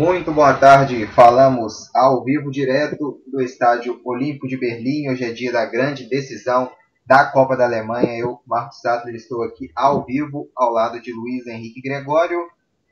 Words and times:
Muito 0.00 0.32
boa 0.32 0.54
tarde. 0.54 1.06
Falamos 1.08 1.94
ao 1.94 2.24
vivo 2.24 2.50
direto 2.50 3.22
do 3.30 3.38
Estádio 3.42 4.00
Olímpico 4.02 4.48
de 4.48 4.56
Berlim. 4.56 5.10
Hoje 5.10 5.24
é 5.24 5.30
dia 5.30 5.52
da 5.52 5.66
grande 5.66 6.08
decisão 6.08 6.72
da 7.04 7.26
Copa 7.26 7.54
da 7.54 7.66
Alemanha. 7.66 8.18
Eu, 8.18 8.40
Marcos 8.46 8.80
Sattler, 8.80 9.14
estou 9.14 9.42
aqui 9.42 9.70
ao 9.76 10.06
vivo 10.06 10.48
ao 10.56 10.72
lado 10.72 11.02
de 11.02 11.12
Luiz 11.12 11.46
Henrique 11.46 11.82
Gregório. 11.82 12.40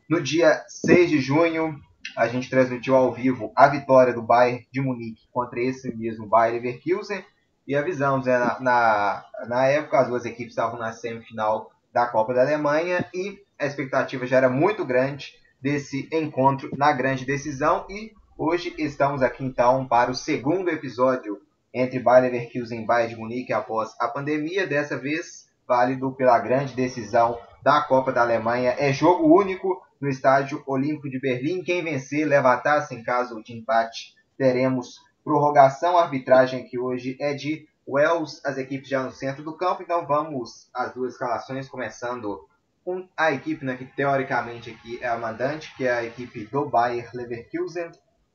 No 0.07 0.21
dia 0.21 0.62
6 0.68 1.08
de 1.08 1.18
junho, 1.18 1.80
a 2.14 2.29
gente 2.29 2.50
transmitiu 2.50 2.94
ao 2.94 3.11
vivo 3.11 3.52
a 3.56 3.68
vitória 3.68 4.12
do 4.12 4.20
Bayern 4.20 4.66
de 4.70 4.82
Munique 4.82 5.22
contra 5.32 5.62
esse 5.62 5.96
mesmo 5.96 6.27
Bayern 6.27 6.59
Leverkusen. 6.59 7.25
E 7.66 7.75
avisamos, 7.75 8.27
né, 8.27 8.38
na, 8.38 8.61
na, 8.61 9.25
na 9.48 9.67
época 9.67 9.98
as 9.98 10.09
duas 10.09 10.26
equipes 10.26 10.53
estavam 10.53 10.79
na 10.79 10.93
semifinal 10.93 11.70
da 11.90 12.04
Copa 12.04 12.34
da 12.34 12.43
Alemanha 12.43 13.09
e 13.14 13.39
a 13.59 13.64
expectativa 13.64 14.26
já 14.26 14.36
era 14.36 14.50
muito 14.50 14.84
grande 14.84 15.32
desse 15.61 16.08
encontro 16.12 16.71
na 16.76 16.93
grande 16.93 17.25
decisão 17.25 17.86
e 17.89 18.12
hoje 18.36 18.75
estamos 18.79 19.22
aqui 19.22 19.44
então 19.44 19.86
para 19.86 20.11
o 20.11 20.14
segundo 20.14 20.71
episódio 20.71 21.40
entre 21.72 21.98
Bayer 21.98 22.32
Leverkusen 22.32 22.82
e 22.82 22.86
Bayern 22.86 23.14
de 23.14 23.21
Munique 23.21 23.53
após 23.53 23.94
a 24.00 24.08
pandemia, 24.08 24.67
dessa 24.67 24.96
vez 24.96 25.48
válido 25.67 26.12
pela 26.12 26.39
grande 26.39 26.75
decisão 26.75 27.39
da 27.62 27.82
Copa 27.82 28.11
da 28.11 28.22
Alemanha. 28.22 28.75
É 28.79 28.93
jogo 28.93 29.36
único 29.36 29.82
no 30.00 30.08
Estádio 30.08 30.62
Olímpico 30.67 31.11
de 31.11 31.21
Berlim. 31.21 31.62
Quem 31.62 31.82
vencer 31.82 32.27
leva 32.27 32.53
a 32.53 32.56
taça. 32.56 32.95
Em 32.95 33.03
caso 33.03 33.42
de 33.42 33.53
empate, 33.53 34.14
teremos 34.36 35.00
prorrogação. 35.22 35.98
A 35.98 36.05
arbitragem 36.05 36.62
aqui 36.62 36.78
hoje 36.78 37.17
é 37.20 37.34
de 37.34 37.69
Wells, 37.86 38.41
as 38.45 38.56
equipes 38.59 38.89
já 38.89 39.03
no 39.03 39.12
centro 39.12 39.42
do 39.42 39.56
campo. 39.56 39.83
Então 39.83 40.06
vamos 40.06 40.70
às 40.73 40.95
duas 40.95 41.12
escalações, 41.12 41.69
começando 41.69 42.48
com 42.89 43.06
a 43.14 43.31
equipe 43.33 43.67
né, 43.67 43.77
que 43.77 43.84
teoricamente 43.84 44.70
aqui 44.70 44.98
é 45.03 45.08
a 45.08 45.19
mandante, 45.19 45.77
que 45.77 45.86
é 45.86 45.92
a 45.92 46.05
equipe 46.05 46.47
do 46.47 46.70
Bayer 46.70 47.11
Leverkusen. 47.12 47.91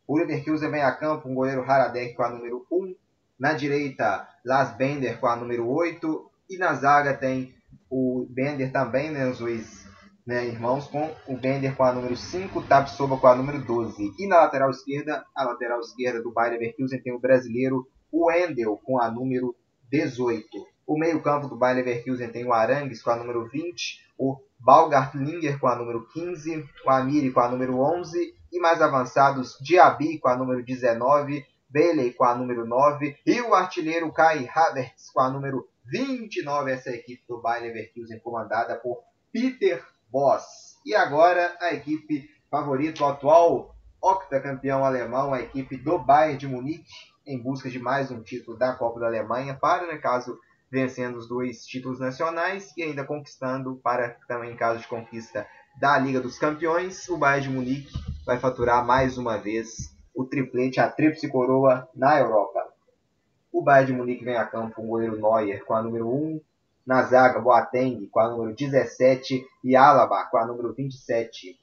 O 0.08 0.16
Leverkusen 0.16 0.70
vem 0.70 0.84
a 0.84 0.92
campo, 0.92 1.28
um 1.28 1.34
goleiro 1.34 1.64
Haradek 1.64 2.14
com 2.14 2.22
a 2.22 2.30
número 2.30 2.64
1. 2.72 2.96
Na 3.40 3.54
direita, 3.54 4.28
Las 4.46 4.78
Bender 4.78 5.20
com 5.20 5.26
a 5.26 5.36
número 5.36 5.68
8. 5.68 6.30
E 6.52 6.58
na 6.60 6.76
zaga 6.76 7.16
tem 7.16 7.56
o 7.90 8.28
Bender 8.30 8.72
também, 8.72 9.10
né, 9.10 9.28
os 9.28 9.40
dois 9.40 9.88
né, 10.24 10.46
irmãos, 10.46 10.86
com 10.86 11.10
o 11.28 11.36
Bender 11.36 11.76
com 11.76 11.84
a 11.84 11.92
número 11.92 12.16
5, 12.16 12.62
Tabsoba 12.62 13.18
com 13.18 13.26
a 13.26 13.36
número 13.36 13.60
12. 13.60 14.14
E 14.20 14.28
na 14.28 14.36
lateral 14.36 14.70
esquerda, 14.70 15.26
a 15.36 15.46
lateral 15.46 15.80
esquerda 15.80 16.22
do 16.22 16.32
Bayer 16.32 16.60
Leverkusen 16.60 17.02
tem 17.02 17.12
o 17.12 17.20
brasileiro 17.20 17.88
Wendel 18.14 18.80
com 18.84 19.02
a 19.02 19.10
número 19.10 19.56
18. 19.90 20.48
O 20.86 20.96
meio-campo 20.96 21.48
do 21.48 21.58
Bayer 21.58 21.78
Leverkusen 21.78 22.30
tem 22.30 22.46
o 22.46 22.54
Arangues 22.54 23.02
com 23.02 23.10
a 23.10 23.16
número 23.16 23.50
20, 23.50 24.03
o 24.18 24.38
Balgartlinger 24.60 25.60
com 25.60 25.68
a 25.68 25.76
número 25.76 26.08
15, 26.08 26.66
o 26.86 26.90
Amiri 26.90 27.32
com 27.32 27.40
a 27.40 27.50
número 27.50 27.80
11 27.80 28.36
e 28.52 28.60
mais 28.60 28.82
avançados 28.82 29.58
Diaby 29.62 30.20
com 30.20 30.30
a 30.30 30.38
número 30.38 30.64
19, 30.64 31.46
Bailey 31.70 32.14
com 32.14 32.24
a 32.24 32.36
número 32.36 32.66
9 32.66 33.18
e 33.26 33.42
o 33.42 33.54
artilheiro 33.54 34.12
Kai 34.14 34.48
Havertz 34.54 35.10
com 35.12 35.22
a 35.22 35.30
número 35.30 35.68
29. 35.86 36.72
Essa 36.72 36.92
é 36.92 36.96
equipe 36.96 37.24
do 37.28 37.42
Bayer 37.42 37.74
Leverkusen 37.74 38.20
comandada 38.20 38.76
por 38.76 39.04
Peter 39.32 39.84
Boss. 40.10 40.78
E 40.86 40.96
agora 40.96 41.58
a 41.60 41.74
equipe 41.74 42.30
favorita, 42.50 43.04
o 43.04 43.08
atual 43.08 43.76
octacampeão 44.00 44.86
alemão, 44.86 45.34
a 45.34 45.42
equipe 45.42 45.78
do 45.78 45.98
Bayern 45.98 46.38
de 46.38 46.48
Munique, 46.48 46.92
em 47.26 47.42
busca 47.42 47.70
de 47.70 47.80
mais 47.80 48.12
um 48.12 48.22
título 48.22 48.58
da 48.58 48.76
Copa 48.76 49.00
da 49.00 49.08
Alemanha, 49.08 49.58
para, 49.60 49.92
no 49.92 50.00
caso, 50.02 50.38
vencendo 50.74 51.18
os 51.18 51.28
dois 51.28 51.64
títulos 51.68 52.00
nacionais 52.00 52.74
e 52.76 52.82
ainda 52.82 53.04
conquistando, 53.04 53.76
para 53.84 54.18
também 54.28 54.54
em 54.54 54.56
caso 54.56 54.80
de 54.80 54.88
conquista 54.88 55.46
da 55.80 56.00
Liga 56.00 56.20
dos 56.20 56.40
Campeões, 56.40 57.08
o 57.10 57.16
Bayern 57.16 57.48
de 57.48 57.54
Munique 57.54 57.94
vai 58.26 58.40
faturar 58.40 58.84
mais 58.84 59.16
uma 59.16 59.38
vez 59.38 59.96
o 60.16 60.26
triplete, 60.26 60.80
a 60.80 60.90
tríplice 60.90 61.30
coroa 61.30 61.88
na 61.96 62.20
Europa. 62.20 62.60
O 63.52 63.62
Bayern 63.62 63.92
de 63.92 63.98
Munique 64.00 64.26
vem 64.26 64.36
a 64.36 64.48
campo 64.48 64.78
com 64.78 64.86
o 64.86 64.88
goleiro 64.88 65.16
Neuer 65.16 65.64
com 65.64 65.76
a 65.76 65.84
número 65.84 66.10
1, 66.10 66.42
na 66.84 67.04
zaga, 67.04 67.40
Boateng 67.40 68.08
com 68.08 68.20
a 68.20 68.30
número 68.30 68.56
17 68.56 69.46
e 69.64 69.76
Alaba 69.76 70.26
com 70.26 70.38
a 70.38 70.46
número 70.48 70.74
27. 70.74 71.56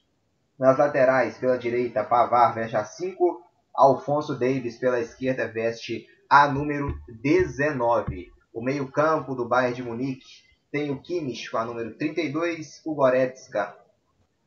Nas 0.57 0.79
laterais, 0.79 1.37
pela 1.37 1.59
direita, 1.59 2.05
Pavar 2.05 2.55
veste 2.55 2.77
a 2.77 2.85
5. 2.85 3.43
Alfonso 3.75 4.39
Davis 4.39 4.79
pela 4.79 5.01
esquerda 5.01 5.49
veste 5.49 6.07
a 6.29 6.47
número 6.47 6.95
19. 7.09 8.31
O 8.53 8.63
meio-campo 8.63 9.35
do 9.35 9.49
Bayern 9.49 9.77
de 9.77 9.83
Munique 9.83 10.27
tem 10.71 10.91
o 10.91 11.01
Kimmich 11.01 11.51
com 11.51 11.59
a 11.59 11.65
número 11.65 11.95
32, 11.95 12.83
o 12.85 12.95
Goretzka 12.95 13.77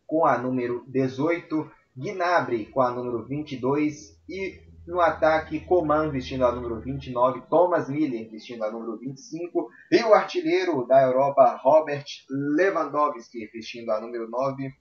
com 0.06 0.26
a 0.26 0.38
número 0.38 0.84
18, 0.88 1.72
Gnabry 1.96 2.66
com 2.66 2.82
a 2.82 2.92
número 2.92 3.26
22 3.26 4.20
e 4.28 4.62
no 4.86 5.00
ataque, 5.00 5.62
Coman 5.62 6.12
vestindo 6.12 6.46
a 6.46 6.52
número 6.52 6.82
29, 6.82 7.42
Thomas 7.50 7.90
Miller 7.90 8.30
vestindo 8.30 8.64
a 8.64 8.72
número 8.72 8.98
25 8.98 9.70
e 9.92 10.04
o 10.04 10.14
artilheiro 10.14 10.86
da 10.86 11.02
Europa, 11.02 11.58
Robert 11.64 12.06
Lewandowski 12.30 13.48
vestindo 13.48 13.92
a 13.92 14.02
número 14.02 14.30
9. 14.30 14.74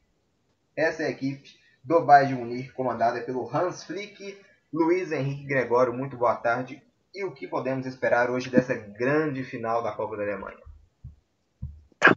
Essa 0.76 1.04
é 1.04 1.06
a 1.06 1.10
equipe 1.10 1.50
do 1.84 2.04
Bayern 2.04 2.34
de 2.34 2.40
Munique, 2.40 2.72
comandada 2.72 3.20
pelo 3.20 3.48
Hans 3.48 3.84
Flick, 3.84 4.38
Luiz 4.72 5.12
Henrique 5.12 5.44
Gregório. 5.44 5.92
Muito 5.92 6.16
boa 6.16 6.34
tarde. 6.34 6.82
E 7.14 7.24
o 7.24 7.32
que 7.32 7.46
podemos 7.46 7.84
esperar 7.86 8.30
hoje 8.30 8.50
dessa 8.50 8.74
grande 8.74 9.42
final 9.44 9.82
da 9.82 9.92
Copa 9.92 10.16
da 10.16 10.22
Alemanha? 10.22 10.71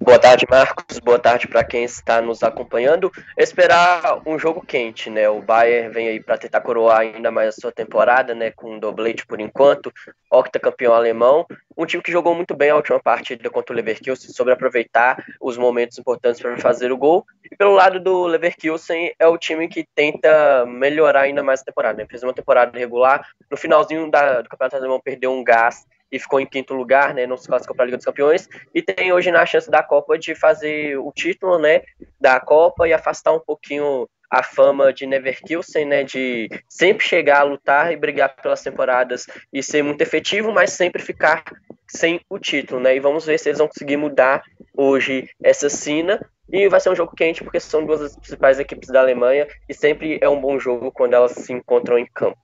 Boa 0.06 0.20
tarde, 0.20 0.46
Marcos. 0.48 1.00
Boa 1.00 1.18
tarde 1.18 1.48
para 1.48 1.64
quem 1.64 1.84
está 1.84 2.22
nos 2.22 2.44
acompanhando. 2.44 3.12
Esperar 3.36 4.22
um 4.24 4.38
jogo 4.38 4.64
quente, 4.64 5.10
né? 5.10 5.28
O 5.28 5.42
Bayern 5.42 5.92
vem 5.92 6.08
aí 6.08 6.20
para 6.20 6.38
tentar 6.38 6.62
coroar 6.62 7.00
ainda 7.00 7.32
mais 7.32 7.50
a 7.50 7.60
sua 7.60 7.72
temporada, 7.72 8.36
né? 8.36 8.52
Com 8.52 8.76
um 8.76 8.80
doblete 8.80 9.26
por 9.26 9.40
enquanto, 9.40 9.92
octacampeão 10.30 10.94
alemão. 10.94 11.48
Um 11.76 11.88
time 11.88 12.04
que 12.04 12.12
jogou 12.12 12.36
muito 12.36 12.56
bem 12.56 12.70
a 12.70 12.76
última 12.76 13.00
partida 13.00 13.50
contra 13.50 13.74
o 13.74 13.76
Leverkusen, 13.76 14.30
sobre 14.32 14.54
aproveitar 14.54 15.26
os 15.42 15.58
momentos 15.58 15.98
importantes 15.98 16.40
para 16.40 16.56
fazer 16.60 16.92
o 16.92 16.98
gol. 16.98 17.26
E 17.44 17.56
pelo 17.56 17.74
lado 17.74 18.00
do 18.00 18.28
Leverkusen, 18.28 19.12
é 19.18 19.28
o 19.28 19.40
time 19.40 19.68
que 19.68 19.88
tenta 19.96 20.68
melhorar 20.68 21.22
ainda 21.22 21.42
mais 21.42 21.62
a 21.62 21.66
temporada. 21.66 21.98
Né? 21.98 22.08
Fez 22.08 22.22
uma 22.22 22.34
temporada 22.34 22.78
regular. 22.78 23.28
No 23.50 23.58
finalzinho 23.58 24.12
da, 24.12 24.44
do 24.44 24.50
campeonato 24.50 24.76
alemão, 24.76 25.02
perdeu 25.04 25.32
um 25.32 25.44
gás 25.44 25.84
e 26.12 26.20
ficou 26.20 26.40
em 26.40 26.46
quinto 26.46 26.74
lugar, 26.74 27.14
né, 27.14 27.26
não 27.26 27.38
se 27.38 27.48
classificou 27.48 27.76
para 27.76 27.84
a 27.84 27.88
Liga 27.88 27.98
dos 27.98 28.06
Campeões, 28.06 28.48
e 28.74 28.82
tem 28.82 29.12
hoje 29.12 29.32
na 29.32 29.46
chance 29.46 29.70
da 29.70 29.84
Copa 29.84 30.18
de 30.18 30.36
fazer 30.36 30.98
o 30.98 31.12
título, 31.12 31.60
né, 31.60 31.82
da 32.20 32.40
Copa 32.40 32.88
e 32.88 32.94
afastar 32.94 33.34
um 33.34 33.40
pouquinho 33.40 34.08
a 34.30 34.42
fama 34.44 34.92
de 34.92 35.06
Neverkusen, 35.06 35.86
né, 35.86 36.04
de 36.04 36.50
sempre 36.68 37.06
chegar 37.06 37.42
a 37.42 37.44
lutar 37.44 37.92
e 37.92 37.96
brigar 37.96 38.36
pelas 38.36 38.62
temporadas 38.62 39.28
e 39.54 39.62
ser 39.62 39.84
muito 39.84 40.02
efetivo, 40.02 40.52
mas 40.52 40.72
sempre 40.72 41.02
ficar 41.02 41.44
sem 41.88 42.20
o 42.30 42.40
título, 42.40 42.82
né, 42.82 42.96
e 42.96 43.00
vamos 43.00 43.26
ver 43.26 43.38
se 43.38 43.50
eles 43.50 43.60
vão 43.60 43.68
conseguir 43.68 43.98
mudar 43.98 44.44
hoje 44.74 45.30
essa 45.44 45.70
cena, 45.70 46.20
e 46.52 46.70
vai 46.70 46.80
ser 46.80 46.90
um 46.90 46.96
jogo 46.96 47.16
quente 47.16 47.44
porque 47.44 47.60
são 47.60 47.86
duas 47.86 48.00
das 48.00 48.16
principais 48.16 48.60
equipes 48.60 48.90
da 48.90 49.00
Alemanha 49.00 49.48
e 49.68 49.74
sempre 49.74 50.20
é 50.22 50.30
um 50.30 50.40
bom 50.40 50.60
jogo 50.60 50.92
quando 50.92 51.14
elas 51.14 51.32
se 51.32 51.52
encontram 51.52 51.98
em 51.98 52.06
campo. 52.06 52.38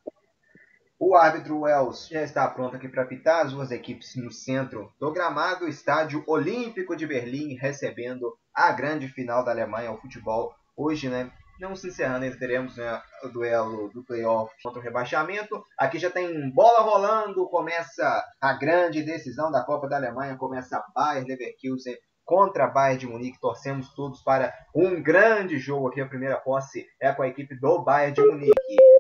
O 1.04 1.16
árbitro 1.16 1.62
Wells 1.62 2.08
já 2.12 2.22
está 2.22 2.48
pronto 2.48 2.76
aqui 2.76 2.88
para 2.88 3.02
apitar 3.02 3.44
as 3.44 3.54
duas 3.54 3.72
equipes 3.72 4.16
no 4.18 4.32
centro 4.32 4.94
do 5.00 5.12
gramado, 5.12 5.68
Estádio 5.68 6.24
Olímpico 6.28 6.96
de 6.96 7.08
Berlim, 7.08 7.56
recebendo 7.56 8.38
a 8.54 8.72
grande 8.72 9.08
final 9.08 9.44
da 9.44 9.50
Alemanha, 9.50 9.92
o 9.92 9.98
futebol. 9.98 10.54
Hoje, 10.78 11.10
né, 11.10 11.32
não 11.60 11.76
se 11.76 11.88
encerrando, 11.88 12.26
ainda 12.26 12.38
teremos 12.38 12.78
né, 12.78 13.02
o 13.24 13.30
duelo 13.30 13.90
do 13.90 14.04
playoff 14.04 14.54
contra 14.62 14.80
o 14.80 14.84
rebaixamento. 14.84 15.66
Aqui 15.76 15.98
já 15.98 16.12
tem 16.12 16.52
bola 16.52 16.82
rolando, 16.82 17.50
começa 17.50 18.24
a 18.40 18.54
grande 18.54 19.02
decisão 19.02 19.52
da 19.52 19.64
Copa 19.64 19.90
da 19.90 19.96
Alemanha, 19.96 20.38
começa 20.38 20.86
Bayern 20.94 21.28
Leverkusen 21.28 21.97
contra 22.32 22.66
Bayern 22.66 22.98
de 22.98 23.08
Munique. 23.08 23.42
Torcemos 23.42 23.94
todos 23.94 24.22
para 24.22 24.54
um 24.74 25.04
grande 25.04 25.60
jogo 25.60 25.90
aqui. 25.90 26.00
A 26.00 26.08
primeira 26.08 26.38
posse 26.38 26.88
é 26.98 27.12
com 27.12 27.24
a 27.24 27.28
equipe 27.28 27.60
do 27.60 27.84
Bayern 27.84 28.16
de 28.16 28.22
Munique 28.22 28.54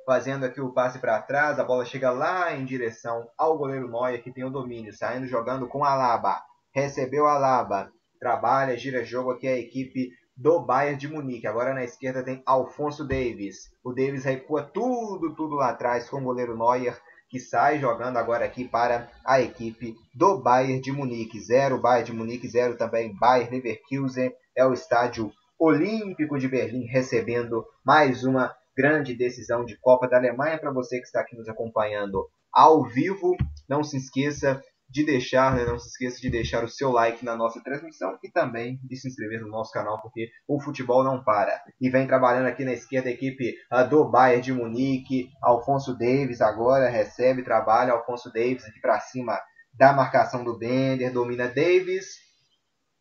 fazendo 0.05 0.45
aqui 0.45 0.59
o 0.59 0.73
passe 0.73 0.99
para 0.99 1.21
trás, 1.21 1.57
a 1.57 1.63
bola 1.63 1.85
chega 1.85 2.11
lá 2.11 2.53
em 2.53 2.65
direção 2.65 3.29
ao 3.37 3.57
goleiro 3.57 3.87
Neuer, 3.87 4.21
que 4.21 4.33
tem 4.33 4.43
o 4.43 4.49
domínio, 4.49 4.91
saindo 4.91 5.27
jogando 5.27 5.65
com 5.67 5.85
Alaba. 5.85 6.41
Recebeu 6.73 7.25
Alaba, 7.25 7.89
trabalha, 8.19 8.75
gira 8.75 9.05
jogo 9.05 9.31
aqui 9.31 9.47
a 9.47 9.57
equipe 9.57 10.09
do 10.35 10.59
Bayern 10.59 10.97
de 10.97 11.07
Munique. 11.07 11.47
Agora 11.47 11.73
na 11.73 11.85
esquerda 11.85 12.23
tem 12.23 12.43
Alfonso 12.45 13.07
Davis. 13.07 13.71
O 13.81 13.93
Davis 13.93 14.25
recua 14.25 14.63
tudo, 14.63 15.33
tudo 15.35 15.55
lá 15.55 15.69
atrás 15.69 16.09
com 16.09 16.17
o 16.17 16.23
goleiro 16.23 16.57
Neuer, 16.57 16.99
que 17.31 17.39
sai 17.39 17.79
jogando 17.79 18.17
agora 18.17 18.43
aqui 18.43 18.67
para 18.67 19.09
a 19.25 19.39
equipe 19.39 19.95
do 20.13 20.37
Bayern 20.37 20.81
de 20.81 20.91
Munique. 20.91 21.39
Zero 21.39 21.79
Bayern 21.79 22.11
de 22.11 22.13
Munique, 22.13 22.45
zero 22.45 22.75
também 22.75 23.17
Bayern 23.17 23.55
Leverkusen. 23.55 24.33
É 24.55 24.65
o 24.65 24.73
estádio 24.73 25.31
Olímpico 25.57 26.37
de 26.37 26.49
Berlim 26.49 26.83
recebendo 26.87 27.63
mais 27.85 28.25
uma 28.25 28.53
grande 28.75 29.15
decisão 29.15 29.63
de 29.63 29.77
Copa 29.79 30.09
da 30.09 30.17
Alemanha. 30.17 30.59
Para 30.59 30.73
você 30.73 30.99
que 30.99 31.05
está 31.05 31.21
aqui 31.21 31.37
nos 31.37 31.47
acompanhando 31.47 32.27
ao 32.53 32.83
vivo, 32.83 33.37
não 33.69 33.81
se 33.81 33.95
esqueça 33.95 34.61
de 34.91 35.05
deixar, 35.05 35.55
né, 35.55 35.63
não 35.63 35.79
se 35.79 35.87
esqueça 35.87 36.19
de 36.19 36.29
deixar 36.29 36.63
o 36.63 36.69
seu 36.69 36.91
like 36.91 37.23
na 37.23 37.35
nossa 37.35 37.63
transmissão 37.63 38.17
e 38.21 38.29
também 38.29 38.77
de 38.83 38.97
se 38.97 39.07
inscrever 39.07 39.39
no 39.39 39.47
nosso 39.47 39.71
canal, 39.71 40.01
porque 40.01 40.29
o 40.47 40.59
futebol 40.61 41.03
não 41.03 41.23
para. 41.23 41.61
E 41.79 41.89
vem 41.89 42.05
trabalhando 42.05 42.47
aqui 42.47 42.65
na 42.65 42.73
esquerda 42.73 43.07
a 43.07 43.13
equipe 43.13 43.55
uh, 43.71 43.87
do 43.87 44.03
Bayern 44.09 44.41
de 44.41 44.53
Munique, 44.53 45.29
Alfonso 45.41 45.97
Davis 45.97 46.41
agora 46.41 46.89
recebe 46.89 47.41
trabalho, 47.41 47.93
Alfonso 47.93 48.31
Davis 48.31 48.65
aqui 48.65 48.81
para 48.81 48.99
cima 48.99 49.39
da 49.73 49.93
marcação 49.93 50.43
do 50.43 50.57
Bender, 50.57 51.13
domina 51.13 51.47
Davis, 51.47 52.17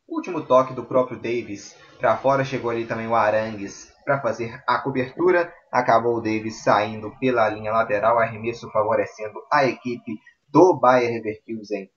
último 0.08 0.42
toque 0.42 0.72
do 0.72 0.84
próprio 0.84 1.18
Davis 1.18 1.76
para 1.98 2.16
fora, 2.16 2.44
chegou 2.44 2.70
ali 2.70 2.86
também 2.86 3.08
o 3.08 3.14
Arangues 3.16 3.92
para 4.04 4.20
fazer 4.20 4.62
a 4.66 4.78
cobertura, 4.78 5.52
acabou 5.72 6.16
o 6.16 6.20
Davis 6.20 6.62
saindo 6.62 7.12
pela 7.18 7.48
linha 7.48 7.72
lateral, 7.72 8.18
arremesso 8.18 8.70
favorecendo 8.70 9.40
a 9.52 9.64
equipe 9.64 10.12
do 10.50 10.78
Bayer 10.78 11.12
Leverkusen. 11.12 11.88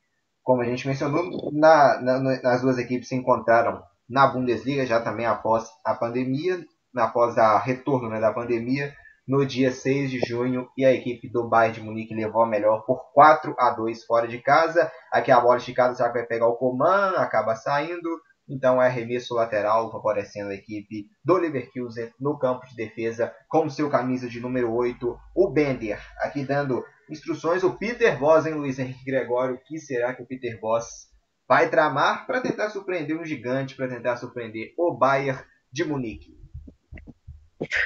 Como 0.43 0.61
a 0.61 0.65
gente 0.65 0.87
mencionou, 0.87 1.51
na, 1.51 2.01
na, 2.01 2.19
nas 2.19 2.61
duas 2.61 2.77
equipes 2.77 3.07
se 3.07 3.15
encontraram 3.15 3.81
na 4.09 4.27
Bundesliga 4.27 4.85
já 4.85 5.01
também 5.01 5.25
após 5.25 5.69
a 5.85 5.95
pandemia, 5.95 6.63
após 6.95 7.37
a 7.37 7.57
retorno 7.57 8.09
né, 8.09 8.19
da 8.19 8.33
pandemia, 8.33 8.93
no 9.27 9.45
dia 9.45 9.71
6 9.71 10.11
de 10.11 10.19
junho, 10.19 10.67
e 10.77 10.85
a 10.85 10.93
equipe 10.93 11.29
do 11.29 11.47
Bayern 11.47 11.79
de 11.79 11.81
Munique 11.81 12.13
levou 12.13 12.43
a 12.43 12.47
melhor 12.47 12.85
por 12.85 13.11
4 13.13 13.55
a 13.57 13.69
2 13.71 14.03
fora 14.03 14.27
de 14.27 14.37
casa. 14.39 14.91
Aqui 15.11 15.31
a 15.31 15.39
bola 15.39 15.57
esticada, 15.57 15.95
que 15.95 16.01
vai 16.01 16.25
pegar 16.25 16.47
o 16.47 16.57
Coman? 16.57 17.13
Acaba 17.15 17.55
saindo. 17.55 18.09
Então 18.47 18.81
é 18.81 18.87
arremesso 18.87 19.35
lateral 19.35 19.89
favorecendo 19.89 20.49
a 20.49 20.53
equipe 20.53 21.07
do 21.23 21.37
Leverkusen 21.37 22.11
no 22.19 22.37
campo 22.37 22.67
de 22.67 22.75
defesa 22.75 23.33
com 23.47 23.69
seu 23.69 23.89
camisa 23.89 24.27
de 24.27 24.41
número 24.41 24.73
8, 24.73 25.17
o 25.33 25.49
Bender. 25.49 25.99
Aqui 26.19 26.43
dando 26.43 26.83
instruções 27.09 27.63
o 27.63 27.77
Peter 27.77 28.17
Voss, 28.17 28.45
hein, 28.45 28.53
Luiz 28.53 28.79
Henrique 28.79 29.05
Gregório? 29.05 29.55
O 29.55 29.59
que 29.59 29.77
será 29.79 30.13
que 30.13 30.21
o 30.21 30.25
Peter 30.25 30.59
Voss 30.59 31.11
vai 31.47 31.69
tramar 31.69 32.25
para 32.25 32.41
tentar 32.41 32.69
surpreender 32.69 33.17
um 33.17 33.25
gigante, 33.25 33.75
para 33.75 33.87
tentar 33.87 34.17
surpreender 34.17 34.73
o 34.77 34.91
Bayern 34.91 35.43
de 35.71 35.83
Munique? 35.83 36.37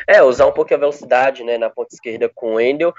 É, 0.07 0.23
usar 0.23 0.47
um 0.47 0.51
pouco 0.51 0.73
a 0.73 0.77
velocidade 0.77 1.43
né, 1.43 1.57
na 1.57 1.69
ponta 1.69 1.93
esquerda 1.93 2.29
com 2.33 2.55
o 2.55 2.59
Endel 2.59 2.93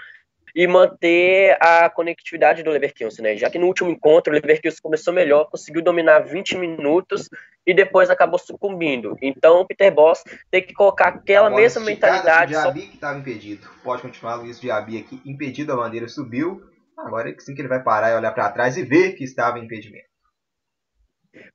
e 0.54 0.66
manter 0.66 1.56
a 1.60 1.88
conectividade 1.90 2.62
do 2.62 2.70
Leverkusen, 2.70 3.22
né? 3.22 3.36
Já 3.36 3.50
que 3.50 3.58
no 3.58 3.66
último 3.66 3.90
encontro 3.90 4.32
o 4.32 4.34
Leverkusen 4.34 4.80
começou 4.82 5.12
melhor, 5.12 5.50
conseguiu 5.50 5.82
dominar 5.82 6.20
20 6.20 6.56
minutos 6.56 7.28
e 7.68 7.74
depois 7.74 8.08
acabou 8.08 8.38
sucumbindo. 8.38 9.14
Então 9.20 9.60
o 9.60 9.66
Peter 9.66 9.94
Boss 9.94 10.24
tem 10.50 10.66
que 10.66 10.72
colocar 10.72 11.08
aquela 11.08 11.50
mesma 11.50 11.84
mentalidade. 11.84 12.56
O 12.56 12.60
Diaby 12.60 12.80
só... 12.80 12.86
que 12.86 12.94
estava 12.94 13.18
impedido. 13.18 13.68
Pode 13.84 14.00
continuar, 14.00 14.36
Luiz 14.36 14.58
Diaby 14.58 14.96
aqui 14.96 15.20
impedido, 15.26 15.74
a 15.74 15.76
bandeira 15.76 16.08
subiu. 16.08 16.62
Agora 16.96 17.30
é 17.30 17.34
sim 17.38 17.54
que 17.54 17.60
ele 17.60 17.68
vai 17.68 17.82
parar 17.82 18.10
e 18.10 18.16
olhar 18.16 18.32
para 18.32 18.50
trás 18.50 18.78
e 18.78 18.82
ver 18.82 19.12
que 19.12 19.22
estava 19.22 19.58
em 19.58 19.64
impedimento 19.66 20.08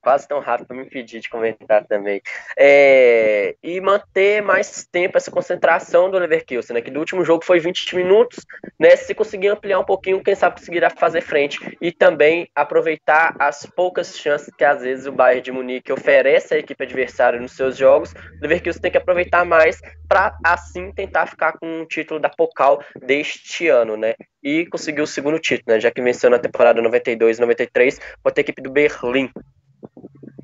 quase 0.02 0.28
tão 0.28 0.40
rápido 0.40 0.68
para 0.68 0.78
me 0.78 0.84
impedir 0.84 1.20
de 1.20 1.30
comentar 1.30 1.86
também. 1.86 2.22
É, 2.58 3.56
e 3.64 3.80
manter 3.82 4.42
mais 4.42 4.86
tempo 4.86 5.18
essa 5.18 5.32
concentração 5.32 6.10
do 6.10 6.18
Leverkusen, 6.18 6.76
né, 6.76 6.82
que 6.82 6.92
do 6.92 7.00
último 7.00 7.24
jogo 7.24 7.44
foi 7.44 7.60
20 7.60 7.96
minutos, 7.96 8.46
né, 8.80 8.96
se 8.96 9.14
conseguir 9.14 9.50
ampliar 9.50 9.80
um 9.80 9.86
pouquinho, 9.86 10.24
quem 10.24 10.36
sabe 10.36 10.60
conseguirá 10.60 10.90
fazer 10.90 11.22
frente 11.22 11.58
e 11.82 11.92
também 11.92 12.48
aproveitar 12.56 13.36
as 13.40 13.66
poucas 13.66 14.18
chances 14.18 14.54
que 14.56 14.64
às 14.64 14.82
vezes 14.82 15.06
o 15.06 15.12
Bayern 15.12 15.42
de 15.42 15.52
Munique 15.52 15.92
oferece 15.92 16.54
à 16.54 16.58
equipe 16.58 16.84
adversária 16.84 17.40
nos 17.40 17.54
seus 17.54 17.78
jogos, 17.78 18.14
o 18.14 18.42
Leverkusen 18.42 18.82
tem 18.82 18.92
que 18.92 18.98
aproveitar 18.98 19.46
mais 19.46 19.80
para 20.08 20.38
assim 20.44 20.92
tentar 20.92 21.28
ficar 21.28 21.54
com 21.54 21.82
o 21.82 21.86
título 21.86 22.20
da 22.20 22.30
Pokal 22.30 22.84
deste 23.02 23.68
ano, 23.68 23.98
né? 23.98 24.14
E 24.44 24.66
conseguir 24.68 25.02
o 25.02 25.08
segundo 25.08 25.40
título, 25.40 25.74
né? 25.74 25.80
Já 25.80 25.90
que 25.90 26.02
venceu 26.02 26.30
na 26.30 26.38
temporada 26.38 26.82
92 26.82 27.40
93 27.40 28.00
contra 28.22 28.40
a 28.40 28.44
equipe 28.44 28.62
do 28.62 28.70
Berlim, 28.70 29.32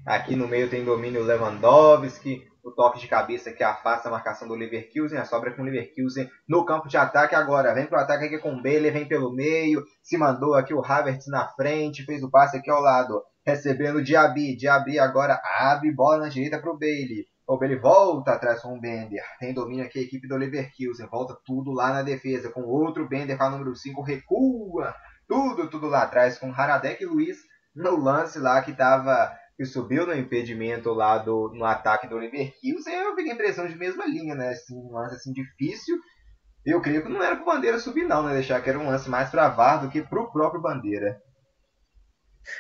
Aqui 0.10 0.36
no 0.36 0.48
meio 0.48 0.68
tem 0.68 0.84
domínio 0.84 1.22
Lewandowski, 1.22 2.42
o 2.64 2.72
toque 2.72 3.00
de 3.00 3.08
cabeça 3.08 3.54
que 3.54 3.64
afasta 3.64 4.10
a 4.10 4.12
marcação 4.12 4.48
do 4.48 4.56
Leverkusen, 4.56 5.20
a 5.20 5.24
sobra 5.24 5.54
com 5.54 5.62
o 5.62 5.66
Leverkusen 5.66 6.28
no 6.48 6.66
campo 6.66 6.88
de 6.88 6.98
ataque 6.98 7.36
agora. 7.36 7.76
Vem 7.76 7.86
pro 7.86 8.00
ataque 8.00 8.26
aqui 8.26 8.40
com 8.40 8.56
o 8.56 8.60
Bailey, 8.64 8.90
vem 8.90 9.08
pelo 9.08 9.32
meio, 9.32 9.84
se 10.02 10.18
mandou 10.18 10.56
aqui 10.56 10.74
o 10.74 10.84
Havertz 10.84 11.28
na 11.28 11.48
frente, 11.50 12.06
fez 12.06 12.24
o 12.24 12.32
passe 12.32 12.58
aqui 12.58 12.72
ao 12.72 12.82
lado, 12.82 13.22
recebendo 13.46 13.98
o 13.98 14.04
Diaby. 14.04 14.56
Diaby 14.56 14.98
agora 14.98 15.40
abre 15.60 15.94
bola 15.94 16.22
na 16.22 16.30
direita 16.30 16.60
pro 16.60 16.76
Bailey. 16.76 17.28
O 17.48 17.60
Bailey 17.60 17.78
volta 17.78 18.32
atrás 18.32 18.64
com 18.64 18.76
o 18.76 18.82
Bender. 18.82 19.24
Tem 19.40 19.54
domínio 19.54 19.86
aqui 19.86 20.00
a 20.00 20.02
equipe 20.02 20.28
do 20.28 20.38
Leverkusen. 20.38 21.06
Volta 21.06 21.38
tudo 21.46 21.72
lá 21.72 21.94
na 21.94 22.02
defesa. 22.02 22.50
Com 22.50 22.62
outro 22.62 23.08
Bender 23.08 23.38
com 23.38 23.44
a 23.44 23.50
número 23.52 23.76
5. 23.76 24.02
Recua. 24.02 24.96
Tudo, 25.28 25.70
tudo 25.70 25.86
lá 25.86 26.02
atrás 26.02 26.40
com 26.40 26.52
Haradec 26.52 27.04
e 27.04 27.06
Luiz 27.06 27.38
no 27.76 27.96
lance 27.96 28.40
lá 28.40 28.62
que 28.62 28.74
tava 28.74 29.32
que 29.60 29.66
subiu 29.66 30.08
no 30.08 30.16
impedimento 30.16 30.94
lá 30.94 31.18
do, 31.18 31.52
no 31.54 31.66
ataque 31.66 32.08
do 32.08 32.16
Leverkusen, 32.16 32.94
eu 32.94 33.14
fiquei 33.14 33.34
a 33.34 33.36
impressão 33.36 33.68
de 33.68 33.76
mesma 33.76 34.06
linha, 34.06 34.34
né? 34.34 34.52
Assim, 34.52 34.74
um 34.74 34.94
lance 34.94 35.16
assim 35.16 35.34
difícil. 35.34 35.98
Eu 36.66 36.82
creio 36.82 37.04
que 37.04 37.10
não 37.10 37.22
era 37.22 37.36
pro 37.36 37.44
Bandeira 37.44 37.78
subir 37.78 38.06
não, 38.06 38.24
né? 38.24 38.34
Deixar 38.36 38.62
que 38.62 38.70
era 38.70 38.80
um 38.80 38.88
lance 38.88 39.10
mais 39.10 39.30
para 39.30 39.50
VAR 39.50 39.82
do 39.82 39.92
que 39.92 40.02
pro 40.02 40.32
próprio 40.32 40.62
Bandeira. 40.62 41.22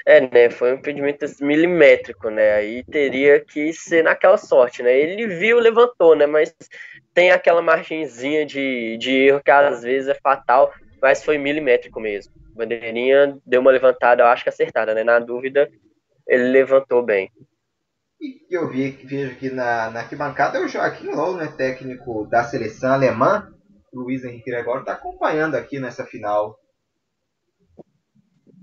É, 0.05 0.19
né? 0.19 0.49
Foi 0.49 0.73
um 0.73 0.75
impedimento 0.75 1.25
milimétrico, 1.39 2.29
né? 2.29 2.55
Aí 2.55 2.83
teria 2.83 3.39
que 3.39 3.71
ser 3.71 4.03
naquela 4.03 4.35
sorte, 4.35 4.83
né? 4.83 4.93
Ele 4.93 5.25
viu, 5.25 5.57
levantou, 5.57 6.17
né? 6.17 6.25
Mas 6.25 6.53
tem 7.13 7.31
aquela 7.31 7.61
margenzinha 7.61 8.45
de, 8.45 8.97
de 8.97 9.15
erro 9.15 9.41
que 9.41 9.49
às 9.49 9.83
vezes 9.83 10.09
é 10.09 10.15
fatal, 10.15 10.73
mas 11.01 11.23
foi 11.23 11.37
milimétrico 11.37 11.97
mesmo. 12.01 12.33
Bandeirinha 12.53 13.37
deu 13.45 13.61
uma 13.61 13.71
levantada, 13.71 14.21
eu 14.21 14.27
acho 14.27 14.43
que 14.43 14.49
acertada, 14.49 14.93
né? 14.93 15.01
Na 15.01 15.17
dúvida, 15.17 15.71
ele 16.29 16.49
levantou 16.49 17.03
bem. 17.03 17.31
E 18.21 18.45
eu 18.49 18.69
vi, 18.69 18.91
vejo 18.91 19.31
aqui 19.31 19.49
na, 19.49 19.89
na 19.89 20.01
arquibancada 20.01 20.57
é 20.57 20.61
o 20.61 20.67
Joaquim 20.67 21.07
Low, 21.07 21.35
né, 21.35 21.47
técnico 21.47 22.27
da 22.27 22.43
seleção 22.43 22.93
alemã. 22.93 23.51
Luiz 23.93 24.23
Henrique 24.23 24.51
Gregório 24.51 24.81
está 24.81 24.93
acompanhando 24.93 25.55
aqui 25.55 25.79
nessa 25.79 26.05
final. 26.05 26.59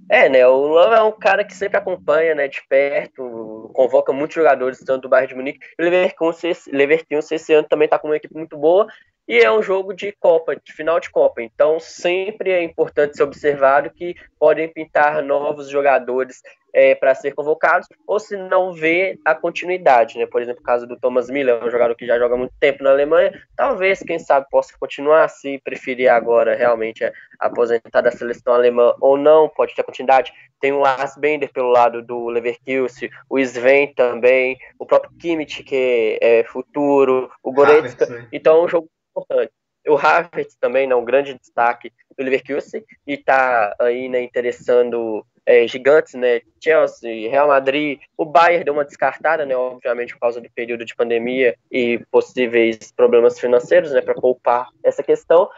É, 0.09 0.29
né? 0.29 0.47
O 0.47 0.67
Low 0.67 0.95
é 0.95 1.03
um 1.03 1.11
cara 1.11 1.45
que 1.45 1.55
sempre 1.55 1.77
acompanha, 1.79 2.35
né, 2.35 2.47
de 2.47 2.63
perto, 2.69 3.71
convoca 3.75 4.13
muitos 4.13 4.37
jogadores, 4.37 4.79
tanto 4.79 5.03
do 5.03 5.09
bairro 5.09 5.27
de 5.27 5.35
Munique. 5.35 5.59
O 5.81 5.83
Leverkusen, 5.83 6.53
Leverkusen 6.69 7.37
esse 7.37 7.53
ano 7.53 7.67
também 7.67 7.87
está 7.87 7.99
com 7.99 8.09
uma 8.09 8.17
equipe 8.17 8.35
muito 8.35 8.57
boa 8.57 8.87
e 9.29 9.39
é 9.39 9.51
um 9.51 9.63
jogo 9.63 9.93
de 9.93 10.13
Copa, 10.13 10.55
de 10.57 10.73
final 10.73 11.01
de 11.01 11.11
Copa. 11.11 11.43
Então, 11.43 11.81
sempre 11.81 12.51
é 12.51 12.63
importante 12.63 13.17
ser 13.17 13.25
observado 13.25 13.91
que 13.91 14.15
podem 14.39 14.69
pintar 14.69 15.23
novos 15.23 15.69
jogadores 15.69 16.43
é, 16.73 16.95
para 16.95 17.15
ser 17.15 17.33
convocados, 17.33 17.89
ou 18.07 18.21
se 18.21 18.37
não 18.37 18.71
vê 18.71 19.19
a 19.25 19.35
continuidade, 19.35 20.19
né? 20.19 20.27
Por 20.27 20.43
exemplo, 20.43 20.61
o 20.61 20.65
caso 20.65 20.87
do 20.87 20.99
Thomas 20.99 21.31
Miller, 21.31 21.65
um 21.65 21.71
jogador 21.71 21.95
que 21.95 22.07
já 22.07 22.19
joga 22.19 22.37
muito 22.37 22.53
tempo 22.61 22.85
na 22.85 22.91
Alemanha, 22.91 23.33
talvez, 23.57 24.01
quem 24.01 24.19
sabe, 24.19 24.47
possa 24.51 24.75
continuar, 24.79 25.27
se 25.29 25.59
preferir 25.65 26.11
agora 26.11 26.55
realmente 26.55 27.03
é, 27.03 27.13
aposentar 27.41 28.03
da 28.03 28.13
seleção 28.13 28.53
alemã 28.53 28.95
ou 29.01 29.17
não, 29.17 29.49
pode 29.49 29.75
ter 29.75 29.83
continuidade. 29.85 30.33
Tem 30.61 30.71
o 30.71 30.79
Lars 30.79 31.17
Bender 31.17 31.51
pelo 31.51 31.71
lado 31.71 32.03
do 32.03 32.29
Leverkusen, 32.29 33.09
o 33.29 33.39
Sven 33.39 33.95
também, 33.95 34.59
o 34.79 34.85
próprio 34.85 35.13
Kimmich, 35.19 35.63
que 35.63 36.19
é 36.21 36.45
futuro, 36.45 37.31
o 37.43 37.53
Goretzka. 37.53 38.29
Então, 38.31 38.59
é 38.59 38.65
um 38.65 38.69
jogo 38.69 38.91
importante. 39.21 39.53
O 39.89 39.97
Havertz 39.97 40.57
também, 40.61 40.87
né, 40.87 40.95
um 40.95 41.05
grande 41.05 41.35
destaque 41.35 41.93
do 42.19 42.25
Leverkusen, 42.25 42.85
e 43.07 43.15
está 43.15 43.75
aí 43.79 44.09
né, 44.09 44.21
interessando 44.21 45.25
é, 45.47 45.67
gigantes, 45.69 46.15
né? 46.15 46.41
Chelsea, 46.63 47.31
Real 47.31 47.47
Madrid, 47.47 48.01
o 48.17 48.25
Bayern 48.25 48.65
deu 48.65 48.75
uma 48.75 48.85
descartada, 48.85 49.47
né? 49.47 49.57
Obviamente 49.57 50.13
por 50.13 50.21
causa 50.21 50.41
do 50.41 50.51
período 50.51 50.85
de 50.85 50.97
pandemia 50.97 51.55
e 51.71 52.01
possíveis 52.11 52.91
problemas 52.91 53.39
financeiros, 53.39 53.93
né? 53.93 54.01
Para 54.01 54.15
poupar 54.15 54.69
essa 54.83 55.05
questão. 55.05 55.49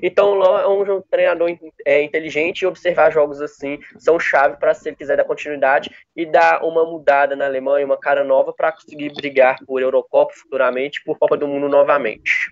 Então, 0.00 0.42
é 0.42 0.66
um 0.66 1.02
treinador 1.02 1.50
é, 1.84 2.02
inteligente 2.02 2.62
e 2.62 2.66
observar 2.66 3.12
jogos 3.12 3.42
assim 3.42 3.78
são 3.98 4.18
chave 4.18 4.56
para 4.56 4.72
se 4.72 4.88
ele 4.88 4.96
quiser 4.96 5.16
dar 5.16 5.24
continuidade 5.24 5.90
e 6.16 6.24
dar 6.24 6.64
uma 6.64 6.84
mudada 6.84 7.36
na 7.36 7.44
Alemanha, 7.44 7.84
uma 7.84 7.98
cara 7.98 8.24
nova 8.24 8.54
para 8.54 8.72
conseguir 8.72 9.12
brigar 9.12 9.58
por 9.66 9.82
Eurocopa 9.82 10.32
futuramente, 10.32 11.02
por 11.04 11.18
Copa 11.18 11.36
do 11.36 11.46
Mundo 11.46 11.68
novamente. 11.68 12.48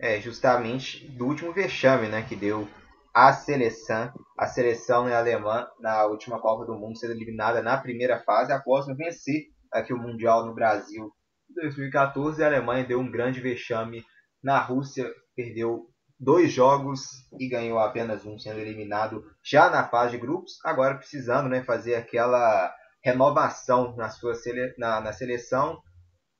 É, 0.00 0.20
justamente 0.20 1.08
do 1.08 1.26
último 1.26 1.52
vexame, 1.52 2.08
né, 2.08 2.22
que 2.22 2.36
deu 2.36 2.68
a 3.12 3.32
seleção, 3.32 4.12
a 4.38 4.46
seleção 4.46 5.06
né, 5.06 5.14
alemã 5.14 5.66
na 5.80 6.06
última 6.06 6.40
Copa 6.40 6.64
do 6.64 6.78
Mundo 6.78 6.96
sendo 6.96 7.14
eliminada 7.14 7.60
na 7.60 7.76
primeira 7.76 8.20
fase 8.20 8.52
após 8.52 8.86
vencer 8.96 9.46
aqui 9.72 9.92
o 9.92 9.98
Mundial 9.98 10.46
no 10.46 10.54
Brasil. 10.54 11.10
Em 11.50 11.54
2014 11.54 12.42
a 12.42 12.46
Alemanha 12.46 12.86
deu 12.86 13.00
um 13.00 13.10
grande 13.10 13.40
vexame 13.40 14.04
na 14.42 14.60
Rússia, 14.60 15.10
perdeu 15.34 15.86
dois 16.18 16.52
jogos 16.52 17.00
e 17.38 17.48
ganhou 17.48 17.78
apenas 17.78 18.24
um, 18.24 18.38
sendo 18.38 18.60
eliminado 18.60 19.24
já 19.42 19.68
na 19.68 19.88
fase 19.88 20.12
de 20.12 20.18
grupos. 20.18 20.52
Agora 20.64 20.96
precisando 20.96 21.48
né, 21.48 21.64
fazer 21.64 21.96
aquela 21.96 22.72
renovação 23.02 23.96
na 23.96 24.10
sua 24.10 24.34
sele 24.34 24.74
na, 24.78 25.00
na 25.00 25.12
seleção 25.12 25.80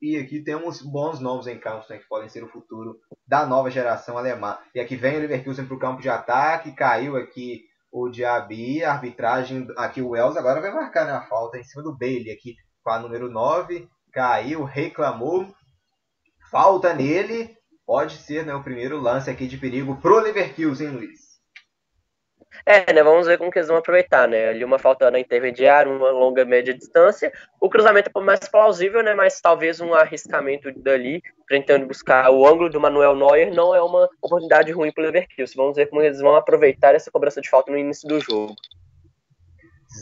e 0.01 0.17
aqui 0.17 0.41
temos 0.41 0.81
bons 0.81 1.19
nomes 1.19 1.47
em 1.47 1.59
campo 1.59 1.85
né, 1.89 1.97
que 1.97 2.07
podem 2.07 2.29
ser 2.29 2.43
o 2.43 2.49
futuro 2.49 2.97
da 3.27 3.45
nova 3.45 3.69
geração 3.69 4.17
alemã. 4.17 4.57
E 4.73 4.79
aqui 4.79 4.95
vem 4.95 5.17
o 5.17 5.19
Leverkusen 5.19 5.65
para 5.65 5.75
o 5.75 5.79
campo 5.79 6.01
de 6.01 6.09
ataque, 6.09 6.71
caiu 6.71 7.17
aqui 7.17 7.63
o 7.91 8.09
Diaby, 8.09 8.83
a 8.83 8.93
arbitragem 8.93 9.67
aqui 9.75 10.01
o 10.01 10.09
Wells 10.09 10.37
agora 10.37 10.61
vai 10.61 10.71
marcar 10.71 11.05
né, 11.05 11.11
a 11.11 11.21
falta 11.21 11.57
em 11.57 11.63
cima 11.63 11.83
do 11.83 11.97
Bailey 11.97 12.31
aqui 12.31 12.55
com 12.83 12.91
a 12.91 12.99
número 12.99 13.29
9, 13.29 13.87
caiu, 14.11 14.63
reclamou, 14.63 15.53
falta 16.49 16.93
nele, 16.93 17.55
pode 17.85 18.17
ser 18.17 18.45
né, 18.45 18.53
o 18.53 18.63
primeiro 18.63 18.99
lance 18.99 19.29
aqui 19.29 19.47
de 19.47 19.57
perigo 19.57 19.97
pro 19.97 20.19
Leverkusen, 20.19 20.89
Luiz. 20.89 21.28
É, 22.65 22.91
né? 22.93 23.03
Vamos 23.03 23.27
ver 23.27 23.37
como 23.37 23.51
que 23.51 23.59
eles 23.59 23.67
vão 23.67 23.77
aproveitar, 23.77 24.27
né? 24.27 24.49
Ali 24.49 24.63
uma 24.63 24.79
falta 24.79 25.09
na 25.09 25.19
intermediária, 25.19 25.91
uma 25.91 26.11
longa 26.11 26.43
média 26.45 26.73
distância. 26.73 27.31
O 27.59 27.69
cruzamento 27.69 28.11
é 28.15 28.21
mais 28.21 28.47
plausível, 28.47 29.03
né? 29.03 29.13
Mas 29.13 29.39
talvez 29.39 29.79
um 29.79 29.93
arriscamento 29.93 30.71
dali, 30.81 31.21
tentando 31.47 31.87
buscar 31.87 32.29
o 32.31 32.47
ângulo 32.47 32.69
do 32.69 32.79
Manuel 32.79 33.15
Neuer, 33.15 33.53
não 33.53 33.73
é 33.73 33.81
uma 33.81 34.09
oportunidade 34.21 34.71
ruim 34.71 34.91
para 34.91 35.01
o 35.01 35.05
Leverkusen. 35.05 35.55
Vamos 35.55 35.75
ver 35.75 35.87
como 35.87 36.01
eles 36.01 36.19
vão 36.19 36.35
aproveitar 36.35 36.95
essa 36.95 37.11
cobrança 37.11 37.41
de 37.41 37.49
falta 37.49 37.71
no 37.71 37.77
início 37.77 38.07
do 38.07 38.19
jogo. 38.19 38.53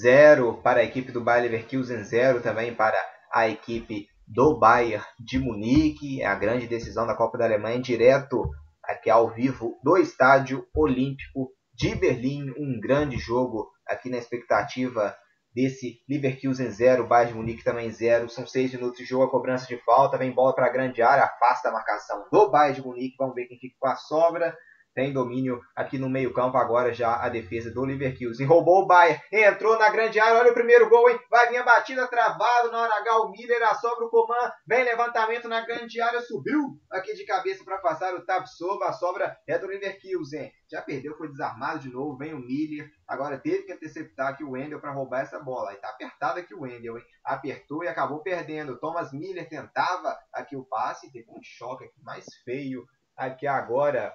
Zero 0.02 0.60
para 0.62 0.82
a 0.82 0.84
equipe 0.84 1.12
do 1.12 1.24
Bayer 1.24 1.44
Leverkusen, 1.44 2.04
zero 2.04 2.42
também 2.42 2.74
para 2.74 2.98
a 3.32 3.48
equipe 3.48 4.08
do 4.28 4.58
Bayern 4.58 5.06
de 5.20 5.40
Munique. 5.40 6.22
É 6.22 6.26
a 6.26 6.36
grande 6.36 6.68
decisão 6.68 7.08
da 7.08 7.16
Copa 7.16 7.38
da 7.38 7.46
Alemanha, 7.46 7.80
direto 7.80 8.50
aqui 8.84 9.10
ao 9.10 9.30
vivo 9.30 9.78
do 9.84 9.98
Estádio 9.98 10.66
Olímpico 10.74 11.52
de 11.78 11.94
Berlim, 11.94 12.50
um 12.58 12.80
grande 12.80 13.18
jogo 13.18 13.72
aqui 13.88 14.10
na 14.10 14.18
expectativa 14.18 15.16
desse 15.54 16.00
Leverkusen 16.10 16.72
0, 16.72 17.06
Bayern 17.06 17.34
de 17.34 17.38
Munique 17.38 17.64
também 17.64 17.92
0. 17.92 18.28
São 18.30 18.48
6 18.48 18.74
minutos 18.74 18.98
de 18.98 19.06
jogo, 19.06 19.26
a 19.26 19.30
cobrança 19.30 19.68
de 19.68 19.78
falta, 19.84 20.18
vem 20.18 20.32
bola 20.32 20.56
para 20.56 20.66
a 20.66 20.72
grande 20.72 21.04
área, 21.04 21.24
afasta 21.24 21.70
a 21.70 21.72
marcação 21.72 22.26
do 22.32 22.50
Bayern 22.50 22.82
de 22.82 22.88
Munique. 22.88 23.16
Vamos 23.18 23.36
ver 23.36 23.46
quem 23.46 23.60
fica 23.60 23.76
com 23.80 23.88
a 23.88 23.96
sobra 23.96 24.58
tem 24.98 25.14
domínio 25.14 25.62
aqui 25.76 26.00
no 26.00 26.10
meio-campo 26.10 26.58
agora 26.58 26.92
já 26.92 27.24
a 27.24 27.30
defesa 27.30 27.70
do 27.70 27.86
Leverkusen. 27.86 28.48
Roubou 28.48 28.82
o 28.82 28.88
Bayern, 28.88 29.22
entrou 29.32 29.78
na 29.78 29.92
grande 29.92 30.20
área, 30.20 30.40
olha 30.40 30.50
o 30.50 30.56
primeiro 30.56 30.90
gol, 30.90 31.08
hein? 31.08 31.20
Vai 31.30 31.50
vir 31.50 31.58
a 31.58 31.64
batida 31.64 32.08
travado 32.08 32.72
na 32.72 32.82
hora 32.82 32.96
H, 32.96 33.20
o 33.20 33.30
Miller, 33.30 33.62
a 33.62 33.76
sobra 33.76 34.06
o 34.06 34.10
Coman, 34.10 34.52
vem 34.66 34.84
levantamento 34.84 35.48
na 35.48 35.64
grande 35.64 36.02
área, 36.02 36.20
subiu 36.22 36.80
aqui 36.90 37.14
de 37.14 37.28
cabeça 37.28 37.64
para 37.64 37.78
passar 37.78 38.16
o 38.16 38.26
Tapsova, 38.26 38.86
a 38.86 38.92
sobra 38.92 39.38
é 39.48 39.60
do 39.60 39.68
Leverkusen. 39.68 40.52
Já 40.68 40.82
perdeu, 40.82 41.16
foi 41.16 41.30
desarmado 41.30 41.78
de 41.78 41.92
novo, 41.92 42.18
vem 42.18 42.34
o 42.34 42.40
Miller, 42.40 42.90
agora 43.08 43.38
teve 43.38 43.64
que 43.64 43.74
interceptar 43.74 44.30
aqui 44.30 44.44
o 44.44 44.54
Wendel 44.54 44.82
para 44.82 44.92
roubar 44.92 45.22
essa 45.22 45.40
bola. 45.40 45.70
Aí 45.70 45.78
tá 45.78 45.90
apertado 45.90 46.40
aqui 46.40 46.56
o 46.56 46.62
Wendel, 46.62 46.98
hein? 46.98 47.04
Apertou 47.24 47.84
e 47.84 47.88
acabou 47.88 48.24
perdendo. 48.24 48.80
Thomas 48.80 49.14
Miller 49.14 49.48
tentava 49.48 50.18
aqui 50.34 50.56
o 50.56 50.66
passe, 50.66 51.12
teve 51.12 51.30
um 51.30 51.40
choque 51.44 51.88
mais 52.02 52.26
feio 52.44 52.84
aqui 53.16 53.46
agora 53.46 54.12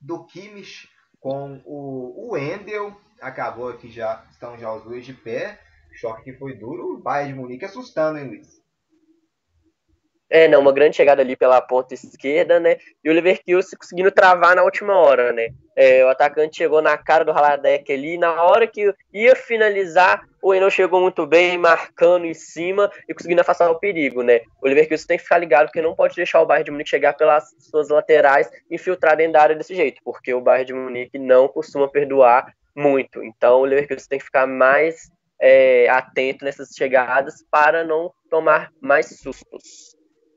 do 0.00 0.24
Kimmich 0.24 0.88
com 1.20 1.60
o, 1.64 2.32
Wendel. 2.32 2.98
Acabou 3.20 3.68
aqui 3.68 3.90
já, 3.90 4.24
estão 4.30 4.56
já 4.58 4.72
os 4.72 4.84
dois 4.84 5.04
de 5.04 5.12
pé. 5.12 5.60
O 5.90 5.94
choque 5.94 6.24
que 6.24 6.38
foi 6.38 6.56
duro. 6.56 6.94
O 6.94 7.02
Bayern 7.02 7.34
de 7.34 7.38
Munique 7.38 7.64
assustando, 7.64 8.18
hein, 8.18 8.28
Luiz? 8.28 8.59
É, 10.30 10.46
não, 10.46 10.60
uma 10.60 10.72
grande 10.72 10.94
chegada 10.94 11.20
ali 11.20 11.34
pela 11.34 11.60
ponta 11.60 11.92
esquerda, 11.92 12.60
né? 12.60 12.76
E 13.02 13.10
o 13.10 13.12
Leverkusen 13.12 13.76
conseguindo 13.76 14.12
travar 14.12 14.54
na 14.54 14.62
última 14.62 14.96
hora, 14.96 15.32
né? 15.32 15.48
É, 15.74 16.04
o 16.04 16.08
atacante 16.08 16.58
chegou 16.58 16.80
na 16.80 16.96
cara 16.96 17.24
do 17.24 17.32
Haladek 17.32 17.92
ali, 17.92 18.16
na 18.16 18.40
hora 18.44 18.66
que 18.66 18.94
ia 19.12 19.34
finalizar, 19.34 20.22
o 20.40 20.54
Eno 20.54 20.70
chegou 20.70 21.00
muito 21.00 21.26
bem, 21.26 21.58
marcando 21.58 22.26
em 22.26 22.34
cima 22.34 22.90
e 23.08 23.14
conseguindo 23.14 23.40
afastar 23.40 23.70
o 23.70 23.80
perigo, 23.80 24.22
né? 24.22 24.42
O 24.62 24.68
Leverkusen 24.68 25.06
tem 25.06 25.16
que 25.16 25.24
ficar 25.24 25.38
ligado, 25.38 25.66
porque 25.66 25.82
não 25.82 25.96
pode 25.96 26.14
deixar 26.14 26.40
o 26.40 26.46
Bayern 26.46 26.64
de 26.64 26.70
Munique 26.70 26.90
chegar 26.90 27.14
pelas 27.14 27.52
suas 27.58 27.88
laterais 27.88 28.48
e 28.70 28.76
infiltrar 28.76 29.16
dentro 29.16 29.32
da 29.32 29.42
área 29.42 29.56
desse 29.56 29.74
jeito, 29.74 30.00
porque 30.04 30.32
o 30.32 30.40
Bayern 30.40 30.66
de 30.66 30.74
Munique 30.74 31.18
não 31.18 31.48
costuma 31.48 31.88
perdoar 31.88 32.54
muito. 32.74 33.20
Então 33.24 33.60
o 33.60 33.64
Leverkusen 33.64 34.08
tem 34.08 34.18
que 34.20 34.24
ficar 34.24 34.46
mais 34.46 35.10
é, 35.40 35.88
atento 35.88 36.44
nessas 36.44 36.68
chegadas 36.76 37.44
para 37.50 37.82
não 37.82 38.12
tomar 38.28 38.70
mais 38.80 39.18
sustos. 39.18 39.89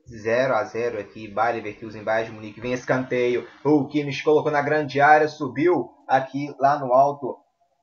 0 0.08 0.54
a 0.54 0.64
0 0.64 0.98
aqui, 1.00 1.28
Bayer 1.28 1.56
Leverkusen, 1.56 2.02
Bayern 2.02 2.30
de 2.30 2.36
Munique, 2.36 2.60
vem 2.60 2.72
escanteio, 2.72 3.46
o 3.64 3.86
Kimmich 3.86 4.22
colocou 4.22 4.50
na 4.50 4.62
grande 4.62 5.00
área, 5.00 5.28
subiu 5.28 5.90
aqui 6.08 6.54
lá 6.58 6.78
no 6.78 6.92
alto, 6.92 7.36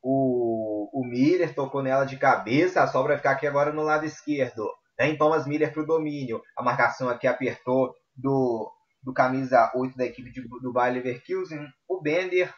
o, 0.04 0.90
o 0.94 1.06
Miller 1.06 1.54
tocou 1.54 1.82
nela 1.82 2.06
de 2.06 2.18
cabeça, 2.18 2.82
a 2.82 2.88
sobra 2.88 3.10
vai 3.10 3.18
ficar 3.18 3.32
aqui 3.32 3.48
agora 3.48 3.72
no 3.72 3.84
lado 3.84 4.06
esquerdo, 4.06 4.68
tem 4.98 5.18
Thomas 5.18 5.48
Miller 5.48 5.74
para 5.74 5.84
o 5.84 5.86
domínio, 5.86 6.42
a 6.58 6.64
marcação 6.64 7.10
aqui 7.10 7.28
apertou 7.28 7.94
do, 8.16 8.72
do 9.04 9.14
camisa 9.14 9.72
8 9.76 9.98
da 9.98 10.06
equipe 10.06 10.32
de, 10.32 10.42
do 10.62 10.74
Bayer 10.74 10.96
Leverkusen, 10.96 11.66
o 11.88 12.02
Bender 12.02 12.54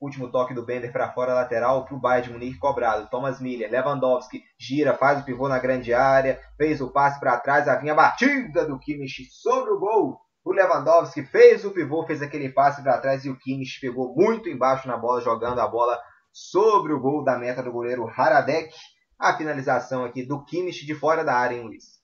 Último 0.00 0.32
toque 0.32 0.54
do 0.54 0.64
Bender 0.64 0.90
para 0.90 1.12
fora 1.12 1.34
lateral 1.34 1.84
para 1.84 1.94
o 1.94 2.00
Bayern 2.00 2.28
de 2.28 2.32
Munique 2.32 2.58
cobrado. 2.58 3.10
Thomas 3.10 3.38
Miller, 3.38 3.70
Lewandowski 3.70 4.42
gira, 4.58 4.94
faz 4.94 5.20
o 5.20 5.24
pivô 5.24 5.46
na 5.46 5.58
grande 5.58 5.92
área, 5.92 6.40
fez 6.56 6.80
o 6.80 6.90
passe 6.90 7.20
para 7.20 7.38
trás, 7.38 7.68
a 7.68 7.76
vinha 7.76 7.94
batida 7.94 8.64
do 8.64 8.78
Kimmich 8.78 9.28
sobre 9.30 9.72
o 9.72 9.78
gol. 9.78 10.18
O 10.42 10.52
Lewandowski 10.52 11.22
fez 11.22 11.66
o 11.66 11.70
pivô, 11.70 12.06
fez 12.06 12.22
aquele 12.22 12.48
passe 12.48 12.82
para 12.82 12.96
trás 12.96 13.26
e 13.26 13.30
o 13.30 13.38
Kimmich 13.38 13.78
pegou 13.78 14.14
muito 14.14 14.48
embaixo 14.48 14.88
na 14.88 14.96
bola, 14.96 15.20
jogando 15.20 15.60
a 15.60 15.68
bola 15.68 16.00
sobre 16.32 16.94
o 16.94 17.00
gol 17.00 17.22
da 17.22 17.38
meta 17.38 17.62
do 17.62 17.70
goleiro 17.70 18.08
Haradek. 18.08 18.74
A 19.18 19.36
finalização 19.36 20.02
aqui 20.02 20.24
do 20.24 20.42
Kimmich 20.46 20.86
de 20.86 20.94
fora 20.94 21.22
da 21.22 21.34
área, 21.34 21.56
hein, 21.56 21.64
Luiz? 21.64 22.00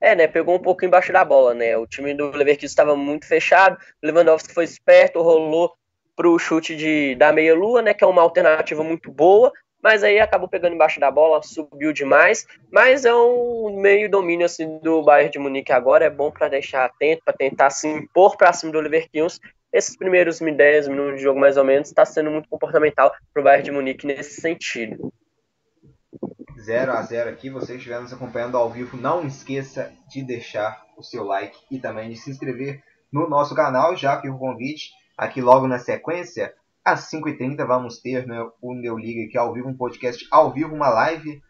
É, 0.00 0.14
né? 0.14 0.28
Pegou 0.28 0.54
um 0.54 0.62
pouco 0.62 0.84
embaixo 0.84 1.12
da 1.12 1.24
bola, 1.24 1.54
né? 1.54 1.76
O 1.76 1.88
time 1.88 2.14
do 2.14 2.30
Leverkusen 2.30 2.66
estava 2.66 2.94
muito 2.94 3.26
fechado. 3.26 3.76
O 4.00 4.06
Lewandowski 4.06 4.54
foi 4.54 4.64
esperto, 4.64 5.22
rolou 5.22 5.72
para 6.16 6.28
o 6.28 6.38
chute 6.38 6.76
de, 6.76 7.14
da 7.14 7.32
meia-lua, 7.32 7.82
né, 7.82 7.94
que 7.94 8.04
é 8.04 8.06
uma 8.06 8.22
alternativa 8.22 8.82
muito 8.82 9.10
boa, 9.10 9.52
mas 9.82 10.04
aí 10.04 10.20
acabou 10.20 10.48
pegando 10.48 10.74
embaixo 10.74 11.00
da 11.00 11.10
bola, 11.10 11.42
subiu 11.42 11.92
demais, 11.92 12.46
mas 12.70 13.04
é 13.04 13.14
um 13.14 13.80
meio 13.80 14.08
domínio 14.08 14.46
assim 14.46 14.78
do 14.78 15.02
Bayern 15.02 15.32
de 15.32 15.38
Munique 15.38 15.72
agora, 15.72 16.04
é 16.04 16.10
bom 16.10 16.30
para 16.30 16.48
deixar 16.48 16.84
atento, 16.84 17.22
para 17.24 17.34
tentar 17.34 17.70
se 17.70 17.88
impor 17.88 18.36
para 18.36 18.52
cima 18.52 18.72
do 18.72 18.80
Leverkusen. 18.80 19.40
Esses 19.72 19.96
primeiros 19.96 20.38
10 20.38 20.88
minutos 20.88 21.16
de 21.16 21.22
jogo 21.22 21.40
mais 21.40 21.56
ou 21.56 21.64
menos 21.64 21.88
está 21.88 22.04
sendo 22.04 22.30
muito 22.30 22.48
comportamental 22.48 23.12
para 23.32 23.40
o 23.40 23.44
Bayern 23.44 23.64
de 23.64 23.70
Munique 23.72 24.06
nesse 24.06 24.40
sentido. 24.40 25.12
0 26.60 26.92
a 26.92 27.02
0 27.02 27.30
aqui, 27.30 27.50
vocês 27.50 27.70
que 27.70 27.76
estiverem 27.78 28.02
nos 28.02 28.12
acompanhando 28.12 28.56
ao 28.56 28.70
vivo, 28.70 28.96
não 28.96 29.26
esqueça 29.26 29.92
de 30.08 30.22
deixar 30.22 30.84
o 30.96 31.02
seu 31.02 31.24
like 31.24 31.58
e 31.70 31.80
também 31.80 32.10
de 32.10 32.16
se 32.16 32.30
inscrever 32.30 32.82
no 33.12 33.28
nosso 33.28 33.54
canal, 33.54 33.96
já 33.96 34.20
que 34.20 34.28
o 34.28 34.38
convite 34.38 34.90
Aqui 35.16 35.40
logo 35.40 35.68
na 35.68 35.78
sequência, 35.78 36.54
às 36.84 37.10
5h30 37.10 37.66
vamos 37.66 38.00
ter 38.00 38.26
né, 38.26 38.44
o 38.60 38.74
Neoliga 38.74 39.24
aqui 39.26 39.38
ao 39.38 39.52
vivo, 39.52 39.68
um 39.68 39.76
podcast 39.76 40.26
ao 40.30 40.52
vivo, 40.52 40.74
uma 40.74 40.88
live 40.88 41.40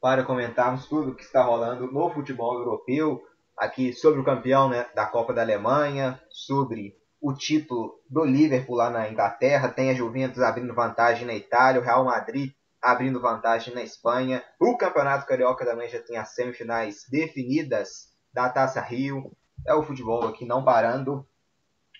para 0.00 0.24
comentarmos 0.24 0.86
tudo 0.86 1.10
o 1.10 1.14
que 1.14 1.22
está 1.22 1.42
rolando 1.42 1.90
no 1.92 2.10
futebol 2.10 2.58
europeu, 2.58 3.22
aqui 3.56 3.92
sobre 3.92 4.20
o 4.20 4.24
campeão 4.24 4.68
né, 4.68 4.86
da 4.94 5.06
Copa 5.06 5.32
da 5.32 5.42
Alemanha, 5.42 6.20
sobre 6.30 6.96
o 7.20 7.32
título 7.32 8.00
do 8.10 8.24
Liverpool 8.24 8.74
lá 8.74 8.90
na 8.90 9.08
Inglaterra, 9.08 9.68
tem 9.68 9.90
a 9.90 9.94
Juventus 9.94 10.42
abrindo 10.42 10.74
vantagem 10.74 11.24
na 11.24 11.34
Itália, 11.34 11.80
o 11.80 11.84
Real 11.84 12.04
Madrid 12.04 12.52
abrindo 12.82 13.20
vantagem 13.20 13.72
na 13.72 13.82
Espanha, 13.82 14.42
o 14.58 14.76
Campeonato 14.76 15.24
Carioca 15.24 15.64
também 15.64 15.88
já 15.88 16.00
tem 16.00 16.16
as 16.16 16.34
semifinais 16.34 17.04
definidas 17.08 18.08
da 18.34 18.48
Taça 18.48 18.80
Rio, 18.80 19.30
é 19.64 19.72
o 19.72 19.84
futebol 19.84 20.26
aqui 20.26 20.44
não 20.44 20.64
parando, 20.64 21.24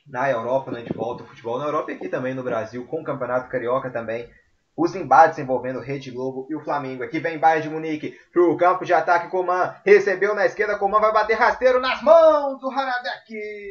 na 0.06 0.30
Europa, 0.30 0.71
né, 0.71 0.82
de 0.82 0.92
volta 0.92 1.23
ao 1.23 1.28
futebol 1.28 1.59
na 1.59 1.66
Europa 1.66 1.92
e 1.92 1.94
aqui 1.94 2.09
também 2.09 2.35
no 2.35 2.42
Brasil, 2.42 2.87
com 2.87 3.00
o 3.00 3.04
Campeonato 3.04 3.49
Carioca 3.49 3.90
também. 3.90 4.28
Os 4.76 4.94
embates 4.94 5.38
envolvendo 5.38 5.80
Rede 5.80 6.11
Globo 6.11 6.47
e 6.49 6.56
o 6.56 6.61
Flamengo. 6.64 7.02
Aqui 7.02 7.21
vem 7.21 7.38
Bayern 7.38 7.68
de 7.68 7.75
Munique 7.75 8.18
para 8.32 8.42
o 8.42 8.56
campo 8.56 8.87
de 8.87 8.94
ataque. 8.94 9.28
Coman 9.28 9.75
recebeu 9.85 10.35
na 10.35 10.47
esquerda. 10.47 10.78
Coman 10.78 10.99
vai 10.99 11.12
bater 11.12 11.35
rasteiro 11.35 11.78
nas 11.78 12.02
mãos 12.02 12.59
do 12.59 12.71
Haradaki. 12.71 13.71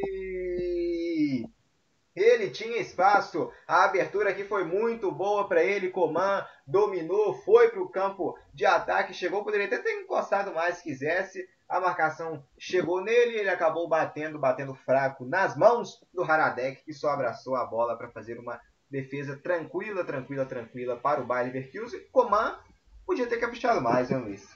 Ele 2.14 2.50
tinha 2.50 2.80
espaço. 2.80 3.50
A 3.66 3.84
abertura 3.84 4.30
aqui 4.30 4.44
foi 4.44 4.64
muito 4.64 5.10
boa 5.10 5.48
para 5.48 5.64
ele. 5.64 5.90
Coman 5.90 6.46
dominou, 6.64 7.34
foi 7.34 7.68
para 7.70 7.82
o 7.82 7.88
campo 7.88 8.38
de 8.54 8.64
ataque. 8.64 9.12
Chegou, 9.12 9.42
poderia 9.42 9.66
até 9.66 9.78
ter 9.78 10.02
encostado 10.02 10.54
mais 10.54 10.76
se 10.76 10.84
quisesse. 10.84 11.44
A 11.72 11.80
marcação 11.80 12.44
chegou 12.58 13.02
nele, 13.02 13.38
ele 13.38 13.48
acabou 13.48 13.88
batendo, 13.88 14.38
batendo 14.38 14.74
fraco 14.74 15.24
nas 15.24 15.56
mãos 15.56 16.04
do 16.12 16.22
Haradek, 16.22 16.84
que 16.84 16.92
só 16.92 17.08
abraçou 17.08 17.56
a 17.56 17.64
bola 17.64 17.96
para 17.96 18.10
fazer 18.10 18.38
uma 18.38 18.60
defesa 18.90 19.40
tranquila, 19.42 20.04
tranquila, 20.04 20.44
tranquila 20.44 20.96
para 20.98 21.22
o 21.22 21.24
Bayer 21.24 21.50
Leverkusen. 21.50 22.00
Coman 22.12 22.58
podia 23.06 23.26
ter 23.26 23.38
caprichado 23.38 23.80
mais, 23.80 24.10
né, 24.10 24.18
Luiz? 24.18 24.46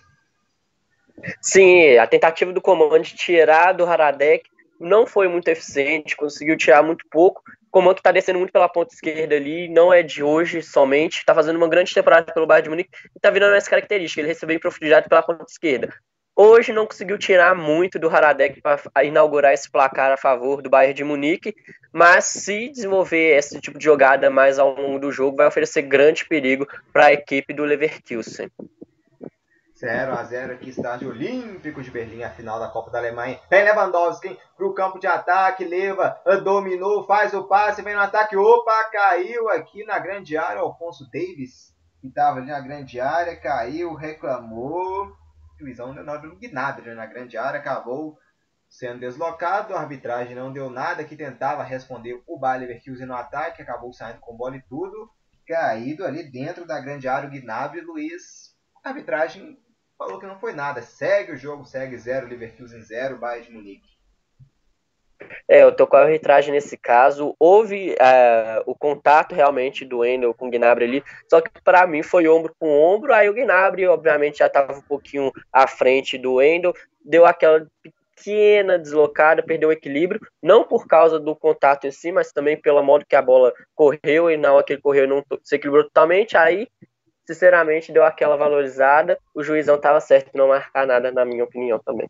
Sim, 1.40 1.96
a 1.96 2.06
tentativa 2.06 2.52
do 2.52 2.60
Coman 2.60 3.00
de 3.00 3.16
tirar 3.16 3.72
do 3.72 3.86
Haradek 3.86 4.44
não 4.78 5.06
foi 5.06 5.26
muito 5.26 5.48
eficiente, 5.48 6.18
conseguiu 6.18 6.54
tirar 6.54 6.82
muito 6.82 7.06
pouco. 7.10 7.40
O 7.68 7.70
Coman 7.70 7.94
que 7.94 8.00
está 8.00 8.12
descendo 8.12 8.38
muito 8.38 8.52
pela 8.52 8.68
ponta 8.68 8.92
esquerda 8.92 9.36
ali, 9.36 9.70
não 9.70 9.90
é 9.90 10.02
de 10.02 10.22
hoje 10.22 10.60
somente, 10.60 11.20
está 11.20 11.34
fazendo 11.34 11.56
uma 11.56 11.66
grande 11.66 11.94
temporada 11.94 12.30
pelo 12.30 12.46
Bayern 12.46 12.64
de 12.64 12.68
Munique 12.68 12.90
e 13.06 13.16
está 13.16 13.30
virando 13.30 13.56
essa 13.56 13.70
característica, 13.70 14.20
ele 14.20 14.28
recebeu 14.28 14.54
em 14.54 14.60
profundidade 14.60 15.08
pela 15.08 15.22
ponta 15.22 15.46
esquerda 15.48 15.94
Hoje 16.38 16.70
não 16.70 16.86
conseguiu 16.86 17.16
tirar 17.16 17.54
muito 17.54 17.98
do 17.98 18.10
Haradec 18.10 18.60
para 18.60 19.04
inaugurar 19.04 19.54
esse 19.54 19.70
placar 19.70 20.12
a 20.12 20.18
favor 20.18 20.60
do 20.60 20.68
Bayern 20.68 20.92
de 20.92 21.02
Munique, 21.02 21.56
mas 21.90 22.26
se 22.26 22.68
desenvolver 22.68 23.38
esse 23.38 23.58
tipo 23.58 23.78
de 23.78 23.84
jogada 23.86 24.28
mais 24.28 24.58
ao 24.58 24.74
longo 24.74 24.98
do 24.98 25.10
jogo, 25.10 25.38
vai 25.38 25.46
oferecer 25.46 25.80
grande 25.80 26.26
perigo 26.26 26.68
para 26.92 27.06
a 27.06 27.12
equipe 27.14 27.54
do 27.54 27.64
Leverkusen. 27.64 28.50
0 29.78 30.12
a 30.12 30.24
0 30.24 30.52
aqui, 30.52 30.68
estádio 30.68 31.08
Olímpico 31.08 31.82
de 31.82 31.90
Berlim, 31.90 32.22
a 32.22 32.30
final 32.30 32.60
da 32.60 32.68
Copa 32.68 32.90
da 32.90 32.98
Alemanha. 32.98 33.40
Vem 33.48 33.64
Lewandowski 33.64 34.38
para 34.58 34.66
o 34.66 34.74
campo 34.74 34.98
de 34.98 35.06
ataque, 35.06 35.64
leva, 35.64 36.20
dominou, 36.44 37.06
faz 37.06 37.32
o 37.32 37.44
passe, 37.44 37.80
vem 37.80 37.94
no 37.94 38.00
ataque. 38.00 38.36
Opa, 38.36 38.90
caiu 38.92 39.48
aqui 39.48 39.84
na 39.84 39.98
grande 39.98 40.36
área. 40.36 40.60
Alfonso 40.60 41.10
Davis, 41.10 41.74
que 42.02 42.08
estava 42.08 42.40
ali 42.40 42.48
na 42.48 42.60
grande 42.60 43.00
área, 43.00 43.34
caiu, 43.36 43.94
reclamou. 43.94 45.16
Juizão 45.58 45.92
Leonardo 45.92 46.36
Gnabry 46.36 46.94
na 46.94 47.06
grande 47.06 47.36
área, 47.36 47.60
acabou 47.60 48.18
sendo 48.68 49.00
deslocado. 49.00 49.74
A 49.74 49.80
arbitragem 49.80 50.34
não 50.34 50.52
deu 50.52 50.68
nada, 50.70 51.04
que 51.04 51.16
tentava 51.16 51.62
responder 51.62 52.22
o 52.26 52.38
Bayer 52.38 52.60
Leverkusen 52.60 53.06
no 53.06 53.14
ataque, 53.14 53.62
acabou 53.62 53.92
saindo 53.92 54.20
com 54.20 54.36
bola 54.36 54.56
e 54.56 54.62
tudo. 54.62 55.10
Caído 55.46 56.04
ali 56.04 56.24
dentro 56.30 56.66
da 56.66 56.80
grande 56.80 57.08
área 57.08 57.28
o 57.28 57.32
Gnabry, 57.32 57.80
Luiz. 57.80 58.54
A 58.84 58.88
arbitragem 58.88 59.58
falou 59.96 60.18
que 60.18 60.26
não 60.26 60.38
foi 60.38 60.52
nada. 60.52 60.82
Segue 60.82 61.32
o 61.32 61.36
jogo, 61.36 61.64
segue 61.64 61.96
0, 61.96 62.28
Leverkusen 62.28 62.82
0, 62.82 63.18
Bayern 63.18 63.46
de 63.46 63.52
Munique. 63.52 63.95
É, 65.48 65.70
com 65.70 65.96
a 65.96 66.00
arbitragem 66.00 66.52
nesse 66.52 66.76
caso. 66.76 67.34
Houve 67.38 67.92
uh, 67.92 68.62
o 68.66 68.74
contato 68.74 69.34
realmente 69.34 69.84
do 69.84 70.04
Endel 70.04 70.34
com 70.34 70.48
o 70.48 70.50
Gnabry 70.50 70.84
ali, 70.84 71.04
só 71.28 71.40
que 71.40 71.50
para 71.62 71.86
mim 71.86 72.02
foi 72.02 72.28
ombro 72.28 72.54
com 72.58 72.68
ombro. 72.68 73.12
Aí 73.12 73.28
o 73.28 73.34
Gnabry, 73.34 73.86
obviamente, 73.86 74.38
já 74.38 74.46
estava 74.46 74.72
um 74.72 74.82
pouquinho 74.82 75.32
à 75.52 75.66
frente 75.66 76.18
do 76.18 76.42
Endel, 76.42 76.72
deu 77.04 77.24
aquela 77.24 77.66
pequena 77.82 78.78
deslocada, 78.78 79.42
perdeu 79.42 79.68
o 79.68 79.72
equilíbrio, 79.72 80.20
não 80.42 80.64
por 80.64 80.86
causa 80.86 81.20
do 81.20 81.36
contato 81.36 81.86
em 81.86 81.90
si, 81.90 82.10
mas 82.10 82.32
também 82.32 82.60
pelo 82.60 82.82
modo 82.82 83.04
que 83.06 83.14
a 83.14 83.22
bola 83.22 83.52
correu 83.74 84.30
e 84.30 84.36
na 84.36 84.52
hora 84.52 84.64
que 84.64 84.72
ele 84.72 84.82
correu 84.82 85.06
não 85.06 85.22
se 85.42 85.56
equilibrou 85.56 85.84
totalmente. 85.84 86.36
Aí 86.36 86.66
sinceramente, 87.26 87.92
deu 87.92 88.04
aquela 88.04 88.36
valorizada. 88.36 89.18
O 89.34 89.42
juizão 89.42 89.76
estava 89.76 90.00
certo 90.00 90.30
não 90.34 90.48
marcar 90.48 90.86
nada, 90.86 91.10
na 91.10 91.24
minha 91.24 91.44
opinião 91.44 91.78
também. 91.80 92.08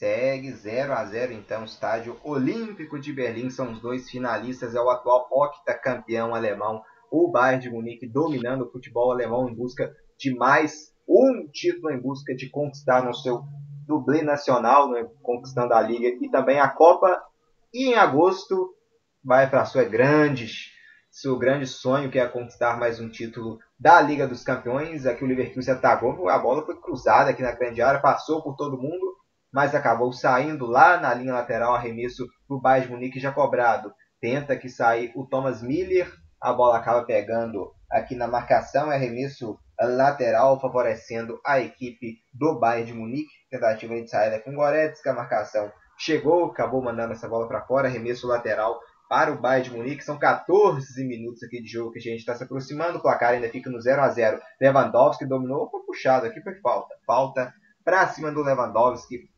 Segue 0.00 0.50
0 0.50 0.94
a 0.94 1.04
0 1.04 1.34
então, 1.34 1.62
estádio 1.62 2.18
Olímpico 2.24 2.98
de 2.98 3.12
Berlim. 3.12 3.50
São 3.50 3.70
os 3.70 3.82
dois 3.82 4.08
finalistas, 4.08 4.74
é 4.74 4.80
o 4.80 4.88
atual 4.88 5.28
octacampeão 5.30 6.34
alemão, 6.34 6.80
o 7.12 7.30
Bayern 7.30 7.62
de 7.62 7.68
Munique, 7.68 8.08
dominando 8.08 8.62
o 8.62 8.70
futebol 8.72 9.12
alemão 9.12 9.46
em 9.46 9.54
busca 9.54 9.94
de 10.18 10.34
mais 10.34 10.90
um 11.06 11.46
título, 11.52 11.92
em 11.92 12.00
busca 12.00 12.34
de 12.34 12.48
conquistar 12.48 13.04
no 13.04 13.12
seu 13.12 13.42
dublê 13.86 14.22
nacional, 14.22 14.90
né, 14.90 15.06
conquistando 15.22 15.74
a 15.74 15.82
Liga 15.82 16.08
e 16.24 16.30
também 16.30 16.58
a 16.58 16.68
Copa. 16.70 17.22
E 17.70 17.88
em 17.88 17.94
agosto 17.94 18.74
vai 19.22 19.50
para 19.50 19.60
a 19.60 19.66
sua 19.66 19.84
grande, 19.84 20.72
seu 21.10 21.36
grande 21.36 21.66
sonho, 21.66 22.10
que 22.10 22.18
é 22.18 22.26
conquistar 22.26 22.78
mais 22.78 22.98
um 22.98 23.10
título 23.10 23.58
da 23.78 24.00
Liga 24.00 24.26
dos 24.26 24.42
Campeões. 24.42 25.04
Aqui 25.04 25.22
o 25.22 25.26
Leverkusen 25.26 25.74
atacou, 25.74 26.30
a 26.30 26.38
bola 26.38 26.64
foi 26.64 26.80
cruzada 26.80 27.28
aqui 27.28 27.42
na 27.42 27.52
grande 27.52 27.82
área, 27.82 28.00
passou 28.00 28.42
por 28.42 28.56
todo 28.56 28.78
mundo, 28.78 29.19
mas 29.52 29.74
acabou 29.74 30.12
saindo 30.12 30.66
lá 30.66 30.98
na 30.98 31.12
linha 31.14 31.32
lateral, 31.32 31.74
arremesso 31.74 32.26
para 32.46 32.56
o 32.56 32.60
Bayern 32.60 32.86
de 32.86 32.92
Munique 32.92 33.20
já 33.20 33.32
cobrado. 33.32 33.92
Tenta 34.20 34.56
que 34.56 34.68
sair 34.68 35.12
o 35.14 35.26
Thomas 35.26 35.62
Miller, 35.62 36.12
a 36.40 36.52
bola 36.52 36.78
acaba 36.78 37.04
pegando 37.04 37.72
aqui 37.90 38.14
na 38.14 38.28
marcação, 38.28 38.90
arremesso 38.90 39.58
lateral, 39.78 40.60
favorecendo 40.60 41.40
a 41.44 41.60
equipe 41.60 42.18
do 42.32 42.58
Bayern 42.58 42.86
de 42.86 42.94
Munique. 42.94 43.30
Tentativa 43.50 43.94
de 43.94 44.08
saída 44.08 44.40
com 44.40 44.54
Goretzka, 44.54 45.10
a 45.10 45.14
marcação 45.14 45.72
chegou, 45.98 46.46
acabou 46.46 46.82
mandando 46.82 47.12
essa 47.12 47.28
bola 47.28 47.48
para 47.48 47.62
fora, 47.62 47.88
arremesso 47.88 48.26
lateral 48.26 48.78
para 49.08 49.32
o 49.32 49.40
Bayern 49.40 49.68
de 49.68 49.76
Munique. 49.76 50.04
São 50.04 50.18
14 50.18 51.04
minutos 51.04 51.42
aqui 51.42 51.60
de 51.60 51.68
jogo 51.68 51.90
que 51.90 51.98
a 51.98 52.02
gente 52.02 52.20
está 52.20 52.34
se 52.34 52.44
aproximando. 52.44 52.98
O 52.98 53.02
placar 53.02 53.32
ainda 53.32 53.48
fica 53.48 53.68
no 53.68 53.80
0 53.80 54.00
a 54.00 54.08
0 54.08 54.40
Lewandowski 54.60 55.26
dominou, 55.26 55.68
foi 55.68 55.80
puxado 55.82 56.26
aqui, 56.26 56.40
foi 56.40 56.54
falta. 56.60 56.94
Falta 57.06 57.52
para 57.84 58.06
cima 58.08 58.30
do 58.30 58.42
Lewandowski 58.42 59.29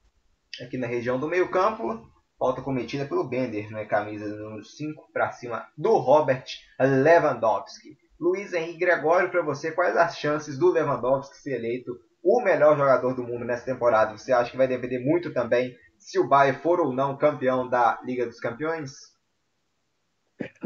aqui 0.60 0.76
na 0.76 0.86
região 0.86 1.18
do 1.18 1.28
meio 1.28 1.50
campo. 1.50 2.10
Falta 2.38 2.60
cometida 2.60 3.06
pelo 3.06 3.28
Bender, 3.28 3.70
né? 3.70 3.84
camisa 3.84 4.26
número 4.26 4.64
5 4.64 5.12
para 5.12 5.30
cima 5.30 5.66
do 5.76 5.96
Robert 5.96 6.44
Lewandowski. 6.78 7.96
Luiz 8.18 8.52
Henrique 8.52 8.78
Gregório, 8.78 9.30
para 9.30 9.42
você, 9.42 9.70
quais 9.70 9.96
as 9.96 10.18
chances 10.18 10.58
do 10.58 10.70
Lewandowski 10.70 11.36
ser 11.36 11.54
eleito 11.54 11.92
o 12.22 12.40
melhor 12.40 12.76
jogador 12.76 13.14
do 13.14 13.22
mundo 13.22 13.44
nessa 13.44 13.64
temporada? 13.64 14.16
Você 14.16 14.32
acha 14.32 14.50
que 14.50 14.56
vai 14.56 14.66
depender 14.68 14.98
muito 14.98 15.32
também 15.32 15.76
se 15.98 16.18
o 16.18 16.26
Bayern 16.26 16.60
for 16.60 16.80
ou 16.80 16.92
não 16.92 17.16
campeão 17.16 17.68
da 17.68 18.00
Liga 18.04 18.26
dos 18.26 18.40
Campeões? 18.40 18.92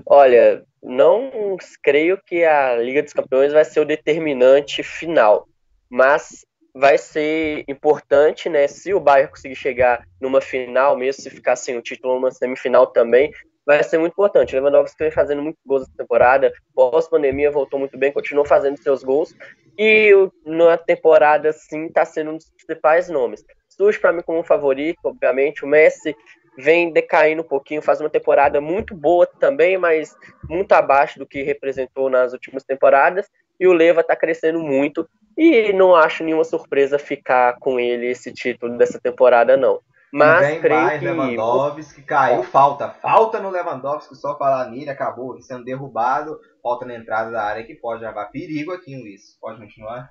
Olha, 0.06 0.64
não 0.82 1.56
creio 1.82 2.18
que 2.22 2.44
a 2.44 2.76
Liga 2.76 3.02
dos 3.02 3.12
Campeões 3.12 3.52
vai 3.52 3.64
ser 3.64 3.80
o 3.80 3.86
determinante 3.86 4.82
final, 4.82 5.46
mas 5.90 6.46
vai 6.76 6.98
ser 6.98 7.64
importante, 7.66 8.50
né? 8.50 8.68
Se 8.68 8.92
o 8.92 9.00
Bayern 9.00 9.30
conseguir 9.30 9.56
chegar 9.56 10.06
numa 10.20 10.42
final, 10.42 10.94
mesmo 10.94 11.22
se 11.22 11.30
ficar 11.30 11.56
sem 11.56 11.76
o 11.78 11.82
título 11.82 12.14
numa 12.14 12.30
semifinal 12.30 12.86
também, 12.86 13.32
vai 13.64 13.82
ser 13.82 13.96
muito 13.96 14.12
importante. 14.12 14.54
O 14.54 14.58
Lewandowski 14.58 14.98
vem 14.98 15.10
fazendo 15.10 15.42
muitos 15.42 15.62
gols 15.64 15.82
essa 15.84 15.96
temporada, 15.96 16.52
pós-pandemia 16.74 17.50
voltou 17.50 17.80
muito 17.80 17.96
bem, 17.96 18.12
continuou 18.12 18.46
fazendo 18.46 18.76
seus 18.76 19.02
gols, 19.02 19.34
e 19.78 20.12
na 20.44 20.76
temporada, 20.76 21.50
sim, 21.50 21.86
está 21.86 22.04
sendo 22.04 22.32
um 22.32 22.36
dos 22.36 22.50
principais 22.50 23.08
nomes. 23.08 23.42
Surge 23.70 23.98
para 23.98 24.12
mim 24.12 24.20
como 24.20 24.40
um 24.40 24.44
favorito, 24.44 25.00
obviamente, 25.04 25.64
o 25.64 25.68
Messi 25.68 26.14
vem 26.58 26.92
decaindo 26.92 27.40
um 27.40 27.46
pouquinho, 27.46 27.80
faz 27.80 28.00
uma 28.00 28.10
temporada 28.10 28.60
muito 28.60 28.94
boa 28.94 29.26
também, 29.26 29.78
mas 29.78 30.14
muito 30.48 30.72
abaixo 30.72 31.18
do 31.18 31.26
que 31.26 31.42
representou 31.42 32.10
nas 32.10 32.32
últimas 32.34 32.64
temporadas. 32.64 33.28
E 33.58 33.66
o 33.66 33.72
Leva 33.72 34.02
está 34.02 34.14
crescendo 34.14 34.58
muito 34.60 35.08
e 35.36 35.72
não 35.72 35.94
acho 35.94 36.24
nenhuma 36.24 36.44
surpresa 36.44 36.98
ficar 36.98 37.58
com 37.58 37.78
ele 37.78 38.06
esse 38.06 38.32
título 38.32 38.76
dessa 38.78 38.98
temporada, 38.98 39.56
não. 39.56 39.80
Mas 40.12 40.46
vem 40.46 40.60
creio 40.60 40.82
mais 40.82 40.98
que 40.98 41.04
Lewandowski 41.04 42.02
caiu, 42.02 42.42
falta, 42.42 42.90
falta 42.90 43.40
no 43.40 43.50
Lewandowski, 43.50 44.14
só 44.14 44.38
falar 44.38 44.70
nele, 44.70 44.88
acabou 44.88 45.40
sendo 45.42 45.64
derrubado, 45.64 46.38
falta 46.62 46.86
na 46.86 46.94
entrada 46.94 47.30
da 47.30 47.42
área 47.42 47.64
que 47.64 47.74
pode 47.74 48.02
levar 48.02 48.26
perigo 48.26 48.72
aqui, 48.72 48.96
Luiz. 48.96 49.36
Pode 49.40 49.60
continuar? 49.60 50.10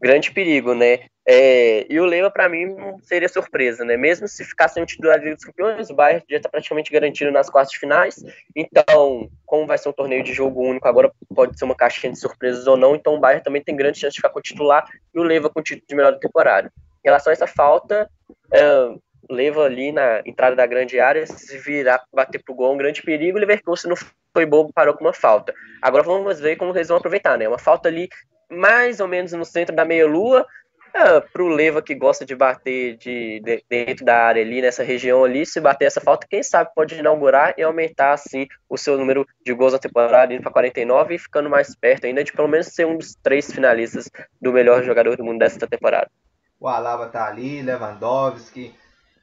Grande 0.00 0.30
perigo, 0.30 0.74
né? 0.74 1.00
É, 1.28 1.84
e 1.92 1.98
o 1.98 2.04
Leva, 2.04 2.30
para 2.30 2.48
mim, 2.48 2.66
não 2.66 3.00
seria 3.00 3.28
surpresa, 3.28 3.84
né? 3.84 3.96
Mesmo 3.96 4.28
se 4.28 4.44
ficasse 4.44 4.80
um 4.80 4.84
titular 4.84 5.18
da 5.18 5.24
Liga 5.24 5.34
dos 5.34 5.44
Campeões, 5.44 5.90
o 5.90 5.94
Bayern 5.94 6.22
já 6.30 6.36
está 6.36 6.48
praticamente 6.48 6.92
garantido 6.92 7.32
nas 7.32 7.50
quartas 7.50 7.74
finais. 7.74 8.22
Então, 8.54 9.28
como 9.44 9.66
vai 9.66 9.76
ser 9.76 9.88
um 9.88 9.92
torneio 9.92 10.22
de 10.22 10.32
jogo 10.32 10.62
único, 10.62 10.86
agora 10.86 11.10
pode 11.34 11.58
ser 11.58 11.64
uma 11.64 11.74
caixinha 11.74 12.12
de 12.12 12.20
surpresas 12.20 12.66
ou 12.66 12.76
não. 12.76 12.94
Então, 12.94 13.14
o 13.14 13.20
Bayern 13.20 13.42
também 13.42 13.62
tem 13.62 13.74
grande 13.74 13.98
chance 13.98 14.12
de 14.12 14.18
ficar 14.18 14.30
com 14.30 14.38
o 14.38 14.42
titular 14.42 14.88
e 15.12 15.18
o 15.18 15.24
Leva 15.24 15.50
com 15.50 15.58
o 15.58 15.62
título 15.62 15.86
de 15.88 15.96
melhor 15.96 16.12
da 16.12 16.18
temporada. 16.18 16.70
Em 17.04 17.08
relação 17.08 17.30
a 17.30 17.34
essa 17.34 17.46
falta, 17.46 18.08
é, 18.52 18.94
Leva 19.28 19.64
ali 19.64 19.90
na 19.90 20.22
entrada 20.24 20.54
da 20.54 20.66
grande 20.66 21.00
área, 21.00 21.26
se 21.26 21.58
virar, 21.58 22.04
bater 22.14 22.40
pro 22.44 22.54
gol, 22.54 22.72
um 22.72 22.78
grande 22.78 23.02
perigo. 23.02 23.36
O 23.36 23.40
Leverkusen 23.40 23.88
não 23.88 23.96
foi 24.32 24.46
bobo, 24.46 24.72
parou 24.72 24.94
com 24.94 25.04
uma 25.04 25.12
falta. 25.12 25.52
Agora 25.82 26.04
vamos 26.04 26.38
ver 26.38 26.54
como 26.56 26.76
eles 26.76 26.86
vão 26.86 26.98
aproveitar, 26.98 27.36
né? 27.36 27.48
Uma 27.48 27.58
falta 27.58 27.88
ali 27.88 28.08
mais 28.50 29.00
ou 29.00 29.08
menos 29.08 29.32
no 29.32 29.44
centro 29.44 29.74
da 29.74 29.84
meia-lua. 29.84 30.46
É, 30.94 31.20
para 31.20 31.42
o 31.42 31.48
Leva 31.48 31.82
que 31.82 31.94
gosta 31.94 32.24
de 32.24 32.34
bater 32.34 32.96
de, 32.96 33.38
de, 33.40 33.62
dentro 33.68 34.02
da 34.02 34.16
área 34.16 34.40
ali, 34.42 34.62
nessa 34.62 34.82
região 34.82 35.22
ali, 35.24 35.44
se 35.44 35.60
bater 35.60 35.84
essa 35.84 36.00
falta, 36.00 36.26
quem 36.26 36.42
sabe 36.42 36.70
pode 36.74 36.94
inaugurar 36.94 37.52
e 37.58 37.62
aumentar 37.62 38.14
assim 38.14 38.46
o 38.66 38.78
seu 38.78 38.96
número 38.96 39.26
de 39.44 39.52
gols 39.52 39.74
na 39.74 39.78
temporada, 39.78 40.32
indo 40.32 40.42
para 40.42 40.52
49 40.52 41.14
e 41.14 41.18
ficando 41.18 41.50
mais 41.50 41.74
perto 41.76 42.06
ainda 42.06 42.24
de 42.24 42.32
pelo 42.32 42.48
menos 42.48 42.68
ser 42.68 42.86
um 42.86 42.96
dos 42.96 43.14
três 43.14 43.52
finalistas 43.52 44.10
do 44.40 44.54
melhor 44.54 44.82
jogador 44.82 45.18
do 45.18 45.24
mundo 45.24 45.38
desta 45.38 45.66
temporada. 45.66 46.10
O 46.58 46.66
Alaba 46.66 47.08
tá 47.08 47.26
ali, 47.26 47.60
Lewandowski, 47.60 48.74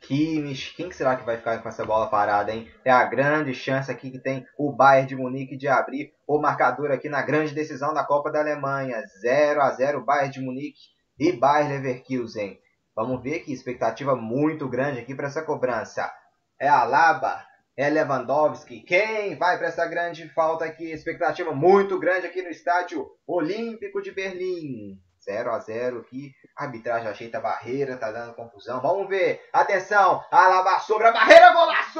Kimmich, 0.04 0.76
quem 0.76 0.92
será 0.92 1.16
que 1.16 1.26
vai 1.26 1.38
ficar 1.38 1.58
com 1.60 1.70
essa 1.70 1.86
bola 1.86 2.10
parada, 2.10 2.52
hein? 2.52 2.70
É 2.84 2.92
a 2.92 3.06
grande 3.06 3.54
chance 3.54 3.90
aqui 3.90 4.12
que 4.12 4.20
tem 4.20 4.46
o 4.58 4.72
Bayern 4.72 5.08
de 5.08 5.16
Munique 5.16 5.56
de 5.56 5.68
abrir 5.68 6.14
o 6.28 6.40
marcador 6.40 6.92
aqui 6.92 7.08
na 7.08 7.22
grande 7.22 7.54
decisão 7.54 7.94
da 7.94 8.04
Copa 8.04 8.30
da 8.30 8.42
Alemanha. 8.42 9.02
0 9.22 9.62
a 9.62 9.72
0 9.72 10.04
Bayern 10.04 10.34
de 10.34 10.42
Munique 10.42 10.82
e 11.18 11.32
Bayern 11.32 11.74
Leverkusen. 11.74 12.60
Vamos 12.94 13.24
ver 13.24 13.38
aqui, 13.38 13.54
expectativa 13.54 14.14
muito 14.14 14.68
grande 14.68 15.00
aqui 15.00 15.16
para 15.16 15.28
essa 15.28 15.42
cobrança. 15.42 16.14
É 16.60 16.68
Alaba, 16.68 17.42
é 17.78 17.90
Lewandowski. 17.90 18.82
Quem 18.82 19.38
vai 19.38 19.58
para 19.58 19.68
essa 19.68 19.86
grande 19.88 20.28
falta 20.30 20.66
aqui? 20.66 20.92
Expectativa 20.92 21.54
muito 21.54 21.98
grande 21.98 22.28
aqui 22.28 22.42
no 22.42 22.50
estádio 22.50 23.10
Olímpico 23.26 24.02
de 24.02 24.12
Berlim. 24.12 25.00
0 25.26 25.52
a 25.52 25.60
0 25.60 26.00
aqui. 26.00 26.32
Arbitragem 26.56 27.08
ajeita 27.08 27.38
a 27.38 27.42
barreira, 27.42 27.98
tá 27.98 28.12
dando 28.12 28.36
confusão. 28.36 28.82
Vamos 28.82 29.08
ver. 29.08 29.42
Atenção. 29.52 30.24
Alaba 30.32 30.80
sobre 30.80 31.08
a 31.08 31.12
barreira. 31.12 31.54
Golaço! 31.54 32.00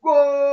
Gol! 0.00 0.48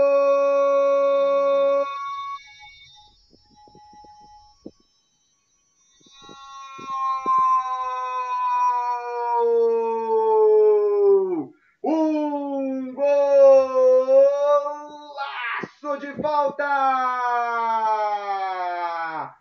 falta! 16.25 16.65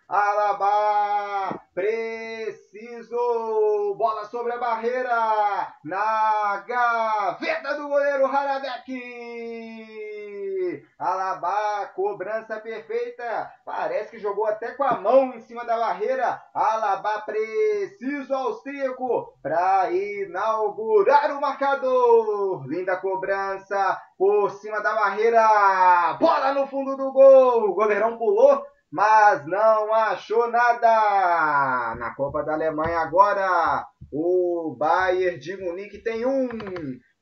Alaba, 0.07 1.61
preciso! 1.75 3.17
Bola 3.97 4.27
sobre 4.27 4.53
a 4.53 4.59
barreira, 4.59 5.75
na 5.83 6.63
gaveta 6.67 7.75
do 7.77 7.89
goleiro 7.89 8.27
Haradec! 8.27 8.93
Alaba, 10.99 11.87
cobrança 12.15 12.61
perfeita. 12.61 13.51
Parece 13.65 14.13
que 14.13 14.21
jogou 14.21 14.47
até 14.47 14.71
com 14.71 14.85
a 14.85 15.01
mão 15.01 15.35
em 15.35 15.41
cima 15.41 15.65
da 15.65 15.77
barreira. 15.77 16.41
Alaba 16.55 17.23
preciso 17.23 18.33
austríaco 18.33 19.37
para 19.43 19.91
inaugurar 19.91 21.37
o 21.37 21.41
marcador. 21.41 22.65
Linda 22.69 22.97
cobrança 22.99 24.01
por 24.17 24.49
cima 24.51 24.81
da 24.81 24.95
barreira. 24.95 26.17
Bola 26.21 26.55
no 26.55 26.69
fundo 26.69 26.97
do 26.97 27.13
gol. 27.13 27.71
O 27.71 27.75
goleirão 27.75 28.17
pulou, 28.17 28.63
mas 28.93 29.45
não 29.47 29.93
achou 29.93 30.49
nada. 30.49 31.97
Na 31.97 32.15
Copa 32.15 32.45
da 32.45 32.53
Alemanha 32.53 33.01
agora, 33.01 33.85
o 34.13 34.77
Bayern 34.79 35.41
de 35.41 35.57
Munique 35.57 35.99
tem 35.99 36.25
um. 36.25 36.49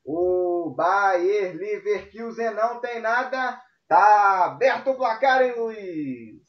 O 0.05 0.75
Bayer 0.77 1.55
Leverkusen 1.55 2.53
não 2.53 2.79
tem 2.79 3.01
nada. 3.01 3.57
Tá 3.93 4.45
aberto 4.45 4.89
o 4.89 4.95
placar, 4.95 5.43
hein, 5.43 5.53
Luiz? 5.55 6.41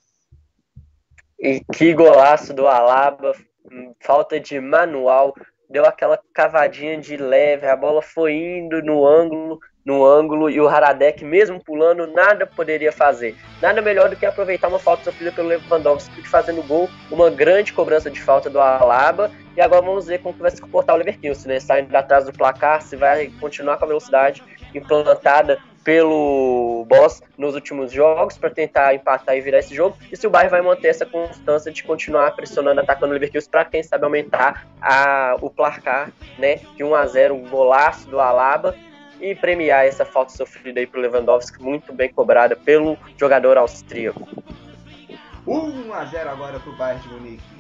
E 1.39 1.61
que 1.75 1.93
golaço 1.93 2.55
do 2.55 2.67
Alaba. 2.67 3.35
Falta 4.01 4.41
de 4.41 4.59
manual. 4.59 5.35
Deu 5.69 5.85
aquela 5.85 6.19
cavadinha 6.33 6.99
de 6.99 7.19
leve. 7.19 7.67
A 7.67 7.77
bola 7.77 8.01
foi 8.01 8.33
indo 8.33 8.83
no 8.83 9.07
ângulo 9.07 9.61
no 9.85 10.03
ângulo 10.03 10.49
e 10.49 10.59
o 10.59 10.67
Haradek, 10.67 11.23
mesmo 11.23 11.63
pulando, 11.63 12.07
nada 12.07 12.47
poderia 12.47 12.91
fazer. 12.91 13.37
Nada 13.61 13.83
melhor 13.83 14.09
do 14.09 14.17
que 14.17 14.25
aproveitar 14.25 14.69
uma 14.69 14.79
falta 14.79 15.05
sofrida 15.05 15.31
pelo 15.31 15.49
Lewandowski, 15.49 16.27
fazendo 16.27 16.63
gol, 16.63 16.89
uma 17.11 17.29
grande 17.29 17.71
cobrança 17.71 18.11
de 18.11 18.19
falta 18.19 18.49
do 18.49 18.59
Alaba. 18.59 19.31
E 19.55 19.61
agora 19.61 19.83
vamos 19.83 20.07
ver 20.07 20.23
como 20.23 20.39
vai 20.39 20.51
se 20.51 20.61
comportar 20.63 20.97
o 20.97 20.99
Leverkusen, 20.99 21.49
né? 21.49 21.61
Saindo 21.61 21.95
atrás 21.95 22.25
do 22.25 22.33
placar, 22.33 22.81
se 22.81 22.97
vai 22.97 23.31
continuar 23.39 23.77
com 23.77 23.85
a 23.85 23.89
velocidade 23.89 24.43
implantada 24.75 25.59
pelo 25.85 26.87
Boss 26.89 27.23
nos 27.37 27.55
últimos 27.55 27.93
jogos 27.93 28.39
para 28.39 28.51
tentar 28.51 28.95
empatar 28.95 29.37
e 29.37 29.41
virar 29.43 29.59
esse 29.59 29.75
jogo, 29.75 29.97
e 30.11 30.17
se 30.17 30.27
o 30.27 30.31
Bayern 30.31 30.51
vai 30.51 30.63
manter 30.63 30.89
essa 30.89 31.05
constância 31.05 31.71
de 31.71 31.85
continuar 31.85 32.35
pressionando, 32.35 32.81
atacando 32.81 33.11
o 33.11 33.13
Leverkusen 33.13 33.51
para 33.51 33.67
quem 33.67 33.83
sabe 33.83 34.05
aumentar 34.05 34.67
a, 34.81 35.37
o 35.41 35.51
placar, 35.51 36.11
né, 36.39 36.57
de 36.75 36.83
1 36.83 36.95
a 36.95 37.07
0, 37.07 37.35
um 37.35 37.49
golaço 37.49 38.09
do 38.09 38.19
Alaba 38.19 38.75
e 39.21 39.35
premiar 39.35 39.87
essa 39.87 40.05
falta 40.05 40.33
sofrida 40.33 40.81
aí 40.81 40.87
pro 40.87 41.01
Lewandowski, 41.01 41.63
muito 41.63 41.93
bem 41.93 42.13
cobrada 42.13 42.57
pelo 42.57 42.97
jogador 43.19 43.59
austríaco. 43.59 44.27
1 45.47 45.93
a 45.93 46.05
0 46.07 46.31
agora 46.31 46.59
pro 46.59 46.73
Bayern 46.77 47.03
de 47.03 47.09
Munique. 47.09 47.55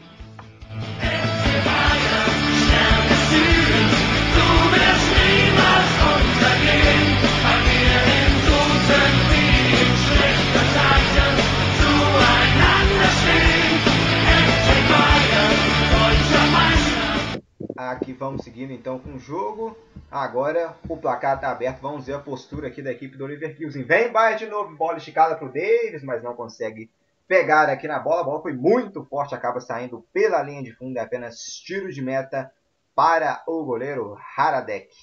Aqui 17.77 18.13
vamos 18.13 18.45
seguindo 18.45 18.73
então 18.73 19.01
com 19.01 19.15
o 19.15 19.19
jogo. 19.19 19.77
Agora 20.09 20.77
o 20.89 20.97
placar 20.97 21.35
está 21.35 21.51
aberto. 21.51 21.81
Vamos 21.81 22.07
ver 22.07 22.15
a 22.15 22.21
postura 22.21 22.69
aqui 22.69 22.81
da 22.81 22.93
equipe 22.93 23.17
do 23.17 23.27
Leverkusen. 23.27 23.83
Vem 23.83 24.13
Bayern 24.13 24.45
de 24.45 24.47
novo, 24.47 24.77
bola 24.77 24.99
esticada 24.99 25.35
para 25.35 25.49
o 25.49 25.53
Davis, 25.53 26.05
mas 26.05 26.23
não 26.23 26.37
consegue 26.37 26.89
pegar 27.27 27.69
aqui 27.69 27.89
na 27.89 27.99
bola. 27.99 28.21
A 28.21 28.25
bola 28.25 28.43
foi 28.43 28.53
muito 28.53 29.05
forte, 29.05 29.35
acaba 29.35 29.61
saindo 29.61 30.07
pela 30.13 30.41
linha 30.41 30.63
de 30.63 30.73
fundo. 30.73 30.97
É 30.97 31.01
apenas 31.01 31.41
tiro 31.41 31.93
de 31.93 32.01
meta 32.01 32.53
para 32.95 33.43
o 33.45 33.65
goleiro 33.65 34.17
Haradek. 34.37 34.95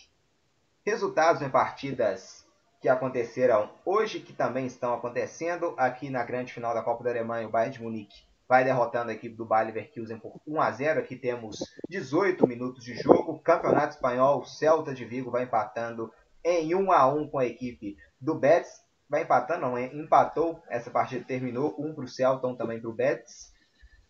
Resultados 0.86 1.42
em 1.42 1.50
partidas 1.50 2.48
que 2.80 2.88
aconteceram 2.88 3.70
hoje, 3.86 4.22
que 4.22 4.32
também 4.32 4.66
estão 4.66 4.94
acontecendo 4.94 5.76
aqui 5.78 6.10
na 6.10 6.24
grande 6.24 6.54
final 6.54 6.74
da 6.74 6.82
Copa 6.82 7.04
da 7.04 7.10
Alemanha, 7.10 7.48
o 7.48 7.52
Bayern 7.52 7.74
de 7.74 7.84
Munique 7.84 8.31
vai 8.52 8.66
derrotando 8.66 9.12
a 9.12 9.14
equipe 9.14 9.34
do 9.34 9.46
Bayer 9.46 9.68
Leverkusen 9.68 10.20
por 10.20 10.42
1 10.46 10.60
a 10.60 10.72
0. 10.72 11.00
Aqui 11.00 11.16
temos 11.16 11.58
18 11.88 12.46
minutos 12.46 12.84
de 12.84 12.96
jogo. 12.96 13.40
Campeonato 13.40 13.94
Espanhol, 13.94 14.44
Celta 14.44 14.94
de 14.94 15.06
Vigo 15.06 15.32
vai 15.32 15.44
empatando 15.44 16.12
em 16.44 16.76
1 16.76 16.92
a 16.92 17.08
1 17.08 17.30
com 17.30 17.40
a 17.40 17.46
equipe 17.46 17.96
do 18.20 18.36
Betis. 18.36 18.70
Vai 19.10 19.22
empatando, 19.22 19.62
não, 19.62 19.80
empatou. 19.80 20.62
Essa 20.70 20.92
partida 20.92 21.24
terminou 21.24 21.74
1 21.80 21.96
para 21.96 22.04
o 22.04 22.08
Celta, 22.10 22.46
1 22.46 22.58
também 22.58 22.82
para 22.82 22.90
o 22.90 22.94
Betis. 22.94 23.54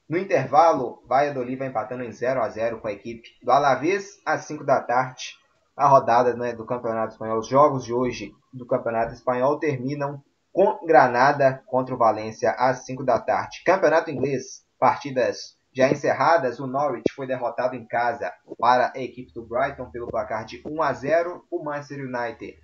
No 0.10 0.18
intervalo, 0.18 1.04
Valladolid 1.08 1.58
vai 1.58 1.68
empatando 1.68 2.04
em 2.04 2.12
0 2.12 2.42
a 2.42 2.50
0 2.50 2.82
com 2.82 2.88
a 2.88 2.94
equipe 2.94 3.30
do 3.44 3.52
Alavés 3.52 4.20
às 4.26 4.46
5 4.46 4.64
da 4.64 4.82
tarde. 4.82 5.36
A 5.78 5.88
rodada 5.88 6.36
né, 6.36 6.52
do 6.52 6.66
Campeonato 6.66 7.14
Espanhol, 7.14 7.38
os 7.38 7.48
jogos 7.48 7.86
de 7.86 7.94
hoje 7.94 8.34
do 8.52 8.66
Campeonato 8.66 9.14
Espanhol 9.14 9.60
terminam 9.60 10.20
com 10.52 10.86
Granada 10.86 11.64
contra 11.66 11.96
o 11.96 11.98
Valência 11.98 12.52
às 12.52 12.86
5 12.86 13.04
da 13.04 13.20
tarde. 13.20 13.64
Campeonato 13.66 14.12
Inglês, 14.12 14.66
partidas 14.80 15.58
já 15.74 15.90
encerradas, 15.90 16.60
o 16.60 16.68
Norwich 16.68 17.14
foi 17.16 17.26
derrotado 17.26 17.76
em 17.76 17.86
casa 17.86 18.32
para 18.60 18.92
a 18.94 19.00
equipe 19.00 19.34
do 19.34 19.46
Brighton 19.46 19.90
pelo 19.90 20.08
placar 20.08 20.46
de 20.46 20.62
1 20.66 20.82
a 20.82 20.92
0. 20.92 21.46
O 21.50 21.64
Manchester 21.64 22.06
United 22.06 22.58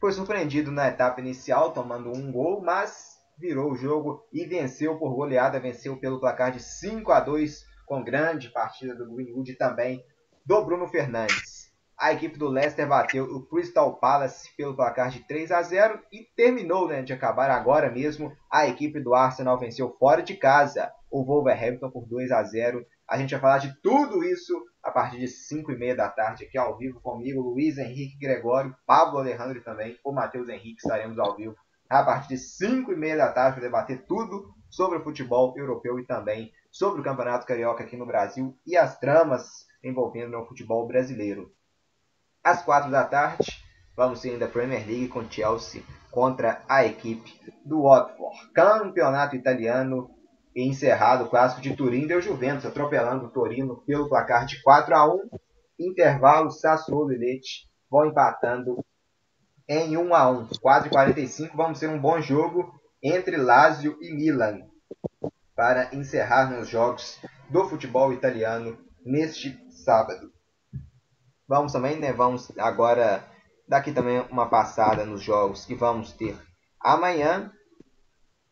foi 0.00 0.12
surpreendido 0.12 0.70
na 0.70 0.86
etapa 0.86 1.20
inicial, 1.20 1.72
tomando 1.72 2.16
um 2.16 2.30
gol, 2.30 2.62
mas 2.62 3.18
virou 3.36 3.72
o 3.72 3.76
jogo 3.76 4.24
e 4.32 4.44
venceu 4.44 4.98
por 4.98 5.14
goleada, 5.14 5.58
venceu 5.58 5.96
pelo 5.96 6.20
placar 6.20 6.52
de 6.52 6.62
5 6.62 7.10
a 7.10 7.18
2, 7.18 7.66
com 7.84 8.04
grande 8.04 8.50
partida 8.50 8.94
do 8.94 9.12
Greenwood 9.12 9.54
também 9.54 10.04
do 10.46 10.64
Bruno 10.64 10.86
Fernandes. 10.86 11.67
A 12.00 12.12
equipe 12.12 12.38
do 12.38 12.46
Leicester 12.46 12.86
bateu 12.86 13.24
o 13.24 13.44
Crystal 13.44 13.92
Palace 13.96 14.54
pelo 14.56 14.76
placar 14.76 15.10
de 15.10 15.26
3 15.26 15.50
a 15.50 15.60
0 15.60 16.00
e 16.12 16.22
terminou 16.36 16.86
né, 16.86 17.02
de 17.02 17.12
acabar 17.12 17.50
agora 17.50 17.90
mesmo. 17.90 18.32
A 18.48 18.68
equipe 18.68 19.00
do 19.00 19.14
Arsenal 19.14 19.58
venceu 19.58 19.90
fora 19.98 20.22
de 20.22 20.36
casa 20.36 20.92
o 21.10 21.24
Wolverhampton 21.24 21.90
por 21.90 22.06
2 22.06 22.30
a 22.30 22.40
0. 22.44 22.86
A 23.08 23.18
gente 23.18 23.32
vai 23.32 23.40
falar 23.40 23.58
de 23.58 23.74
tudo 23.82 24.22
isso 24.22 24.54
a 24.80 24.92
partir 24.92 25.18
de 25.18 25.26
5 25.26 25.72
e 25.72 25.76
meia 25.76 25.96
da 25.96 26.08
tarde 26.08 26.44
aqui 26.44 26.56
ao 26.56 26.78
vivo 26.78 27.00
comigo, 27.00 27.42
Luiz 27.42 27.78
Henrique 27.78 28.16
Gregório, 28.16 28.76
Pablo 28.86 29.18
Alejandro 29.18 29.60
também, 29.64 29.98
o 30.04 30.12
Matheus 30.12 30.48
Henrique 30.48 30.80
estaremos 30.80 31.18
ao 31.18 31.34
vivo 31.34 31.56
a 31.90 32.04
partir 32.04 32.28
de 32.28 32.38
5 32.38 32.92
e 32.92 32.96
meia 32.96 33.16
da 33.16 33.32
tarde 33.32 33.54
para 33.54 33.66
debater 33.66 34.06
tudo 34.06 34.54
sobre 34.70 34.98
o 34.98 35.02
futebol 35.02 35.52
europeu 35.56 35.98
e 35.98 36.06
também 36.06 36.52
sobre 36.70 37.00
o 37.00 37.04
Campeonato 37.04 37.44
Carioca 37.44 37.82
aqui 37.82 37.96
no 37.96 38.06
Brasil 38.06 38.56
e 38.64 38.76
as 38.76 38.98
tramas 39.00 39.66
envolvendo 39.82 40.38
o 40.38 40.46
futebol 40.46 40.86
brasileiro. 40.86 41.50
Às 42.48 42.62
quatro 42.62 42.90
da 42.90 43.04
tarde, 43.04 43.62
vamos 43.94 44.22
ter 44.22 44.30
ainda 44.30 44.46
a 44.46 44.48
Premier 44.48 44.80
League 44.86 45.08
com 45.08 45.30
Chelsea 45.30 45.82
contra 46.10 46.62
a 46.66 46.82
equipe 46.82 47.38
do 47.62 47.82
Watford. 47.82 48.50
Campeonato 48.54 49.36
italiano 49.36 50.08
encerrado, 50.56 51.24
o 51.24 51.28
clássico 51.28 51.60
de 51.60 51.76
Turim 51.76 52.06
deu 52.06 52.22
Juventus 52.22 52.64
atropelando 52.64 53.26
o 53.26 53.30
Torino 53.30 53.82
pelo 53.86 54.08
placar 54.08 54.46
de 54.46 54.62
4 54.62 54.94
a 54.94 55.14
1. 55.14 55.28
Intervalo, 55.78 56.50
Sassuolo 56.50 57.12
e 57.12 57.18
Leite 57.18 57.68
vão 57.90 58.06
empatando 58.06 58.82
em 59.68 59.98
1 59.98 60.14
a 60.14 60.30
1. 60.30 60.48
4 60.58 60.88
e 60.88 60.90
45 60.90 61.54
vamos 61.54 61.78
ter 61.78 61.90
um 61.90 62.00
bom 62.00 62.18
jogo 62.22 62.72
entre 63.02 63.36
Lazio 63.36 63.98
e 64.00 64.10
Milan 64.10 64.60
para 65.54 65.94
encerrar 65.94 66.58
os 66.58 66.66
jogos 66.66 67.20
do 67.50 67.68
futebol 67.68 68.10
italiano 68.10 68.78
neste 69.04 69.54
sábado. 69.70 70.32
Vamos 71.48 71.72
também, 71.72 71.98
né? 71.98 72.12
Vamos 72.12 72.52
agora 72.58 73.24
daqui 73.66 73.90
também 73.90 74.20
uma 74.30 74.50
passada 74.50 75.06
nos 75.06 75.22
jogos 75.22 75.64
que 75.64 75.74
vamos 75.74 76.12
ter 76.12 76.36
amanhã. 76.78 77.50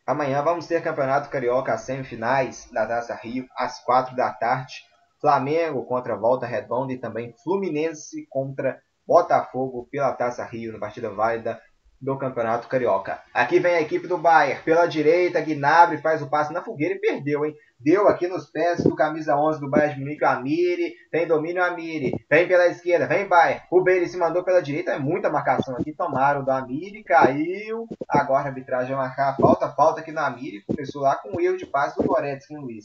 Amanhã 0.05 0.41
vamos 0.41 0.65
ter 0.65 0.81
Campeonato 0.81 1.29
Carioca, 1.29 1.73
as 1.73 1.81
semifinais 1.81 2.67
da 2.71 2.87
Taça 2.87 3.13
Rio, 3.13 3.45
às 3.55 3.83
quatro 3.83 4.15
da 4.15 4.31
tarde. 4.31 4.75
Flamengo 5.19 5.85
contra 5.85 6.15
Volta 6.15 6.45
Redonda 6.45 6.93
e 6.93 6.97
também 6.97 7.35
Fluminense 7.43 8.25
contra 8.29 8.79
Botafogo 9.05 9.87
pela 9.91 10.13
Taça 10.13 10.43
Rio, 10.43 10.73
na 10.73 10.79
partida 10.79 11.09
válida 11.09 11.61
do 12.01 12.17
Campeonato 12.17 12.67
Carioca. 12.67 13.21
Aqui 13.33 13.59
vem 13.59 13.75
a 13.75 13.81
equipe 13.81 14.07
do 14.07 14.17
Bayern. 14.17 14.61
Pela 14.63 14.85
direita, 14.85 15.41
Gnabry 15.41 15.97
faz 15.97 16.21
o 16.21 16.29
passe 16.29 16.53
na 16.53 16.61
fogueira 16.61 16.95
e 16.95 16.99
perdeu, 16.99 17.45
hein? 17.45 17.55
Deu 17.79 18.07
aqui 18.07 18.27
nos 18.27 18.49
pés 18.49 18.83
do 18.83 18.95
camisa 18.95 19.35
11 19.35 19.59
do 19.59 19.69
Bayern 19.69 19.95
de 19.95 20.01
Munique, 20.01 20.23
o 20.23 20.27
Amiri. 20.27 20.93
Tem 21.11 21.27
domínio 21.27 21.63
Amiri. 21.63 22.13
Vem 22.29 22.47
pela 22.47 22.67
esquerda, 22.67 23.07
vem 23.07 23.27
Bayern. 23.27 23.61
O 23.71 23.83
Bailey 23.83 24.07
se 24.07 24.17
mandou 24.17 24.43
pela 24.43 24.61
direita, 24.61 24.91
é 24.91 24.99
muita 24.99 25.29
marcação 25.29 25.75
aqui. 25.75 25.93
Tomaram 25.93 26.43
do 26.43 26.51
Amiri, 26.51 27.03
caiu. 27.03 27.87
Agora 28.09 28.45
a 28.45 28.47
arbitragem 28.47 28.95
vai 28.95 29.07
marcar 29.07 29.29
a 29.29 29.35
falta. 29.35 29.69
Falta 29.69 30.01
aqui 30.01 30.11
no 30.11 30.21
Amiri. 30.21 30.63
Começou 30.65 31.03
lá 31.03 31.15
com 31.15 31.37
o 31.37 31.41
erro 31.41 31.57
de 31.57 31.65
passe 31.65 31.95
do 31.95 32.07
Goretzky, 32.07 32.53
hein, 32.53 32.61
Luiz? 32.61 32.83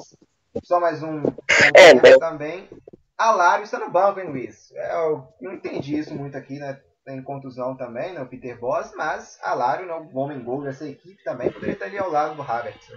Só 0.62 0.78
mais 0.78 1.02
um. 1.02 1.22
É, 1.74 2.18
também. 2.18 2.68
Alário 3.16 3.64
está 3.64 3.78
no 3.78 3.90
banco, 3.90 4.20
hein, 4.20 4.28
Luiz? 4.28 4.72
É, 4.74 4.94
eu 4.94 5.26
não 5.40 5.54
entendi 5.54 5.96
isso 5.96 6.14
muito 6.14 6.36
aqui, 6.36 6.58
né? 6.58 6.78
Em 7.08 7.22
contusão 7.22 7.76
também, 7.76 8.12
né, 8.12 8.20
o 8.20 8.26
Peter 8.26 8.58
Boss, 8.58 8.92
mas 8.94 9.38
Alário, 9.42 9.86
né, 9.86 9.94
o 9.94 10.18
homem 10.18 10.42
gol 10.42 10.62
dessa 10.62 10.86
equipe 10.86 11.22
também, 11.24 11.50
poderia 11.50 11.74
estar 11.74 11.86
ali 11.86 11.98
ao 11.98 12.10
lado 12.10 12.36
do 12.36 12.42
Havertz. 12.42 12.88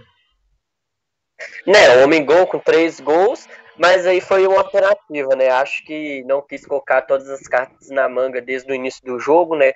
Né, 1.66 1.96
o 1.96 2.04
homem 2.04 2.24
gol 2.24 2.46
com 2.46 2.58
três 2.58 3.00
gols, 3.00 3.48
mas 3.76 4.06
aí 4.06 4.20
foi 4.20 4.46
uma 4.46 4.58
alternativa, 4.58 5.36
né? 5.36 5.50
Acho 5.50 5.84
que 5.84 6.24
não 6.24 6.40
quis 6.40 6.64
colocar 6.64 7.02
todas 7.02 7.28
as 7.28 7.42
cartas 7.42 7.90
na 7.90 8.08
manga 8.08 8.40
desde 8.40 8.70
o 8.70 8.74
início 8.74 9.04
do 9.04 9.18
jogo, 9.18 9.54
né? 9.54 9.72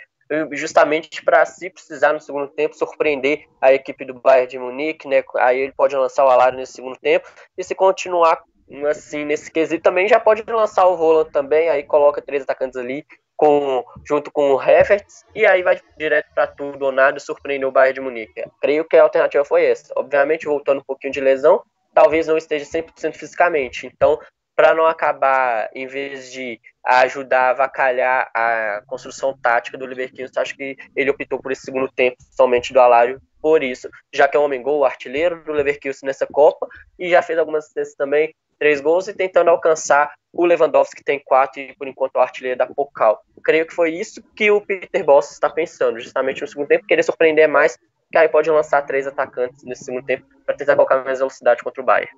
Justamente 0.53 1.23
para 1.23 1.45
se 1.45 1.69
precisar 1.69 2.13
no 2.13 2.21
segundo 2.21 2.49
tempo 2.49 2.77
surpreender 2.77 3.47
a 3.61 3.75
equipe 3.75 4.05
do 4.05 4.15
Bayern 4.15 4.49
de 4.49 4.59
Munique, 4.59 5.09
né? 5.09 5.23
Aí 5.37 5.59
ele 5.59 5.73
pode 5.73 5.95
lançar 5.95 6.25
o 6.25 6.31
Alário 6.31 6.57
nesse 6.57 6.73
segundo 6.73 6.97
tempo 6.99 7.29
e 7.59 7.65
se 7.65 7.75
continuar 7.75 8.43
assim 8.89 9.25
nesse 9.25 9.51
quesito 9.51 9.83
também 9.83 10.09
já 10.09 10.21
pode 10.21 10.45
lançar 10.51 10.87
o 10.87 10.95
Roland 10.95 11.31
também, 11.33 11.69
aí 11.69 11.83
coloca 11.83 12.23
três 12.23 12.45
atacantes 12.45 12.77
ali 12.77 13.05
com, 13.41 13.83
junto 14.07 14.31
com 14.31 14.53
o 14.53 14.61
Havertz, 14.61 15.25
e 15.35 15.47
aí 15.47 15.63
vai 15.63 15.81
direto 15.97 16.27
para 16.35 16.47
tudo 16.47 16.85
ou 16.85 16.93
nada 16.93 17.19
surpreender 17.19 17.67
o 17.67 17.73
Bayern 17.73 17.95
de 17.95 18.01
Munique. 18.03 18.45
Creio 18.61 18.85
que 18.85 18.99
a 18.99 19.03
alternativa 19.03 19.43
foi 19.47 19.65
essa. 19.65 19.95
Obviamente, 19.97 20.45
voltando 20.45 20.81
um 20.81 20.85
pouquinho 20.85 21.11
de 21.11 21.23
lesão, 21.23 21.63
talvez 21.95 22.27
não 22.27 22.37
esteja 22.37 22.67
100% 22.67 23.15
fisicamente. 23.15 23.87
Então, 23.87 24.21
para 24.55 24.75
não 24.75 24.85
acabar, 24.85 25.71
em 25.75 25.87
vez 25.87 26.31
de 26.31 26.61
ajudar 26.85 27.45
a 27.45 27.51
avacalhar 27.53 28.31
a 28.35 28.83
construção 28.87 29.35
tática 29.41 29.79
do 29.79 29.87
Leverkusen, 29.87 30.29
acho 30.37 30.55
que 30.55 30.77
ele 30.95 31.11
optou 31.11 31.41
por 31.41 31.51
esse 31.51 31.63
segundo 31.63 31.91
tempo 31.91 32.19
somente 32.33 32.75
do 32.75 32.81
Alário 32.81 33.23
por 33.41 33.63
isso, 33.63 33.89
já 34.13 34.29
que 34.29 34.37
é 34.37 34.41
um 34.41 34.43
homem 34.43 34.63
gol, 34.63 34.85
artilheiro 34.85 35.43
do 35.45 35.53
Leverkusen 35.53 36.07
nessa 36.07 36.27
Copa, 36.27 36.69
e 36.99 37.09
já 37.09 37.23
fez 37.23 37.39
algumas 37.39 37.65
assistências 37.65 37.97
também, 37.97 38.35
três 38.61 38.81
gols, 38.81 39.09
e 39.09 39.15
tentando 39.15 39.49
alcançar 39.49 40.13
o 40.33 40.45
Lewandowski, 40.45 40.97
que 40.97 41.05
tem 41.05 41.19
quatro, 41.19 41.61
e 41.61 41.75
por 41.75 41.89
enquanto 41.89 42.17
o 42.17 42.21
artilheiro 42.21 42.59
da 42.59 42.67
Pokal. 42.67 43.21
Creio 43.43 43.67
que 43.67 43.75
foi 43.75 43.93
isso 43.95 44.23
que 44.37 44.51
o 44.51 44.61
Peter 44.61 45.03
Boss 45.03 45.33
está 45.33 45.49
pensando, 45.49 45.99
justamente 45.99 46.43
no 46.43 46.47
segundo 46.47 46.69
tempo, 46.69 46.87
querer 46.87 47.03
surpreender 47.03 47.49
mais, 47.49 47.79
que 48.13 48.19
aí 48.19 48.29
pode 48.29 48.51
lançar 48.51 48.83
três 48.83 49.07
atacantes 49.07 49.65
nesse 49.65 49.85
segundo 49.85 50.05
tempo, 50.05 50.27
para 50.45 50.55
tentar 50.55 50.77
colocar 50.77 51.03
mais 51.03 51.19
velocidade 51.19 51.63
contra 51.63 51.83
o 51.83 51.85
Bayern. 51.85 52.13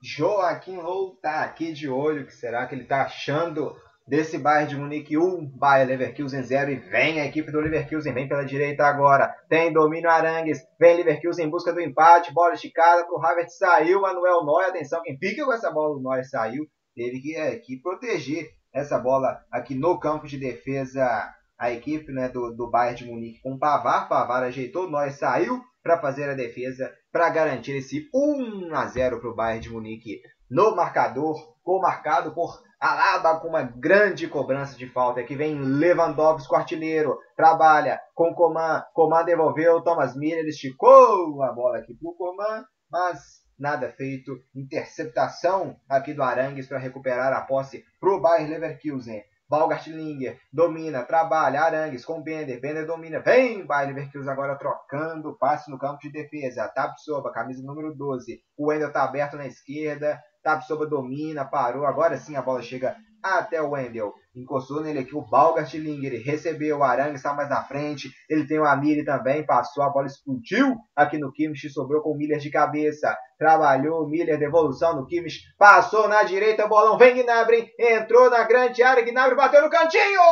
Joaquim 0.00 0.76
Low 0.76 1.16
tá 1.16 1.42
aqui 1.42 1.72
de 1.72 1.88
olho, 1.88 2.24
que 2.24 2.32
será 2.32 2.66
que 2.66 2.74
ele 2.76 2.84
tá 2.84 3.02
achando 3.02 3.76
desse 4.08 4.38
Bayern 4.38 4.70
de 4.70 4.76
Munique 4.76 5.18
1, 5.18 5.52
Bayern 5.58 5.92
Leverkusen 5.92 6.42
0 6.42 6.70
e 6.70 6.76
vem 6.76 7.20
a 7.20 7.26
equipe 7.26 7.52
do 7.52 7.60
Leverkusen, 7.60 8.14
vem 8.14 8.26
pela 8.26 8.42
direita 8.42 8.86
agora, 8.86 9.34
tem 9.50 9.70
domínio 9.70 10.10
Arangues, 10.10 10.60
vem 10.80 10.96
Leverkusen 10.96 11.44
em 11.46 11.50
busca 11.50 11.74
do 11.74 11.80
empate, 11.80 12.32
bola 12.32 12.54
esticada 12.54 13.04
pro 13.04 13.22
Havertz, 13.22 13.58
saiu 13.58 14.00
Manuel 14.00 14.44
Neuer, 14.46 14.70
atenção, 14.70 15.02
quem 15.02 15.18
fica 15.18 15.44
com 15.44 15.52
essa 15.52 15.70
bola, 15.70 15.96
o 15.96 16.00
Neuer 16.00 16.26
saiu, 16.26 16.66
teve 16.94 17.20
que, 17.20 17.36
é, 17.36 17.56
que 17.56 17.76
proteger 17.82 18.48
essa 18.72 18.98
bola 18.98 19.40
aqui 19.52 19.74
no 19.74 20.00
campo 20.00 20.26
de 20.26 20.38
defesa, 20.38 21.30
a 21.58 21.70
equipe 21.70 22.10
né, 22.10 22.30
do, 22.30 22.54
do 22.54 22.70
Bayern 22.70 22.96
de 22.96 23.04
Munique 23.04 23.42
com 23.42 23.58
Pavar, 23.58 24.08
Pavar 24.08 24.42
ajeitou, 24.42 24.90
Neuer 24.90 25.12
saiu 25.12 25.60
para 25.82 26.00
fazer 26.00 26.30
a 26.30 26.34
defesa, 26.34 26.90
para 27.12 27.28
garantir 27.28 27.76
esse 27.76 28.08
1 28.14 28.74
a 28.74 28.86
0 28.86 29.20
para 29.20 29.30
o 29.30 29.34
Bayern 29.34 29.60
de 29.60 29.70
Munique 29.70 30.22
no 30.50 30.74
marcador, 30.74 31.36
marcado 31.82 32.32
por 32.32 32.62
Alaba 32.80 33.40
com 33.40 33.48
uma 33.48 33.62
grande 33.62 34.28
cobrança 34.28 34.76
de 34.76 34.86
falta. 34.86 35.20
Aqui 35.20 35.34
vem 35.34 35.58
Lewandowski, 35.58 36.52
o 36.52 36.56
artilheiro. 36.56 37.18
Trabalha 37.36 38.00
com 38.14 38.34
Coman. 38.34 38.84
Coman 38.94 39.24
devolveu. 39.24 39.82
Thomas 39.82 40.16
Miller 40.16 40.46
esticou 40.46 41.42
a 41.42 41.52
bola 41.52 41.78
aqui 41.78 41.94
para 41.94 42.08
o 42.08 42.14
Coman. 42.14 42.64
Mas 42.90 43.42
nada 43.58 43.90
feito. 43.90 44.32
Interceptação 44.54 45.76
aqui 45.88 46.14
do 46.14 46.22
Arangues 46.22 46.68
para 46.68 46.78
recuperar 46.78 47.32
a 47.32 47.40
posse 47.40 47.84
para 48.00 48.10
o 48.10 48.20
Bayer 48.20 48.48
Leverkusen. 48.48 49.22
Balgartlinger 49.48 50.38
domina, 50.52 51.02
trabalha, 51.04 51.62
Arangues 51.62 52.04
com 52.04 52.22
Bender, 52.22 52.60
Bender 52.60 52.86
domina, 52.86 53.18
vem 53.18 53.64
Bayer 53.64 53.94
Leverkusen 53.94 54.30
agora 54.30 54.58
trocando, 54.58 55.38
passe 55.38 55.70
no 55.70 55.78
campo 55.78 56.00
de 56.02 56.12
defesa, 56.12 56.68
Tapsoba, 56.68 57.32
camisa 57.32 57.62
número 57.62 57.94
12, 57.94 58.42
o 58.58 58.68
Wendel 58.68 58.88
está 58.88 59.04
aberto 59.04 59.38
na 59.38 59.46
esquerda, 59.46 60.20
Tapsoba 60.48 60.86
domina, 60.86 61.44
parou. 61.44 61.84
Agora 61.84 62.16
sim 62.16 62.34
a 62.34 62.40
bola 62.40 62.62
chega 62.62 62.96
até 63.22 63.60
o 63.60 63.72
Wendel. 63.72 64.14
Encostou 64.34 64.80
nele 64.80 65.00
aqui 65.00 65.14
o 65.14 65.20
Balgartlinger. 65.20 66.14
Ele 66.14 66.22
recebeu 66.22 66.78
o 66.78 66.82
Arangue, 66.82 67.16
está 67.16 67.34
mais 67.34 67.50
na 67.50 67.62
frente. 67.62 68.10
Ele 68.30 68.46
tem 68.46 68.58
o 68.58 68.64
Amiri 68.64 69.04
também. 69.04 69.44
Passou, 69.44 69.82
a 69.82 69.90
bola 69.90 70.06
explodiu 70.06 70.74
aqui 70.96 71.18
no 71.18 71.30
Kimmich. 71.30 71.68
Sobrou 71.68 72.00
com 72.00 72.12
o 72.12 72.16
Miller 72.16 72.38
de 72.38 72.50
cabeça. 72.50 73.14
Trabalhou 73.38 74.08
Miller, 74.08 74.38
devolução 74.38 74.96
no 74.96 75.04
Kimmich. 75.04 75.40
Passou 75.58 76.08
na 76.08 76.22
direita, 76.22 76.66
bolão 76.66 76.96
vem 76.96 77.22
Gnabry. 77.22 77.70
Entrou 77.78 78.30
na 78.30 78.44
grande 78.44 78.82
área. 78.82 79.04
Gnabry 79.04 79.36
bateu 79.36 79.60
no 79.60 79.68
cantinho. 79.68 80.22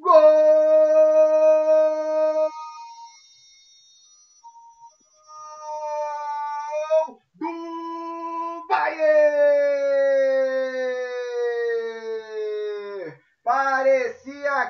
Gol! 0.00 0.71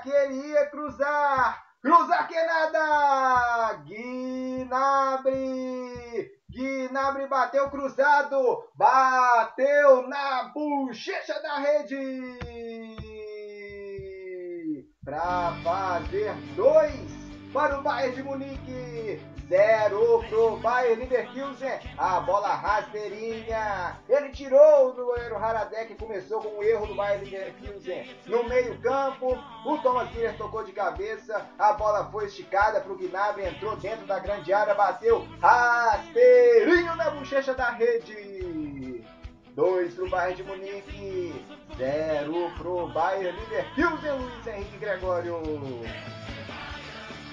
Que 0.02 0.10
ele 0.10 0.48
ia 0.48 0.66
cruzar. 0.66 1.62
Cruzar 1.80 2.28
que 2.28 2.40
nada! 2.44 3.74
Guinabre! 3.84 5.32
Guinabre 6.50 7.26
bateu 7.26 7.70
cruzado! 7.70 8.64
Bateu 8.74 10.06
na 10.06 10.44
bochecha 10.54 11.40
da 11.40 11.58
rede! 11.58 12.38
Para 15.04 15.52
fazer 15.64 16.34
dois 16.54 17.10
para 17.52 17.80
o 17.80 17.82
Bayern 17.82 18.14
de 18.14 18.22
Munique. 18.22 18.91
0 19.52 20.24
pro 20.30 20.56
Bayern 20.56 21.02
Leverkusen. 21.02 21.78
A 21.98 22.20
bola 22.20 22.54
rasteirinha. 22.54 23.98
Ele 24.08 24.30
tirou 24.30 24.94
do 24.94 25.04
goleiro 25.04 25.36
Haradek. 25.36 25.94
Começou 25.96 26.40
com 26.40 26.58
o 26.58 26.62
erro 26.62 26.86
do 26.86 26.94
Bayern 26.94 27.28
Leverkusen. 27.28 28.16
No 28.24 28.44
meio 28.44 28.80
campo, 28.80 29.38
o 29.66 29.78
Thomas 29.78 30.10
Miller 30.12 30.34
tocou 30.38 30.64
de 30.64 30.72
cabeça. 30.72 31.46
A 31.58 31.74
bola 31.74 32.10
foi 32.10 32.24
esticada 32.24 32.80
para 32.80 32.92
o 32.92 32.96
Gnabry. 32.96 33.44
Entrou 33.44 33.76
dentro 33.76 34.06
da 34.06 34.18
grande 34.18 34.54
área. 34.54 34.74
Bateu 34.74 35.28
rasteirinho 35.38 36.96
na 36.96 37.10
bochecha 37.10 37.52
da 37.52 37.72
rede. 37.72 39.04
2 39.54 39.94
pro 39.94 40.08
Bayern 40.08 40.34
de 40.34 40.44
Munique. 40.44 41.44
0 41.76 42.50
pro 42.56 42.88
Bayern 42.88 43.38
Leverkusen. 43.38 44.12
Luiz 44.12 44.46
Henrique 44.46 44.78
Gregório. 44.78 45.42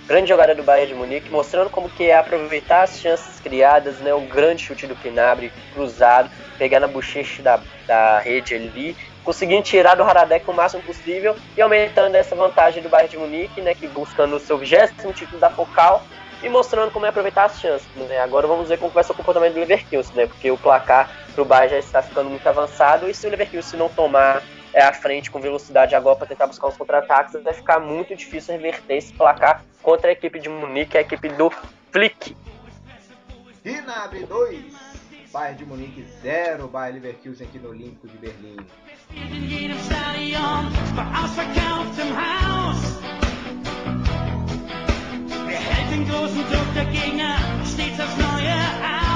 Grande 0.09 0.27
jogada 0.27 0.55
do 0.55 0.63
Bayern 0.63 0.91
de 0.91 0.97
Munique, 0.97 1.29
mostrando 1.29 1.69
como 1.69 1.87
que 1.87 2.09
é 2.09 2.17
aproveitar 2.17 2.81
as 2.81 2.99
chances 2.99 3.39
criadas, 3.39 3.99
né? 3.99 4.11
Um 4.11 4.25
grande 4.25 4.63
chute 4.63 4.87
do 4.87 4.95
Gnabry, 4.95 5.53
cruzado, 5.71 6.31
pegar 6.57 6.79
na 6.79 6.87
bochecha 6.87 7.43
da, 7.43 7.59
da 7.85 8.17
rede 8.17 8.55
ali, 8.55 8.97
conseguindo 9.23 9.61
tirar 9.61 9.93
do 9.93 10.01
Haradek 10.01 10.49
o 10.49 10.53
máximo 10.53 10.81
possível 10.81 11.35
e 11.55 11.61
aumentando 11.61 12.15
essa 12.15 12.35
vantagem 12.35 12.81
do 12.81 12.89
Bayern 12.89 13.11
de 13.11 13.17
Munique, 13.19 13.61
né? 13.61 13.75
Que 13.75 13.87
buscando 13.87 14.35
o 14.35 14.39
seu 14.39 14.57
vigésimo 14.57 15.13
título 15.13 15.39
da 15.39 15.51
Focal 15.51 16.03
e 16.41 16.49
mostrando 16.49 16.89
como 16.89 17.05
é 17.05 17.09
aproveitar 17.09 17.43
as 17.43 17.59
chances. 17.61 17.87
Né? 17.95 18.17
Agora 18.17 18.47
vamos 18.47 18.67
ver 18.67 18.79
como 18.79 18.89
vai 18.89 19.03
ser 19.03 19.11
o 19.11 19.15
comportamento 19.15 19.53
do 19.53 19.59
Leverkusen, 19.59 20.15
né? 20.15 20.25
Porque 20.25 20.49
o 20.49 20.57
placar 20.57 21.07
pro 21.35 21.45
Bayern 21.45 21.69
já 21.69 21.77
está 21.77 22.01
ficando 22.01 22.31
muito 22.31 22.49
avançado 22.49 23.07
e 23.07 23.13
se 23.13 23.27
o 23.27 23.29
Leverkusen 23.29 23.77
não 23.77 23.89
tomar 23.89 24.41
é, 24.73 24.81
à 24.81 24.91
frente 24.91 25.29
com 25.29 25.39
velocidade 25.39 25.93
agora 25.93 26.15
para 26.15 26.25
tentar 26.25 26.47
buscar 26.47 26.65
os 26.65 26.77
contra-ataques, 26.77 27.39
vai 27.43 27.53
ficar 27.53 27.79
muito 27.79 28.15
difícil 28.15 28.55
reverter 28.55 28.95
esse 28.95 29.13
placar 29.13 29.63
contra 29.81 30.09
a 30.09 30.11
equipe 30.11 30.39
de 30.39 30.49
Munique, 30.49 30.97
a 30.97 31.01
equipe 31.01 31.29
do 31.29 31.51
Flick. 31.91 32.35
Gnabry 33.63 34.25
2, 34.25 34.63
Bayern 35.31 35.57
de 35.57 35.65
Munique 35.65 36.05
0, 36.21 36.67
Bayern 36.67 36.95
Leverkusen 36.95 37.47
aqui 37.47 37.59
no 37.59 37.69
Olímpico 37.69 38.07
de 38.07 38.17
Berlim. 38.17 38.57
Wir 45.47 45.57
hält 45.57 45.91
den 45.91 46.07
großen 46.07 46.43
Druck 46.51 46.73
der 46.75 46.85
Gegner 46.85 47.37
stets 47.65 47.99
aufs 47.99 48.17
Neue 48.17 48.53
aus. 48.53 49.08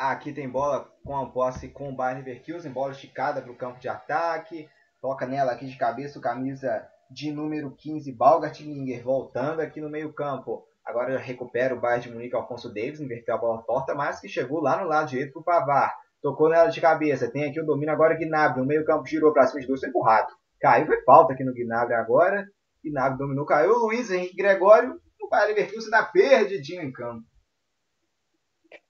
Aqui 0.00 0.32
tem 0.32 0.48
bola 0.48 0.90
com 1.04 1.14
a 1.14 1.26
posse 1.26 1.68
com 1.68 1.90
o 1.90 1.94
Bayern 1.94 2.24
Leverkusen, 2.24 2.72
bola 2.72 2.92
esticada 2.92 3.42
para 3.42 3.52
o 3.52 3.54
campo 3.54 3.78
de 3.78 3.86
ataque, 3.86 4.66
toca 4.98 5.26
nela 5.26 5.52
aqui 5.52 5.66
de 5.66 5.76
cabeça 5.76 6.18
o 6.18 6.22
camisa 6.22 6.88
de 7.10 7.30
número 7.30 7.76
15, 7.76 8.10
Balgartlinger, 8.10 9.04
voltando 9.04 9.60
aqui 9.60 9.78
no 9.78 9.90
meio 9.90 10.10
campo. 10.14 10.64
Agora 10.86 11.18
recupera 11.18 11.74
o 11.74 11.78
Bayern 11.78 12.02
de 12.02 12.14
Munique, 12.14 12.34
Alfonso 12.34 12.72
Davis, 12.72 12.98
inverteu 12.98 13.34
a 13.34 13.38
bola 13.38 13.62
torta, 13.66 13.94
mas 13.94 14.18
que 14.18 14.26
chegou 14.26 14.62
lá 14.62 14.82
no 14.82 14.88
lado 14.88 15.10
direito 15.10 15.34
para 15.34 15.40
o 15.40 15.44
Pavar. 15.44 15.94
Tocou 16.22 16.48
nela 16.48 16.70
de 16.70 16.80
cabeça, 16.80 17.30
tem 17.30 17.44
aqui 17.44 17.60
o 17.60 17.66
domínio 17.66 17.92
agora 17.92 18.16
Gnabry, 18.16 18.58
no 18.58 18.66
meio 18.66 18.86
campo 18.86 19.06
girou 19.06 19.34
para 19.34 19.48
cima 19.48 19.60
de 19.60 19.66
dois, 19.66 19.80
foi 19.80 19.90
empurrado. 19.90 20.32
Caiu, 20.62 20.86
foi 20.86 21.02
falta 21.04 21.34
aqui 21.34 21.44
no 21.44 21.52
Gnabry 21.52 21.92
agora. 21.92 22.46
Gnabry 22.82 23.18
dominou, 23.18 23.44
caiu. 23.44 23.74
Luiz 23.74 24.10
Henrique 24.10 24.34
Gregório, 24.34 24.98
o 25.20 25.28
Bayer 25.28 25.48
Leverkusen 25.48 25.90
está 25.90 26.02
perdidinho 26.06 26.80
em 26.80 26.90
campo. 26.90 27.22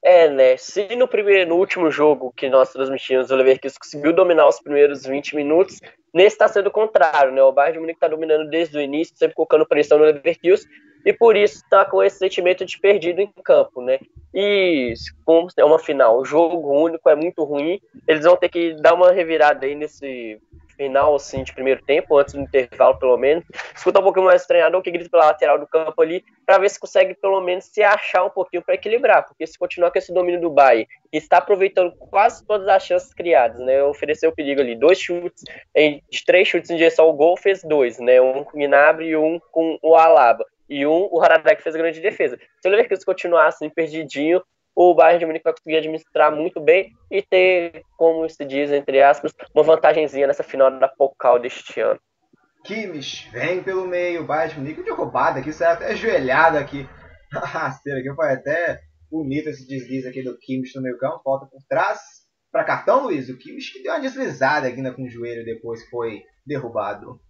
É, 0.03 0.29
né? 0.29 0.57
Se 0.57 0.97
no 0.97 1.07
primeiro, 1.07 1.51
no 1.51 1.57
último 1.57 1.91
jogo 1.91 2.33
que 2.35 2.49
nós 2.49 2.73
transmitimos, 2.73 3.31
o 3.31 3.37
Leverkusen 3.37 3.79
conseguiu 3.79 4.13
dominar 4.13 4.49
os 4.49 4.61
primeiros 4.61 5.05
20 5.05 5.37
minutos, 5.37 5.79
nesse 6.13 6.35
está 6.35 6.49
sendo 6.49 6.69
o 6.69 6.73
contrário, 6.73 7.33
né? 7.33 7.43
O 7.43 7.53
Bayern 7.53 7.75
de 7.75 7.81
Munique 7.81 7.97
está 7.97 8.09
dominando 8.09 8.49
desde 8.49 8.79
o 8.79 8.81
início, 8.81 9.17
sempre 9.17 9.35
colocando 9.35 9.67
pressão 9.67 9.99
no 9.99 10.05
Leverkusen, 10.05 10.69
e 11.05 11.13
por 11.13 11.37
isso 11.37 11.57
está 11.57 11.85
com 11.85 12.03
esse 12.03 12.19
sentimento 12.19 12.65
de 12.65 12.79
perdido 12.79 13.21
em 13.21 13.31
campo, 13.45 13.83
né? 13.83 13.99
E 14.35 14.95
como 15.25 15.49
é 15.57 15.65
uma 15.65 15.79
final, 15.79 16.19
o 16.19 16.25
jogo 16.25 16.73
único 16.73 17.09
é 17.09 17.15
muito 17.15 17.43
ruim, 17.45 17.81
eles 18.07 18.25
vão 18.25 18.37
ter 18.37 18.49
que 18.49 18.75
dar 18.81 18.95
uma 18.95 19.13
revirada 19.13 19.67
aí 19.67 19.75
nesse 19.75 20.41
final, 20.81 21.15
assim, 21.15 21.43
de 21.43 21.53
primeiro 21.53 21.83
tempo, 21.83 22.17
antes 22.17 22.33
do 22.33 22.41
intervalo, 22.41 22.99
pelo 22.99 23.19
menos. 23.19 23.45
Escutar 23.77 24.01
um 24.01 24.05
pouquinho 24.05 24.25
mais 24.25 24.45
o 24.45 24.47
treinador 24.47 24.81
que 24.81 24.91
grita 24.91 25.11
pela 25.11 25.27
lateral 25.27 25.59
do 25.59 25.67
campo 25.67 26.01
ali, 26.01 26.25
para 26.47 26.57
ver 26.57 26.71
se 26.71 26.81
consegue, 26.81 27.15
pelo 27.15 27.39
menos, 27.43 27.65
se 27.67 27.83
achar 27.83 28.25
um 28.25 28.31
pouquinho 28.31 28.63
para 28.63 28.75
equilibrar, 28.75 29.27
porque 29.27 29.47
se 29.47 29.59
continuar 29.59 29.91
com 29.91 29.99
esse 29.99 30.13
domínio 30.13 30.41
do 30.41 30.49
Bayern, 30.49 30.89
e 31.13 31.19
está 31.19 31.37
aproveitando 31.37 31.93
quase 31.93 32.47
todas 32.47 32.67
as 32.67 32.83
chances 32.83 33.13
criadas, 33.13 33.61
né? 33.61 33.83
Ofereceu 33.85 34.31
o 34.31 34.35
perigo 34.35 34.63
ali, 34.63 34.75
dois 34.75 34.99
chutes, 34.99 35.45
em, 35.75 36.03
de 36.09 36.25
três 36.25 36.49
chutes 36.49 36.71
em 36.71 36.77
direção 36.77 37.05
ao 37.05 37.13
gol, 37.13 37.37
fez 37.37 37.63
dois, 37.63 37.99
né? 37.99 38.19
Um 38.21 38.43
com 38.43 38.57
o 38.57 38.61
Gnabry 38.61 39.09
e 39.09 39.17
um 39.17 39.39
com 39.53 39.79
o 39.83 39.95
Alaba. 39.95 40.47
E 40.69 40.87
um, 40.87 41.09
o 41.11 41.21
Haradek 41.21 41.63
fez 41.63 41.75
grande 41.75 42.01
defesa. 42.01 42.39
Se 42.61 42.69
o 42.69 42.71
Leverkusen 42.71 43.05
continuar 43.05 43.49
assim, 43.49 43.69
perdidinho, 43.69 44.41
o 44.75 44.95
Bayern 44.95 45.19
de 45.19 45.27
Munique 45.27 45.45
vai 45.45 45.53
conseguir 45.53 45.77
administrar 45.77 46.35
muito 46.35 46.61
bem 46.61 46.93
e 47.11 47.23
ter, 47.23 47.83
como 47.97 48.29
se 48.29 48.45
diz, 48.45 48.71
entre 48.71 49.03
aspas, 49.03 49.33
uma 49.55 49.63
vantagemzinha 49.63 50.27
nessa 50.27 50.43
final 50.43 50.71
da 50.79 50.89
Pokal 50.89 51.39
deste 51.39 51.81
ano. 51.81 52.01
Kimmich 52.65 53.31
vem 53.31 53.63
pelo 53.63 53.87
meio, 53.87 54.25
Bayern 54.25 54.55
de 54.55 54.61
Munique 54.61 54.83
de 54.83 54.91
roubada 54.91 55.41
aqui, 55.41 55.53
saiu 55.53 55.73
até 55.73 55.87
ajoelhado 55.89 56.59
aqui. 56.59 56.89
Rasteira 57.33 58.01
aqui, 58.01 58.15
foi 58.15 58.33
até 58.33 58.81
bonito 59.11 59.49
esse 59.49 59.67
deslize 59.67 60.09
aqui 60.09 60.23
do 60.23 60.39
Kimmich 60.39 60.75
no 60.77 60.83
meio 60.83 60.99
campo, 60.99 61.23
volta 61.25 61.47
por 61.47 61.61
trás. 61.69 62.01
Para 62.53 62.65
cartão, 62.65 63.05
Luiz, 63.05 63.29
o 63.29 63.39
Kimmich 63.39 63.73
que 63.73 63.83
deu 63.83 63.93
uma 63.93 64.01
deslizada 64.01 64.69
aqui 64.69 64.81
né, 64.83 64.91
com 64.91 65.05
o 65.05 65.09
joelho 65.09 65.45
depois 65.45 65.89
foi 65.89 66.23
derrubado. 66.45 67.21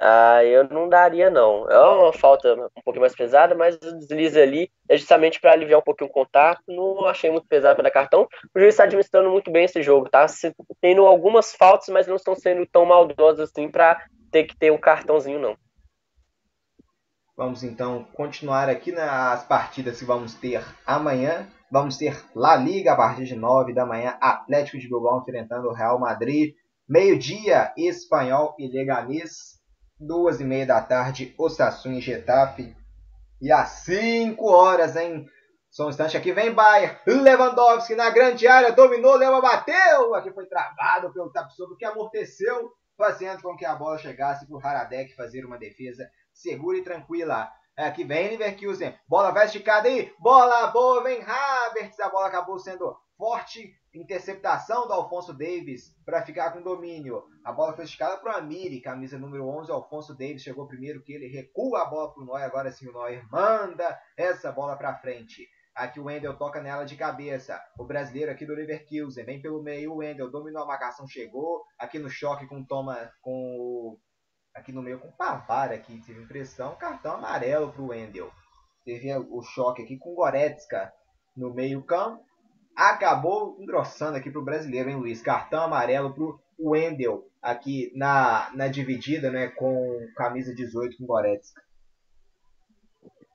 Ah, 0.00 0.44
eu 0.44 0.68
não 0.68 0.88
daria, 0.88 1.28
não. 1.28 1.68
É 1.68 1.78
uma 1.78 2.12
falta 2.12 2.54
um 2.54 2.82
pouquinho 2.84 3.00
mais 3.00 3.16
pesada, 3.16 3.54
mas 3.54 3.74
o 3.76 3.98
deslize 3.98 4.40
ali 4.40 4.70
é 4.88 4.96
justamente 4.96 5.40
para 5.40 5.52
aliviar 5.52 5.80
um 5.80 5.82
pouquinho 5.82 6.08
o 6.08 6.12
contato. 6.12 6.62
Não 6.68 7.04
achei 7.06 7.30
muito 7.30 7.48
pesado 7.48 7.74
para 7.74 7.84
dar 7.84 7.90
cartão. 7.90 8.28
O 8.54 8.60
juiz 8.60 8.74
está 8.74 8.84
administrando 8.84 9.28
muito 9.28 9.50
bem 9.50 9.64
esse 9.64 9.82
jogo, 9.82 10.08
tá? 10.08 10.26
Tendo 10.80 11.04
algumas 11.04 11.52
faltas, 11.54 11.88
mas 11.88 12.06
não 12.06 12.14
estão 12.14 12.36
sendo 12.36 12.64
tão 12.66 12.84
maldosas 12.84 13.50
assim 13.50 13.68
para 13.68 14.00
ter 14.30 14.44
que 14.44 14.56
ter 14.56 14.70
um 14.70 14.78
cartãozinho, 14.78 15.40
não. 15.40 15.56
Vamos 17.36 17.62
então 17.62 18.04
continuar 18.14 18.68
aqui 18.68 18.92
nas 18.92 19.44
partidas 19.44 19.98
que 19.98 20.04
vamos 20.04 20.34
ter 20.34 20.64
amanhã. 20.86 21.48
Vamos 21.70 21.98
ter 21.98 22.24
La 22.34 22.56
Liga 22.56 22.92
a 22.92 22.96
partir 22.96 23.24
de 23.24 23.36
9 23.36 23.74
da 23.74 23.84
manhã, 23.84 24.16
Atlético 24.20 24.78
de 24.78 24.88
Bilbao 24.88 25.20
enfrentando 25.20 25.68
o 25.68 25.72
Real 25.72 25.98
Madrid. 25.98 26.54
Meio-dia, 26.88 27.72
Espanhol 27.76 28.54
e 28.58 28.66
Leganés 28.68 29.57
duas 29.98 30.40
e 30.40 30.44
meia 30.44 30.66
da 30.66 30.80
tarde, 30.80 31.34
Osasuna 31.36 31.96
e 31.96 32.00
Getafe. 32.00 32.76
E 33.40 33.50
às 33.52 33.68
5 33.84 34.44
horas, 34.48 34.96
hein? 34.96 35.26
Só 35.70 35.86
um 35.86 35.90
instante 35.90 36.16
aqui, 36.16 36.32
vem 36.32 36.52
Bayern. 36.52 36.96
Lewandowski 37.06 37.94
na 37.94 38.10
grande 38.10 38.46
área, 38.46 38.72
dominou, 38.72 39.16
Leva 39.16 39.40
bateu. 39.40 40.14
Aqui 40.14 40.32
foi 40.32 40.46
travado 40.46 41.12
pelo 41.12 41.30
Tapsoba, 41.30 41.76
que 41.76 41.84
amorteceu, 41.84 42.72
fazendo 42.96 43.42
com 43.42 43.56
que 43.56 43.64
a 43.64 43.74
bola 43.74 43.98
chegasse 43.98 44.46
para 44.46 44.56
o 44.56 44.60
Haradek 44.64 45.14
fazer 45.14 45.44
uma 45.44 45.58
defesa 45.58 46.08
segura 46.32 46.78
e 46.78 46.82
tranquila. 46.84 47.50
Aqui 47.76 48.02
vem 48.02 48.30
Leverkusen, 48.30 48.98
bola 49.06 49.30
vai 49.30 49.46
esticada 49.46 49.86
aí, 49.86 50.12
bola 50.18 50.66
boa, 50.68 51.04
vem 51.04 51.22
Havertz, 51.22 52.00
a 52.00 52.08
bola 52.08 52.26
acabou 52.26 52.58
sendo 52.58 52.96
forte 53.16 53.72
interceptação 54.00 54.86
do 54.86 54.92
Alfonso 54.92 55.32
Davis 55.32 55.94
para 56.04 56.22
ficar 56.22 56.52
com 56.52 56.62
domínio. 56.62 57.24
A 57.44 57.52
bola 57.52 57.74
foi 57.74 57.84
esticada 57.84 58.16
para 58.18 58.34
o 58.34 58.36
Amiri, 58.36 58.80
camisa 58.80 59.18
número 59.18 59.46
11. 59.48 59.72
Alfonso 59.72 60.14
Davis 60.14 60.42
chegou 60.42 60.66
primeiro 60.66 61.02
que 61.02 61.12
ele 61.12 61.28
recua 61.28 61.82
a 61.82 61.84
bola 61.84 62.12
para 62.12 62.22
o 62.22 62.26
Neuer. 62.26 62.44
Agora 62.44 62.70
sim 62.70 62.88
o 62.88 62.92
Neuer 62.92 63.26
manda 63.30 63.98
essa 64.16 64.52
bola 64.52 64.76
para 64.76 64.96
frente. 64.98 65.48
Aqui 65.74 66.00
o 66.00 66.04
Wendel 66.04 66.36
toca 66.36 66.60
nela 66.60 66.84
de 66.84 66.96
cabeça. 66.96 67.60
O 67.78 67.84
brasileiro 67.84 68.30
aqui 68.30 68.44
do 68.44 68.54
Leverkusen 68.54 69.24
vem 69.24 69.40
pelo 69.40 69.62
meio. 69.62 69.92
O 69.92 69.96
Wendel 69.96 70.30
dominou 70.30 70.62
a 70.62 70.66
marcação, 70.66 71.06
chegou. 71.06 71.64
Aqui 71.78 71.98
no 71.98 72.10
choque 72.10 72.46
com 72.46 72.64
Toma, 72.64 73.10
com 73.20 73.96
aqui 74.54 74.72
no 74.72 74.82
meio 74.82 74.98
com 74.98 75.12
Pavar 75.12 75.72
aqui 75.72 76.00
tive 76.00 76.22
impressão. 76.22 76.76
Cartão 76.76 77.14
amarelo 77.14 77.72
para 77.72 77.82
o 77.82 77.88
Wendel. 77.88 78.30
Teve 78.84 79.14
o 79.16 79.42
choque 79.42 79.82
aqui 79.82 79.96
com 79.98 80.14
Goretzka 80.14 80.92
no 81.36 81.54
meio 81.54 81.82
campo 81.84 82.27
acabou 82.78 83.56
engrossando 83.58 84.16
aqui 84.16 84.30
para 84.30 84.40
o 84.40 84.44
brasileiro, 84.44 84.88
hein, 84.88 84.96
Luiz? 84.96 85.20
Cartão 85.20 85.64
amarelo 85.64 86.14
para 86.14 86.22
o 86.22 86.70
Wendel 86.70 87.26
aqui 87.42 87.90
na, 87.94 88.50
na 88.54 88.68
dividida, 88.68 89.30
né, 89.30 89.48
com 89.48 90.06
camisa 90.16 90.54
18 90.54 90.96
com 90.96 91.06
Goretzka. 91.06 91.60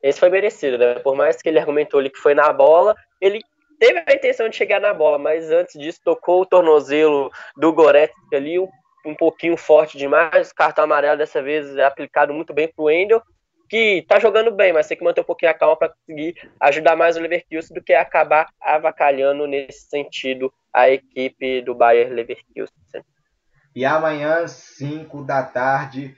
Esse 0.02 0.20
foi 0.20 0.30
merecido, 0.30 0.78
né? 0.78 0.96
Por 0.96 1.16
mais 1.16 1.42
que 1.42 1.50
ele 1.50 1.60
argumentou 1.60 2.00
ali 2.00 2.10
que 2.10 2.20
foi 2.20 2.34
na 2.34 2.52
bola, 2.52 2.96
ele 3.22 3.42
teve 3.80 4.04
a 4.06 4.14
intenção 4.14 4.48
de 4.48 4.56
chegar 4.56 4.80
na 4.80 4.94
bola, 4.94 5.18
mas 5.18 5.52
antes 5.52 5.80
disso 5.80 6.02
tocou 6.04 6.42
o 6.42 6.46
tornozelo 6.46 7.30
do 7.58 7.74
Goretzka 7.74 8.18
ali, 8.34 8.60
um, 8.60 8.70
um 9.06 9.16
pouquinho 9.16 9.58
forte 9.58 9.98
demais. 9.98 10.54
Cartão 10.54 10.86
amarelo 10.86 11.18
dessa 11.18 11.42
vez 11.42 11.76
é 11.76 11.84
aplicado 11.84 12.34
muito 12.34 12.54
bem 12.54 12.68
para 12.68 12.82
o 12.82 12.86
Wendel 12.86 13.22
que 13.70 14.06
tá 14.08 14.20
jogando 14.20 14.52
bem, 14.52 14.74
mas 14.74 14.88
tem 14.88 14.98
que 14.98 15.04
manter 15.04 15.22
um 15.22 15.26
pouquinho 15.26 15.52
a 15.52 15.54
calma 15.54 15.78
para 15.78 15.90
conseguir 15.90 16.36
ajudar 16.60 16.96
mais 16.96 17.18
o 17.18 17.20
Leverkusen 17.20 17.74
do 17.74 17.84
que 17.84 17.94
acabar 17.94 18.48
avacalhando 18.62 19.48
nesse 19.48 19.88
sentido 19.90 20.54
a 20.74 20.90
equipe 20.90 21.62
do 21.62 21.76
Bayern 21.76 22.14
Leverkusen. 22.14 23.04
E 23.76 23.86
amanhã, 23.86 24.48
5 24.48 25.24
da 25.24 25.42
tarde, 25.44 26.16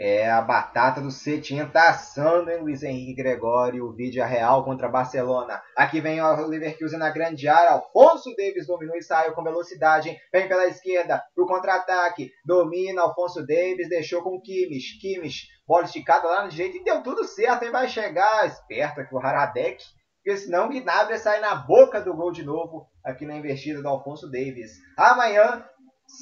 é, 0.00 0.30
a 0.30 0.40
batata 0.40 0.98
do 0.98 1.10
Cetinha 1.10 1.66
tá 1.66 1.90
assando, 1.90 2.50
hein, 2.50 2.62
Luiz 2.62 2.82
Henrique 2.82 3.12
Gregório, 3.12 3.84
o 3.84 3.92
vídeo 3.92 4.22
é 4.22 4.26
real 4.26 4.64
contra 4.64 4.88
Barcelona. 4.88 5.60
Aqui 5.76 6.00
vem 6.00 6.22
o 6.22 6.46
Leverkusen 6.46 6.98
na 6.98 7.10
grande 7.10 7.46
área, 7.46 7.72
Alfonso 7.72 8.34
Davis 8.34 8.66
dominou 8.66 8.96
e 8.96 9.02
saiu 9.02 9.34
com 9.34 9.42
velocidade, 9.42 10.08
hein? 10.08 10.18
vem 10.32 10.48
pela 10.48 10.66
esquerda 10.66 11.22
pro 11.34 11.46
contra-ataque, 11.46 12.30
domina 12.46 13.02
Alfonso 13.02 13.46
Davis, 13.46 13.90
deixou 13.90 14.22
com 14.22 14.40
Kimmich, 14.40 14.98
Kimmich, 14.98 15.46
bola 15.68 15.84
esticada 15.84 16.26
lá 16.26 16.44
na 16.44 16.48
direita 16.48 16.78
e 16.78 16.84
deu 16.84 17.02
tudo 17.02 17.24
certo, 17.24 17.66
hein? 17.66 17.70
vai 17.70 17.86
chegar, 17.86 18.46
esperto 18.46 19.02
aqui 19.02 19.14
o 19.14 19.18
Haradek, 19.18 19.84
porque 20.24 20.38
senão 20.38 20.70
Gnabry 20.70 21.18
sai 21.18 21.40
na 21.40 21.54
boca 21.54 22.00
do 22.00 22.14
gol 22.14 22.32
de 22.32 22.42
novo 22.42 22.86
aqui 23.04 23.26
na 23.26 23.36
investida 23.36 23.82
do 23.82 23.88
Alfonso 23.88 24.30
Davis. 24.30 24.70
Amanhã, 24.96 25.62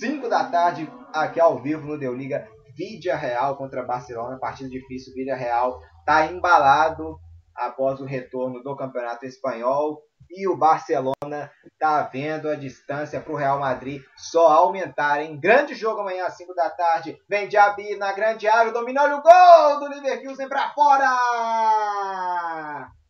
5 0.01 0.29
da 0.29 0.51
tarde, 0.51 0.91
aqui 1.15 1.41
ao 1.41 1.63
vivo 1.63 1.87
no 1.87 1.99
Deu 1.99 2.13
Liga, 2.13 2.49
Vídea 2.79 3.17
Real 3.17 3.57
contra 3.57 3.83
Barcelona, 3.83 4.39
partida 4.39 4.71
difícil. 4.71 5.13
Vídea 5.13 5.35
Real 5.35 5.81
está 5.99 6.27
embalado 6.27 7.19
após 7.53 8.01
o 8.01 8.05
retorno 8.05 8.63
do 8.63 8.77
Campeonato 8.77 9.27
Espanhol 9.27 10.01
e 10.31 10.47
o 10.47 10.57
Barcelona 10.57 11.51
está 11.65 12.03
vendo 12.03 12.49
a 12.49 12.55
distância 12.55 13.21
para 13.21 13.33
o 13.33 13.37
Real 13.37 13.59
Madrid 13.59 14.01
só 14.17 14.47
aumentar. 14.47 15.21
Em 15.21 15.41
grande 15.41 15.75
jogo 15.75 16.03
amanhã 16.03 16.27
às 16.27 16.37
5 16.37 16.55
da 16.55 16.71
tarde. 16.71 17.21
Vem 17.29 17.49
Diaby 17.49 17.97
na 17.97 18.13
grande 18.13 18.47
área, 18.47 18.71
dominou 18.71 19.09
o 19.09 19.23
gol 19.23 19.81
do 19.81 19.89
Leverkusen 19.89 20.49
para 20.49 20.71
fora! 20.71 21.19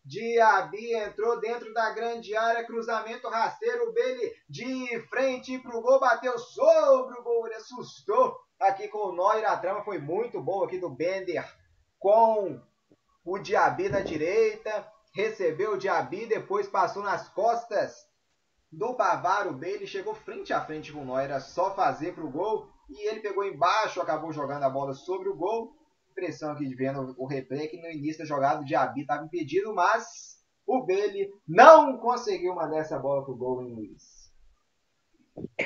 Diaby 0.03 0.95
entrou 0.95 1.39
dentro 1.39 1.71
da 1.75 1.91
grande 1.91 2.35
área, 2.35 2.65
cruzamento 2.65 3.29
rasteiro, 3.29 3.93
Bele 3.93 4.33
de 4.49 4.99
frente 5.11 5.59
para 5.59 5.77
o 5.77 5.83
gol, 5.83 6.01
bateu 6.01 6.39
sobre 6.39 7.21
o 7.21 7.23
gol, 7.23 7.47
ele 7.47 7.57
assustou 7.57 8.48
aqui 8.61 8.89
com 8.89 8.99
o 8.99 9.13
Neuer. 9.13 9.51
A 9.51 9.57
trama 9.57 9.83
foi 9.83 9.99
muito 9.99 10.41
boa 10.41 10.67
aqui 10.67 10.79
do 10.79 10.91
Bender 10.91 11.45
com 11.99 12.61
o 13.25 13.39
Diaby 13.39 13.89
na 13.89 14.01
direita. 14.01 14.87
Recebeu 15.15 15.75
o 15.75 15.79
Diaby, 15.79 16.27
depois 16.27 16.69
passou 16.69 17.03
nas 17.03 17.29
costas 17.29 18.07
do 18.71 18.95
Bavaro 18.95 19.53
Bailey. 19.53 19.87
Chegou 19.87 20.15
frente 20.15 20.53
a 20.53 20.65
frente 20.65 20.93
com 20.93 21.07
o 21.07 21.19
era 21.19 21.41
só 21.41 21.75
fazer 21.75 22.15
para 22.15 22.25
o 22.25 22.31
gol. 22.31 22.69
E 22.89 23.09
ele 23.09 23.21
pegou 23.21 23.45
embaixo, 23.45 24.01
acabou 24.01 24.33
jogando 24.33 24.63
a 24.63 24.71
bola 24.71 24.95
sobre 24.95 25.29
o 25.29 25.37
gol. 25.37 25.75
Impressão 26.11 26.53
aqui 26.53 26.67
de 26.67 26.75
vendo 26.75 27.15
o 27.19 27.27
replay 27.27 27.69
que 27.69 27.81
no 27.81 27.91
início 27.91 28.21
da 28.21 28.25
jogada 28.25 28.61
o 28.61 28.65
Diaby 28.65 29.03
estava 29.03 29.25
impedido, 29.25 29.75
mas 29.75 30.39
o 30.67 30.85
Bailey 30.85 31.31
não 31.47 31.99
conseguiu 31.99 32.55
mandar 32.55 32.79
essa 32.79 32.99
bola 32.99 33.25
para 33.25 33.33
o 33.33 33.37
gol 33.37 33.63
em 33.63 33.75
Luiz. 33.75 34.18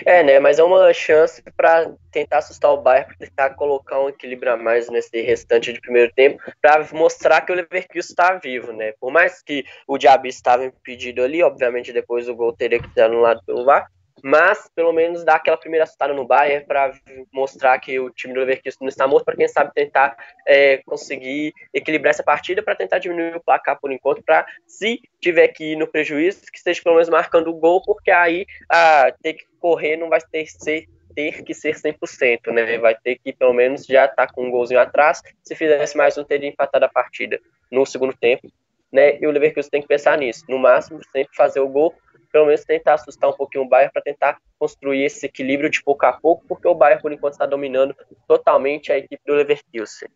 É, 0.04 0.22
né? 0.22 0.38
Mas 0.38 0.58
é 0.58 0.64
uma 0.64 0.92
chance 0.92 1.42
para 1.56 1.92
tentar 2.10 2.38
assustar 2.38 2.72
o 2.72 2.78
Bayern, 2.78 3.06
para 3.08 3.26
tentar 3.26 3.50
colocar 3.50 4.00
um 4.00 4.08
equilíbrio 4.08 4.52
a 4.52 4.56
mais 4.56 4.88
nesse 4.88 5.20
restante 5.22 5.72
de 5.72 5.80
primeiro 5.80 6.12
tempo, 6.14 6.42
para 6.60 6.86
mostrar 6.92 7.40
que 7.42 7.52
o 7.52 7.54
Leverkusen 7.54 8.00
está 8.00 8.34
vivo, 8.34 8.72
né? 8.72 8.92
Por 9.00 9.10
mais 9.10 9.42
que 9.42 9.64
o 9.86 9.98
Diaby 9.98 10.28
estava 10.28 10.64
impedido 10.64 11.22
ali, 11.22 11.42
obviamente 11.42 11.92
depois 11.92 12.28
o 12.28 12.34
gol 12.34 12.52
teria 12.52 12.80
que 12.80 12.92
ser 12.92 13.02
anulado 13.02 13.42
pelo 13.44 13.64
VAR, 13.64 13.88
mas 14.22 14.68
pelo 14.74 14.92
menos 14.92 15.24
dar 15.24 15.36
aquela 15.36 15.56
primeira 15.56 15.84
assustada 15.84 16.12
no 16.12 16.26
Bayern 16.26 16.66
para 16.66 16.92
mostrar 17.32 17.78
que 17.78 17.98
o 17.98 18.10
time 18.10 18.34
do 18.34 18.40
Leverkusen 18.40 18.78
não 18.80 18.88
está 18.88 19.06
morto, 19.06 19.24
para 19.24 19.36
quem 19.36 19.48
sabe 19.48 19.72
tentar 19.74 20.16
é, 20.46 20.78
conseguir 20.84 21.52
equilibrar 21.72 22.10
essa 22.10 22.22
partida, 22.22 22.62
para 22.62 22.74
tentar 22.74 22.98
diminuir 22.98 23.36
o 23.36 23.42
placar 23.42 23.78
por 23.80 23.92
enquanto, 23.92 24.22
para 24.22 24.46
se 24.66 25.00
tiver 25.20 25.48
que 25.48 25.72
ir 25.72 25.76
no 25.76 25.86
prejuízo, 25.86 26.42
que 26.50 26.58
esteja 26.58 26.82
pelo 26.82 26.96
menos 26.96 27.08
marcando 27.08 27.48
o 27.48 27.54
gol, 27.54 27.82
porque 27.82 28.10
aí 28.10 28.46
ah, 28.68 29.12
ter 29.22 29.34
que 29.34 29.44
correr 29.58 29.96
não 29.96 30.08
vai 30.08 30.20
ter, 30.20 30.46
ser, 30.46 30.86
ter 31.14 31.42
que 31.42 31.54
ser 31.54 31.74
100%, 31.74 32.52
né? 32.52 32.78
Vai 32.78 32.96
ter 32.96 33.18
que 33.18 33.32
pelo 33.32 33.52
menos 33.52 33.86
já 33.86 34.04
estar 34.04 34.26
tá 34.26 34.32
com 34.32 34.46
um 34.46 34.50
golzinho 34.50 34.80
atrás. 34.80 35.22
Se 35.42 35.54
fizesse 35.54 35.96
mais 35.96 36.18
um, 36.18 36.24
teria 36.24 36.48
empatado 36.48 36.84
a 36.84 36.88
partida 36.88 37.40
no 37.70 37.86
segundo 37.86 38.14
tempo, 38.16 38.48
né? 38.92 39.18
E 39.20 39.26
o 39.26 39.30
Leverkusen 39.30 39.70
tem 39.70 39.82
que 39.82 39.88
pensar 39.88 40.18
nisso. 40.18 40.44
No 40.48 40.58
máximo, 40.58 41.00
sempre 41.12 41.34
fazer 41.34 41.60
o 41.60 41.68
gol 41.68 41.94
pelo 42.33 42.47
menos 42.47 42.64
tentar 42.64 42.95
assustar 42.95 43.30
um 43.30 43.37
pouquinho 43.37 43.64
o 43.64 43.68
Bayern 43.68 43.93
para 43.93 44.03
tentar 44.03 44.39
construir 44.59 45.05
esse 45.05 45.26
equilíbrio 45.26 45.70
de 45.70 45.83
pouco 45.83 46.07
a 46.07 46.12
pouco, 46.12 46.45
porque 46.49 46.66
o 46.66 46.74
Bayern, 46.74 47.03
por 47.03 47.12
enquanto, 47.12 47.35
está 47.35 47.47
dominando 47.47 47.95
totalmente 48.26 48.91
a 48.91 48.97
equipe 48.97 49.22
do 49.26 49.35
Leverkusen. 49.35 50.09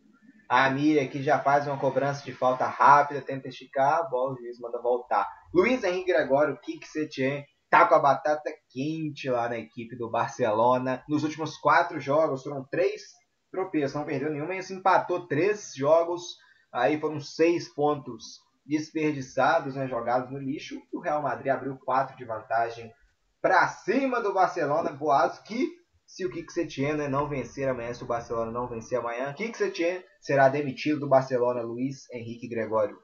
A 0.49 0.69
Miriam 0.69 1.03
aqui 1.03 1.21
já 1.21 1.39
faz 1.39 1.67
uma 1.67 1.77
cobrança 1.77 2.23
de 2.23 2.31
falta 2.31 2.65
rápida, 2.65 3.21
tenta 3.21 3.49
esticar, 3.49 3.99
a 3.99 4.03
bola, 4.03 4.33
o 4.33 4.37
juiz 4.37 4.57
manda 4.59 4.81
voltar. 4.81 5.27
Luiz 5.53 5.83
Henrique 5.83 6.11
Gregório, 6.11 6.57
Kik 6.61 6.87
Setien, 6.87 7.45
tá 7.69 7.85
com 7.85 7.95
a 7.95 7.99
batata 7.99 8.49
quente 8.69 9.29
lá 9.29 9.49
na 9.49 9.57
equipe 9.57 9.95
do 9.97 10.09
Barcelona. 10.09 11.03
Nos 11.07 11.23
últimos 11.23 11.57
quatro 11.57 11.99
jogos 11.99 12.43
foram 12.43 12.65
três 12.71 13.01
tropeços, 13.51 13.95
não 13.95 14.05
perdeu 14.05 14.31
nenhuma, 14.31 14.55
e 14.55 14.59
empatou 14.59 15.27
três 15.27 15.73
jogos, 15.75 16.37
aí 16.71 16.99
foram 16.99 17.19
seis 17.19 17.67
pontos 17.73 18.39
desperdiçados, 18.67 19.75
né, 19.75 19.87
jogados 19.87 20.29
no 20.31 20.37
lixo. 20.37 20.81
O 20.91 20.99
Real 20.99 21.21
Madrid 21.21 21.51
abriu 21.51 21.77
4 21.77 22.17
de 22.17 22.25
vantagem 22.25 22.91
para 23.41 23.67
cima 23.67 24.21
do 24.21 24.33
Barcelona. 24.33 24.91
Boas 24.91 25.39
que 25.39 25.77
se 26.05 26.25
o 26.25 26.31
Kik 26.31 26.51
Setien 26.51 26.95
né, 26.95 27.07
não 27.07 27.27
vencer 27.27 27.67
amanhã, 27.67 27.93
se 27.93 28.03
o 28.03 28.07
Barcelona 28.07 28.51
não 28.51 28.67
vencer 28.67 28.97
amanhã, 28.97 29.33
Kik 29.33 29.57
Setien 29.57 30.03
será 30.21 30.49
demitido 30.49 31.01
do 31.01 31.09
Barcelona, 31.09 31.61
Luiz 31.61 32.09
Henrique 32.11 32.47
Gregório. 32.47 32.97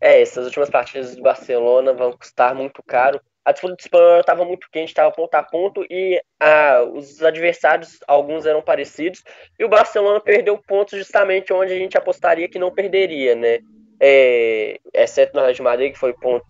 É, 0.00 0.20
essas 0.20 0.46
últimas 0.46 0.70
partidas 0.70 1.14
do 1.14 1.22
Barcelona 1.22 1.92
vão 1.92 2.12
custar 2.12 2.54
muito 2.54 2.82
caro. 2.82 3.20
A 3.44 3.52
disputa 3.52 3.74
espanhola 3.80 4.20
estava 4.20 4.44
muito 4.44 4.68
quente, 4.70 4.88
estava 4.88 5.10
ponto 5.10 5.34
a 5.34 5.42
ponto 5.42 5.84
e 5.90 6.22
ah, 6.38 6.82
os 6.92 7.22
adversários, 7.22 7.98
alguns 8.06 8.44
eram 8.44 8.62
parecidos, 8.62 9.22
e 9.58 9.64
o 9.64 9.68
Barcelona 9.68 10.20
perdeu 10.20 10.58
pontos 10.58 10.98
justamente 10.98 11.52
onde 11.52 11.72
a 11.72 11.76
gente 11.76 11.96
apostaria 11.96 12.48
que 12.48 12.58
não 12.58 12.70
perderia, 12.70 13.34
né? 13.34 13.60
É, 14.00 14.80
exceto 14.94 15.34
no 15.34 15.42
Real 15.42 15.52
de 15.52 15.62
Madrid, 15.62 15.92
que 15.92 15.98
foi 15.98 16.14
pontos 16.14 16.48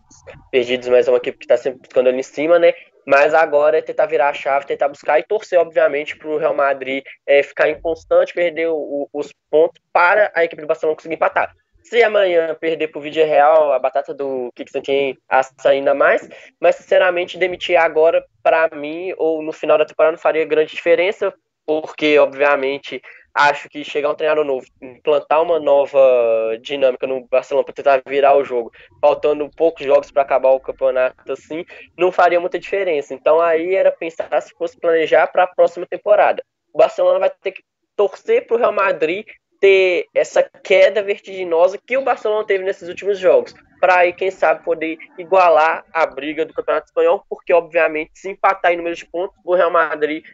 perdidos, 0.50 0.88
mas 0.88 1.08
é 1.08 1.10
uma 1.10 1.18
equipe 1.18 1.38
que 1.38 1.44
está 1.44 1.56
sempre 1.56 1.80
buscando 1.80 2.08
ali 2.08 2.20
em 2.20 2.22
cima, 2.22 2.58
né? 2.58 2.72
Mas 3.06 3.34
agora 3.34 3.78
é 3.78 3.82
tentar 3.82 4.06
virar 4.06 4.28
a 4.28 4.34
chave, 4.34 4.66
tentar 4.66 4.88
buscar 4.88 5.18
e 5.18 5.24
torcer, 5.24 5.58
obviamente, 5.58 6.16
para 6.16 6.28
o 6.28 6.38
Real 6.38 6.54
Madrid 6.54 7.02
é, 7.26 7.42
ficar 7.42 7.68
inconstante, 7.68 8.32
perder 8.32 8.68
o, 8.68 9.08
os 9.12 9.32
pontos 9.50 9.82
para 9.92 10.30
a 10.34 10.44
equipe 10.44 10.62
do 10.62 10.68
Barcelona 10.68 10.96
conseguir 10.96 11.14
empatar. 11.14 11.52
Se 11.82 12.02
amanhã 12.04 12.54
perder 12.54 12.88
para 12.88 12.98
o 12.98 13.02
Vídeo 13.02 13.26
Real, 13.26 13.72
a 13.72 13.78
batata 13.78 14.14
do 14.14 14.52
Kik 14.54 15.18
assa 15.28 15.70
ainda 15.70 15.94
mais, 15.94 16.28
mas 16.60 16.76
sinceramente 16.76 17.38
demitir 17.38 17.76
agora, 17.76 18.22
para 18.42 18.68
mim, 18.76 19.12
ou 19.16 19.42
no 19.42 19.50
final 19.50 19.76
da 19.78 19.84
temporada, 19.84 20.12
não 20.12 20.18
faria 20.18 20.44
grande 20.44 20.74
diferença, 20.74 21.34
porque, 21.66 22.18
obviamente, 22.18 23.02
acho 23.34 23.68
que 23.68 23.84
chegar 23.84 24.10
um 24.10 24.14
treinador 24.14 24.44
novo, 24.44 24.66
implantar 24.80 25.42
uma 25.42 25.58
nova 25.58 25.98
dinâmica 26.60 27.06
no 27.06 27.26
Barcelona 27.26 27.64
para 27.64 27.74
tentar 27.74 28.02
virar 28.06 28.36
o 28.36 28.44
jogo, 28.44 28.72
faltando 29.00 29.48
poucos 29.56 29.84
jogos 29.84 30.10
para 30.10 30.22
acabar 30.22 30.50
o 30.50 30.60
campeonato 30.60 31.32
assim, 31.32 31.64
não 31.96 32.10
faria 32.10 32.40
muita 32.40 32.58
diferença. 32.58 33.14
Então 33.14 33.40
aí 33.40 33.74
era 33.74 33.92
pensar 33.92 34.40
se 34.40 34.54
fosse 34.54 34.78
planejar 34.78 35.26
para 35.28 35.44
a 35.44 35.46
próxima 35.46 35.86
temporada. 35.86 36.42
O 36.72 36.78
Barcelona 36.78 37.18
vai 37.18 37.30
ter 37.30 37.52
que 37.52 37.62
torcer 37.96 38.46
para 38.46 38.56
o 38.56 38.58
Real 38.58 38.72
Madrid 38.72 39.26
ter 39.60 40.06
essa 40.14 40.42
queda 40.42 41.02
vertiginosa 41.02 41.78
que 41.78 41.96
o 41.96 42.02
Barcelona 42.02 42.46
teve 42.46 42.64
nesses 42.64 42.88
últimos 42.88 43.18
jogos, 43.18 43.54
para 43.78 43.98
aí 43.98 44.12
quem 44.12 44.30
sabe 44.30 44.64
poder 44.64 44.96
igualar 45.18 45.84
a 45.92 46.06
briga 46.06 46.46
do 46.46 46.54
Campeonato 46.54 46.86
Espanhol, 46.86 47.24
porque 47.28 47.52
obviamente 47.52 48.12
se 48.14 48.30
empatar 48.30 48.72
em 48.72 48.76
número 48.76 48.96
de 48.96 49.04
pontos, 49.04 49.36
o 49.44 49.54
Real 49.54 49.70
Madrid 49.70 50.24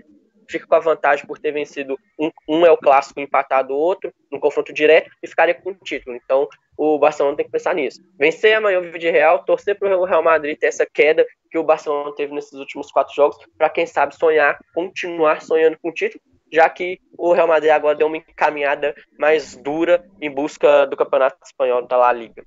fica 0.49 0.66
com 0.66 0.74
a 0.74 0.80
vantagem 0.80 1.26
por 1.26 1.38
ter 1.38 1.53
vencido 1.53 1.99
um, 2.18 2.30
um 2.49 2.66
é 2.66 2.70
o 2.70 2.76
clássico 2.76 3.20
empatado 3.20 3.74
o 3.74 3.76
outro 3.76 4.12
no 4.30 4.40
confronto 4.40 4.72
direto 4.72 5.11
e 5.22 5.26
ficaria 5.26 5.55
com 5.55 5.70
o 5.70 5.74
título. 5.74 6.16
Então 6.16 6.49
o 6.76 6.99
Barcelona 6.99 7.36
tem 7.36 7.47
que 7.47 7.53
pensar 7.53 7.74
nisso. 7.74 8.01
Vencer 8.18 8.55
amanhã 8.55 8.80
o 8.80 8.99
Real, 8.99 9.44
torcer 9.44 9.78
para 9.78 9.97
o 9.97 10.05
Real 10.05 10.22
Madrid 10.22 10.59
ter 10.59 10.66
essa 10.66 10.86
queda 10.86 11.26
que 11.51 11.59
o 11.59 11.64
Barcelona 11.64 12.14
teve 12.14 12.34
nesses 12.34 12.53
últimos 12.53 12.90
quatro 12.90 13.14
jogos, 13.14 13.38
para 13.57 13.70
quem 13.70 13.86
sabe 13.86 14.14
sonhar, 14.14 14.59
continuar 14.74 15.40
sonhando 15.40 15.78
com 15.80 15.88
o 15.88 15.94
título, 15.94 16.22
já 16.53 16.68
que 16.68 17.01
o 17.16 17.32
Real 17.32 17.49
Madrid 17.49 17.70
agora 17.70 17.97
deu 17.97 18.07
uma 18.07 18.18
encaminhada 18.18 18.94
mais 19.18 19.57
dura 19.57 20.05
em 20.20 20.30
busca 20.30 20.86
do 20.86 20.97
Campeonato 20.97 21.38
Espanhol 21.44 21.86
da 21.86 21.97
La 21.97 22.12
Liga. 22.12 22.44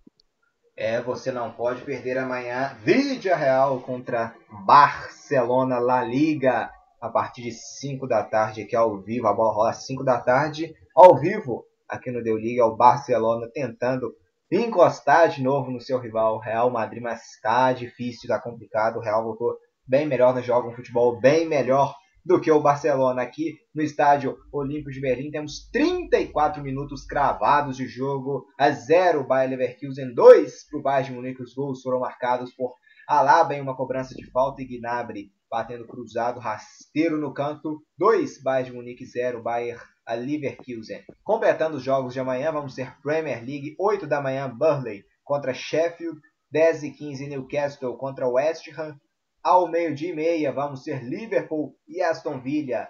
É, 0.78 1.02
você 1.02 1.32
não 1.32 1.52
pode 1.52 1.82
perder 1.82 2.18
amanhã 2.18 2.78
Real 2.86 3.82
contra 3.82 4.34
Barcelona 4.50 5.78
La 5.78 6.04
Liga 6.04 6.72
a 7.02 7.10
partir 7.10 7.44
de 7.44 7.52
5 7.52 8.08
da 8.08 8.24
tarde 8.24 8.62
aqui 8.62 8.76
ao 8.76 9.02
vivo. 9.02 9.28
A 9.28 9.34
bola 9.34 9.54
rola 9.54 9.70
às 9.72 9.86
5 9.86 10.04
da 10.04 10.20
tarde 10.20 10.74
ao 10.96 11.18
vivo 11.18 11.66
aqui 11.88 12.12
no 12.12 12.24
Deu 12.24 12.38
Liga. 12.38 12.66
O 12.66 12.76
Barcelona 12.76 13.50
tentando 13.54 14.14
encostar 14.52 15.30
de 15.30 15.42
novo 15.42 15.72
no 15.72 15.80
seu 15.80 16.00
rival 16.00 16.40
Real 16.40 16.70
Madrid, 16.70 17.02
mas 17.02 17.34
está 17.34 17.72
difícil, 17.72 18.22
está 18.24 18.40
complicado. 18.40 18.98
O 18.98 19.02
Real 19.02 19.24
voltou 19.24 19.56
bem 19.88 20.06
melhor 20.06 20.34
no 20.34 20.42
jogo, 20.42 20.70
um 20.70 20.76
futebol 20.76 21.20
bem 21.20 21.48
melhor 21.48 21.96
do 22.26 22.40
que 22.40 22.52
o 22.52 22.62
Barcelona 22.62 23.22
aqui 23.22 23.58
no 23.74 23.82
estádio 23.82 24.38
Olímpico 24.52 24.92
de 24.92 25.00
Berlim. 25.00 25.32
Temos 25.32 25.70
34 25.72 26.62
minutos 26.62 27.06
cravados 27.06 27.78
de 27.78 27.88
jogo 27.88 28.46
a 28.58 28.70
0 28.70 29.26
Bayer 29.26 29.50
Leverkusen 29.50 30.14
2 30.14 30.68
para 30.70 30.80
o 30.80 30.82
Bayern 30.84 31.10
de 31.10 31.16
Munique. 31.16 31.42
Os 31.42 31.54
gols 31.54 31.82
foram 31.82 32.02
marcados 32.02 32.54
por 32.54 32.76
Alaba 33.08 33.56
em 33.56 33.62
uma 33.62 33.76
cobrança 33.76 34.14
de 34.14 34.30
falta 34.30 34.62
e 34.62 34.66
Gnabry 34.66 35.32
batendo 35.50 35.88
cruzado, 35.88 36.40
rasteiro 36.40 37.18
no 37.18 37.34
canto. 37.34 37.82
2, 37.98 38.42
Bayern 38.44 38.72
de 38.72 38.76
Munique 38.76 39.06
0, 39.06 39.42
Bayern 39.42 39.82
a 40.06 40.16
Leverkusen. 40.16 41.04
Completando 41.24 41.78
os 41.78 41.84
jogos 41.84 42.14
de 42.14 42.20
amanhã, 42.20 42.52
vamos 42.52 42.74
ter 42.74 43.00
Premier 43.02 43.38
League, 43.38 43.76
8 43.80 44.08
da 44.08 44.22
manhã, 44.22 44.50
Burnley 44.50 45.04
contra 45.24 45.54
Sheffield, 45.54 46.20
10 46.52 46.84
e 46.84 46.92
15 46.92 47.28
Newcastle 47.28 47.96
contra 47.96 48.28
West 48.28 48.68
Ham. 48.78 49.00
Ao 49.44 49.68
meio-dia 49.68 50.10
e 50.10 50.16
meia, 50.16 50.52
vamos 50.52 50.84
ter 50.84 51.04
Liverpool 51.04 51.76
e 51.88 52.02
Aston 52.02 52.42
Villa. 52.42 52.90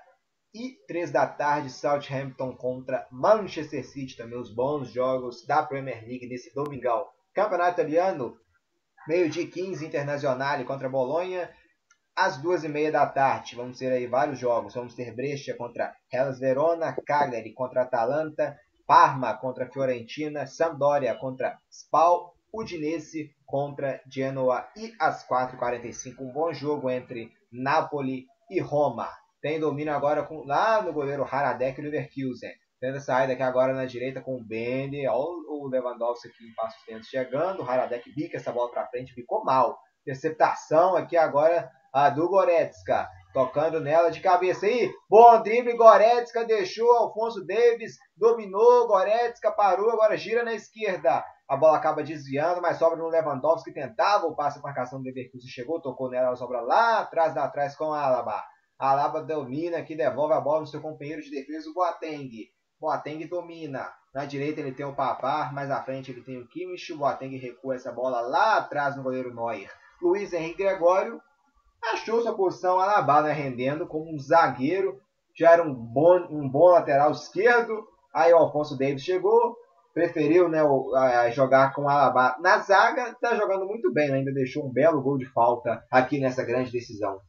E 0.53 0.77
3 0.87 1.11
da 1.11 1.27
tarde, 1.27 1.69
Southampton 1.69 2.55
contra 2.55 3.05
Manchester 3.11 3.85
City. 3.85 4.15
Também 4.15 4.39
os 4.39 4.53
bons 4.53 4.89
jogos 4.89 5.45
da 5.45 5.61
Premier 5.61 6.03
League 6.07 6.27
nesse 6.27 6.53
domingão. 6.55 7.05
Campeonato 7.33 7.81
Italiano, 7.81 8.37
meio-dia 9.07 9.45
15, 9.45 9.85
Internacional 9.85 10.63
contra 10.63 10.89
Bolonha 10.89 11.49
às 12.19 12.35
duas 12.35 12.65
e 12.65 12.67
meia 12.67 12.91
da 12.91 13.05
tarde. 13.05 13.55
Vamos 13.55 13.77
ter 13.77 13.93
aí 13.93 14.05
vários 14.05 14.37
jogos. 14.37 14.73
Vamos 14.73 14.93
ter 14.93 15.15
Brescia 15.15 15.55
contra 15.55 15.95
Hellas 16.11 16.37
Verona, 16.37 16.93
Cagliari 17.05 17.53
contra 17.53 17.83
Atalanta, 17.83 18.59
Parma 18.85 19.33
contra 19.37 19.71
Fiorentina, 19.71 20.45
Sampdoria 20.45 21.15
contra 21.15 21.57
Spal, 21.71 22.35
Udinese 22.53 23.31
contra 23.45 24.01
Genoa 24.11 24.67
e 24.75 24.93
às 24.99 25.25
4h45 25.25 26.19
um 26.19 26.33
bom 26.33 26.51
jogo 26.51 26.89
entre 26.89 27.31
Napoli 27.49 28.25
e 28.49 28.59
Roma. 28.59 29.07
Tem 29.41 29.57
domínio 29.57 29.93
agora 29.93 30.23
com, 30.23 30.43
lá 30.43 30.81
no 30.81 30.91
goleiro 30.91 31.23
Haradek 31.23 31.79
e 31.79 31.83
Leverkusen. 31.83 32.51
Tendo 32.81 32.97
a 32.97 33.01
saída 33.01 33.31
aqui 33.31 33.43
agora 33.43 33.73
na 33.73 33.85
direita 33.85 34.19
com 34.19 34.35
o 34.35 34.43
Bene, 34.43 35.07
olha 35.07 35.47
o 35.47 35.69
Lewandowski 35.69 36.27
aqui 36.27 36.45
em 36.45 36.53
passos 36.53 36.83
tentos 36.83 37.07
chegando, 37.07 37.61
o 37.61 37.69
Haradek 37.69 38.13
bica 38.13 38.35
essa 38.35 38.51
bola 38.51 38.71
para 38.71 38.87
frente, 38.87 39.13
ficou 39.13 39.45
mal. 39.45 39.77
Interceptação 40.01 40.97
aqui 40.97 41.15
agora 41.15 41.69
a 41.93 42.09
do 42.09 42.27
Goretzka. 42.29 43.09
Tocando 43.33 43.79
nela 43.79 44.09
de 44.09 44.21
cabeça 44.21 44.65
aí. 44.65 44.91
Bom 45.09 45.41
drible, 45.43 45.77
Goretzka 45.77 46.45
deixou. 46.45 46.91
Alfonso 46.93 47.45
Davis 47.45 47.97
dominou. 48.17 48.87
Goretzka 48.87 49.51
parou. 49.51 49.91
Agora 49.91 50.17
gira 50.17 50.43
na 50.43 50.53
esquerda. 50.53 51.23
A 51.47 51.55
bola 51.55 51.77
acaba 51.77 52.03
desviando, 52.03 52.61
mas 52.61 52.77
sobra 52.77 52.95
no 52.95 53.07
Lewandowski 53.07 53.71
que 53.71 53.79
tentava 53.79 54.27
o 54.27 54.35
passe 54.35 54.57
de 54.57 54.63
marcação 54.63 54.99
do 54.99 55.05
Leverkusen. 55.05 55.49
Chegou, 55.49 55.81
tocou 55.81 56.09
nela, 56.09 56.27
ela 56.27 56.35
sobra 56.35 56.61
lá 56.61 56.99
atrás, 56.99 57.33
da 57.33 57.43
atrás 57.43 57.75
com 57.75 57.91
a 57.91 58.01
Alaba. 58.01 58.43
A 58.77 58.91
Alaba 58.91 59.23
domina 59.23 59.79
aqui, 59.79 59.95
devolve 59.95 60.33
a 60.33 60.39
bola 60.39 60.61
no 60.61 60.67
seu 60.67 60.79
companheiro 60.79 61.21
de 61.21 61.31
defesa, 61.31 61.69
o 61.69 61.73
Boateng. 61.73 62.29
Boateng 62.79 63.27
domina. 63.27 63.91
Na 64.13 64.25
direita 64.25 64.61
ele 64.61 64.71
tem 64.71 64.85
o 64.85 64.95
Papar, 64.95 65.53
mais 65.53 65.69
à 65.69 65.83
frente 65.83 66.11
ele 66.11 66.21
tem 66.21 66.39
o 66.39 66.47
Kimmich. 66.47 66.93
O 66.93 66.97
Boateng 66.97 67.35
recua 67.37 67.75
essa 67.75 67.91
bola 67.91 68.21
lá 68.21 68.57
atrás 68.57 68.95
no 68.95 69.03
goleiro 69.03 69.33
Neuer. 69.33 69.71
Luiz 70.01 70.31
Henrique 70.31 70.63
Gregório 70.63 71.21
achou 71.81 72.21
sua 72.21 72.35
posição 72.35 72.79
Alaba 72.79 73.21
né, 73.21 73.31
rendendo 73.31 73.87
como 73.87 74.13
um 74.13 74.19
zagueiro, 74.19 74.99
já 75.35 75.51
era 75.51 75.63
um 75.63 75.73
bom, 75.73 76.27
um 76.29 76.49
bom 76.49 76.69
lateral 76.69 77.11
esquerdo. 77.11 77.87
Aí 78.13 78.33
o 78.33 78.37
Alfonso 78.37 78.77
Davis 78.77 79.03
chegou, 79.03 79.55
preferiu 79.93 80.49
né, 80.49 80.61
jogar 81.31 81.73
com 81.73 81.83
o 81.83 81.89
Alaba 81.89 82.35
na 82.39 82.59
zaga, 82.59 83.09
está 83.09 83.35
jogando 83.35 83.65
muito 83.65 83.91
bem, 83.91 84.09
né? 84.09 84.17
ainda 84.17 84.33
deixou 84.33 84.65
um 84.65 84.71
belo 84.71 85.01
gol 85.01 85.17
de 85.17 85.25
falta 85.25 85.83
aqui 85.91 86.19
nessa 86.19 86.43
grande 86.43 86.71
decisão. 86.71 87.19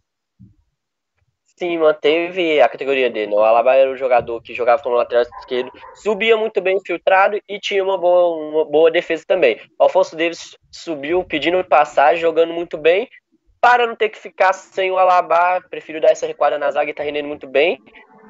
Sim, 1.61 1.77
manteve 1.77 2.59
a 2.59 2.69
categoria 2.71 3.11
dele. 3.11 3.33
Né? 3.33 3.37
O 3.37 3.45
Alaba 3.45 3.75
era 3.75 3.91
o 3.91 3.97
jogador 3.97 4.41
que 4.41 4.55
jogava 4.55 4.83
como 4.83 4.97
lateral 4.97 5.25
esquerdo, 5.41 5.71
subia 5.95 6.35
muito 6.35 6.59
bem 6.59 6.79
infiltrado 6.79 7.39
e 7.47 7.61
tinha 7.61 7.85
uma 7.85 7.99
boa, 7.99 8.35
uma 8.35 8.65
boa 8.65 8.91
defesa 8.91 9.25
também. 9.27 9.61
O 9.79 9.83
Alfonso 9.83 10.17
Davis 10.17 10.57
subiu 10.73 11.23
pedindo 11.23 11.63
passagem, 11.63 12.19
jogando 12.19 12.55
muito 12.55 12.79
bem. 12.79 13.07
Para 13.61 13.87
não 13.87 13.95
ter 13.95 14.09
que 14.09 14.19
ficar 14.19 14.53
sem 14.53 14.91
o 14.91 14.99
Alaba, 14.99 15.61
prefiro 15.69 16.01
dar 16.01 16.11
essa 16.11 16.27
recuada 16.27 16.59
na 16.59 16.71
zaga 16.71 16.91
e 16.91 16.95
tá 16.95 17.03
rendendo 17.03 17.29
muito 17.29 17.47
bem. 17.47 17.79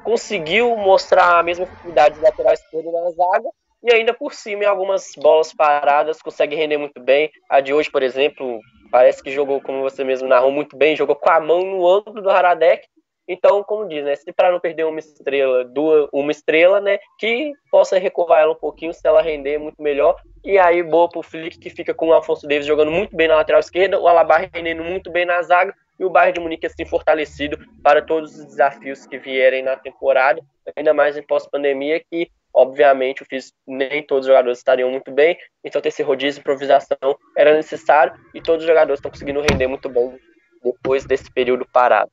Conseguiu 0.03 0.75
mostrar 0.75 1.39
a 1.39 1.43
mesma 1.43 1.65
facilidade 1.65 2.15
de 2.15 2.21
lateral 2.21 2.53
esquerdo 2.53 2.91
na 2.91 3.11
zaga 3.11 3.49
e 3.83 3.93
ainda 3.93 4.13
por 4.13 4.33
cima, 4.33 4.63
em 4.63 4.67
algumas 4.67 5.11
bolas 5.17 5.53
paradas, 5.53 6.21
consegue 6.21 6.55
render 6.55 6.77
muito 6.77 7.01
bem. 7.01 7.31
A 7.49 7.61
de 7.61 7.73
hoje, 7.73 7.89
por 7.89 8.03
exemplo, 8.03 8.59
parece 8.91 9.23
que 9.23 9.31
jogou, 9.31 9.61
como 9.61 9.81
você 9.81 10.03
mesmo 10.03 10.27
narrou, 10.27 10.51
muito 10.51 10.77
bem, 10.77 10.95
jogou 10.95 11.15
com 11.15 11.29
a 11.29 11.39
mão 11.39 11.61
no 11.61 11.87
ângulo 11.87 12.21
do 12.21 12.29
Haradec. 12.29 12.85
Então, 13.27 13.63
como 13.63 13.87
diz, 13.87 14.03
né, 14.03 14.15
se 14.15 14.31
para 14.33 14.51
não 14.51 14.59
perder 14.59 14.85
uma 14.85 14.99
estrela, 14.99 15.63
duas, 15.63 16.09
uma 16.11 16.31
estrela, 16.31 16.81
né, 16.81 16.99
que 17.17 17.53
possa 17.69 17.97
recuar 17.97 18.41
ela 18.41 18.53
um 18.53 18.59
pouquinho 18.59 18.93
se 18.93 19.07
ela 19.07 19.21
render 19.21 19.57
muito 19.57 19.81
melhor. 19.81 20.15
E 20.43 20.57
aí, 20.57 20.83
boa 20.83 21.07
pro 21.07 21.21
Flick, 21.21 21.59
que 21.59 21.69
fica 21.69 21.93
com 21.93 22.07
o 22.07 22.13
Afonso 22.13 22.47
Davis 22.47 22.65
jogando 22.65 22.91
muito 22.91 23.15
bem 23.15 23.27
na 23.27 23.35
lateral 23.35 23.59
esquerda, 23.59 23.99
o 23.99 24.07
Alaba 24.07 24.49
rendendo 24.53 24.83
muito 24.83 25.11
bem 25.11 25.25
na 25.25 25.41
zaga, 25.41 25.73
e 25.99 26.03
o 26.03 26.09
Bayern 26.09 26.33
de 26.33 26.39
Munique 26.39 26.65
assim 26.65 26.83
fortalecido 26.83 27.59
para 27.83 28.01
todos 28.01 28.37
os 28.37 28.45
desafios 28.45 29.05
que 29.05 29.19
vierem 29.19 29.61
na 29.61 29.75
temporada, 29.75 30.41
ainda 30.75 30.93
mais 30.93 31.15
em 31.15 31.21
pós-pandemia, 31.21 31.99
que 31.99 32.29
Obviamente, 32.53 33.23
físico, 33.23 33.57
nem 33.65 34.03
todos 34.03 34.25
os 34.25 34.27
jogadores 34.27 34.57
estariam 34.57 34.91
muito 34.91 35.09
bem, 35.09 35.37
então 35.63 35.81
ter 35.81 35.87
esse 35.87 36.03
rodízio 36.03 36.33
de 36.33 36.39
improvisação 36.41 37.17
era 37.37 37.55
necessário 37.55 38.13
e 38.33 38.41
todos 38.41 38.63
os 38.63 38.67
jogadores 38.67 38.97
estão 38.97 39.09
conseguindo 39.09 39.39
render 39.39 39.67
muito 39.67 39.87
bem 39.87 40.19
depois 40.61 41.05
desse 41.05 41.31
período 41.31 41.65
parado. 41.65 42.11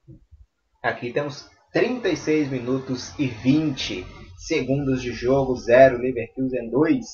Aqui 0.83 1.13
temos 1.13 1.51
36 1.73 2.51
minutos 2.51 3.19
e 3.19 3.27
20 3.27 4.07
segundos 4.37 5.03
de 5.03 5.13
jogo, 5.13 5.57
0 5.57 5.99
Leverkusen 5.99 6.71
2, 6.71 7.05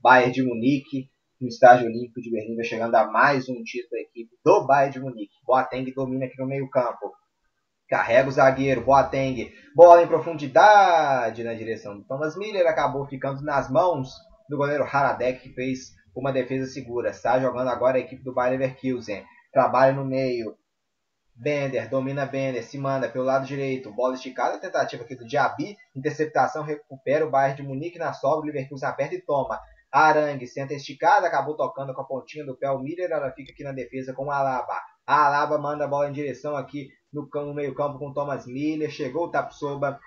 Bayern 0.00 0.32
de 0.32 0.42
Munique 0.42 1.10
no 1.40 1.48
estádio 1.48 1.86
olímpico 1.86 2.20
de 2.20 2.30
Berlim 2.30 2.54
vai 2.54 2.64
chegando 2.64 2.94
a 2.94 3.10
mais 3.10 3.48
um 3.48 3.62
título 3.64 3.90
da 3.92 4.00
equipe 4.00 4.30
do 4.44 4.66
Bayern 4.66 4.92
de 4.92 5.00
Munique. 5.00 5.32
Boateng 5.44 5.90
domina 5.92 6.26
aqui 6.26 6.38
no 6.38 6.46
meio 6.46 6.68
campo. 6.68 7.12
Carrega 7.88 8.28
o 8.28 8.32
zagueiro, 8.32 8.84
Boateng. 8.84 9.50
Bola 9.74 10.02
em 10.02 10.06
profundidade 10.06 11.42
na 11.42 11.54
direção 11.54 11.96
do 11.96 12.04
Thomas 12.04 12.36
Miller. 12.36 12.66
Acabou 12.66 13.06
ficando 13.06 13.42
nas 13.42 13.70
mãos 13.70 14.10
do 14.50 14.56
goleiro 14.58 14.84
Haradek, 14.84 15.40
que 15.40 15.54
fez 15.54 15.94
uma 16.14 16.30
defesa 16.30 16.70
segura. 16.70 17.08
Está 17.08 17.40
jogando 17.40 17.68
agora 17.68 17.96
a 17.96 18.00
equipe 18.00 18.22
do 18.22 18.34
Bayer 18.34 18.58
Leverkusen. 18.58 19.24
Trabalha 19.50 19.94
no 19.94 20.04
meio. 20.04 20.54
Bender, 21.40 21.88
domina 21.88 22.26
Bender, 22.26 22.62
se 22.62 22.76
manda 22.76 23.08
pelo 23.08 23.24
lado 23.24 23.46
direito. 23.46 23.90
Bola 23.90 24.14
esticada, 24.14 24.60
tentativa 24.60 25.02
aqui 25.02 25.16
do 25.16 25.24
Diaby. 25.24 25.74
Interceptação, 25.96 26.62
recupera 26.62 27.26
o 27.26 27.30
Bayern 27.30 27.56
de 27.56 27.62
Munique 27.66 27.98
na 27.98 28.12
sobra. 28.12 28.40
O 28.40 28.44
Leverkusen 28.44 28.86
aperta 28.86 29.14
e 29.14 29.22
toma. 29.22 29.58
Arangue 29.90 30.46
senta 30.46 30.74
esticada, 30.74 31.26
acabou 31.26 31.56
tocando 31.56 31.94
com 31.94 32.02
a 32.02 32.04
pontinha 32.04 32.44
do 32.44 32.58
pé. 32.58 32.70
O 32.70 32.78
Miller 32.78 33.10
ela 33.10 33.32
fica 33.32 33.52
aqui 33.52 33.64
na 33.64 33.72
defesa 33.72 34.12
com 34.12 34.26
o 34.26 34.30
Alaba. 34.30 34.74
A 35.06 35.26
Alaba 35.26 35.56
manda 35.56 35.86
a 35.86 35.88
bola 35.88 36.10
em 36.10 36.12
direção 36.12 36.54
aqui 36.54 36.88
no, 37.10 37.26
no 37.32 37.54
meio 37.54 37.74
campo 37.74 37.98
com 37.98 38.12
Thomas 38.12 38.46
Miller. 38.46 38.90
Chegou 38.90 39.24
o 39.24 39.30
Tapsoba 39.30 39.98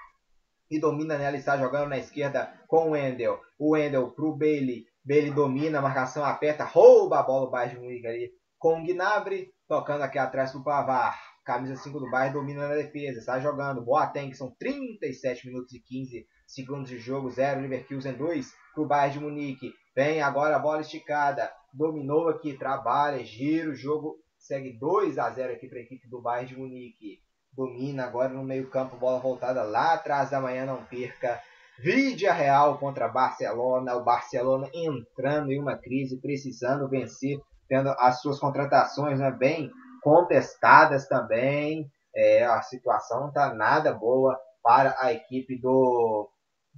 e 0.69 0.79
domina 0.79 1.17
nela. 1.17 1.35
Está 1.35 1.57
jogando 1.57 1.89
na 1.89 1.97
esquerda 1.97 2.53
com 2.67 2.89
o 2.89 2.91
Wendel. 2.91 3.39
O 3.57 3.71
Wendel 3.71 4.11
pro 4.11 4.37
Bailey. 4.37 4.85
Bailey 5.03 5.31
domina, 5.31 5.81
marcação 5.81 6.23
aperta, 6.23 6.63
rouba 6.63 7.19
a 7.19 7.23
bola 7.23 7.47
o 7.47 7.49
Bayern 7.49 7.75
de 7.75 7.81
Munique 7.81 8.07
ali 8.07 8.31
com 8.59 8.81
o 8.81 8.85
Gnabry. 8.85 9.51
Tocando 9.73 10.03
aqui 10.03 10.19
atrás 10.19 10.51
pro 10.51 10.63
Pavar. 10.63 11.19
Camisa 11.43 11.75
5 11.75 11.99
do 11.99 12.11
Bayern 12.11 12.35
domina 12.35 12.67
na 12.67 12.75
defesa. 12.75 13.17
Está 13.17 13.39
jogando. 13.39 13.81
Boateng, 13.81 14.31
são 14.31 14.51
37 14.59 15.47
minutos 15.47 15.73
e 15.73 15.79
15 15.79 16.27
segundos 16.45 16.91
de 16.91 16.99
jogo. 16.99 17.31
0 17.31 17.61
Leverkusen 17.61 18.13
2 18.13 18.53
pro 18.75 18.85
Bayern 18.85 19.17
de 19.17 19.25
Munique. 19.25 19.73
Vem 19.95 20.21
agora 20.21 20.57
a 20.57 20.59
bola 20.59 20.81
esticada. 20.81 21.51
Dominou 21.73 22.29
aqui, 22.29 22.53
trabalha, 22.55 23.25
gira 23.25 23.71
o 23.71 23.73
jogo 23.73 24.19
segue 24.37 24.77
2 24.77 25.17
a 25.17 25.31
0 25.31 25.53
aqui 25.53 25.67
para 25.67 25.79
a 25.79 25.81
equipe 25.81 26.07
do 26.07 26.21
Bayern 26.21 26.49
de 26.53 26.59
Munique. 26.59 27.17
Domina 27.51 28.03
agora 28.05 28.29
no 28.29 28.43
meio-campo, 28.43 28.95
bola 28.97 29.19
voltada 29.19 29.63
lá 29.63 29.95
atrás 29.95 30.29
da 30.29 30.39
manhã, 30.39 30.67
não 30.67 30.85
perca. 30.85 31.41
Vídea 31.79 32.31
Real 32.31 32.77
contra 32.77 33.07
Barcelona. 33.07 33.95
O 33.95 34.03
Barcelona 34.03 34.69
entrando 34.71 35.51
em 35.51 35.59
uma 35.59 35.75
crise, 35.75 36.21
precisando 36.21 36.87
vencer, 36.87 37.39
tendo 37.73 37.89
as 37.97 38.21
suas 38.21 38.39
contratações 38.39 39.19
né, 39.19 39.31
bem 39.31 39.71
contestadas 40.03 41.07
também. 41.07 41.89
É, 42.15 42.45
a 42.45 42.61
situação 42.61 43.31
tá 43.31 43.51
nada 43.51 43.91
boa 43.91 44.39
para 44.61 44.95
a 44.99 45.11
equipe 45.11 45.59
do, 45.59 46.29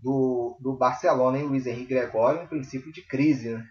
do, 0.02 0.58
do 0.62 0.78
Barcelona, 0.78 1.38
hein, 1.38 1.44
Luiz 1.44 1.68
Henrique 1.68 1.94
Gregório, 1.94 2.44
um 2.44 2.48
princípio 2.48 2.94
de 2.94 3.06
crise, 3.06 3.56
né? 3.56 3.64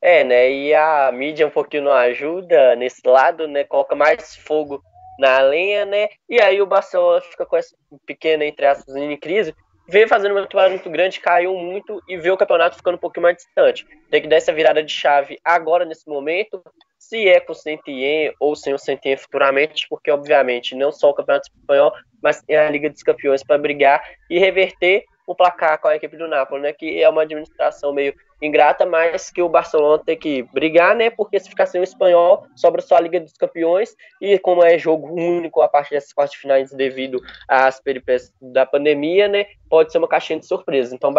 É, 0.00 0.22
né? 0.22 0.48
E 0.48 0.72
a 0.72 1.10
mídia 1.10 1.48
um 1.48 1.50
pouquinho 1.50 1.84
não 1.84 1.92
ajuda 1.92 2.76
nesse 2.76 3.00
lado, 3.04 3.48
né? 3.48 3.64
Coloca 3.64 3.96
mais 3.96 4.36
fogo 4.36 4.80
na 5.18 5.40
lenha, 5.40 5.84
né? 5.84 6.08
E 6.28 6.40
aí 6.40 6.62
o 6.62 6.66
Barcelona 6.66 7.20
fica 7.20 7.44
com 7.44 7.56
essa 7.56 7.74
pequena, 8.06 8.44
entre 8.44 8.64
aspas, 8.64 8.94
em 8.94 9.16
crise, 9.16 9.52
vem 9.88 10.06
fazendo 10.06 10.32
uma 10.32 10.42
temporada 10.42 10.70
muito 10.70 10.90
grande, 10.90 11.18
caiu 11.18 11.54
muito 11.56 12.02
e 12.06 12.16
vê 12.18 12.30
o 12.30 12.36
campeonato 12.36 12.76
ficando 12.76 12.96
um 12.96 13.00
pouquinho 13.00 13.22
mais 13.22 13.36
distante. 13.36 13.86
Tem 14.10 14.20
que 14.20 14.28
dar 14.28 14.36
essa 14.36 14.52
virada 14.52 14.82
de 14.82 14.92
chave 14.92 15.38
agora, 15.42 15.84
nesse 15.84 16.06
momento, 16.06 16.62
se 16.98 17.26
é 17.26 17.40
com 17.40 17.52
o 17.52 17.54
Sentien 17.54 18.34
ou 18.38 18.54
sem 18.54 18.74
o 18.74 18.78
Sentien 18.78 19.16
futuramente, 19.16 19.86
porque, 19.88 20.10
obviamente, 20.10 20.74
não 20.74 20.92
só 20.92 21.08
o 21.08 21.14
campeonato 21.14 21.48
espanhol, 21.48 21.92
mas 22.22 22.42
tem 22.42 22.56
a 22.56 22.70
Liga 22.70 22.90
dos 22.90 23.02
Campeões 23.02 23.42
para 23.42 23.56
brigar 23.56 24.02
e 24.28 24.38
reverter 24.38 25.04
o 25.28 25.34
placar 25.34 25.78
com 25.78 25.88
a 25.88 25.94
equipe 25.94 26.16
do 26.16 26.26
Napoli, 26.26 26.62
né? 26.62 26.72
Que 26.72 27.02
é 27.02 27.08
uma 27.08 27.20
administração 27.20 27.92
meio 27.92 28.14
ingrata, 28.40 28.86
mas 28.86 29.30
que 29.30 29.42
o 29.42 29.48
Barcelona 29.48 30.02
tem 30.02 30.16
que 30.16 30.42
brigar, 30.54 30.96
né? 30.96 31.10
Porque 31.10 31.38
se 31.38 31.50
ficar 31.50 31.66
sem 31.66 31.82
o 31.82 31.84
espanhol, 31.84 32.46
sobra 32.56 32.80
só 32.80 32.96
a 32.96 33.00
Liga 33.00 33.20
dos 33.20 33.34
Campeões 33.34 33.94
e 34.22 34.38
como 34.38 34.64
é 34.64 34.78
jogo 34.78 35.12
único 35.12 35.60
a 35.60 35.68
partir 35.68 35.90
dessas 35.90 36.14
quartas 36.14 36.34
finais 36.38 36.70
devido 36.70 37.20
às 37.46 37.78
peripécias 37.78 38.32
da 38.40 38.64
pandemia, 38.64 39.28
né? 39.28 39.46
Pode 39.68 39.92
ser 39.92 39.98
uma 39.98 40.08
caixinha 40.08 40.38
de 40.38 40.46
surpresa. 40.46 40.94
Então 40.94 41.12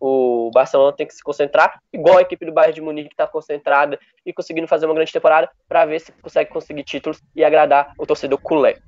o 0.00 0.50
Barcelona 0.54 0.96
tem 0.96 1.06
que 1.06 1.14
se 1.14 1.22
concentrar, 1.22 1.82
igual 1.92 2.16
a 2.16 2.22
equipe 2.22 2.46
do 2.46 2.52
Bayern 2.52 2.74
de 2.74 2.80
Munique 2.80 3.12
está 3.12 3.26
concentrada 3.26 3.98
e 4.24 4.32
conseguindo 4.32 4.66
fazer 4.66 4.86
uma 4.86 4.94
grande 4.94 5.12
temporada 5.12 5.50
para 5.68 5.84
ver 5.84 6.00
se 6.00 6.12
consegue 6.12 6.48
conseguir 6.48 6.84
títulos 6.84 7.20
e 7.36 7.44
agradar 7.44 7.92
o 7.98 8.06
torcedor 8.06 8.40
culé. 8.40 8.78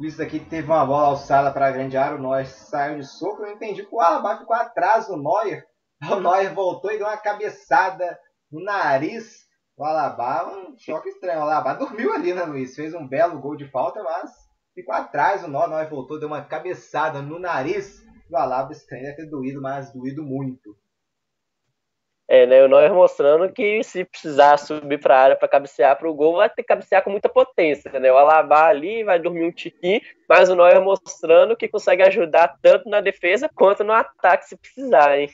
Isso 0.00 0.22
aqui 0.22 0.38
teve 0.38 0.66
uma 0.66 0.84
bola 0.84 1.08
alçada 1.08 1.50
para 1.50 1.68
a 1.68 1.70
grande 1.70 1.96
área, 1.96 2.18
o 2.18 2.20
Neuer 2.20 2.46
saiu 2.46 2.98
de 2.98 3.06
soco, 3.06 3.42
eu 3.42 3.52
entendi 3.52 3.82
que 3.82 3.94
o 3.94 4.00
Alaba 4.00 4.36
ficou 4.36 4.54
atrás 4.54 5.06
do 5.06 5.16
Neuer. 5.16 5.64
O 6.12 6.20
Neuer 6.20 6.52
voltou 6.52 6.92
e 6.92 6.98
deu 6.98 7.06
uma 7.06 7.16
cabeçada 7.16 8.18
no 8.52 8.62
nariz 8.62 9.46
do 9.74 9.82
Alaba, 9.82 10.46
um 10.50 10.76
choque 10.76 11.08
estranho. 11.08 11.38
O 11.38 11.42
Alaba 11.42 11.72
dormiu 11.74 12.12
ali, 12.12 12.34
né, 12.34 12.44
Luiz? 12.44 12.74
Fez 12.74 12.92
um 12.92 13.08
belo 13.08 13.40
gol 13.40 13.56
de 13.56 13.70
falta, 13.70 14.02
mas 14.02 14.30
ficou 14.74 14.94
atrás 14.94 15.42
o 15.42 15.48
Neuer. 15.48 15.66
O 15.66 15.70
Neuer 15.70 15.88
voltou, 15.88 16.20
deu 16.20 16.28
uma 16.28 16.44
cabeçada 16.44 17.22
no 17.22 17.38
nariz 17.38 18.04
do 18.28 18.36
Alaba. 18.36 18.72
Estranho, 18.72 19.04
deve 19.04 19.16
ter 19.16 19.30
doído, 19.30 19.62
mas 19.62 19.90
doído 19.94 20.22
muito. 20.22 20.76
É, 22.28 22.44
né, 22.44 22.64
o 22.64 22.68
Neuer 22.68 22.92
mostrando 22.92 23.52
que 23.52 23.84
se 23.84 24.04
precisar 24.04 24.56
subir 24.56 24.98
para 24.98 25.16
a 25.16 25.22
área 25.22 25.36
para 25.36 25.46
cabecear 25.46 25.96
para 25.96 26.10
o 26.10 26.14
gol, 26.14 26.36
vai 26.36 26.50
ter 26.50 26.62
que 26.62 26.68
cabecear 26.68 27.04
com 27.04 27.10
muita 27.10 27.28
potência, 27.28 28.00
né? 28.00 28.10
O 28.10 28.16
Alaba 28.16 28.64
ali 28.64 29.04
vai 29.04 29.16
dormir 29.20 29.44
um 29.44 29.52
tiquinho, 29.52 30.00
mas 30.28 30.48
o 30.48 30.56
Neuer 30.56 30.80
mostrando 30.80 31.56
que 31.56 31.68
consegue 31.68 32.02
ajudar 32.02 32.58
tanto 32.60 32.88
na 32.88 33.00
defesa 33.00 33.48
quanto 33.54 33.84
no 33.84 33.92
ataque 33.92 34.46
se 34.46 34.56
precisar, 34.56 35.16
hein? 35.16 35.30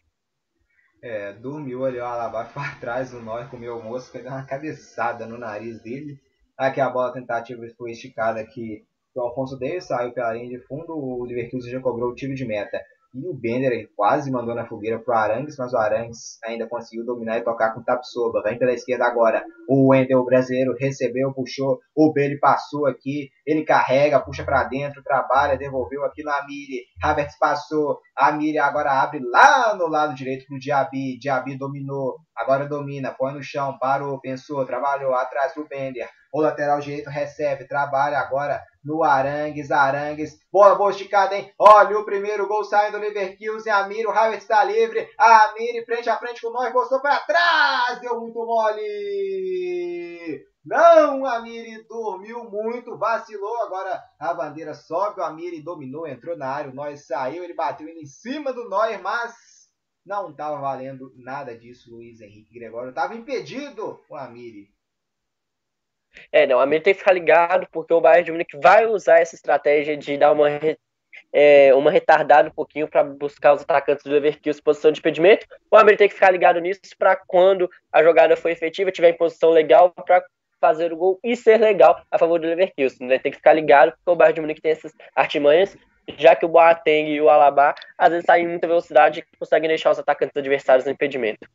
É, 1.00 1.32
dormiu 1.32 1.84
ali 1.86 1.98
o 1.98 2.04
Alaba 2.04 2.44
para 2.52 2.74
trás, 2.74 3.14
o 3.14 3.22
Neuer 3.22 3.48
comeu 3.48 3.78
o 3.78 3.82
moço, 3.82 4.12
pegou 4.12 4.30
uma 4.30 4.44
cabeçada 4.44 5.24
no 5.26 5.38
nariz 5.38 5.80
dele. 5.80 6.20
Aqui 6.58 6.80
a 6.80 6.90
bola 6.90 7.12
tentativa 7.12 7.66
foi 7.78 7.92
esticada 7.92 8.38
aqui 8.38 8.84
o 9.14 9.20
Alfonso 9.20 9.58
Davis, 9.58 9.84
saiu 9.84 10.12
pela 10.12 10.32
linha 10.32 10.48
de 10.48 10.58
fundo, 10.66 10.92
o 10.92 11.24
Leverkusen 11.24 11.70
já 11.70 11.80
cobrou 11.80 12.10
o 12.10 12.14
tiro 12.14 12.34
de 12.34 12.44
meta. 12.46 12.80
E 13.14 13.28
o 13.28 13.34
Bender 13.34 13.90
quase 13.94 14.30
mandou 14.30 14.54
na 14.54 14.66
fogueira 14.66 14.98
pro 14.98 15.12
Arangues, 15.12 15.56
mas 15.58 15.74
o 15.74 15.76
Arangues 15.76 16.38
ainda 16.42 16.66
conseguiu 16.66 17.04
dominar 17.04 17.36
e 17.36 17.44
tocar 17.44 17.74
com 17.74 17.80
o 17.80 17.84
Tapsoba. 17.84 18.42
Vem 18.42 18.58
pela 18.58 18.72
esquerda 18.72 19.04
agora. 19.04 19.44
O 19.68 19.90
Wendel 19.90 20.24
brasileiro 20.24 20.74
recebeu, 20.78 21.30
puxou. 21.34 21.78
O 21.94 22.10
Bailey 22.10 22.38
passou 22.38 22.86
aqui. 22.86 23.28
Ele 23.46 23.64
carrega, 23.64 24.18
puxa 24.18 24.44
para 24.44 24.64
dentro, 24.64 25.02
trabalha, 25.02 25.58
devolveu 25.58 26.04
aqui 26.04 26.22
no 26.22 26.30
Amiri. 26.30 26.86
Havertz 27.02 27.36
passou. 27.38 27.98
Amiri 28.16 28.58
agora 28.58 29.02
abre 29.02 29.20
lá 29.22 29.76
no 29.76 29.88
lado 29.88 30.14
direito 30.14 30.46
pro 30.46 30.58
Diaby. 30.58 31.18
Diaby 31.18 31.58
dominou. 31.58 32.16
Agora 32.34 32.66
domina, 32.66 33.14
põe 33.16 33.34
no 33.34 33.42
chão, 33.42 33.76
parou, 33.78 34.18
pensou, 34.20 34.64
trabalhou 34.64 35.12
atrás 35.12 35.54
do 35.54 35.68
Bender. 35.68 36.08
O 36.32 36.40
lateral 36.40 36.80
direito 36.80 37.10
recebe, 37.10 37.68
trabalha 37.68 38.18
agora 38.18 38.64
no 38.82 39.04
Arangues, 39.04 39.70
Arangues, 39.70 40.38
boa, 40.50 40.74
boa 40.74 40.90
esticada, 40.90 41.36
hein? 41.36 41.52
Olha 41.58 41.98
o 41.98 42.06
primeiro 42.06 42.48
gol 42.48 42.64
saindo 42.64 42.92
do 42.92 42.98
Leverkusen, 42.98 43.70
Amir, 43.70 44.06
o 44.06 44.10
Havertz 44.10 44.44
está 44.44 44.64
livre, 44.64 45.10
Amir 45.18 45.84
frente 45.84 46.08
a 46.08 46.16
frente 46.16 46.40
com 46.40 46.48
o 46.48 46.52
Neuer, 46.54 46.72
postou 46.72 47.02
para 47.02 47.20
trás, 47.20 48.00
deu 48.00 48.18
muito 48.18 48.38
mole! 48.46 48.82
Não, 50.64 51.26
Amiri 51.26 51.84
dormiu 51.86 52.44
muito, 52.44 52.96
vacilou, 52.96 53.62
agora 53.62 54.02
a 54.18 54.32
bandeira 54.32 54.72
sobe, 54.72 55.20
o 55.20 55.24
Amiri 55.24 55.60
dominou, 55.60 56.06
entrou 56.06 56.34
na 56.34 56.48
área, 56.48 56.70
o 56.70 56.74
Neuer 56.74 56.96
saiu, 56.96 57.44
ele 57.44 57.52
bateu 57.52 57.86
em 57.86 58.06
cima 58.06 58.54
do 58.54 58.70
Neuer, 58.70 59.02
mas 59.02 59.34
não 60.06 60.30
estava 60.30 60.58
valendo 60.58 61.12
nada 61.16 61.54
disso, 61.56 61.94
Luiz 61.94 62.20
Henrique 62.20 62.58
Gregório, 62.58 62.88
estava 62.88 63.14
impedido 63.14 64.00
o 64.08 64.16
Amiri. 64.16 64.70
É, 66.30 66.46
não, 66.46 66.58
a 66.58 66.64
Amir 66.64 66.82
tem 66.82 66.94
que 66.94 67.00
ficar 67.00 67.12
ligado, 67.12 67.66
porque 67.70 67.92
o 67.92 68.00
Bayern 68.00 68.24
de 68.24 68.32
Munique 68.32 68.58
vai 68.58 68.86
usar 68.86 69.20
essa 69.20 69.34
estratégia 69.34 69.96
de 69.96 70.16
dar 70.16 70.32
uma, 70.32 70.48
é, 71.32 71.74
uma 71.74 71.90
retardada 71.90 72.48
um 72.48 72.52
pouquinho 72.52 72.88
para 72.88 73.02
buscar 73.02 73.54
os 73.54 73.62
atacantes 73.62 74.04
do 74.04 74.10
Leverkusen 74.10 74.62
posição 74.62 74.92
de 74.92 75.00
impedimento. 75.00 75.46
O 75.70 75.76
Amir 75.76 75.96
tem 75.96 76.08
que 76.08 76.14
ficar 76.14 76.30
ligado 76.30 76.60
nisso 76.60 76.80
para 76.98 77.16
quando 77.16 77.70
a 77.90 78.02
jogada 78.02 78.36
for 78.36 78.50
efetiva, 78.50 78.92
tiver 78.92 79.10
em 79.10 79.16
posição 79.16 79.50
legal 79.50 79.90
para 79.90 80.22
fazer 80.60 80.92
o 80.92 80.96
gol 80.96 81.18
e 81.24 81.34
ser 81.34 81.58
legal 81.58 82.00
a 82.10 82.18
favor 82.18 82.38
do 82.38 82.46
Leverkusen. 82.46 83.06
Né? 83.06 83.18
Tem 83.18 83.32
que 83.32 83.38
ficar 83.38 83.52
ligado, 83.52 83.92
porque 83.92 84.10
o 84.10 84.16
Bayern 84.16 84.34
de 84.34 84.40
Munique 84.40 84.60
tem 84.60 84.72
essas 84.72 84.92
artimanhas, 85.14 85.76
já 86.16 86.36
que 86.36 86.44
o 86.44 86.48
Boateng 86.48 87.10
e 87.10 87.20
o 87.20 87.28
Alaba 87.28 87.74
às 87.98 88.10
vezes 88.10 88.26
saem 88.26 88.44
em 88.44 88.48
muita 88.48 88.66
velocidade 88.66 89.20
e 89.20 89.36
conseguem 89.36 89.68
deixar 89.68 89.90
os 89.90 89.98
atacantes 89.98 90.36
adversários 90.36 90.84
no 90.84 90.92
impedimento 90.92 91.48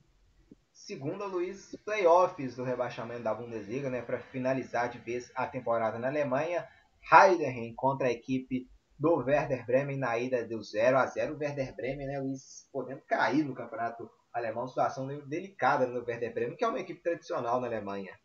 segundo 0.87 1.21
a 1.21 1.27
Luiz, 1.27 1.75
playoffs 1.83 2.55
do 2.55 2.63
rebaixamento 2.63 3.21
da 3.21 3.33
Bundesliga, 3.33 3.89
né, 3.89 4.01
para 4.01 4.19
finalizar 4.19 4.87
de 4.87 4.97
vez 4.97 5.29
a 5.35 5.45
temporada 5.45 5.99
na 5.99 6.07
Alemanha. 6.07 6.65
Heidenheim 7.11 7.73
contra 7.75 8.07
a 8.07 8.11
equipe 8.11 8.69
do 8.97 9.17
Werder 9.17 9.65
Bremen 9.65 9.97
na 9.97 10.17
ida 10.17 10.45
deu 10.45 10.63
0 10.63 10.97
a 10.97 11.05
0 11.05 11.33
O 11.33 11.37
Werder 11.37 11.75
Bremen, 11.75 12.07
né, 12.07 12.19
Luiz, 12.21 12.69
podendo 12.71 13.01
cair 13.01 13.43
no 13.43 13.53
campeonato 13.53 14.09
alemão, 14.31 14.65
situação 14.65 15.05
delicada 15.27 15.85
no 15.85 16.05
Werder 16.05 16.33
Bremen, 16.33 16.55
que 16.55 16.63
é 16.63 16.67
uma 16.69 16.79
equipe 16.79 17.01
tradicional 17.01 17.59
na 17.59 17.67
Alemanha. 17.67 18.17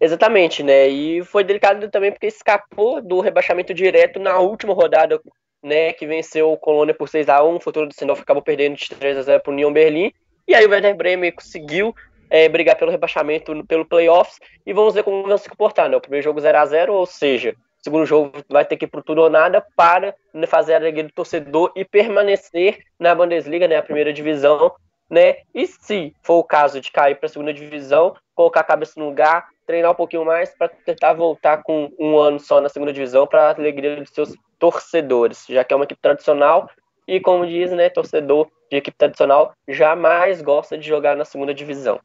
Exatamente, 0.00 0.64
né? 0.64 0.88
E 0.88 1.22
foi 1.24 1.44
delicado 1.44 1.88
também 1.88 2.10
porque 2.10 2.26
escapou 2.26 3.00
do 3.00 3.20
rebaixamento 3.20 3.72
direto 3.72 4.18
na 4.18 4.40
última 4.40 4.74
rodada, 4.74 5.20
né? 5.62 5.92
Que 5.92 6.04
venceu 6.04 6.50
o 6.50 6.58
Colônia 6.58 6.94
por 6.94 7.08
6 7.08 7.28
a 7.28 7.44
1 7.44 7.56
O 7.56 7.60
futuro 7.60 7.86
do 7.86 7.94
Sindorf 7.94 8.22
acabou 8.22 8.42
perdendo 8.42 8.76
de 8.76 8.88
3 8.88 9.18
a 9.18 9.22
0 9.22 9.40
para 9.40 9.50
o 9.50 9.54
Union 9.54 9.72
Berlim. 9.72 10.12
E 10.50 10.54
aí 10.56 10.66
o 10.66 10.70
Werder 10.70 10.96
Bremen 10.96 11.30
conseguiu 11.30 11.94
é, 12.28 12.48
brigar 12.48 12.74
pelo 12.74 12.90
rebaixamento, 12.90 13.64
pelo 13.66 13.86
playoffs, 13.86 14.40
e 14.66 14.72
vamos 14.72 14.94
ver 14.94 15.04
como 15.04 15.22
vão 15.22 15.38
se 15.38 15.48
comportar, 15.48 15.88
né? 15.88 15.96
O 15.96 16.00
primeiro 16.00 16.24
jogo 16.24 16.40
0 16.40 16.58
a 16.58 16.66
0 16.66 16.92
ou 16.92 17.06
seja, 17.06 17.52
o 17.52 17.84
segundo 17.84 18.04
jogo 18.04 18.32
vai 18.48 18.64
ter 18.64 18.76
que 18.76 18.84
ir 18.84 18.88
pro 18.88 19.00
tudo 19.00 19.20
ou 19.20 19.30
nada 19.30 19.64
para 19.76 20.12
né, 20.34 20.48
fazer 20.48 20.74
a 20.74 20.78
alegria 20.78 21.04
do 21.04 21.12
torcedor 21.12 21.70
e 21.76 21.84
permanecer 21.84 22.80
na 22.98 23.14
Bundesliga, 23.14 23.68
né? 23.68 23.76
A 23.76 23.82
primeira 23.82 24.12
divisão, 24.12 24.74
né? 25.08 25.36
E 25.54 25.68
se 25.68 26.12
for 26.20 26.38
o 26.38 26.44
caso 26.44 26.80
de 26.80 26.90
cair 26.90 27.14
para 27.14 27.26
a 27.26 27.30
segunda 27.30 27.54
divisão, 27.54 28.16
colocar 28.34 28.62
a 28.62 28.64
cabeça 28.64 28.94
no 28.98 29.06
lugar, 29.06 29.46
treinar 29.64 29.92
um 29.92 29.94
pouquinho 29.94 30.24
mais 30.24 30.52
para 30.58 30.66
tentar 30.68 31.12
voltar 31.12 31.62
com 31.62 31.92
um 31.96 32.18
ano 32.18 32.40
só 32.40 32.60
na 32.60 32.68
segunda 32.68 32.92
divisão 32.92 33.24
para 33.24 33.50
a 33.50 33.54
alegria 33.54 33.94
dos 33.94 34.10
seus 34.10 34.34
torcedores, 34.58 35.46
já 35.48 35.62
que 35.62 35.72
é 35.72 35.76
uma 35.76 35.84
equipe 35.84 36.02
tradicional 36.02 36.68
e 37.10 37.20
como 37.20 37.44
diz, 37.44 37.72
né, 37.72 37.90
torcedor 37.90 38.48
de 38.70 38.76
equipe 38.76 38.96
tradicional 38.96 39.52
jamais 39.66 40.40
gosta 40.40 40.78
de 40.78 40.86
jogar 40.86 41.16
na 41.16 41.24
segunda 41.24 41.52
divisão. 41.52 41.98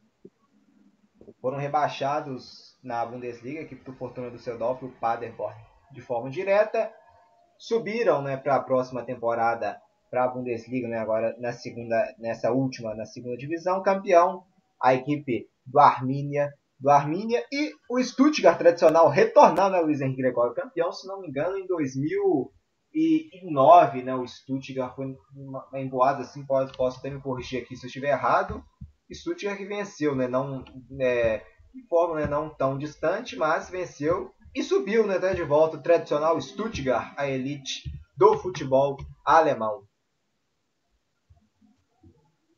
Foram 1.40 1.60
rebaixados 1.60 2.76
na 2.84 3.06
Bundesliga, 3.06 3.60
a 3.60 3.64
equipe 3.64 3.84
do 3.84 3.94
Fortuna 3.94 4.32
do 4.32 4.40
Seudorf 4.40 4.84
e 4.84 4.88
o 4.88 4.92
Paderborn 4.94 5.56
de 5.92 6.02
forma 6.02 6.32
direta. 6.32 6.92
Subiram 7.56 8.24
né, 8.24 8.36
para 8.36 8.56
a 8.56 8.60
próxima 8.60 9.04
temporada 9.04 9.80
para 10.10 10.24
a 10.24 10.28
Bundesliga, 10.28 10.88
né, 10.88 10.98
agora 10.98 11.36
na 11.38 11.52
segunda, 11.52 12.16
nessa 12.18 12.52
última, 12.52 12.96
na 12.96 13.06
segunda 13.06 13.38
divisão. 13.38 13.84
Campeão, 13.84 14.44
a 14.82 14.96
equipe 14.96 15.48
do 15.68 15.80
Arminia, 15.80 16.52
do 16.80 16.90
Arminia 16.90 17.46
e 17.52 17.72
o 17.92 18.04
Stuttgart 18.04 18.58
tradicional 18.58 19.08
retornando, 19.08 19.76
né, 19.76 19.82
Luiz 19.82 20.02
Henrique 20.02 20.24
Gregório, 20.24 20.56
campeão, 20.56 20.92
se 20.92 21.08
não 21.08 21.22
me 21.22 21.28
engano, 21.28 21.60
em 21.60 21.68
2000 21.68 22.52
e 22.96 23.30
em 23.34 23.52
9, 23.52 24.04
né, 24.04 24.16
o 24.16 24.26
Stuttgart 24.26 24.96
foi 24.96 25.14
uma, 25.36 25.68
emboada, 25.74 26.22
assim, 26.22 26.46
posso, 26.46 26.72
posso 26.72 27.00
até 27.00 27.10
me 27.10 27.22
corrigir 27.22 27.62
aqui 27.62 27.76
se 27.76 27.86
eu 27.86 27.88
estiver 27.88 28.12
errado. 28.12 28.64
Stuttgart 29.14 29.58
que 29.58 29.66
venceu, 29.66 30.16
né, 30.16 30.30
não, 30.30 30.64
é, 31.02 31.44
de 31.74 31.86
forma 31.90 32.16
né, 32.16 32.26
não 32.26 32.50
tão 32.50 32.78
distante, 32.78 33.36
mas 33.36 33.70
venceu 33.70 34.32
e 34.56 34.64
subiu 34.64 35.06
né, 35.06 35.20
de 35.34 35.44
volta 35.44 35.76
o 35.76 35.82
tradicional 35.82 36.40
Stuttgart, 36.40 37.14
a 37.18 37.28
elite 37.28 37.84
do 38.16 38.38
futebol 38.38 38.96
alemão. 39.26 39.84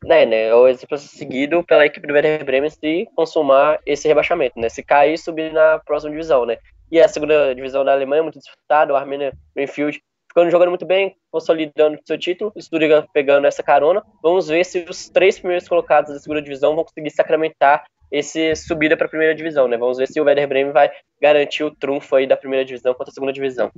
É, 0.08 0.24
né, 0.24 0.54
o 0.54 0.68
exemplo 0.68 0.96
seguido 0.98 1.64
pela 1.64 1.84
equipe 1.84 2.06
do 2.06 2.14
Werder 2.14 2.44
Bremen 2.44 2.70
se 2.70 3.08
consumar 3.16 3.80
esse 3.84 4.06
rebaixamento, 4.06 4.60
né, 4.60 4.68
se 4.68 4.84
cair 4.84 5.18
subir 5.18 5.52
na 5.52 5.80
próxima 5.80 6.12
divisão, 6.12 6.46
né. 6.46 6.58
E 6.90 7.00
a 7.00 7.08
segunda 7.08 7.52
divisão 7.54 7.84
da 7.84 7.92
Alemanha, 7.92 8.22
muito 8.22 8.38
disputada, 8.38 8.92
o 8.92 8.96
Arminia 8.96 9.32
Greenfield 9.54 10.00
ficando 10.28 10.50
jogando 10.50 10.68
muito 10.68 10.86
bem, 10.86 11.16
consolidando 11.30 11.98
seu 12.04 12.18
título, 12.18 12.52
o 12.54 12.60
Stuttgart 12.60 13.08
pegando 13.12 13.46
essa 13.46 13.62
carona. 13.62 14.02
Vamos 14.22 14.48
ver 14.48 14.64
se 14.64 14.86
os 14.88 15.08
três 15.08 15.38
primeiros 15.38 15.68
colocados 15.68 16.12
da 16.12 16.20
segunda 16.20 16.42
divisão 16.42 16.74
vão 16.74 16.84
conseguir 16.84 17.10
sacramentar 17.10 17.84
esse 18.10 18.54
subida 18.54 18.96
para 18.96 19.06
a 19.06 19.10
primeira 19.10 19.34
divisão, 19.34 19.68
né? 19.68 19.76
Vamos 19.76 19.98
ver 19.98 20.06
se 20.06 20.20
o 20.20 20.24
Werder 20.24 20.48
Bremen 20.48 20.72
vai 20.72 20.90
garantir 21.20 21.64
o 21.64 21.74
trunfo 21.74 22.16
aí 22.16 22.26
da 22.26 22.36
primeira 22.36 22.64
divisão 22.64 22.94
contra 22.94 23.10
a 23.10 23.14
segunda 23.14 23.32
divisão. 23.32 23.70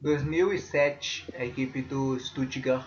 2007, 0.00 1.26
a 1.36 1.44
equipe 1.44 1.82
do 1.82 2.18
Stuttgart 2.18 2.86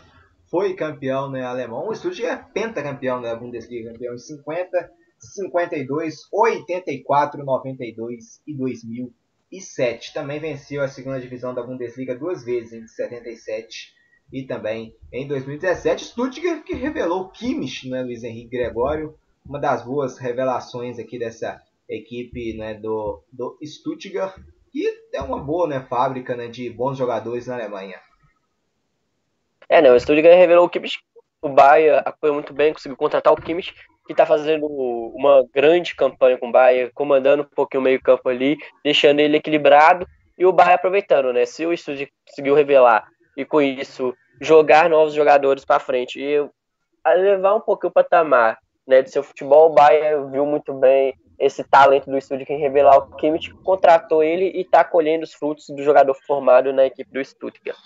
foi 0.50 0.74
campeão 0.74 1.30
né, 1.30 1.44
alemão. 1.44 1.88
O 1.88 1.96
Stuttgart 1.96 2.40
é 2.40 2.52
pentacampeão 2.52 3.22
da 3.22 3.36
Bundesliga, 3.36 3.92
campeão 3.92 4.14
em 4.14 4.20
50, 4.20 4.92
52, 5.20 6.16
84, 6.32 7.44
92 7.46 8.42
e 8.46 8.58
2000 8.58 9.14
2007. 9.54 10.14
Também 10.14 10.40
venceu 10.40 10.82
a 10.82 10.88
segunda 10.88 11.20
divisão 11.20 11.54
da 11.54 11.62
Bundesliga 11.62 12.16
duas 12.16 12.44
vezes, 12.44 12.74
em 12.74 12.88
77 12.88 13.94
e 14.32 14.44
também 14.44 14.96
em 15.12 15.28
2017. 15.28 16.06
Stuttgart 16.06 16.64
que 16.64 16.74
revelou 16.74 17.30
Kimmich, 17.30 17.90
né, 17.90 18.02
Luiz 18.02 18.24
Henrique 18.24 18.58
Gregório, 18.58 19.16
uma 19.46 19.60
das 19.60 19.84
boas 19.84 20.18
revelações 20.18 20.98
aqui 20.98 21.20
dessa 21.20 21.62
equipe 21.88 22.58
né, 22.58 22.74
do, 22.74 23.22
do 23.32 23.58
Stuttgart, 23.64 24.36
que 24.72 24.88
é 25.14 25.22
uma 25.22 25.40
boa 25.40 25.68
né, 25.68 25.86
fábrica 25.88 26.36
né, 26.36 26.48
de 26.48 26.70
bons 26.70 26.98
jogadores 26.98 27.46
na 27.46 27.56
Alemanha. 27.56 28.00
É, 29.70 29.82
não, 29.82 29.96
o 29.96 30.00
Stuttgart 30.00 30.36
revelou 30.36 30.66
o 30.66 30.70
Kimmich, 30.70 31.00
o 31.42 31.50
Bayern 31.50 32.02
apoiou 32.06 32.34
muito 32.34 32.54
bem, 32.54 32.74
conseguiu 32.74 32.98
contratar 32.98 33.34
o 33.34 33.42
Kimmich, 33.42 33.74
que 34.06 34.14
está 34.14 34.26
fazendo 34.26 34.68
uma 34.68 35.46
grande 35.54 35.96
campanha 35.96 36.38
com 36.38 36.50
o 36.50 36.52
Bahia, 36.52 36.92
comandando 36.94 37.44
um 37.44 37.56
pouquinho 37.56 37.82
o 37.82 37.84
meio-campo 37.84 38.28
ali, 38.28 38.58
deixando 38.84 39.20
ele 39.20 39.38
equilibrado 39.38 40.06
e 40.38 40.46
o 40.46 40.52
Bahia 40.52 40.76
aproveitando, 40.76 41.32
né? 41.32 41.46
Se 41.46 41.66
o 41.66 41.74
estúdio 41.74 42.08
conseguiu 42.28 42.56
revelar 42.56 43.08
e 43.38 43.46
com 43.46 43.62
isso 43.62 44.14
jogar 44.42 44.90
novos 44.90 45.14
jogadores 45.14 45.64
para 45.64 45.80
frente 45.80 46.20
e 46.20 46.50
levar 47.16 47.56
um 47.56 47.62
pouquinho 47.62 47.90
o 47.92 47.94
patamar 47.94 48.58
né, 48.88 49.02
do 49.02 49.10
seu 49.10 49.24
futebol, 49.24 49.72
o 49.72 49.74
Bahia 49.74 50.22
viu 50.26 50.46
muito 50.46 50.74
bem 50.74 51.14
esse 51.40 51.64
talento 51.64 52.10
do 52.10 52.18
estúdio 52.18 52.46
que 52.46 52.56
revelar 52.56 52.98
o 52.98 53.16
Kimmich, 53.16 53.54
contratou 53.64 54.24
ele 54.24 54.52
e 54.52 54.62
está 54.62 54.84
colhendo 54.84 55.24
os 55.24 55.34
frutos 55.34 55.68
do 55.70 55.84
jogador 55.84 56.14
formado 56.26 56.72
na 56.72 56.86
equipe 56.86 57.12
do 57.12 57.24
Stuttgart. 57.24 57.78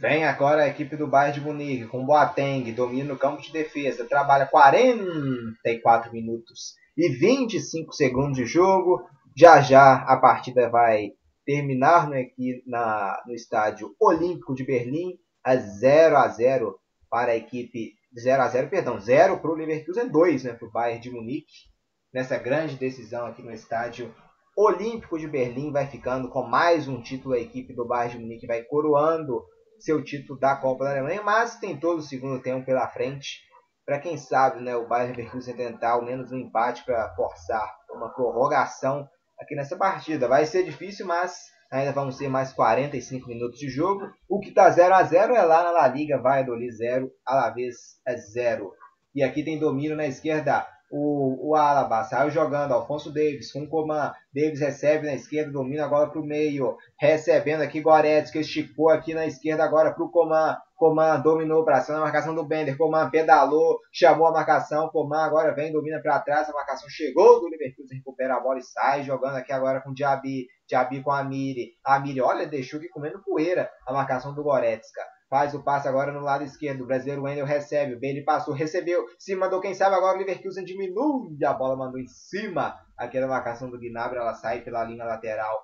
Vem 0.00 0.24
agora 0.24 0.62
a 0.62 0.68
equipe 0.68 0.96
do 0.96 1.06
Bayern 1.06 1.38
de 1.38 1.44
Munique 1.44 1.86
com 1.86 2.06
Boateng, 2.06 2.72
domina 2.72 3.12
o 3.12 3.18
campo 3.18 3.42
de 3.42 3.52
defesa, 3.52 4.08
trabalha 4.08 4.46
44 4.46 6.10
minutos 6.10 6.74
e 6.96 7.10
25 7.10 7.92
segundos 7.92 8.38
de 8.38 8.46
jogo. 8.46 9.04
Já 9.36 9.60
já 9.60 9.96
a 9.96 10.16
partida 10.16 10.70
vai 10.70 11.10
terminar 11.44 12.08
né, 12.08 12.22
aqui 12.22 12.62
na, 12.66 13.22
no 13.26 13.34
estádio 13.34 13.94
Olímpico 14.00 14.54
de 14.54 14.64
Berlim, 14.64 15.18
a 15.44 15.56
0 15.56 16.16
a 16.16 16.28
0 16.28 16.80
para 17.10 17.32
a 17.32 17.36
equipe 17.36 17.92
0 18.18 18.42
a 18.42 18.48
0, 18.48 18.70
perdão, 18.70 18.98
0 18.98 19.38
para 19.38 19.50
o 19.50 19.54
Leverkusen, 19.54 20.08
2 20.08 20.44
né, 20.44 20.54
para 20.54 20.66
o 20.66 20.72
Bayern 20.72 21.02
de 21.02 21.10
Munique. 21.10 21.68
Nessa 22.10 22.38
grande 22.38 22.74
decisão 22.76 23.26
aqui 23.26 23.42
no 23.42 23.52
estádio 23.52 24.14
Olímpico 24.56 25.18
de 25.18 25.28
Berlim 25.28 25.70
vai 25.70 25.86
ficando 25.86 26.30
com 26.30 26.42
mais 26.42 26.88
um 26.88 27.02
título 27.02 27.34
a 27.34 27.38
equipe 27.38 27.74
do 27.74 27.86
Bayern 27.86 28.16
de 28.16 28.24
Munique 28.24 28.46
vai 28.46 28.62
coroando 28.62 29.44
seu 29.80 30.02
título 30.02 30.38
da 30.38 30.56
Copa 30.56 30.84
da 30.84 30.90
Alemanha, 30.90 31.22
mas 31.22 31.58
tem 31.58 31.78
todo 31.78 31.98
o 31.98 32.02
segundo 32.02 32.42
tempo 32.42 32.66
pela 32.66 32.88
frente. 32.88 33.40
Para 33.84 33.98
quem 33.98 34.16
sabe, 34.16 34.60
né, 34.62 34.76
o 34.76 34.86
Bayern 34.86 35.16
Leverkusen 35.16 35.56
tentar 35.56 35.92
ao 35.92 36.04
menos 36.04 36.30
um 36.30 36.36
empate 36.38 36.84
para 36.84 37.14
forçar 37.14 37.76
uma 37.90 38.12
prorrogação 38.12 39.08
aqui 39.38 39.54
nessa 39.54 39.76
partida. 39.76 40.28
Vai 40.28 40.46
ser 40.46 40.64
difícil, 40.64 41.06
mas 41.06 41.46
ainda 41.72 41.92
vamos 41.92 42.16
ter 42.16 42.28
mais 42.28 42.52
45 42.52 43.26
minutos 43.28 43.58
de 43.58 43.68
jogo. 43.68 44.06
O 44.28 44.38
que 44.38 44.50
está 44.50 44.68
0 44.70 44.94
a 44.94 45.02
0 45.02 45.34
é 45.34 45.42
lá 45.42 45.64
na 45.64 45.70
La 45.70 45.88
Liga, 45.88 46.20
Valladolid 46.20 46.70
0, 46.72 47.10
Alavés 47.26 47.76
é 48.06 48.16
0. 48.16 48.70
E 49.14 49.22
aqui 49.22 49.42
tem 49.42 49.58
domínio 49.58 49.96
na 49.96 50.06
esquerda. 50.06 50.66
O, 50.90 51.50
o 51.50 51.54
Alaba 51.54 52.02
saiu 52.02 52.30
jogando, 52.30 52.72
Alfonso 52.72 53.12
Davis 53.12 53.52
com 53.52 53.66
Coman. 53.66 54.12
Davis 54.34 54.58
recebe 54.58 55.06
na 55.06 55.14
esquerda, 55.14 55.52
domina 55.52 55.84
agora 55.84 56.10
para 56.10 56.20
o 56.20 56.24
meio. 56.24 56.76
Recebendo 56.98 57.62
aqui 57.62 57.80
Goretzka, 57.80 58.40
esticou 58.40 58.90
aqui 58.90 59.14
na 59.14 59.24
esquerda 59.24 59.62
agora 59.62 59.92
para 59.92 60.02
o 60.02 60.10
Coman. 60.10 60.56
Coman 60.74 61.20
dominou 61.20 61.64
para 61.64 61.80
cima 61.80 61.98
na 61.98 62.04
marcação 62.04 62.34
do 62.34 62.44
Bender. 62.44 62.76
Coman 62.76 63.08
pedalou, 63.08 63.78
chamou 63.92 64.26
a 64.26 64.32
marcação. 64.32 64.88
Coman 64.88 65.22
agora 65.22 65.54
vem, 65.54 65.72
domina 65.72 66.00
para 66.02 66.18
trás. 66.18 66.48
A 66.48 66.52
marcação 66.52 66.88
chegou 66.88 67.40
do 67.40 67.48
Liverpool, 67.48 67.86
recupera 67.92 68.34
a 68.34 68.40
bola 68.40 68.58
e 68.58 68.62
sai. 68.62 69.04
Jogando 69.04 69.36
aqui 69.36 69.52
agora 69.52 69.80
com 69.80 69.90
o 69.90 69.94
Diaby. 69.94 70.48
Diaby 70.66 71.02
com 71.02 71.12
a 71.12 71.22
Miri. 71.22 71.74
A 71.84 72.00
Miri, 72.00 72.20
olha, 72.20 72.46
deixou 72.46 72.80
aqui 72.80 72.88
comendo 72.88 73.22
poeira 73.22 73.70
a 73.86 73.92
marcação 73.92 74.34
do 74.34 74.42
Goretzka. 74.42 75.02
Faz 75.30 75.54
o 75.54 75.62
passe 75.62 75.86
agora 75.86 76.10
no 76.10 76.18
lado 76.18 76.42
esquerdo. 76.42 76.82
O 76.82 76.86
brasileiro 76.86 77.22
Wendel 77.22 77.46
recebe. 77.46 77.94
O 77.94 78.00
Bailey 78.00 78.24
passou, 78.24 78.52
recebeu. 78.52 79.06
Se 79.16 79.36
mandou, 79.36 79.60
quem 79.60 79.72
sabe 79.72 79.94
agora 79.94 80.16
o 80.16 80.18
Leverkusen 80.18 80.64
diminui. 80.64 81.42
A 81.44 81.52
bola 81.52 81.76
mandou 81.76 82.00
em 82.00 82.06
cima. 82.08 82.76
Aquela 82.98 83.28
marcação 83.28 83.70
do 83.70 83.78
Gnabry. 83.78 84.18
Ela 84.18 84.34
sai 84.34 84.62
pela 84.62 84.82
linha 84.82 85.04
lateral. 85.04 85.56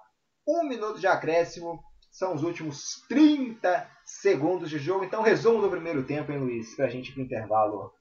Um 0.47 0.69
minuto 0.69 1.01
de 1.01 1.09
acréscimo. 1.09 1.83
São 2.13 2.33
os 2.35 2.45
últimos 2.45 3.05
30 3.09 3.91
segundos 4.05 4.71
de 4.71 4.79
jogo. 4.79 5.05
Então, 5.05 5.21
resumo 5.21 5.61
do 5.61 5.69
primeiro 5.69 6.05
tempo, 6.05 6.31
hein, 6.31 6.39
Luiz? 6.39 6.77
Pra 6.77 6.89
gente 6.89 7.11
ir 7.11 7.15
pro 7.15 7.23
intervalo. 7.23 7.93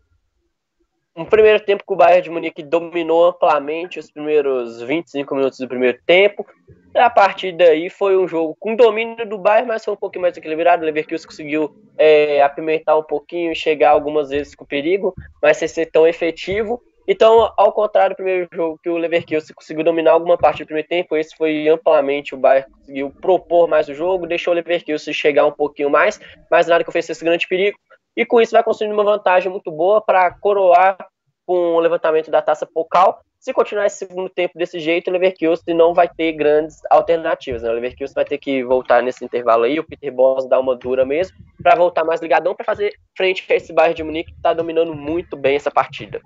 Um 1.16 1.24
primeiro 1.24 1.62
tempo 1.62 1.84
que 1.88 1.94
o 1.94 1.96
Bayern 1.96 2.24
de 2.24 2.30
Munique 2.30 2.62
dominou 2.62 3.26
amplamente 3.26 3.98
os 3.98 4.12
primeiros 4.12 4.82
25 4.82 5.34
minutos 5.34 5.60
do 5.60 5.68
primeiro 5.68 5.98
tempo. 6.06 6.46
A 6.94 7.10
partir 7.10 7.54
daí 7.54 7.90
foi 7.90 8.18
um 8.18 8.28
jogo 8.28 8.54
com 8.60 8.76
domínio 8.76 9.26
do 9.26 9.38
Bayern, 9.38 9.68
mas 9.68 9.86
foi 9.86 9.94
um 9.94 9.98
pouquinho 9.98 10.24
mais 10.24 10.36
equilibrado. 10.36 10.84
O 10.84 10.86
Leverkusen 10.86 11.26
conseguiu 11.26 11.74
é, 11.98 12.42
apimentar 12.42 12.98
um 12.98 13.04
pouquinho 13.04 13.54
e 13.54 13.56
chegar 13.56 13.92
algumas 13.92 14.30
vezes 14.30 14.56
com 14.56 14.66
perigo, 14.66 15.14
mas 15.42 15.56
sem 15.56 15.70
ser 15.70 15.86
tão 15.86 16.06
efetivo. 16.06 16.82
Então, 17.08 17.50
ao 17.56 17.72
contrário 17.72 18.14
do 18.14 18.18
primeiro 18.18 18.50
jogo 18.52 18.80
que 18.84 18.90
o 18.90 18.98
Leverkusen 18.98 19.56
conseguiu 19.56 19.86
dominar 19.86 20.12
alguma 20.12 20.38
parte 20.38 20.64
do 20.64 20.66
primeiro 20.66 20.90
tempo, 20.90 21.16
esse 21.16 21.36
foi 21.38 21.70
amplamente 21.70 22.36
o 22.36 22.38
Bayern 22.38 22.70
conseguiu 22.72 23.10
propor 23.22 23.70
mais 23.70 23.88
o 23.88 23.94
jogo, 23.94 24.28
deixou 24.28 24.52
o 24.52 24.56
Leverkusen 24.56 25.14
chegar 25.14 25.46
um 25.46 25.52
pouquinho 25.52 25.90
mais, 25.90 26.20
mas 26.52 26.68
nada 26.68 26.84
que 26.84 26.90
oferecesse 26.90 27.24
grande 27.24 27.48
perigo. 27.48 27.78
E 28.16 28.26
com 28.26 28.42
isso 28.42 28.52
vai 28.52 28.64
construindo 28.64 28.94
uma 28.94 29.04
vantagem 29.04 29.52
muito 29.52 29.72
boa 29.72 30.02
para 30.02 30.32
coroar 30.32 30.98
com 31.46 31.76
o 31.76 31.80
levantamento 31.80 32.32
da 32.32 32.42
taça 32.42 32.66
Pokal 32.66 33.22
se 33.46 33.54
continuar 33.54 33.86
esse 33.86 34.00
segundo 34.00 34.28
tempo 34.28 34.58
desse 34.58 34.80
jeito, 34.80 35.08
o 35.08 35.14
Leverkusen 35.14 35.76
não 35.76 35.94
vai 35.94 36.10
ter 36.10 36.34
grandes 36.34 36.82
alternativas. 36.90 37.62
Né? 37.62 37.70
O 37.70 37.74
Leverkusen 37.74 38.16
vai 38.16 38.26
ter 38.26 38.40
que 38.40 38.64
voltar 38.64 39.04
nesse 39.04 39.24
intervalo 39.24 39.66
aí, 39.66 39.80
o 39.80 39.84
Peter 39.84 40.12
Boss 40.12 40.50
dá 40.50 40.60
uma 40.60 40.76
dura 40.76 41.06
mesmo, 41.06 41.38
para 41.62 41.76
voltar 41.76 42.04
mais 42.04 42.20
ligadão, 42.20 42.56
para 42.56 42.66
fazer 42.66 42.96
frente 43.16 43.46
a 43.48 43.56
esse 43.56 43.72
Bayern 43.72 43.96
de 43.96 44.04
Munique 44.04 44.32
que 44.32 44.38
está 44.38 44.52
dominando 44.52 44.96
muito 44.96 45.38
bem 45.38 45.58
essa 45.58 45.70
partida. 45.70 46.20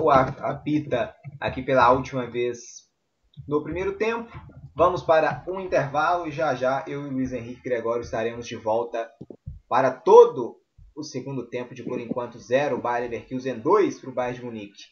O 0.00 0.08
apita 0.12 1.12
aqui 1.40 1.60
pela 1.60 1.90
última 1.90 2.24
vez 2.30 2.86
no 3.48 3.64
primeiro 3.64 3.94
tempo. 3.94 4.30
Vamos 4.76 5.02
para 5.02 5.42
um 5.48 5.58
intervalo 5.58 6.28
e 6.28 6.30
já 6.30 6.54
já 6.54 6.84
eu 6.86 7.04
e 7.04 7.10
Luiz 7.10 7.32
Henrique 7.32 7.64
Gregório 7.64 8.02
estaremos 8.02 8.46
de 8.46 8.54
volta 8.54 9.10
para 9.68 9.90
todo 9.90 10.57
o 10.98 11.04
segundo 11.04 11.46
tempo 11.46 11.74
de 11.74 11.84
por 11.84 12.00
enquanto 12.00 12.38
0, 12.38 12.80
Bayern 12.80 13.08
Leverkusen 13.08 13.60
2 13.60 14.00
para 14.00 14.10
o 14.10 14.12
Bayern 14.12 14.40
de 14.40 14.44
Munique. 14.44 14.84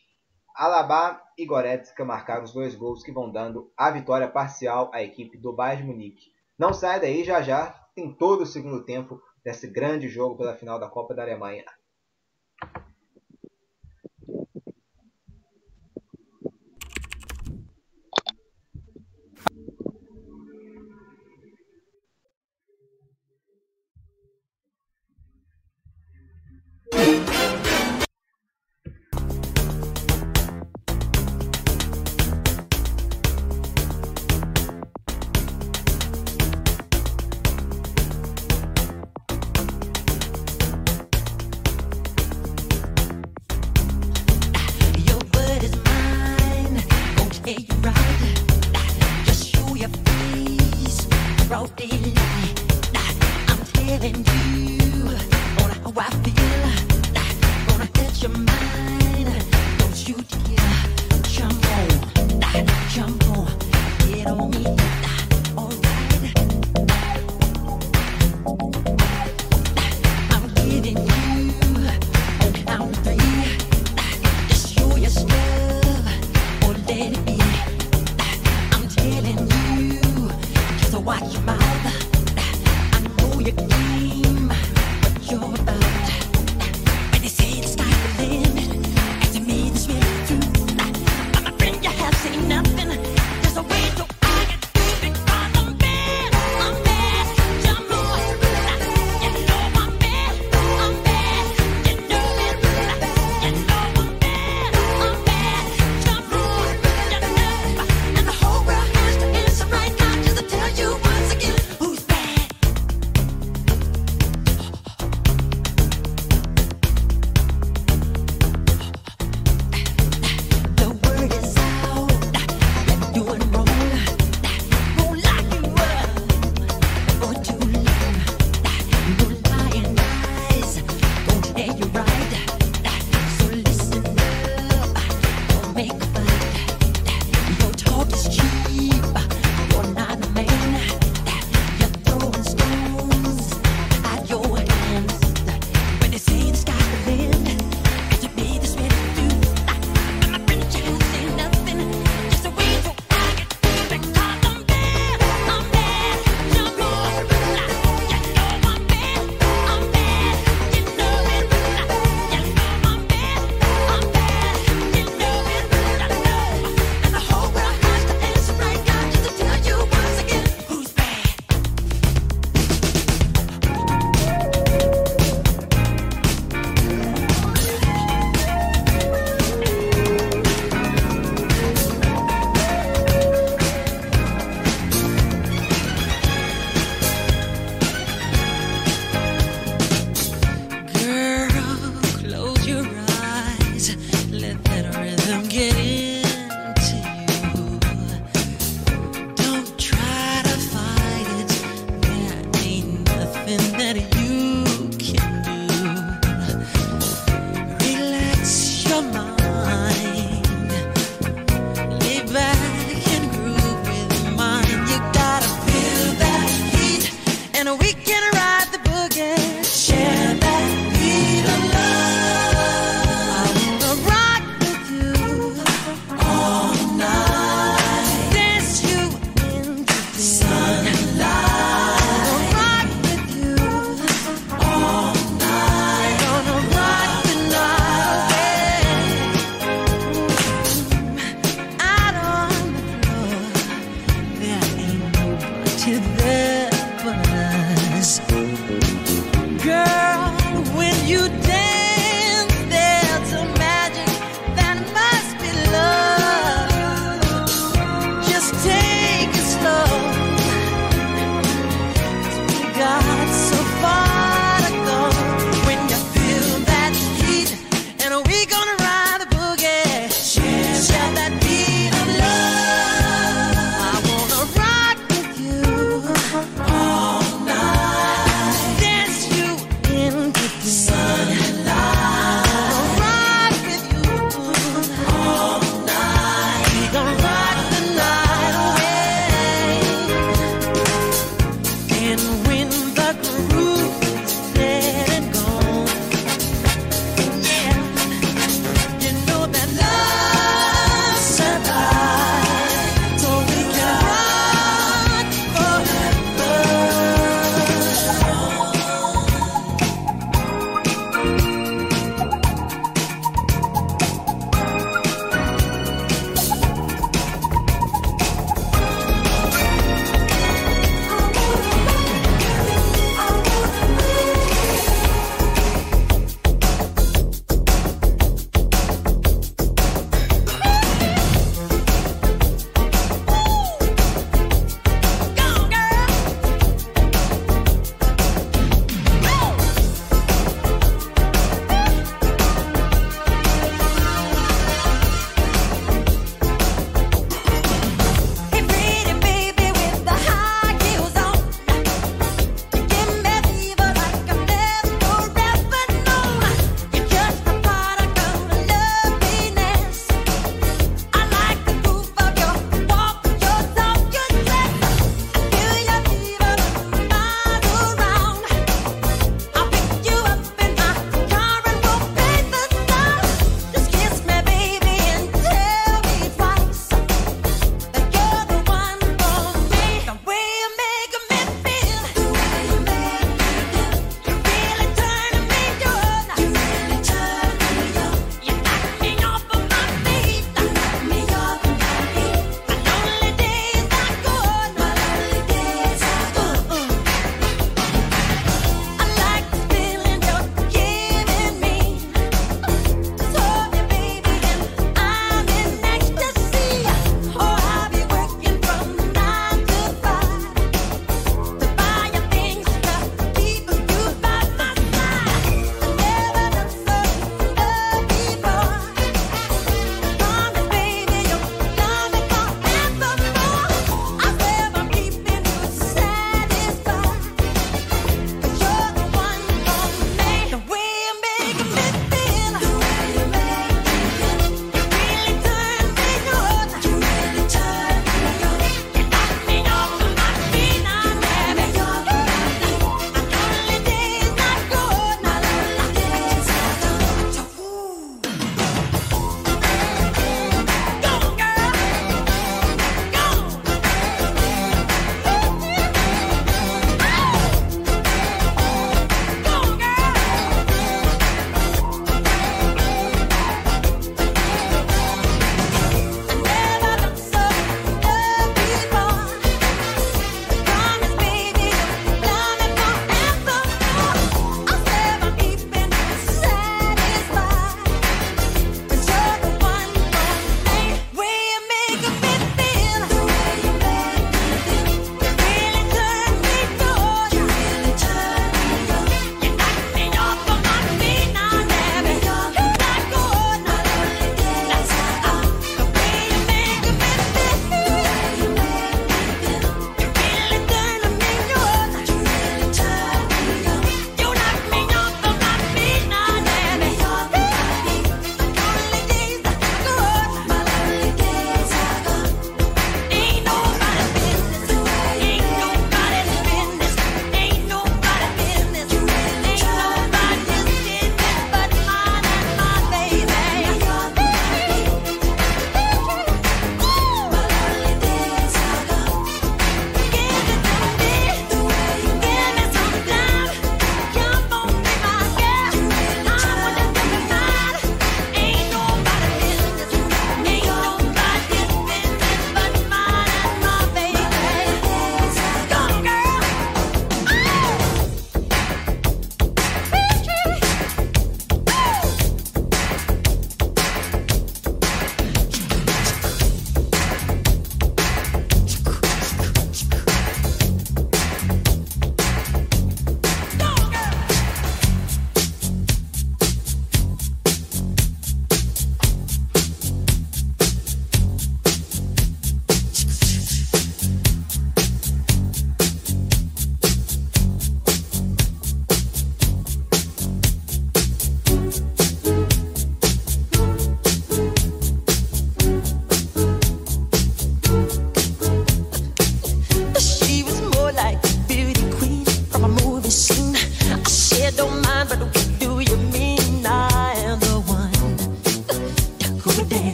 Alaba 0.54 1.20
e 1.36 1.44
Goretzka 1.44 2.04
marcaram 2.04 2.44
os 2.44 2.52
dois 2.52 2.76
gols 2.76 3.02
que 3.02 3.12
vão 3.12 3.30
dando 3.30 3.72
a 3.76 3.90
vitória 3.90 4.28
parcial 4.28 4.88
à 4.94 5.02
equipe 5.02 5.36
do 5.36 5.52
Bayern 5.52 5.82
de 5.82 5.88
Munique. 5.88 6.30
Não 6.56 6.72
sai 6.72 7.00
daí, 7.00 7.24
já 7.24 7.42
já 7.42 7.66
tem 7.94 8.12
todo 8.12 8.42
o 8.42 8.46
segundo 8.46 8.84
tempo 8.84 9.20
desse 9.44 9.66
grande 9.66 10.08
jogo 10.08 10.36
pela 10.36 10.54
final 10.54 10.78
da 10.78 10.88
Copa 10.88 11.12
da 11.12 11.22
Alemanha. 11.22 11.64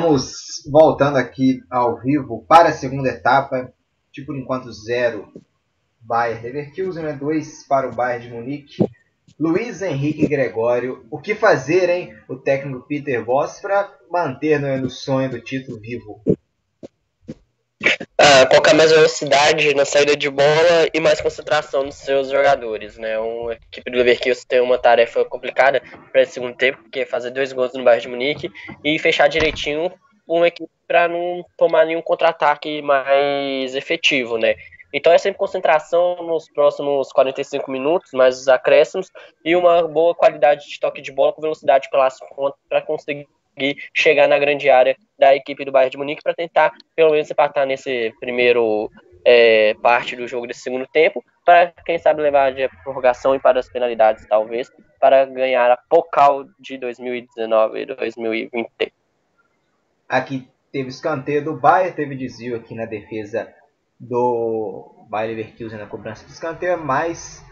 Vamos 0.00 0.62
voltando 0.70 1.18
aqui 1.18 1.60
ao 1.68 1.98
vivo 1.98 2.44
para 2.46 2.68
a 2.68 2.72
segunda 2.72 3.08
etapa, 3.08 3.72
de 4.12 4.22
por 4.22 4.38
enquanto 4.38 4.72
zero 4.72 5.28
Bayern 6.00 6.40
Leverkusen, 6.40 7.16
2 7.18 7.66
para 7.66 7.88
o 7.88 7.92
Bayern 7.92 8.28
de 8.28 8.32
Munique. 8.32 8.84
Luiz 9.36 9.82
Henrique 9.82 10.28
Gregório, 10.28 11.04
o 11.10 11.18
que 11.18 11.34
fazer, 11.34 11.90
hein? 11.90 12.14
O 12.28 12.36
técnico 12.36 12.86
Peter 12.86 13.24
Voss 13.24 13.58
para 13.58 13.92
manter 14.08 14.60
no, 14.60 14.78
no 14.78 14.88
sonho 14.88 15.30
do 15.30 15.40
título 15.40 15.80
vivo. 15.80 16.22
Colocar 18.48 18.74
mais 18.74 18.90
velocidade 18.90 19.74
na 19.74 19.84
saída 19.84 20.16
de 20.16 20.30
bola 20.30 20.88
e 20.94 21.00
mais 21.00 21.20
concentração 21.20 21.84
nos 21.84 21.96
seus 21.96 22.30
jogadores, 22.30 22.96
né? 22.96 23.18
Uma 23.18 23.52
equipe 23.52 23.90
do 23.90 23.98
Leverkusen 23.98 24.44
tem 24.48 24.60
uma 24.60 24.78
tarefa 24.78 25.24
complicada 25.24 25.82
para 26.10 26.22
esse 26.22 26.32
segundo 26.32 26.56
tempo, 26.56 26.82
que 26.90 27.00
é 27.00 27.06
fazer 27.06 27.30
dois 27.30 27.52
gols 27.52 27.74
no 27.74 27.84
Bayern 27.84 28.02
de 28.02 28.08
Munique 28.08 28.50
e 28.82 28.98
fechar 28.98 29.28
direitinho 29.28 29.92
uma 30.26 30.48
equipe 30.48 30.70
para 30.86 31.08
não 31.08 31.44
tomar 31.56 31.84
nenhum 31.84 32.00
contra-ataque 32.00 32.80
mais 32.80 33.74
efetivo, 33.74 34.38
né? 34.38 34.54
Então 34.92 35.12
é 35.12 35.18
sempre 35.18 35.38
concentração 35.38 36.16
nos 36.22 36.50
próximos 36.50 37.12
45 37.12 37.70
minutos, 37.70 38.12
mais 38.12 38.38
os 38.40 38.48
acréscimos, 38.48 39.10
e 39.44 39.54
uma 39.54 39.86
boa 39.86 40.14
qualidade 40.14 40.66
de 40.66 40.80
toque 40.80 41.02
de 41.02 41.12
bola 41.12 41.32
com 41.32 41.42
velocidade 41.42 41.88
pelas 41.90 42.18
pontas 42.34 42.58
para 42.68 42.80
conseguir 42.80 43.26
chegar 43.94 44.26
na 44.26 44.38
grande 44.38 44.70
área 44.70 44.96
da 45.18 45.34
equipe 45.34 45.64
do 45.64 45.72
Bayern 45.72 45.90
de 45.90 45.98
Munique 45.98 46.22
para 46.22 46.34
tentar 46.34 46.72
pelo 46.94 47.10
menos 47.10 47.30
empatar 47.30 47.66
nesse 47.66 48.14
primeiro 48.20 48.90
é, 49.24 49.74
parte 49.82 50.14
do 50.14 50.28
jogo 50.28 50.46
desse 50.46 50.60
segundo 50.60 50.86
tempo, 50.86 51.24
para 51.44 51.72
quem 51.84 51.98
sabe 51.98 52.22
levar 52.22 52.52
de 52.52 52.68
prorrogação 52.82 53.34
e 53.34 53.40
para 53.40 53.58
as 53.58 53.68
penalidades 53.68 54.26
talvez, 54.26 54.70
para 55.00 55.24
ganhar 55.24 55.70
a 55.70 55.76
Pokal 55.76 56.44
de 56.58 56.78
2019 56.78 57.80
e 57.80 57.86
2020. 57.86 58.92
Aqui 60.08 60.48
teve 60.72 60.88
escanteio 60.88 61.44
do 61.44 61.56
Bayern, 61.56 61.94
teve 61.94 62.14
desvio 62.14 62.56
aqui 62.56 62.74
na 62.74 62.86
defesa 62.86 63.52
do 63.98 65.06
Bayer 65.08 65.36
Leverkusen 65.36 65.78
na 65.78 65.86
cobrança 65.86 66.24
de 66.24 66.32
escanteio, 66.32 66.78
mas 66.78 67.44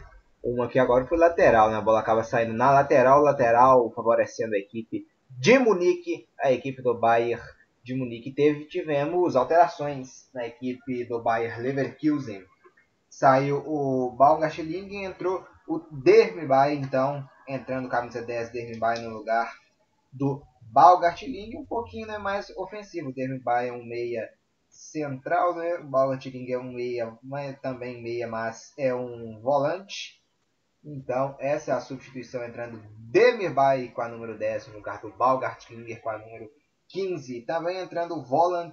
uma 0.42 0.68
que 0.68 0.78
agora 0.78 1.06
foi 1.06 1.18
lateral, 1.18 1.70
né? 1.70 1.76
A 1.76 1.80
bola 1.80 2.00
acaba 2.00 2.22
saindo 2.22 2.52
na 2.52 2.70
lateral, 2.70 3.20
lateral, 3.20 3.90
favorecendo 3.94 4.54
a 4.54 4.58
equipe 4.58 5.04
de 5.36 5.58
Munique, 5.58 6.26
a 6.40 6.50
equipe 6.50 6.82
do 6.82 6.98
Bayern 6.98 7.42
de 7.84 7.94
Munique. 7.94 8.32
Teve, 8.32 8.64
tivemos 8.64 9.36
alterações 9.36 10.28
na 10.34 10.46
equipe 10.46 11.04
do 11.04 11.22
Bayer 11.22 11.60
Leverkusen. 11.60 12.42
Saiu 13.08 13.58
o 13.64 14.10
Baumgartling 14.10 14.88
e 14.88 15.04
entrou 15.04 15.46
o 15.68 15.78
Dermibay, 15.78 16.74
então, 16.74 17.24
entrando 17.48 17.88
camisa 17.88 18.20
10 18.20 18.50
Dermibay 18.50 19.00
no 19.00 19.10
lugar 19.10 19.54
do 20.12 20.42
Baumgartling, 20.62 21.56
um 21.56 21.64
pouquinho 21.64 22.08
né, 22.08 22.18
mais 22.18 22.50
ofensivo. 22.56 23.10
O 23.10 23.14
Dermibay 23.14 23.68
é 23.68 23.72
um 23.72 23.84
meia 23.84 24.28
central, 24.68 25.56
né? 25.56 25.76
O 25.76 25.84
Baltic 25.84 26.34
é 26.50 26.58
um 26.58 26.72
meia, 26.72 27.16
mas 27.22 27.58
também 27.60 28.02
meia, 28.02 28.26
mas 28.26 28.72
é 28.78 28.94
um 28.94 29.40
volante. 29.40 30.15
Então, 30.88 31.34
essa 31.40 31.72
é 31.72 31.74
a 31.74 31.80
substituição 31.80 32.44
entrando 32.44 32.80
Demirbay 33.10 33.88
com 33.88 34.02
a 34.02 34.08
número 34.08 34.38
10 34.38 34.68
no 34.68 34.74
lugar 34.74 35.00
do 35.00 35.10
Balgart 35.10 35.66
Klinger 35.66 36.00
com 36.00 36.10
a 36.10 36.18
número 36.18 36.48
15. 36.90 37.40
Também 37.40 37.78
entrando 37.78 38.14
o 38.14 38.22
Voland 38.22 38.72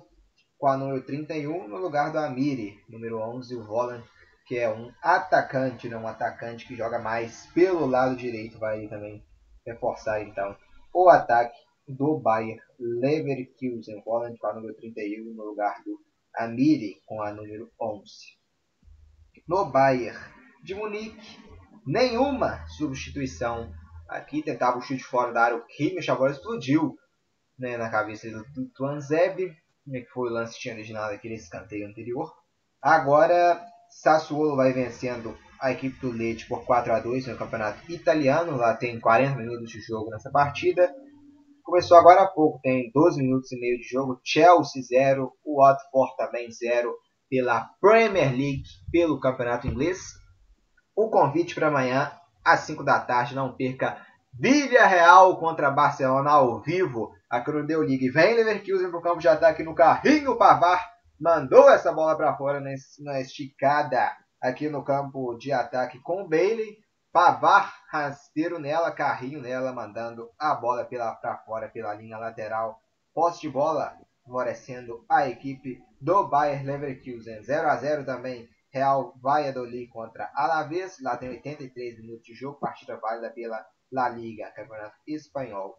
com 0.60 0.68
a 0.68 0.78
número 0.78 1.04
31 1.04 1.68
no 1.68 1.78
lugar 1.78 2.12
do 2.12 2.20
Amiri, 2.20 2.78
número 2.88 3.18
11, 3.18 3.56
o 3.56 3.66
Voland, 3.66 4.04
que 4.46 4.60
é 4.60 4.70
um 4.72 4.92
atacante, 5.02 5.90
não 5.90 6.04
um 6.04 6.08
atacante 6.08 6.68
que 6.68 6.76
joga 6.76 7.00
mais 7.00 7.48
pelo 7.48 7.88
lado 7.88 8.16
direito, 8.16 8.60
vai 8.60 8.88
também 8.88 9.26
reforçar 9.66 10.22
então 10.22 10.56
o 10.94 11.10
ataque 11.10 11.58
do 11.88 12.20
Bayer 12.20 12.62
Leverkusen, 12.80 14.04
Holland 14.06 14.38
com 14.38 14.48
a 14.48 14.54
número 14.54 14.76
31 14.76 15.34
no 15.34 15.44
lugar 15.46 15.82
do 15.84 16.00
Amiri 16.36 17.02
com 17.08 17.24
a 17.24 17.34
número 17.34 17.72
11. 17.82 18.04
No 19.48 19.66
Bayern 19.66 20.18
de 20.64 20.76
Munique, 20.76 21.53
nenhuma 21.86 22.66
substituição. 22.68 23.72
Aqui 24.10 24.44
tentava 24.44 24.78
o 24.78 24.82
chute 24.82 25.04
fora 25.04 25.32
da 25.32 25.44
área, 25.44 25.58
o 25.58 25.66
Kimmich 25.66 26.10
agora 26.12 26.32
explodiu 26.32 26.96
né, 27.58 27.78
na 27.78 27.90
cabeça 27.90 28.30
do, 28.30 28.44
do 28.54 28.70
Tuanzeb, 28.76 29.52
né, 29.88 30.02
que 30.02 30.10
foi 30.10 30.30
o 30.30 30.34
lance 30.34 30.56
que 30.56 30.62
tinha 30.62 30.74
originado 30.74 31.14
aqui 31.14 31.30
nesse 31.30 31.46
escanteio 31.46 31.88
anterior. 31.88 32.32
Agora, 32.82 33.62
Sassuolo 33.90 34.56
vai 34.56 34.74
vencendo 34.74 35.38
a 35.60 35.72
equipe 35.72 35.98
do 36.02 36.12
Leite 36.12 36.48
por 36.48 36.66
4 36.66 36.94
a 36.94 37.00
2 37.00 37.28
no 37.28 37.38
campeonato 37.38 37.90
italiano. 37.90 38.58
Lá 38.58 38.76
tem 38.76 39.00
40 39.00 39.38
minutos 39.38 39.70
de 39.70 39.80
jogo 39.80 40.10
nessa 40.10 40.30
partida. 40.30 40.94
Começou 41.64 41.98
agora 41.98 42.24
há 42.24 42.28
pouco, 42.28 42.60
tem 42.62 42.92
12 42.94 43.22
minutos 43.22 43.52
e 43.52 43.60
meio 43.60 43.78
de 43.78 43.88
jogo. 43.88 44.20
Chelsea 44.24 44.82
0, 44.84 45.32
o 45.46 45.62
Watford 45.62 46.18
também 46.18 46.52
0 46.52 46.94
pela 47.30 47.70
Premier 47.80 48.32
League, 48.32 48.64
pelo 48.92 49.20
Campeonato 49.20 49.68
Inglês. 49.68 50.00
O 50.96 51.10
convite 51.10 51.56
para 51.56 51.68
amanhã 51.68 52.12
às 52.44 52.62
5 52.62 52.84
da 52.84 53.00
tarde, 53.00 53.36
não 53.36 53.54
perca 53.54 53.98
Vila 54.34 54.86
Real 54.86 55.38
contra 55.38 55.70
Barcelona 55.70 56.32
ao 56.32 56.60
vivo 56.60 57.16
aqui 57.30 57.52
no 57.52 57.66
Deu. 57.66 57.86
Vem 57.86 58.34
Leverkusen 58.36 58.90
para 58.90 59.00
o 59.00 59.02
campo 59.02 59.20
de 59.20 59.28
ataque 59.28 59.64
no 59.64 59.76
carrinho 59.76 60.36
Pavar. 60.38 60.92
Mandou 61.20 61.70
essa 61.70 61.92
bola 61.92 62.18
para 62.18 62.36
fora 62.36 62.60
na 62.60 63.20
esticada 63.22 64.12
aqui 64.42 64.70
no 64.70 64.84
campo 64.84 65.38
de 65.38 65.52
ataque 65.52 66.00
com 66.00 66.24
o 66.24 66.28
Bailey. 66.28 66.78
Pavar 67.12 67.76
rasteiro 67.90 68.58
nela, 68.58 68.92
carrinho 68.92 69.40
nela, 69.40 69.72
mandando 69.72 70.32
a 70.40 70.56
bola 70.56 70.84
para 70.84 71.38
fora 71.46 71.70
pela 71.70 71.94
linha 71.94 72.18
lateral. 72.18 72.82
Posse 73.14 73.42
de 73.42 73.50
bola, 73.50 73.96
favorecendo 74.26 75.06
a 75.08 75.30
equipe 75.30 75.80
do 76.02 76.28
Bayer 76.28 76.66
Leverkusen. 76.66 77.44
0 77.44 77.70
a 77.70 77.76
0 77.76 78.04
também. 78.04 78.50
Real 78.74 79.14
Valladolid 79.22 79.88
contra 79.90 80.32
Alavés. 80.34 80.98
Lá 81.02 81.16
tem 81.16 81.30
83 81.30 82.00
minutos 82.00 82.26
de 82.26 82.34
jogo. 82.34 82.60
Partida 82.60 82.98
válida 82.98 83.30
pela 83.30 83.64
La 83.92 84.10
Liga, 84.10 84.52
Campeonato 84.52 84.96
Espanhol. 85.08 85.78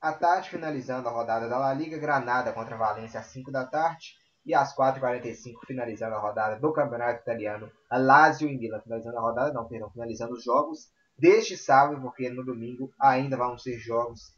À 0.00 0.12
tarde, 0.12 0.50
finalizando 0.50 1.08
a 1.08 1.12
rodada 1.12 1.48
da 1.48 1.58
La 1.58 1.72
Liga, 1.72 1.98
Granada 1.98 2.52
contra 2.52 2.76
Valência 2.76 3.20
às 3.20 3.26
5 3.26 3.50
da 3.50 3.64
tarde. 3.64 4.14
E 4.44 4.54
às 4.54 4.74
4h45, 4.74 5.66
finalizando 5.66 6.14
a 6.14 6.20
rodada 6.20 6.58
do 6.58 6.72
Campeonato 6.72 7.20
Italiano, 7.20 7.70
Lazio 7.90 8.48
e 8.48 8.56
Milan. 8.56 8.80
Finalizando 8.80 9.18
a 9.18 9.20
rodada, 9.20 9.52
não, 9.52 9.66
perdão, 9.66 9.90
finalizando 9.90 10.34
os 10.34 10.44
jogos 10.44 10.90
deste 11.18 11.56
sábado, 11.56 12.00
porque 12.00 12.30
no 12.30 12.44
domingo 12.44 12.92
ainda 12.98 13.36
vão 13.36 13.58
ser 13.58 13.78
jogos 13.78 14.34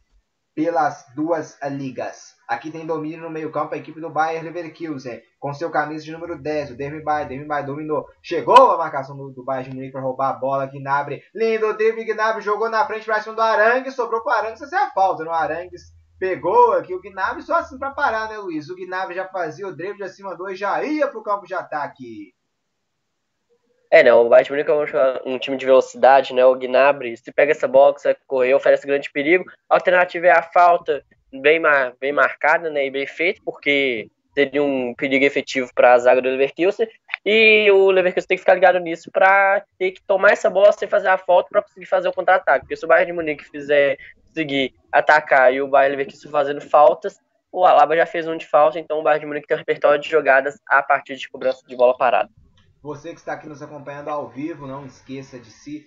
pelas 0.55 1.07
duas 1.15 1.59
ligas. 1.71 2.35
Aqui 2.47 2.71
tem 2.71 2.87
domínio 2.87 3.23
no 3.23 3.31
meio-campo 3.31 3.75
a 3.75 3.79
equipe 3.79 4.01
do 4.01 4.11
Bayern 4.11 4.47
Leverkusen, 4.47 5.23
com 5.41 5.55
seu 5.55 5.71
camisa 5.71 6.05
de 6.05 6.13
número 6.13 6.41
10, 6.41 6.73
o 6.73 6.77
Demi 6.77 7.03
Bay. 7.03 7.27
Demi 7.27 7.47
Bay 7.47 7.65
dominou. 7.65 8.07
Chegou 8.23 8.73
a 8.73 8.79
marcação 8.79 9.17
do, 9.17 9.31
do 9.31 9.45
Bayern 9.45 9.71
de 9.71 9.77
Munique 9.77 9.93
para 9.93 10.03
roubar 10.03 10.31
a 10.31 10.35
bola. 10.35 10.67
Gnabry, 10.67 11.23
lindo 11.35 11.73
drible. 11.75 12.05
Gnabry 12.05 12.43
jogou 12.43 12.69
na 12.69 12.87
frente 12.87 13.07
para 13.07 13.23
cima 13.23 13.35
do 13.35 13.41
Arangues, 13.41 13.95
sobrou 13.95 14.23
para 14.23 14.35
o 14.35 14.39
Arangues. 14.39 14.63
Essa 14.63 14.77
é 14.77 14.79
a 14.81 14.91
falta 14.91 15.25
no 15.25 15.31
Arangues 15.31 15.93
pegou 16.23 16.75
aqui 16.75 16.95
o 16.95 17.01
Gnabry 17.01 17.43
só 17.43 17.57
assim 17.57 17.77
para 17.77 17.91
parar, 17.91 18.29
né, 18.29 18.39
Luiz? 18.39 18.71
O 18.71 18.77
Gnabry 18.77 19.17
já 19.17 19.27
fazia 19.27 19.67
o 19.67 19.75
drible 19.75 19.97
de 19.97 20.05
acima 20.05 20.37
do 20.37 20.49
e 20.49 20.55
já 20.55 20.81
ia 20.85 21.09
pro 21.09 21.21
campo 21.21 21.45
de 21.45 21.53
ataque. 21.53 22.33
É, 23.93 24.03
né, 24.03 24.11
o 24.11 24.27
Bayern 24.27 24.51
Munique 24.53 24.71
é 24.71 25.29
um, 25.29 25.39
time 25.39 25.55
de 25.55 25.67
velocidade, 25.67 26.33
né, 26.33 26.43
o 26.47 26.55
Gnabry, 26.55 27.15
se 27.15 27.31
pega 27.31 27.53
essa 27.53 27.69
você 27.69 28.17
correr, 28.27 28.55
oferece 28.55 28.87
grande 28.87 29.13
perigo. 29.13 29.45
A 29.69 29.75
alternativa 29.75 30.29
é 30.29 30.31
a 30.31 30.43
falta 30.43 31.05
bem, 31.31 31.61
mar, 31.61 31.93
bem 32.01 32.11
marcada, 32.11 32.71
né, 32.71 32.87
e 32.87 32.91
bem 32.91 33.07
feita, 33.07 33.43
porque 33.45 34.09
teria 34.35 34.63
um 34.63 34.95
perigo 34.95 35.27
efetivo 35.27 35.71
para 35.75 35.93
a 35.93 35.99
zaga 35.99 36.23
do 36.23 36.31
Leverkusen, 36.31 36.89
e 37.23 37.71
o 37.71 37.91
Leverkusen 37.91 38.27
tem 38.29 38.39
que 38.39 38.41
ficar 38.41 38.55
ligado 38.55 38.79
nisso 38.79 39.11
para 39.13 39.63
ter 39.79 39.91
que 39.91 40.01
tomar 40.07 40.33
essa 40.33 40.49
bola 40.49 40.73
sem 40.73 40.89
fazer 40.89 41.09
a 41.09 41.19
falta 41.19 41.51
para 41.51 41.61
conseguir 41.61 41.85
fazer 41.85 42.09
o 42.09 42.15
contra-ataque, 42.15 42.61
porque 42.61 42.77
se 42.77 42.87
o 42.87 42.89
Bayern 42.89 43.13
de 43.13 43.13
Munique 43.13 43.45
fizer 43.45 43.99
conseguir 44.25 44.73
atacar 44.91 45.53
e 45.53 45.61
o 45.61 45.69
Bayern 45.69 45.99
Leverkusen 45.99 46.31
fazendo 46.31 46.63
faltas, 46.63 47.21
o 47.53 47.63
Alaba 47.67 47.95
já 47.95 48.07
fez 48.07 48.27
um 48.27 48.39
de 48.39 48.47
falta, 48.47 48.79
então 48.79 49.01
o 49.01 49.03
Bayern 49.03 49.21
de 49.21 49.27
Munique 49.27 49.47
tem 49.47 49.55
um 49.55 49.59
repertório 49.59 50.01
de 50.01 50.09
jogadas 50.09 50.59
a 50.67 50.83
partir 50.83 51.17
de 51.17 51.29
cobrança 51.29 51.63
de 51.67 51.77
bola 51.77 51.95
parada. 51.95 52.31
Você 52.83 53.11
que 53.11 53.21
está 53.21 53.35
aqui 53.35 53.49
nos 53.49 53.63
acompanhando 53.63 54.09
ao 54.09 54.29
vivo, 54.29 54.67
não 54.67 54.85
esqueça 54.85 55.39
de 55.39 55.53
se 55.53 55.87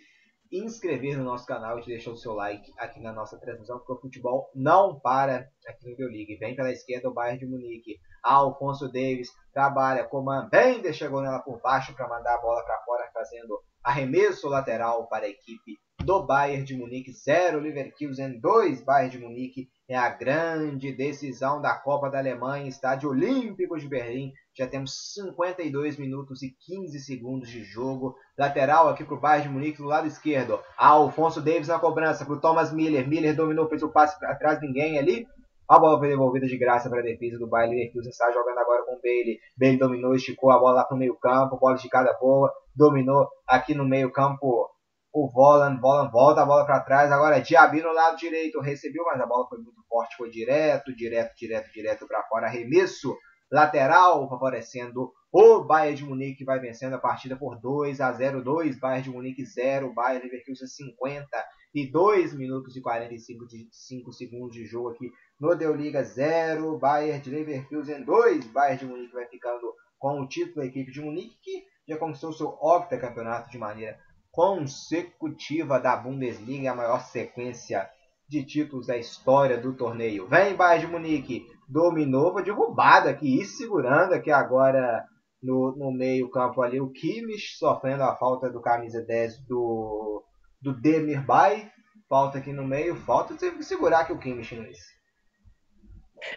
inscrever 0.49 1.17
no 1.17 1.25
nosso 1.25 1.45
canal 1.45 1.77
e 1.77 1.81
de 1.81 1.87
deixar 1.87 2.11
o 2.11 2.17
seu 2.17 2.33
like 2.33 2.71
aqui 2.77 3.01
na 3.01 3.11
nossa 3.11 3.37
transmissão, 3.37 3.79
porque 3.79 3.91
o 3.91 3.99
futebol 3.99 4.49
não 4.55 4.97
para 4.97 5.49
aqui 5.67 5.93
no 5.99 6.07
League. 6.07 6.37
Vem 6.37 6.55
pela 6.55 6.71
esquerda 6.71 7.09
o 7.09 7.13
Bayern 7.13 7.39
de 7.39 7.45
Munique. 7.45 7.99
Alfonso 8.23 8.87
Davis 8.87 9.29
trabalha, 9.53 10.05
comanda, 10.05 10.47
bem, 10.47 10.93
chegou 10.93 11.21
nela 11.21 11.39
por 11.39 11.59
baixo 11.59 11.93
para 11.93 12.07
mandar 12.07 12.35
a 12.35 12.41
bola 12.41 12.63
para 12.63 12.81
fora, 12.85 13.11
fazendo 13.13 13.61
arremesso 13.83 14.47
lateral 14.47 15.07
para 15.09 15.25
a 15.25 15.29
equipe 15.29 15.77
do 16.05 16.21
Bayern 16.23 16.63
de 16.63 16.77
Munique, 16.77 17.11
0 17.11 17.59
Leverkusen, 17.59 18.39
2 18.39 18.83
Bayern 18.83 19.09
de 19.09 19.17
Munique. 19.17 19.67
É 19.89 19.97
a 19.97 20.09
grande 20.09 20.93
decisão 20.93 21.59
da 21.59 21.73
Copa 21.75 22.09
da 22.09 22.19
Alemanha, 22.19 22.67
Estádio 22.67 23.09
Olímpico 23.09 23.77
de 23.77 23.87
Berlim. 23.87 24.31
Já 24.55 24.67
temos 24.67 25.13
52 25.13 25.97
minutos 25.97 26.43
e 26.43 26.55
15 26.67 26.99
segundos 26.99 27.49
de 27.49 27.63
jogo. 27.63 28.15
Lateral 28.37 28.87
aqui 28.87 29.03
para 29.03 29.15
o 29.15 29.19
Bayern 29.19 29.47
de 29.47 29.53
Munique 29.53 29.77
do 29.79 29.85
lado 29.85 30.07
esquerdo. 30.07 30.59
Alfonso 30.77 31.41
Davis 31.41 31.67
na 31.67 31.79
cobrança 31.79 32.23
para 32.23 32.35
o 32.35 32.39
Thomas 32.39 32.71
Miller. 32.71 33.07
Miller 33.07 33.35
dominou, 33.35 33.67
fez 33.67 33.81
o 33.81 33.89
passe 33.89 34.23
atrás, 34.25 34.61
ninguém 34.61 34.99
ali. 34.99 35.25
A 35.67 35.79
bola 35.79 35.97
foi 35.97 36.09
devolvida 36.09 36.45
de 36.45 36.57
graça 36.59 36.87
para 36.87 36.99
a 36.99 37.03
defesa 37.03 37.39
do 37.39 37.47
Bayern 37.47 37.75
Leverkusen. 37.75 38.11
Está 38.11 38.31
jogando 38.31 38.59
agora 38.59 38.83
com 38.85 38.93
o 38.95 39.01
Bailey. 39.01 39.39
Bailey 39.57 39.79
dominou, 39.79 40.13
esticou 40.13 40.51
a 40.51 40.59
bola 40.59 40.75
lá 40.75 40.83
para 40.83 40.95
o 40.95 40.99
meio 40.99 41.15
campo. 41.15 41.57
Bola 41.57 41.75
esticada 41.75 42.15
boa. 42.21 42.51
Dominou 42.75 43.27
aqui 43.47 43.73
no 43.73 43.83
meio 43.83 44.11
campo 44.11 44.69
o 45.15 45.31
Volan. 45.31 45.79
Volan 45.79 46.09
volta 46.11 46.41
a 46.41 46.45
bola 46.45 46.65
para 46.65 46.81
trás. 46.81 47.09
Agora 47.09 47.39
Diaby 47.39 47.81
no 47.81 47.93
lado 47.93 48.17
direito. 48.17 48.59
Recebeu, 48.59 49.05
mas 49.05 49.21
a 49.21 49.25
bola 49.25 49.47
foi 49.47 49.59
muito 49.59 49.81
forte. 49.87 50.17
Foi 50.17 50.29
direto, 50.29 50.93
direto, 50.93 51.33
direto, 51.37 51.71
direto 51.71 52.05
para 52.05 52.21
fora. 52.23 52.47
Arremesso 52.47 53.17
lateral, 53.49 54.27
favorecendo 54.27 55.13
o 55.31 55.63
Bayern 55.63 55.97
de 55.97 56.03
Munique, 56.03 56.43
vai 56.43 56.59
vencendo 56.59 56.93
a 56.93 56.99
partida 56.99 57.37
por 57.37 57.59
2 57.59 58.01
a 58.01 58.11
0. 58.11 58.43
2, 58.43 58.77
Bayern 58.77 59.03
de 59.03 59.09
Munique 59.09 59.45
0, 59.45 59.93
Bayern 59.93 60.25
Leverkusen 60.25 60.67
50 60.67 61.27
e 61.73 61.89
2 61.89 62.33
minutos 62.33 62.75
e 62.75 62.81
45 62.81 63.47
de 63.47 63.67
5 63.71 64.11
segundos 64.11 64.55
de 64.55 64.65
jogo 64.65 64.89
aqui 64.89 65.11
no 65.39 65.55
Deu 65.55 65.75
Liga 65.75 66.03
0, 66.03 66.77
Bayern 66.77 67.21
de 67.21 67.29
Leverkusen 67.29 68.03
2, 68.03 68.47
Bayern 68.47 68.79
de 68.79 68.85
Munique 68.85 69.13
vai 69.13 69.27
ficando 69.27 69.73
com 69.97 70.21
o 70.21 70.27
título 70.27 70.57
da 70.57 70.65
equipe 70.65 70.91
de 70.91 71.01
Munique 71.01 71.35
que 71.43 71.65
já 71.87 71.97
conquistou 71.97 72.31
seu 72.31 72.47
octacampeonato 72.47 73.49
de 73.49 73.57
maneira 73.57 73.97
consecutiva 74.35 75.79
da 75.79 75.95
Bundesliga, 75.95 76.69
a 76.69 76.75
maior 76.75 76.99
sequência 76.99 77.89
de 78.27 78.43
títulos 78.43 78.87
da 78.87 78.97
história 78.97 79.57
do 79.57 79.73
torneio. 79.73 80.27
Vem 80.27 80.55
Bayern 80.55 80.85
de 80.85 80.91
Munique, 80.91 81.47
dominou, 81.69 82.33
foi 82.33 82.43
derrubado 82.43 83.07
aqui 83.07 83.41
e 83.41 83.45
segurando 83.45 84.13
aqui 84.13 84.29
agora 84.29 85.05
no, 85.41 85.73
no 85.77 85.89
meio 85.89 86.29
campo 86.29 86.61
ali 86.61 86.81
o 86.81 86.91
Kimmich, 86.91 87.55
sofrendo 87.57 88.03
a 88.03 88.15
falta 88.17 88.49
do 88.49 88.59
camisa 88.59 89.01
10 89.01 89.45
do, 89.47 90.21
do 90.61 90.73
Demir 90.73 91.25
Bay. 91.25 91.69
Falta 92.09 92.37
aqui 92.37 92.51
no 92.51 92.65
meio, 92.65 92.95
falta 92.95 93.35
teve 93.35 93.57
que 93.57 93.63
segurar 93.63 94.01
aqui 94.01 94.11
o 94.11 94.19
Kimmich 94.19 94.53
nesse. 94.55 94.94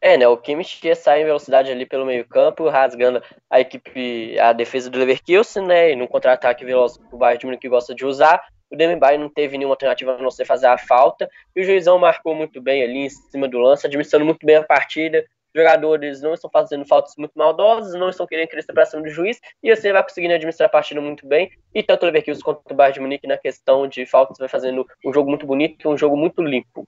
É, 0.00 0.16
né? 0.16 0.28
O 0.28 0.36
Kimmich 0.36 0.86
ia 0.86 0.94
sair 0.94 1.22
em 1.22 1.26
velocidade 1.26 1.70
ali 1.70 1.86
pelo 1.86 2.06
meio-campo, 2.06 2.68
rasgando 2.68 3.22
a 3.50 3.60
equipe, 3.60 4.38
a 4.38 4.52
defesa 4.52 4.90
do 4.90 4.98
Leverkusen, 4.98 5.66
né? 5.66 5.92
E 5.92 5.96
no 5.96 6.08
contra-ataque 6.08 6.64
veloz 6.64 6.96
que 6.96 7.14
o 7.14 7.18
Bayern 7.18 7.38
de 7.38 7.46
Munique 7.46 7.68
gosta 7.68 7.94
de 7.94 8.04
usar. 8.04 8.42
O 8.70 8.76
Dembélé 8.76 9.16
não 9.16 9.30
teve 9.30 9.56
nenhuma 9.56 9.72
alternativa 9.72 10.14
a 10.14 10.18
não 10.18 10.30
ser 10.30 10.44
fazer 10.44 10.66
a 10.66 10.76
falta. 10.76 11.28
E 11.56 11.60
o 11.60 11.64
juizão 11.64 11.98
marcou 11.98 12.34
muito 12.34 12.60
bem 12.60 12.82
ali 12.82 13.06
em 13.06 13.10
cima 13.10 13.48
do 13.48 13.58
lance, 13.58 13.86
administrando 13.86 14.24
muito 14.24 14.44
bem 14.44 14.56
a 14.56 14.62
partida. 14.62 15.24
Os 15.54 15.62
jogadores 15.62 16.20
não 16.20 16.34
estão 16.34 16.50
fazendo 16.50 16.84
faltas 16.84 17.14
muito 17.16 17.32
maldosas, 17.34 17.94
não 17.94 18.10
estão 18.10 18.26
querendo 18.26 18.48
crescer 18.48 18.72
para 18.74 18.84
cima 18.84 19.02
do 19.02 19.08
juiz. 19.08 19.40
E 19.62 19.74
você 19.74 19.90
vai 19.92 20.02
conseguindo 20.02 20.34
administrar 20.34 20.68
a 20.68 20.70
partida 20.70 21.00
muito 21.00 21.26
bem. 21.26 21.50
E 21.74 21.82
tanto 21.82 22.02
o 22.02 22.06
Leverkusen 22.06 22.42
quanto 22.42 22.60
o 22.70 22.74
Bayern 22.74 22.94
de 22.94 23.00
Munique 23.00 23.26
na 23.26 23.38
questão 23.38 23.88
de 23.88 24.04
faltas 24.04 24.36
vai 24.38 24.48
fazendo 24.48 24.86
um 25.04 25.12
jogo 25.12 25.30
muito 25.30 25.46
bonito 25.46 25.88
um 25.88 25.96
jogo 25.96 26.16
muito 26.16 26.42
limpo. 26.42 26.86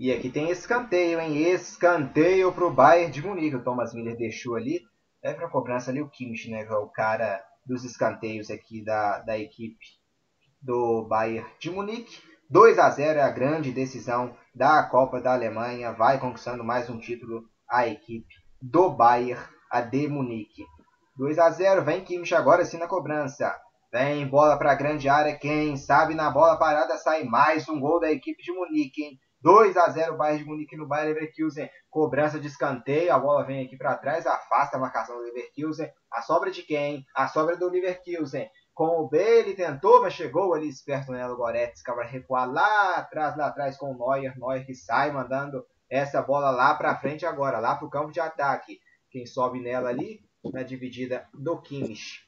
E 0.00 0.12
aqui 0.12 0.30
tem 0.30 0.48
escanteio, 0.48 1.20
hein? 1.20 1.36
Escanteio 1.50 2.52
para 2.52 2.64
o 2.64 2.72
Bayern 2.72 3.10
de 3.10 3.20
Munique. 3.20 3.56
O 3.56 3.64
Thomas 3.64 3.92
Miller 3.92 4.16
deixou 4.16 4.54
ali. 4.54 4.80
É 5.20 5.34
para 5.34 5.48
cobrança 5.48 5.90
ali 5.90 6.00
o 6.00 6.08
Kimmich, 6.08 6.48
né? 6.48 6.62
É 6.62 6.76
o 6.76 6.86
cara 6.86 7.44
dos 7.66 7.82
escanteios 7.82 8.48
aqui 8.48 8.84
da, 8.84 9.18
da 9.18 9.36
equipe 9.36 9.84
do 10.62 11.02
Bayern 11.08 11.44
de 11.58 11.68
Munique. 11.68 12.22
2 12.48 12.78
a 12.78 12.88
0 12.90 13.18
é 13.18 13.22
a 13.22 13.30
grande 13.30 13.72
decisão 13.72 14.36
da 14.54 14.84
Copa 14.84 15.20
da 15.20 15.32
Alemanha. 15.32 15.90
Vai 15.90 16.20
conquistando 16.20 16.62
mais 16.62 16.88
um 16.88 17.00
título 17.00 17.42
a 17.68 17.88
equipe 17.88 18.32
do 18.62 18.90
Bayern, 18.90 19.42
a 19.68 19.80
de 19.80 20.06
Munique. 20.06 20.64
2 21.16 21.40
a 21.40 21.50
0 21.50 21.82
vem 21.82 22.04
Kimmich 22.04 22.36
agora 22.36 22.64
sim 22.64 22.78
na 22.78 22.86
cobrança. 22.86 23.52
Vem 23.92 24.28
bola 24.28 24.56
para 24.56 24.70
a 24.70 24.76
grande 24.76 25.08
área. 25.08 25.36
Quem 25.36 25.76
sabe 25.76 26.14
na 26.14 26.30
bola 26.30 26.56
parada 26.56 26.96
sai 26.98 27.24
mais 27.24 27.68
um 27.68 27.80
gol 27.80 27.98
da 27.98 28.12
equipe 28.12 28.40
de 28.40 28.52
Munique. 28.52 29.02
Hein? 29.02 29.18
2 29.40 29.76
a 29.76 29.88
0 29.88 30.16
Bayern 30.16 30.42
de 30.42 30.48
Munique 30.48 30.76
no 30.76 30.86
Bayern 30.86 31.14
Leverkusen. 31.14 31.70
Cobrança 31.90 32.38
de 32.40 32.46
escanteio. 32.46 33.12
A 33.12 33.18
bola 33.18 33.44
vem 33.44 33.64
aqui 33.64 33.76
para 33.76 33.96
trás. 33.96 34.26
Afasta 34.26 34.76
a 34.76 34.80
marcação 34.80 35.16
do 35.16 35.22
Leverkusen. 35.22 35.90
A 36.12 36.22
sobra 36.22 36.50
de 36.50 36.62
quem? 36.62 37.04
A 37.14 37.28
sobra 37.28 37.56
do 37.56 37.68
Leverkusen 37.68 38.48
com 38.78 39.00
o 39.00 39.08
B, 39.08 39.18
ele 39.18 39.56
tentou, 39.56 40.00
mas 40.00 40.14
chegou 40.14 40.54
ali 40.54 40.68
esperto 40.68 41.10
nela 41.10 41.34
o 41.34 41.36
Goretzka 41.36 41.92
para 41.92 42.06
recuar 42.06 42.48
lá 42.48 42.94
atrás, 42.94 43.36
lá 43.36 43.48
atrás 43.48 43.76
com 43.76 43.90
o 43.90 43.98
Neuer, 43.98 44.38
Neuer 44.38 44.64
que 44.64 44.72
sai 44.72 45.10
mandando 45.10 45.66
essa 45.90 46.22
bola 46.22 46.52
lá 46.52 46.76
para 46.76 46.96
frente 46.96 47.26
agora, 47.26 47.58
lá 47.58 47.74
para 47.74 47.88
o 47.88 47.90
campo 47.90 48.12
de 48.12 48.20
ataque. 48.20 48.78
Quem 49.10 49.26
sobe 49.26 49.58
nela 49.58 49.88
ali, 49.88 50.20
na 50.52 50.62
dividida 50.62 51.26
do 51.34 51.60
Kimmich, 51.60 52.20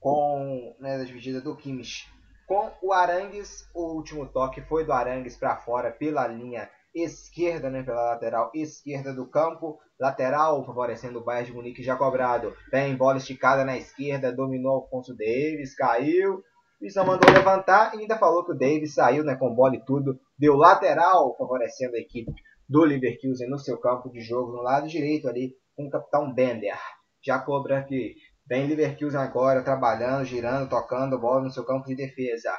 com, 0.00 0.76
né, 0.80 0.96
na 0.96 1.04
dividida 1.04 1.40
do 1.40 1.56
Kimmich, 1.56 2.11
com 2.52 2.70
o 2.82 2.92
Arangues, 2.92 3.66
o 3.74 3.94
último 3.94 4.26
toque 4.26 4.60
foi 4.60 4.84
do 4.84 4.92
Arangues 4.92 5.38
para 5.38 5.56
fora 5.56 5.90
pela 5.90 6.26
linha 6.26 6.68
esquerda, 6.94 7.70
né, 7.70 7.82
pela 7.82 8.10
lateral 8.10 8.50
esquerda 8.54 9.14
do 9.14 9.26
campo. 9.26 9.78
Lateral 9.98 10.62
favorecendo 10.66 11.18
o 11.18 11.24
Bayern 11.24 11.46
de 11.46 11.56
Munique 11.56 11.82
já 11.82 11.96
cobrado. 11.96 12.54
Vem 12.70 12.94
bola 12.94 13.16
esticada 13.16 13.64
na 13.64 13.78
esquerda, 13.78 14.30
dominou 14.30 14.82
Alfonso 14.82 15.16
Davis, 15.16 15.74
caiu. 15.74 16.42
Só 16.90 17.06
mandou 17.06 17.32
levantar 17.32 17.94
e 17.94 18.00
ainda 18.00 18.18
falou 18.18 18.44
que 18.44 18.52
o 18.52 18.58
Davis 18.58 18.92
saiu 18.92 19.24
né, 19.24 19.34
com 19.34 19.54
bola 19.54 19.76
e 19.76 19.84
tudo. 19.86 20.20
Deu 20.38 20.54
lateral 20.54 21.34
favorecendo 21.38 21.96
a 21.96 22.00
equipe 22.00 22.32
do 22.68 22.84
Leverkusen 22.84 23.48
no 23.48 23.58
seu 23.58 23.78
campo 23.78 24.10
de 24.10 24.20
jogo, 24.20 24.52
no 24.52 24.60
lado 24.60 24.88
direito 24.88 25.26
ali, 25.26 25.54
com 25.74 25.86
o 25.86 25.90
capitão 25.90 26.30
Bender. 26.34 26.76
Já 27.24 27.38
cobra 27.38 27.78
aqui. 27.78 28.14
Vem 28.46 28.66
Leverkusen 28.66 29.20
agora, 29.20 29.62
trabalhando, 29.62 30.24
girando, 30.24 30.68
tocando 30.68 31.18
bola 31.18 31.42
no 31.42 31.50
seu 31.50 31.64
campo 31.64 31.86
de 31.86 31.94
defesa. 31.94 32.52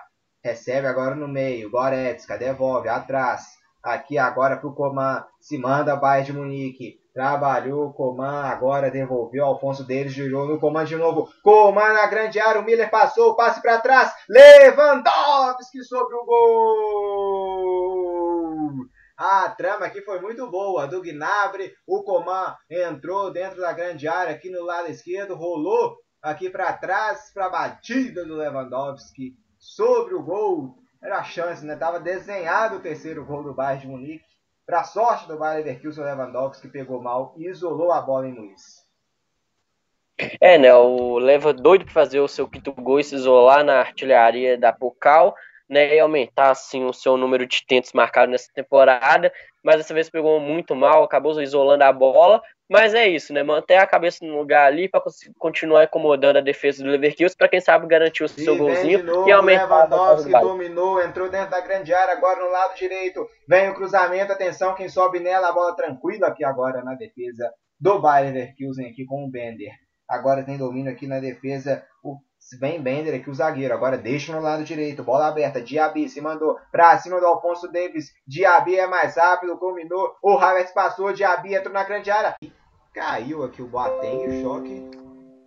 Recebe 0.44 0.88
agora 0.88 1.16
no 1.16 1.28
meio. 1.28 1.70
Goretzka 1.70 2.38
devolve 2.38 2.90
atrás. 2.90 3.46
Aqui 3.84 4.18
agora 4.18 4.58
para 4.58 4.68
o 4.68 4.74
Coman. 4.74 5.24
Se 5.40 5.58
manda 5.58 5.96
Bayern 5.96 6.26
de 6.26 6.34
Munique. 6.34 7.00
Trabalhou 7.14 7.94
Coman. 7.94 8.44
Agora 8.44 8.90
devolveu. 8.90 9.46
Alfonso 9.46 9.86
deles 9.86 10.14
girou 10.14 10.48
no 10.48 10.60
Coman 10.60 10.86
de 10.86 10.96
novo. 10.96 11.30
Coman 11.44 11.94
na 11.94 12.08
grande 12.08 12.40
área. 12.40 12.62
O 12.62 12.66
Miller 12.66 12.90
passou. 12.90 13.36
Passe 13.36 13.62
para 13.62 13.80
trás. 13.80 14.12
Lewandowski 14.30 15.84
sobre 15.84 16.16
o 16.16 16.26
gol. 16.26 17.33
A 19.18 19.50
trama 19.50 19.86
aqui 19.86 20.02
foi 20.02 20.20
muito 20.20 20.50
boa. 20.50 20.88
Do 20.88 21.02
Gnabry. 21.02 21.74
O 21.86 22.04
Coman 22.04 22.56
entrou 22.70 23.32
dentro 23.32 23.62
da 23.62 23.72
grande 23.74 24.08
área. 24.08 24.34
Aqui 24.34 24.50
no 24.50 24.64
lado 24.64 24.90
esquerdo. 24.90 25.36
Rolou 25.36 25.98
aqui 26.22 26.50
para 26.50 26.74
trás. 26.74 27.32
Para 27.34 27.46
a 27.46 27.50
batida 27.50 28.26
do 28.26 28.36
Lewandowski 28.36 29.36
sobre 29.58 30.14
o 30.14 30.24
gol 30.24 30.78
era 31.02 31.18
a 31.18 31.24
chance, 31.24 31.66
né? 31.66 31.76
Tava 31.76 32.00
desenhado 32.00 32.78
o 32.78 32.82
terceiro 32.82 33.26
gol 33.26 33.44
do 33.44 33.54
Bayern 33.54 33.82
de 33.82 33.88
Munique. 33.88 34.26
Para 34.66 34.86
sorte 34.86 35.28
do 35.28 35.38
Bayern 35.38 35.64
Leverkusen, 35.64 36.02
o 36.02 36.08
Lewandowski 36.08 36.70
pegou 36.70 37.02
mal 37.02 37.34
e 37.38 37.50
isolou 37.50 37.92
a 37.92 38.02
bola 38.02 38.28
em 38.28 38.34
Luiz. 38.34 38.84
É, 40.40 40.58
né? 40.58 40.74
O 40.74 41.18
Leva 41.18 41.54
doido 41.54 41.84
para 41.84 41.94
fazer 41.94 42.22
o 42.22 42.28
seu 42.28 42.48
quinto 42.48 42.72
gol 42.72 43.00
e 43.00 43.04
se 43.04 43.16
isolar 43.16 43.66
na 43.66 43.80
artilharia 43.80 44.58
da 44.58 44.72
Pocal, 44.72 45.36
né? 45.70 45.96
E 45.96 46.00
aumentar 46.00 46.52
assim 46.52 46.86
o 46.86 46.94
seu 46.94 47.18
número 47.18 47.46
de 47.46 47.66
tentos 47.66 47.94
marcados 47.94 48.32
nessa 48.32 48.50
temporada. 48.54 49.32
Mas 49.64 49.78
dessa 49.78 49.94
vez 49.94 50.10
pegou 50.10 50.40
muito 50.40 50.76
mal, 50.76 51.04
acabou 51.04 51.42
isolando 51.42 51.84
a 51.84 51.94
bola 51.94 52.42
mas 52.74 52.96
é 52.96 53.08
isso, 53.08 53.32
né? 53.34 53.44
Manter 53.44 53.76
a 53.76 53.86
cabeça 53.86 54.26
no 54.26 54.36
lugar 54.36 54.66
ali 54.66 54.90
para 54.90 55.00
continuar 55.38 55.84
incomodando 55.84 56.38
a 56.38 56.42
defesa 56.42 56.84
do 56.84 56.90
Leverkusen 56.90 57.38
para 57.38 57.48
quem 57.48 57.62
sabe 57.62 57.86
garantir 57.86 58.24
o 58.24 58.28
seu 58.28 58.58
golzinho 58.58 59.04
novo, 59.04 59.30
e 59.30 59.32
aumentar 59.32 59.68
Lewandowski 59.68 60.32
dominou, 60.32 61.00
entrou 61.00 61.30
dentro 61.30 61.52
da 61.52 61.62
grande 61.62 61.94
área 61.94 62.16
agora 62.16 62.40
no 62.40 62.50
lado 62.50 62.76
direito. 62.76 63.28
Vem 63.48 63.70
o 63.70 63.76
cruzamento, 63.76 64.32
atenção, 64.32 64.74
quem 64.74 64.90
sobe 64.90 65.20
nela, 65.20 65.50
a 65.50 65.54
bola 65.54 65.76
tranquila 65.76 66.30
aqui 66.30 66.44
agora 66.44 66.84
na 66.84 66.96
defesa 66.96 67.52
do 67.80 68.00
Bayern 68.00 68.40
Leverkusen 68.40 68.90
aqui 68.90 69.06
com 69.06 69.24
o 69.24 69.30
Bender. 69.30 69.72
Agora 70.10 70.44
tem 70.44 70.58
domínio 70.58 70.92
aqui 70.92 71.06
na 71.06 71.20
defesa 71.20 71.86
o 72.54 72.60
Vem 72.60 72.82
Bender 72.82 73.16
aqui, 73.16 73.30
o 73.30 73.34
zagueiro. 73.34 73.74
Agora 73.74 73.98
deixa 73.98 74.34
no 74.34 74.42
lado 74.42 74.64
direito. 74.64 75.04
Bola 75.04 75.28
aberta. 75.28 75.62
Diaby 75.62 76.10
se 76.10 76.22
mandou 76.22 76.58
pra 76.72 76.98
cima 76.98 77.20
do 77.20 77.26
Alfonso 77.26 77.72
Davis. 77.72 78.12
Diaby 78.28 78.78
é 78.78 78.88
mais 78.88 79.16
rápido. 79.16 79.58
Combinou. 79.58 80.16
O 80.22 80.38
Havertz 80.38 80.72
passou. 80.72 81.14
Diaby 81.14 81.56
entrou 81.56 81.74
na 81.74 81.84
grande 81.84 82.12
área. 82.12 82.36
Caiu 82.94 83.44
aqui 83.44 83.62
o 83.62 83.68
Boateng. 83.68 84.28
O 84.28 84.42
choque 84.42 84.92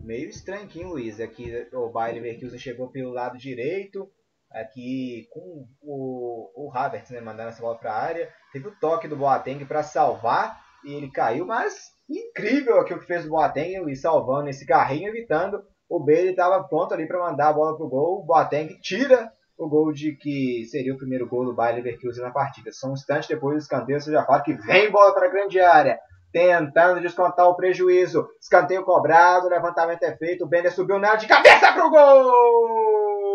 meio 0.00 0.28
estranho 0.28 0.64
aqui, 0.64 0.84
Luiz. 0.84 1.20
Aqui 1.20 1.68
o 1.72 1.90
Bayer 1.90 2.22
Leverkusen 2.22 2.58
chegou 2.58 2.90
pelo 2.90 3.12
lado 3.12 3.38
direito. 3.38 4.10
Aqui 4.50 5.26
com 5.30 5.66
o, 5.82 6.68
o 6.68 6.70
Havertz 6.72 7.10
né, 7.10 7.20
mandando 7.20 7.50
essa 7.50 7.60
bola 7.60 7.78
para 7.78 7.92
a 7.92 8.02
área. 8.02 8.32
Teve 8.52 8.68
o 8.68 8.78
toque 8.80 9.08
do 9.08 9.16
Boateng 9.16 9.64
para 9.64 9.82
salvar. 9.82 10.64
E 10.84 10.92
ele 10.92 11.10
caiu, 11.10 11.44
mas 11.44 11.74
incrível 12.08 12.78
aqui 12.78 12.94
o 12.94 13.00
que 13.00 13.06
fez 13.06 13.26
o 13.26 13.30
Boateng, 13.30 13.80
Luiz, 13.80 14.00
salvando 14.00 14.48
esse 14.48 14.64
carrinho, 14.64 15.08
evitando 15.08 15.60
o 15.88 16.00
Bailey 16.00 16.30
estava 16.30 16.62
pronto 16.64 16.92
ali 16.94 17.06
para 17.06 17.20
mandar 17.20 17.48
a 17.48 17.52
bola 17.52 17.76
pro 17.76 17.88
gol. 17.88 18.20
O 18.20 18.24
Boateng 18.24 18.78
tira 18.80 19.30
o 19.58 19.68
gol 19.68 19.92
de 19.92 20.12
que 20.16 20.64
seria 20.70 20.94
o 20.94 20.98
primeiro 20.98 21.28
gol 21.28 21.44
do 21.44 21.54
Bayer 21.54 21.76
Leverkusen 21.76 22.22
na 22.22 22.30
partida. 22.30 22.72
Só 22.72 22.88
um 22.88 22.94
instante 22.94 23.28
depois 23.28 23.56
do 23.56 23.60
escanteio, 23.62 24.00
você 24.00 24.12
já 24.12 24.24
fala 24.24 24.42
que 24.42 24.54
vem 24.54 24.90
bola 24.90 25.14
para 25.14 25.26
a 25.26 25.30
grande 25.30 25.60
área. 25.60 25.98
Tentando 26.32 27.00
descontar 27.00 27.48
o 27.48 27.54
prejuízo. 27.54 28.28
Escanteio 28.40 28.84
cobrado, 28.84 29.48
levantamento 29.48 30.02
é 30.02 30.14
feito. 30.16 30.44
O 30.44 30.48
Bender 30.48 30.72
subiu 30.72 30.98
nela 30.98 31.16
de 31.16 31.26
cabeça 31.26 31.72
pro 31.72 31.88
gol! 31.88 33.26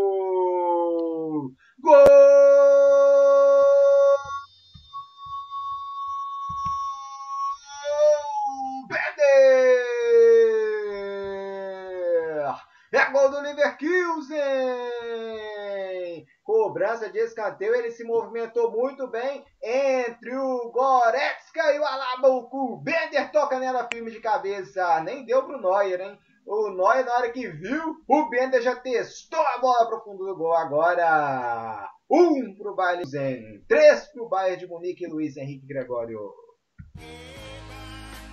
Gol! 1.82 2.31
De 16.98 17.20
escanteio. 17.20 17.76
Ele 17.76 17.92
se 17.92 18.04
movimentou 18.04 18.72
muito 18.72 19.08
bem 19.08 19.44
entre 19.62 20.36
o 20.36 20.72
Goretzka 20.72 21.74
e 21.74 21.80
o 21.80 21.86
Alabuco. 21.86 22.82
Bender 22.84 23.32
toca 23.32 23.60
nela 23.60 23.88
firme 23.92 24.12
de 24.12 24.20
cabeça. 24.20 25.02
Nem 25.02 25.26
deu 25.26 25.44
pro 25.44 25.62
Neuer, 25.62 26.02
hein? 26.02 26.18
O 26.46 26.70
Neuer, 26.70 27.06
na 27.06 27.14
hora 27.14 27.32
que 27.32 27.48
viu, 27.48 27.96
o 28.08 28.30
Bender 28.30 28.62
já 28.62 28.76
testou 28.76 29.40
a 29.40 29.60
bola 29.60 29.88
pro 29.88 30.04
fundo 30.04 30.26
do 30.26 30.36
gol. 30.36 30.54
Agora, 30.54 31.88
um 32.10 32.56
pro 32.58 32.76
Bayern 32.76 33.06
Zen, 33.06 33.64
três 33.68 34.12
pro 34.12 34.28
Bayern 34.28 34.60
de 34.60 34.68
Munique 34.68 35.06
e 35.06 35.08
Luiz 35.08 35.38
Henrique 35.38 35.68
Gregório. 35.68 36.20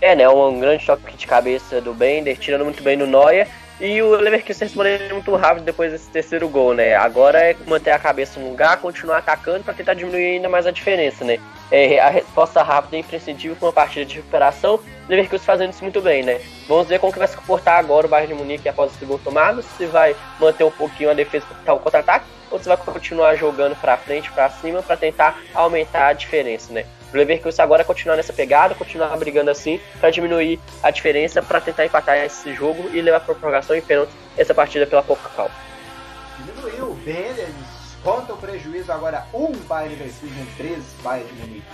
É, 0.00 0.14
né? 0.14 0.28
Um 0.28 0.58
grande 0.60 0.86
toque 0.86 1.16
de 1.16 1.26
cabeça 1.26 1.80
do 1.80 1.92
Bender, 1.92 2.38
tirando 2.38 2.64
muito 2.64 2.82
bem 2.82 2.96
no 2.96 3.06
Neuer. 3.06 3.48
E 3.80 4.02
o 4.02 4.10
Leverkusen 4.10 4.66
respondeu 4.66 5.14
muito 5.14 5.34
rápido 5.36 5.64
depois 5.64 5.92
desse 5.92 6.10
terceiro 6.10 6.48
gol, 6.48 6.74
né? 6.74 6.96
Agora 6.96 7.38
é 7.38 7.56
manter 7.64 7.92
a 7.92 7.98
cabeça 7.98 8.40
no 8.40 8.50
lugar, 8.50 8.80
continuar 8.80 9.18
atacando 9.18 9.62
para 9.62 9.72
tentar 9.72 9.94
diminuir 9.94 10.34
ainda 10.34 10.48
mais 10.48 10.66
a 10.66 10.72
diferença, 10.72 11.24
né? 11.24 11.38
É, 11.70 12.00
a 12.00 12.08
resposta 12.08 12.60
rápida 12.60 12.96
é 12.96 13.00
imprescindível 13.00 13.56
com 13.56 13.66
uma 13.66 13.72
partida 13.72 14.04
de 14.04 14.16
recuperação. 14.16 14.76
O 14.76 14.82
Leverkusen 15.08 15.46
fazendo 15.46 15.72
isso 15.72 15.84
muito 15.84 16.00
bem, 16.00 16.24
né? 16.24 16.40
Vamos 16.66 16.88
ver 16.88 16.98
como 16.98 17.12
que 17.12 17.20
vai 17.20 17.28
se 17.28 17.36
comportar 17.36 17.78
agora 17.78 18.06
o 18.06 18.10
Bayern 18.10 18.34
de 18.34 18.40
Munique 18.42 18.68
após 18.68 18.92
esse 18.92 19.04
gol 19.04 19.20
tomado. 19.22 19.62
Se 19.62 19.86
vai 19.86 20.16
manter 20.40 20.64
um 20.64 20.72
pouquinho 20.72 21.10
a 21.10 21.14
defesa 21.14 21.46
para 21.64 21.74
o 21.74 21.78
contra-ataque 21.78 22.26
ou 22.50 22.58
se 22.58 22.66
vai 22.66 22.76
continuar 22.76 23.36
jogando 23.36 23.76
para 23.76 23.96
frente, 23.96 24.30
para 24.32 24.50
cima, 24.50 24.82
para 24.82 24.96
tentar 24.96 25.38
aumentar 25.54 26.08
a 26.08 26.12
diferença, 26.12 26.72
né? 26.72 26.84
O 27.12 27.16
Leverkusen 27.16 27.64
agora 27.64 27.84
continuar 27.84 28.16
nessa 28.16 28.32
pegada, 28.32 28.74
continuar 28.74 29.16
brigando 29.16 29.50
assim, 29.50 29.80
para 29.98 30.10
diminuir 30.10 30.60
a 30.82 30.90
diferença, 30.90 31.42
para 31.42 31.60
tentar 31.60 31.86
empatar 31.86 32.18
esse 32.18 32.54
jogo 32.54 32.90
e 32.92 33.00
levar 33.00 33.20
para 33.20 33.34
prorrogação 33.34 33.74
e 33.74 33.80
pênalti 33.80 34.12
essa 34.36 34.54
partida 34.54 34.86
pela 34.86 35.02
Pokal. 35.02 35.50
Diminuiu 36.38 36.92
o 36.92 36.98
eles 37.06 37.78
conta 38.02 38.32
o 38.32 38.36
prejuízo 38.36 38.92
agora 38.92 39.26
um 39.34 39.52
Bayern 39.52 39.96
Leverkusen, 39.96 40.46
três 40.56 40.84
Bayern 41.02 41.28
de 41.28 41.40
Munique. 41.40 41.66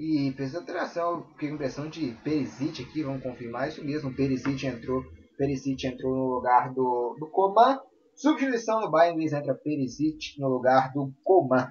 E 0.00 0.32
fez 0.32 0.54
alteração, 0.54 1.26
fiquei 1.32 1.50
com 1.50 1.56
impressão 1.56 1.86
de 1.86 2.12
Perisic 2.24 2.82
aqui, 2.82 3.02
vamos 3.02 3.22
confirmar 3.22 3.68
isso 3.68 3.84
mesmo. 3.84 4.16
Perisic 4.16 4.66
entrou, 4.66 5.04
Perisic 5.36 5.86
entrou 5.86 6.16
no 6.16 6.34
lugar 6.36 6.72
do, 6.72 7.18
do 7.20 7.30
Coman. 7.30 7.78
Substituição 8.16 8.80
no 8.80 8.90
Bayern, 8.90 9.18
Luiz 9.18 9.34
entra 9.34 9.54
Perisic 9.54 10.40
no 10.40 10.48
lugar 10.48 10.90
do 10.94 11.12
Coman. 11.22 11.70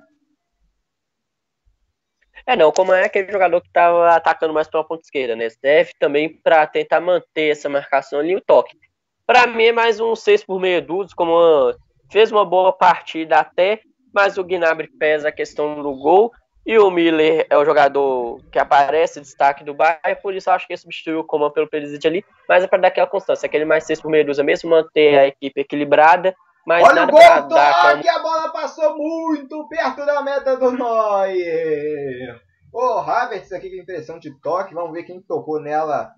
É, 2.46 2.56
não, 2.56 2.70
o 2.70 2.72
Coman 2.72 2.98
é 2.98 3.06
aquele 3.06 3.32
jogador 3.32 3.62
que 3.62 3.68
estava 3.68 4.16
atacando 4.16 4.54
mais 4.54 4.68
pela 4.68 4.84
ponta 4.84 5.02
esquerda, 5.02 5.36
né? 5.36 5.48
Deve 5.60 5.94
também 6.00 6.40
para 6.40 6.68
tentar 6.68 7.02
manter 7.02 7.50
essa 7.50 7.68
marcação 7.68 8.20
ali 8.20 8.36
o 8.36 8.42
toque. 8.42 8.78
Para 9.26 9.48
mim 9.48 9.64
é 9.64 9.74
mais 9.74 10.00
um 10.00 10.16
6 10.16 10.44
por 10.44 10.60
meia 10.60 10.80
dúzia, 10.80 11.16
como 11.16 11.74
fez 12.12 12.32
uma 12.32 12.46
boa 12.46 12.72
partida 12.72 13.40
até, 13.40 13.82
mas 14.14 14.38
o 14.38 14.44
Gnabry 14.44 14.88
pesa 15.00 15.30
a 15.30 15.32
questão 15.32 15.82
do 15.82 15.96
gol 15.96 16.32
e 16.70 16.78
o 16.78 16.92
Miller 16.92 17.48
é 17.50 17.58
o 17.58 17.66
jogador 17.66 18.40
que 18.52 18.60
aparece, 18.60 19.20
destaque 19.20 19.64
do 19.64 19.74
Bayern, 19.74 20.22
por 20.22 20.36
isso 20.36 20.52
eu 20.52 20.54
acho 20.54 20.68
que 20.68 20.74
ele 20.74 20.80
substituiu 20.80 21.22
o 21.22 21.24
Coman 21.24 21.50
pelo 21.50 21.68
Perisic 21.68 22.08
ali, 22.08 22.24
mas 22.48 22.64
é 22.64 22.68
para 22.68 22.78
dar 22.78 22.88
aquela 22.90 23.08
constância, 23.08 23.48
aquele 23.48 23.66
mais 23.66 23.86
seis 23.86 24.00
por 24.00 24.12
dúzia 24.24 24.44
mesmo, 24.44 24.70
manter 24.70 25.18
a 25.18 25.26
equipe 25.26 25.62
equilibrada, 25.62 26.36
mas 26.68 26.88
Olha 26.88 27.06
o 27.06 27.08
gol, 27.08 27.20
toque, 27.20 28.04
como... 28.04 28.10
a 28.12 28.20
bola 28.22 28.54
passou 28.54 28.96
muito 28.96 29.68
perto 29.68 30.06
da 30.06 30.22
meta 30.22 30.58
do 30.58 30.72
Neuer. 30.72 32.40
O 32.72 32.80
oh, 32.80 33.00
Havertz 33.00 33.52
aqui 33.52 33.72
com 33.72 33.82
impressão 33.82 34.20
de 34.20 34.40
toque, 34.40 34.76
vamos 34.76 34.92
ver 34.92 35.06
quem 35.06 35.20
tocou 35.20 35.60
nela 35.60 36.12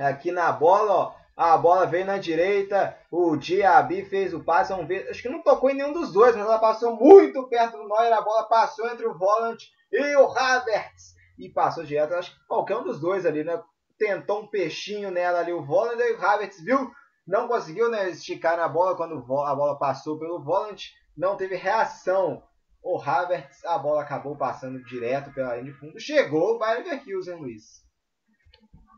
aqui 0.00 0.32
na 0.32 0.50
bola, 0.50 0.92
ó. 0.94 1.12
A 1.44 1.58
bola 1.58 1.86
veio 1.86 2.06
na 2.06 2.18
direita, 2.18 2.96
o 3.10 3.36
Diaby 3.36 4.04
fez 4.04 4.32
o 4.32 4.44
passe, 4.44 4.70
vamos 4.72 4.86
ver, 4.86 5.08
acho 5.10 5.20
que 5.20 5.28
não 5.28 5.42
tocou 5.42 5.70
em 5.70 5.74
nenhum 5.74 5.92
dos 5.92 6.12
dois, 6.12 6.36
mas 6.36 6.46
ela 6.46 6.60
passou 6.60 6.94
muito 6.94 7.48
perto 7.48 7.78
do 7.78 7.88
Neuer, 7.88 8.12
a 8.12 8.22
bola 8.22 8.44
passou 8.44 8.88
entre 8.88 9.04
o 9.04 9.18
Volant 9.18 9.60
e 9.90 10.16
o 10.18 10.30
Havertz, 10.30 11.16
e 11.36 11.48
passou 11.48 11.82
direto, 11.82 12.14
acho 12.14 12.30
que 12.30 12.46
qualquer 12.46 12.76
um 12.76 12.84
dos 12.84 13.00
dois 13.00 13.26
ali, 13.26 13.42
né, 13.42 13.60
tentou 13.98 14.42
um 14.42 14.46
peixinho 14.46 15.10
nela 15.10 15.40
ali, 15.40 15.52
o 15.52 15.64
Volant, 15.64 15.98
e 15.98 16.12
o 16.12 16.24
Havertz 16.24 16.62
viu, 16.62 16.92
não 17.26 17.48
conseguiu 17.48 17.90
né, 17.90 18.08
esticar 18.08 18.56
na 18.56 18.68
bola. 18.68 18.96
Quando 18.96 19.16
a 19.16 19.54
bola 19.54 19.76
passou 19.80 20.20
pelo 20.20 20.44
Volant, 20.44 20.80
não 21.16 21.36
teve 21.36 21.56
reação, 21.56 22.40
o 22.80 22.96
Havertz, 23.00 23.64
a 23.64 23.76
bola 23.78 24.02
acabou 24.02 24.36
passando 24.36 24.80
direto 24.84 25.32
pela 25.32 25.56
linha 25.56 25.72
de 25.72 25.78
fundo, 25.78 25.98
chegou 25.98 26.54
o 26.54 26.58
Bayern 26.58 26.88
Leverkusen, 26.88 27.34
Luiz. 27.34 27.82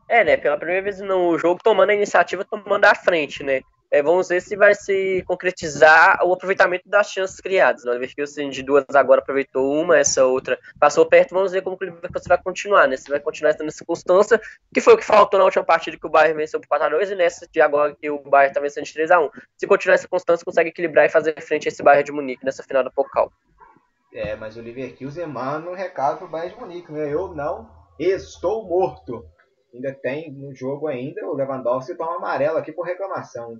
É, 0.07 0.23
né? 0.23 0.37
Pela 0.37 0.57
primeira 0.57 0.83
vez 0.83 0.99
no 0.99 1.37
jogo, 1.37 1.59
tomando 1.63 1.89
a 1.89 1.95
iniciativa, 1.95 2.45
tomando 2.45 2.85
a 2.85 2.93
frente, 2.93 3.43
né? 3.43 3.61
É, 3.91 4.01
vamos 4.01 4.27
ver 4.27 4.41
se 4.41 4.55
vai 4.55 4.73
se 4.75 5.23
concretizar 5.25 6.19
o 6.23 6.33
aproveitamento 6.33 6.89
das 6.89 7.11
chances 7.11 7.39
criadas. 7.39 7.85
Né? 7.85 7.91
O 7.91 7.93
Leverkusen 7.93 8.49
de 8.49 8.61
duas 8.63 8.83
agora 8.93 9.21
aproveitou 9.21 9.71
uma, 9.71 9.97
essa 9.97 10.25
outra 10.25 10.59
passou 10.79 11.05
perto. 11.05 11.33
Vamos 11.33 11.51
ver 11.51 11.61
como 11.61 11.77
o 11.79 11.83
Leverkusen 11.83 12.27
vai 12.27 12.41
continuar, 12.41 12.87
né? 12.87 12.97
Se 12.97 13.09
vai 13.09 13.19
continuar 13.19 13.53
nessa 13.53 13.77
circunstância, 13.77 14.41
que 14.73 14.81
foi 14.81 14.95
o 14.95 14.97
que 14.97 15.05
faltou 15.05 15.39
na 15.39 15.45
última 15.45 15.63
partida 15.63 15.97
que 15.97 16.05
o 16.05 16.09
Bayern 16.09 16.35
venceu 16.35 16.59
por 16.59 16.77
4x2 16.77 17.11
e 17.11 17.15
nessa 17.15 17.47
de 17.47 17.61
agora 17.61 17.95
que 17.95 18.09
o 18.09 18.19
Bayern 18.19 18.51
está 18.51 18.59
vencendo 18.59 18.85
de 18.85 18.93
3x1. 18.93 19.29
Se 19.55 19.67
continuar 19.67 19.93
nessa 19.93 20.01
circunstância, 20.01 20.43
consegue 20.43 20.69
equilibrar 20.69 21.05
e 21.05 21.09
fazer 21.09 21.39
frente 21.41 21.67
a 21.67 21.69
esse 21.69 21.81
Bayern 21.81 22.03
de 22.03 22.11
Munique 22.11 22.43
nessa 22.43 22.63
final 22.63 22.83
da 22.83 22.89
Pokal. 22.89 23.31
É, 24.13 24.35
mas 24.35 24.57
o 24.57 24.61
Leverkusen 24.61 25.27
manda 25.27 25.69
um 25.69 25.75
recado 25.75 26.17
pro 26.17 26.27
Bayern 26.27 26.53
de 26.53 26.59
Munique, 26.59 26.91
né? 26.91 27.13
Eu 27.13 27.33
não 27.33 27.69
estou 27.97 28.67
morto 28.67 29.25
ainda 29.75 29.93
tem 29.93 30.31
no 30.31 30.53
jogo 30.55 30.87
ainda, 30.87 31.25
o 31.25 31.35
Lewandowski 31.35 31.95
toma 31.95 32.15
amarelo 32.15 32.57
aqui 32.57 32.71
por 32.71 32.85
reclamação. 32.85 33.59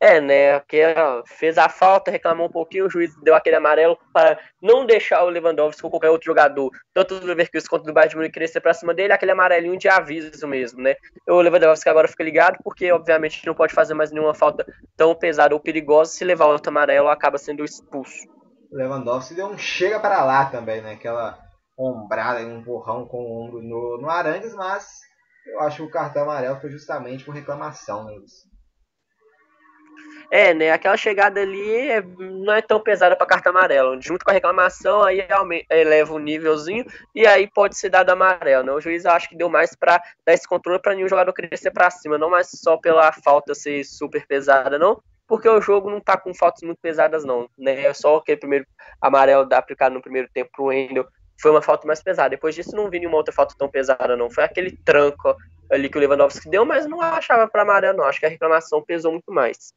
É, 0.00 0.20
né? 0.20 0.60
Que 0.60 0.82
fez 1.26 1.58
a 1.58 1.68
falta, 1.68 2.10
reclamou 2.10 2.46
um 2.46 2.50
pouquinho, 2.50 2.86
o 2.86 2.90
juiz 2.90 3.14
deu 3.22 3.34
aquele 3.34 3.56
amarelo 3.56 3.98
para 4.12 4.38
não 4.62 4.86
deixar 4.86 5.24
o 5.24 5.28
Lewandowski 5.28 5.84
ou 5.84 5.90
qualquer 5.90 6.10
outro 6.10 6.26
jogador, 6.26 6.70
tanto 6.92 7.18
do 7.18 7.26
Leverkusen 7.26 7.68
quanto 7.68 7.84
do 7.84 7.92
Bayern 7.92 8.10
de 8.10 8.16
Munique, 8.16 8.34
crescer 8.34 8.60
para 8.60 8.74
cima 8.74 8.94
dele, 8.94 9.12
aquele 9.12 9.32
amarelinho 9.32 9.76
de 9.76 9.88
aviso 9.88 10.46
mesmo, 10.46 10.80
né? 10.80 10.94
O 11.28 11.40
Lewandowski 11.40 11.88
agora 11.88 12.08
fica 12.08 12.22
ligado, 12.22 12.58
porque 12.62 12.90
obviamente 12.92 13.44
não 13.46 13.54
pode 13.54 13.74
fazer 13.74 13.94
mais 13.94 14.12
nenhuma 14.12 14.34
falta 14.34 14.64
tão 14.96 15.14
pesada 15.14 15.54
ou 15.54 15.60
perigosa, 15.60 16.12
se 16.12 16.24
levar 16.24 16.46
outro 16.46 16.70
amarelo 16.70 17.08
acaba 17.08 17.38
sendo 17.38 17.64
expulso. 17.64 18.28
O 18.70 18.76
Lewandowski 18.76 19.34
deu 19.34 19.46
um 19.46 19.58
chega 19.58 19.98
para 20.00 20.24
lá 20.24 20.46
também, 20.46 20.80
né? 20.80 20.92
Aquela 20.92 21.43
ombrada 21.76 22.40
um 22.40 22.60
empurrão 22.60 23.06
com 23.06 23.18
o 23.18 23.44
ombro 23.44 23.62
no, 23.62 23.98
no 24.00 24.08
Arangues, 24.08 24.54
mas 24.54 25.00
eu 25.46 25.60
acho 25.60 25.78
que 25.78 25.82
o 25.82 25.90
cartão 25.90 26.22
amarelo 26.22 26.60
foi 26.60 26.70
justamente 26.70 27.24
por 27.24 27.34
reclamação, 27.34 28.04
né, 28.04 28.14
É, 30.30 30.54
né? 30.54 30.70
Aquela 30.70 30.96
chegada 30.96 31.40
ali 31.40 31.76
é, 31.76 32.02
não 32.02 32.54
é 32.54 32.62
tão 32.62 32.80
pesada 32.80 33.14
para 33.14 33.26
carta 33.26 33.50
amarelo. 33.50 34.00
Junto 34.00 34.24
com 34.24 34.30
a 34.30 34.34
reclamação, 34.34 35.02
aí 35.02 35.24
eleva 35.70 36.14
o 36.14 36.18
nívelzinho 36.18 36.84
e 37.14 37.26
aí 37.26 37.48
pode 37.48 37.76
ser 37.76 37.90
dado 37.90 38.10
amarelo. 38.10 38.64
Né? 38.64 38.72
O 38.72 38.80
juiz 38.80 39.04
acho 39.04 39.28
que 39.28 39.36
deu 39.36 39.48
mais 39.48 39.76
para 39.76 40.02
dar 40.26 40.32
esse 40.32 40.48
controle 40.48 40.80
para 40.80 40.94
nenhum 40.94 41.08
jogador 41.08 41.32
crescer 41.32 41.70
para 41.70 41.90
cima, 41.90 42.18
não 42.18 42.30
mais 42.30 42.48
só 42.50 42.76
pela 42.76 43.12
falta 43.12 43.54
ser 43.54 43.84
super 43.84 44.26
pesada, 44.26 44.78
não. 44.78 45.00
Porque 45.26 45.48
o 45.48 45.60
jogo 45.60 45.90
não 45.90 46.00
tá 46.00 46.16
com 46.16 46.34
faltas 46.34 46.62
muito 46.62 46.80
pesadas, 46.80 47.24
não. 47.24 47.48
Né? 47.58 47.84
É 47.84 47.94
só 47.94 48.16
aquele 48.16 48.38
primeiro 48.38 48.66
amarelo 49.00 49.46
aplicado 49.52 49.94
no 49.94 50.02
primeiro 50.02 50.28
tempo 50.32 50.50
pro 50.52 50.66
Wendel 50.66 51.06
foi 51.40 51.50
uma 51.50 51.62
falta 51.62 51.86
mais 51.86 52.02
pesada. 52.02 52.30
Depois 52.30 52.54
disso, 52.54 52.74
não 52.74 52.90
vi 52.90 52.98
nenhuma 52.98 53.16
outra 53.16 53.34
falta 53.34 53.54
tão 53.58 53.68
pesada, 53.68 54.16
não. 54.16 54.30
Foi 54.30 54.44
aquele 54.44 54.76
tranco 54.84 55.36
ali 55.70 55.88
que 55.88 55.96
o 55.96 56.00
Lewandowski 56.00 56.48
deu, 56.48 56.64
mas 56.64 56.86
não 56.86 57.00
achava 57.00 57.48
para 57.48 57.62
amarelo, 57.62 57.98
não. 57.98 58.04
Acho 58.04 58.20
que 58.20 58.26
a 58.26 58.30
reclamação 58.30 58.82
pesou 58.82 59.12
muito 59.12 59.32
mais. 59.32 59.72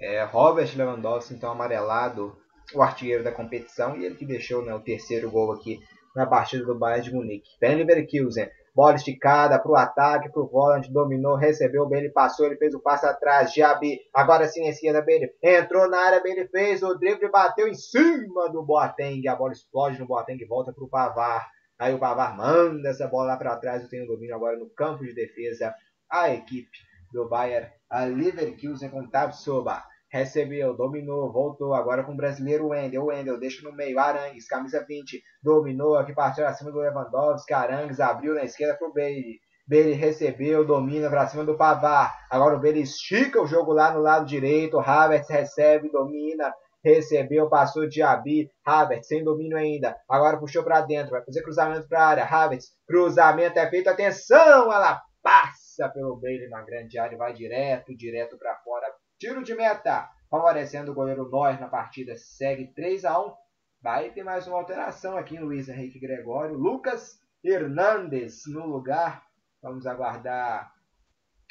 É, 0.00 0.22
Robert 0.24 0.70
Lewandowski, 0.76 1.34
então, 1.34 1.50
amarelado, 1.50 2.36
o 2.74 2.82
artilheiro 2.82 3.24
da 3.24 3.32
competição, 3.32 3.96
e 3.96 4.04
ele 4.04 4.14
que 4.14 4.24
deixou 4.24 4.64
né, 4.64 4.74
o 4.74 4.80
terceiro 4.80 5.30
gol 5.30 5.52
aqui 5.52 5.80
na 6.14 6.26
partida 6.26 6.64
do 6.64 6.78
Bayern 6.78 7.04
de 7.04 7.14
Munique. 7.14 7.50
Ben 7.60 7.76
Leverkusen 7.76 8.48
Bola 8.78 8.94
esticada 8.94 9.58
para 9.58 9.72
o 9.72 9.74
ataque, 9.74 10.30
para 10.30 10.40
o 10.40 10.46
volante, 10.46 10.92
dominou, 10.92 11.34
recebeu 11.34 11.92
ele 11.92 12.10
passou, 12.10 12.46
ele 12.46 12.56
fez 12.56 12.72
o 12.74 12.80
passe 12.80 13.04
atrás, 13.04 13.52
Jabi, 13.52 13.98
agora 14.14 14.46
sim 14.46 14.60
em 14.60 14.68
esquerda, 14.68 15.02
bem, 15.02 15.28
entrou 15.42 15.90
na 15.90 15.98
área, 15.98 16.22
ele 16.24 16.46
fez, 16.46 16.80
o 16.80 16.94
drible 16.94 17.28
bateu 17.28 17.66
em 17.66 17.74
cima 17.74 18.48
do 18.52 18.62
Boateng, 18.62 19.26
a 19.26 19.34
bola 19.34 19.52
explode 19.52 19.98
no 19.98 20.06
Boateng, 20.06 20.38
volta 20.46 20.72
para 20.72 20.84
o 20.84 20.88
Pavar, 20.88 21.50
aí 21.76 21.92
o 21.92 21.98
Pavar 21.98 22.36
manda 22.36 22.90
essa 22.90 23.08
bola 23.08 23.32
lá 23.32 23.36
para 23.36 23.56
trás, 23.56 23.82
eu 23.82 23.88
tenho 23.88 24.06
domínio 24.06 24.36
agora 24.36 24.56
no 24.56 24.70
campo 24.70 25.04
de 25.04 25.12
defesa, 25.12 25.74
a 26.08 26.30
equipe 26.30 26.78
do 27.12 27.28
Bayern, 27.28 27.68
a 27.90 28.04
Leverkusen 28.04 28.90
com 28.90 29.10
Tabsoba 29.10 29.82
recebeu, 30.10 30.74
dominou, 30.76 31.32
voltou 31.32 31.74
agora 31.74 32.04
com 32.04 32.12
o 32.12 32.16
brasileiro 32.16 32.68
Wendel. 32.68 33.06
Wendel 33.06 33.38
deixa 33.38 33.62
no 33.62 33.74
meio, 33.74 33.98
Arangues, 33.98 34.46
camisa 34.46 34.84
20, 34.86 35.22
dominou 35.42 35.96
aqui, 35.96 36.14
partiu 36.14 36.46
acima 36.46 36.70
do 36.70 36.78
Lewandowski. 36.78 37.52
Arangues 37.52 38.00
abriu 38.00 38.34
na 38.34 38.44
esquerda 38.44 38.76
pro 38.76 38.92
Bailey. 38.92 39.38
Bailey 39.66 39.92
recebeu, 39.92 40.64
domina 40.64 41.10
para 41.10 41.26
cima 41.26 41.44
do 41.44 41.56
Pavar. 41.56 42.14
Agora 42.30 42.56
o 42.56 42.60
Bailey 42.60 42.82
estica 42.82 43.40
o 43.42 43.46
jogo 43.46 43.72
lá 43.72 43.92
no 43.92 44.00
lado 44.00 44.24
direito. 44.24 44.80
Havertz 44.80 45.28
recebe, 45.28 45.90
domina, 45.90 46.52
recebeu, 46.82 47.48
passou 47.48 47.88
Diaby, 47.88 48.50
Havertz 48.64 49.08
sem 49.08 49.22
domínio 49.22 49.56
ainda, 49.56 49.96
agora 50.08 50.38
puxou 50.38 50.62
para 50.62 50.80
dentro, 50.80 51.10
vai 51.10 51.24
fazer 51.24 51.42
cruzamento 51.42 51.88
para 51.88 52.06
área, 52.06 52.24
Havertz, 52.24 52.68
cruzamento 52.86 53.58
é 53.58 53.68
feito, 53.68 53.88
atenção, 53.88 54.72
ela 54.72 55.00
passa 55.22 55.88
pelo 55.88 56.18
meio 56.20 56.48
na 56.48 56.62
grande 56.62 56.98
área, 56.98 57.18
vai 57.18 57.34
direto, 57.34 57.96
direto 57.96 58.38
para 58.38 58.56
fora, 58.56 58.86
tiro 59.18 59.42
de 59.42 59.54
meta, 59.54 60.08
favorecendo 60.30 60.92
o 60.92 60.94
goleiro 60.94 61.28
Neuer 61.30 61.60
na 61.60 61.68
partida, 61.68 62.16
segue 62.16 62.72
3 62.74 63.04
a 63.04 63.20
1 63.20 63.34
vai 63.80 64.10
ter 64.10 64.24
mais 64.24 64.46
uma 64.46 64.56
alteração 64.56 65.16
aqui, 65.16 65.38
Luiz 65.38 65.68
Henrique 65.68 65.98
Gregório, 65.98 66.56
Lucas 66.56 67.20
Hernandes 67.42 68.42
no 68.46 68.66
lugar, 68.66 69.24
vamos 69.62 69.86
aguardar 69.86 70.72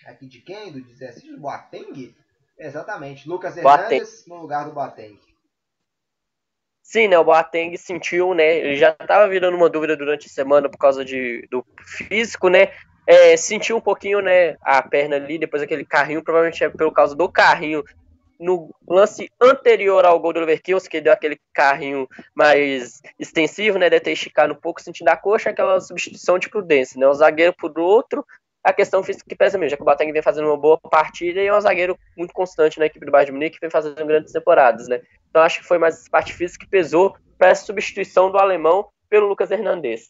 aqui 0.06 0.28
de 0.28 0.42
quem? 0.42 0.72
Do 0.72 0.82
16 0.82 1.36
do 1.36 1.42
Boateng? 1.42 2.16
Exatamente, 2.58 3.28
Lucas 3.28 3.58
Hernandes 3.58 4.26
no 4.28 4.42
lugar 4.42 4.66
do 4.66 4.74
Boateng. 4.74 5.20
Sim, 6.82 7.10
né, 7.10 7.20
o 7.20 7.24
Boateng 7.24 7.76
sentiu, 7.78 8.34
né, 8.34 8.60
ele 8.60 8.78
já 8.78 8.92
estava 8.92 9.28
virando 9.28 9.58
uma 9.58 9.70
dúvida 9.70 9.96
durante 9.98 10.28
a 10.28 10.30
semana 10.30 10.70
por 10.70 10.78
causa 10.78 11.04
de, 11.04 11.46
do 11.52 11.66
físico, 11.86 12.48
né, 12.48 12.74
é, 13.08 13.38
sentiu 13.38 13.78
um 13.78 13.82
pouquinho, 13.82 14.20
né, 14.20 14.58
a 14.62 14.82
perna 14.82 15.16
ali, 15.16 15.40
depois 15.40 15.64
aquele 15.64 15.86
carrinho, 15.86 16.22
provavelmente 16.22 16.62
é 16.62 16.70
pelo 16.70 16.92
causa 16.92 17.16
do 17.16 17.30
carrinho, 17.30 17.84
no 18.38 18.70
lance 18.88 19.32
anterior 19.42 20.06
ao 20.06 20.20
gol 20.20 20.34
do 20.34 20.42
Leverkusen, 20.42 20.90
que 20.90 21.02
deu 21.02 21.14
aquele 21.14 21.40
carrinho 21.54 22.08
mais 22.36 23.02
extensivo, 23.18 23.80
né, 23.80 23.90
de 23.90 24.00
ter 24.02 24.12
esticado 24.12 24.54
um 24.54 24.58
pouco, 24.58 24.82
sentindo 24.82 25.08
a 25.08 25.16
coxa, 25.16 25.50
aquela 25.50 25.80
substituição 25.80 26.38
de 26.38 26.50
prudência, 26.50 27.00
né, 27.00 27.08
o 27.08 27.14
zagueiro 27.14 27.56
por 27.58 27.80
outro, 27.80 28.26
a 28.62 28.74
questão 28.74 29.02
física 29.02 29.26
que 29.28 29.36
pesa 29.36 29.58
mesmo, 29.58 29.70
já 29.70 29.78
que 29.78 29.82
o 29.82 29.86
Boateng 29.86 30.12
vem 30.12 30.22
fazendo 30.22 30.50
uma 30.50 30.58
boa 30.58 30.78
partida 30.78 31.42
e 31.42 31.48
é 31.48 31.56
um 31.56 31.62
zagueiro 31.62 31.98
muito 32.18 32.34
constante 32.34 32.78
na 32.78 32.86
equipe 32.86 33.06
do 33.06 33.12
Bayern 33.12 33.28
de 33.28 33.32
Munique, 33.32 33.56
que 33.56 33.62
vem 33.62 33.70
fazendo 33.70 34.06
grandes 34.06 34.34
temporadas, 34.34 34.90
né? 34.90 35.02
Então 35.30 35.42
acho 35.42 35.62
que 35.62 35.66
foi 35.66 35.78
mais 35.78 35.96
essa 35.96 36.10
parte 36.10 36.34
física 36.34 36.66
que 36.66 36.70
pesou 36.70 37.16
para 37.38 37.50
essa 37.50 37.66
substituição 37.66 38.30
do 38.30 38.38
alemão 38.38 38.90
pelo 39.10 39.28
Lucas 39.28 39.52
Hernandes. 39.52 40.10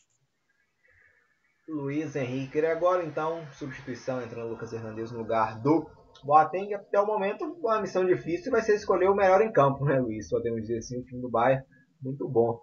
Luiz 1.68 2.16
Henrique 2.16 2.66
agora 2.66 3.04
então 3.04 3.46
substituição 3.52 4.22
entrando 4.22 4.50
Lucas 4.50 4.72
Hernandes 4.72 5.12
no 5.12 5.20
lugar 5.20 5.60
do 5.60 5.86
Boateng 6.24 6.74
até 6.74 7.00
o 7.00 7.06
momento 7.06 7.44
uma 7.44 7.82
missão 7.82 8.06
difícil 8.06 8.52
vai 8.52 8.62
ser 8.62 8.76
escolher 8.76 9.10
o 9.10 9.16
melhor 9.16 9.42
em 9.42 9.52
campo, 9.52 9.84
né, 9.84 10.00
Luiz? 10.00 10.30
Podemos 10.30 10.62
dizer 10.62 10.78
assim, 10.78 11.00
o 11.00 11.04
time 11.04 11.22
do 11.22 11.30
Bayern 11.30 11.64
muito 12.02 12.28
bom. 12.28 12.62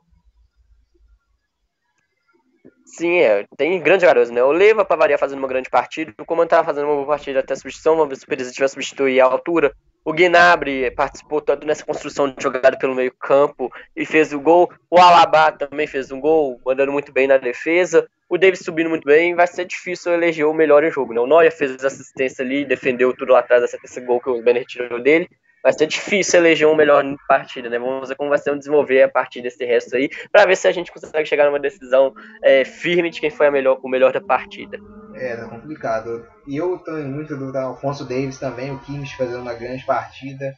Sim, 2.85 3.19
é, 3.19 3.47
tem 3.57 3.81
grandes 3.81 4.03
jogadores, 4.03 4.31
né? 4.31 4.43
O 4.43 4.53
Leva 4.53 4.85
para 4.85 4.97
variar 4.97 5.19
fazendo 5.19 5.39
uma 5.39 5.49
grande 5.49 5.71
partida, 5.71 6.13
o 6.19 6.25
Coman 6.25 6.45
estava 6.45 6.65
fazendo 6.65 6.87
uma 6.87 6.95
boa 6.97 7.07
partida 7.07 7.41
até 7.41 7.55
a 7.55 7.57
substituição, 7.57 7.97
vamos 7.97 8.11
ver 8.11 8.17
se 8.17 8.25
o 8.25 8.29
Perez 8.29 8.55
vai 8.57 8.69
substituir 8.69 9.21
a 9.21 9.25
altura. 9.25 9.75
O 10.05 10.13
Gnabry 10.13 10.91
participou 10.91 11.41
tanto 11.41 11.67
nessa 11.67 11.85
construção 11.85 12.29
de 12.29 12.43
jogada 12.43 12.77
pelo 12.77 12.95
meio 12.95 13.11
campo 13.19 13.73
e 13.97 14.05
fez 14.05 14.35
o 14.35 14.41
gol. 14.41 14.71
O 14.91 14.99
Alaba 14.99 15.51
também 15.53 15.87
fez 15.87 16.13
um 16.13 16.21
gol, 16.21 16.61
mandando 16.65 16.93
muito 16.93 17.11
bem 17.11 17.27
na 17.27 17.39
defesa. 17.39 18.07
O 18.29 18.37
Davis 18.37 18.61
subindo 18.61 18.91
muito 18.91 19.07
bem, 19.07 19.35
vai 19.35 19.47
ser 19.47 19.65
difícil 19.65 20.13
eleger 20.13 20.47
o 20.47 20.53
melhor 20.53 20.85
em 20.85 20.91
jogo, 20.91 21.15
né? 21.15 21.21
O 21.21 21.27
Neuer 21.27 21.51
fez 21.51 21.83
assistência 21.83 22.45
ali, 22.45 22.67
defendeu 22.67 23.17
tudo 23.17 23.33
lá 23.33 23.39
atrás, 23.39 23.65
esse 23.83 24.01
gol 24.03 24.21
que 24.21 24.29
o 24.29 24.43
Benner 24.43 24.67
tirou 24.67 25.01
dele 25.01 25.29
vai 25.65 25.73
ser 25.73 25.87
difícil 25.87 26.41
eleger 26.41 26.69
um 26.69 26.77
melhor 26.77 27.03
partida, 27.27 27.71
né? 27.71 27.79
Vamos 27.79 28.11
ver 28.11 28.17
como 28.17 28.29
vai 28.29 28.39
ser 28.39 28.57
desenvolver 28.57 29.03
a 29.03 29.09
partir 29.09 29.41
desse 29.41 29.65
resto 29.65 29.97
aí, 29.97 30.11
para 30.31 30.45
ver 30.45 30.57
se 30.57 30.69
a 30.69 30.73
gente 30.73 30.93
consegue 30.93 31.27
chegar 31.27 31.47
numa 31.47 31.59
decisão 31.59 32.13
é, 32.43 32.67
firme 32.67 33.09
de 33.09 33.19
quem 33.19 33.31
foi 33.31 33.47
a 33.47 33.51
melhor, 33.51 33.81
o 33.83 33.89
melhor 33.89 34.13
da 34.13 34.21
partida. 34.21 34.79
É, 35.15 35.37
tá 35.37 35.49
complicado. 35.49 36.27
E 36.47 36.57
eu 36.57 36.77
tenho 36.79 37.09
muito 37.09 37.35
do 37.35 37.57
Alfonso 37.57 38.05
Davis 38.05 38.39
também, 38.39 38.73
o 38.73 38.81
Kimmich 38.81 39.17
fazendo 39.17 39.41
uma 39.41 39.55
grande 39.55 39.85
partida. 39.87 40.53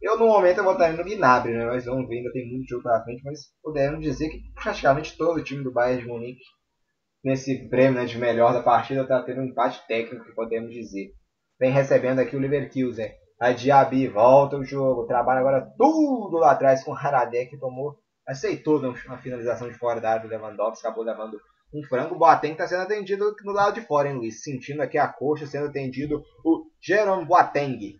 Eu, 0.00 0.18
no 0.18 0.26
momento, 0.26 0.58
eu 0.58 0.64
votaria 0.64 0.96
no 0.96 1.04
Gnabry, 1.04 1.52
né? 1.52 1.66
Mas 1.66 1.84
vamos 1.84 2.08
ver, 2.08 2.18
ainda 2.18 2.32
tem 2.32 2.48
muito 2.48 2.68
jogo 2.68 2.82
pela 2.82 3.02
frente. 3.02 3.22
Mas 3.24 3.40
podemos 3.62 4.00
dizer 4.00 4.30
que 4.30 4.40
praticamente 4.54 5.16
todo 5.18 5.38
o 5.38 5.44
time 5.44 5.62
do 5.62 5.72
Bayern 5.72 6.02
de 6.02 6.08
Munique, 6.08 6.44
nesse 7.22 7.68
prêmio 7.68 8.00
né, 8.00 8.06
de 8.06 8.18
melhor 8.18 8.52
da 8.52 8.62
partida, 8.62 9.02
está 9.02 9.22
tendo 9.22 9.40
um 9.40 9.46
empate 9.46 9.86
técnico, 9.86 10.34
podemos 10.34 10.72
dizer. 10.72 11.10
Vem 11.58 11.72
recebendo 11.72 12.20
aqui 12.20 12.36
o 12.36 12.40
Leverkusen. 12.40 13.10
A 13.38 13.52
Diaby 13.52 14.08
volta 14.08 14.56
o 14.56 14.64
jogo. 14.64 15.06
Trabalha 15.06 15.40
agora 15.40 15.72
tudo 15.76 16.38
lá 16.38 16.52
atrás 16.52 16.84
com 16.84 16.92
o 16.92 16.96
Haradek, 16.96 17.50
que 17.50 17.58
tomou, 17.58 17.98
aceitou 18.26 18.78
uma 18.78 19.18
finalização 19.18 19.68
de 19.68 19.74
fora 19.74 20.00
da 20.00 20.10
área 20.10 20.22
do 20.22 20.28
Lewandowski, 20.28 20.86
acabou 20.86 21.04
levando 21.04 21.40
um 21.74 21.82
frango. 21.82 22.14
Boateng 22.14 22.52
está 22.52 22.66
sendo 22.66 22.82
atendido 22.82 23.34
no 23.44 23.52
lado 23.52 23.74
de 23.74 23.86
fora, 23.86 24.08
hein, 24.08 24.14
Luiz? 24.14 24.42
Sentindo 24.42 24.80
aqui 24.80 24.96
a 24.96 25.08
coxa 25.08 25.46
sendo 25.46 25.66
atendido 25.66 26.24
o 26.44 26.66
Jerome 26.80 27.24
Boateng. 27.24 27.98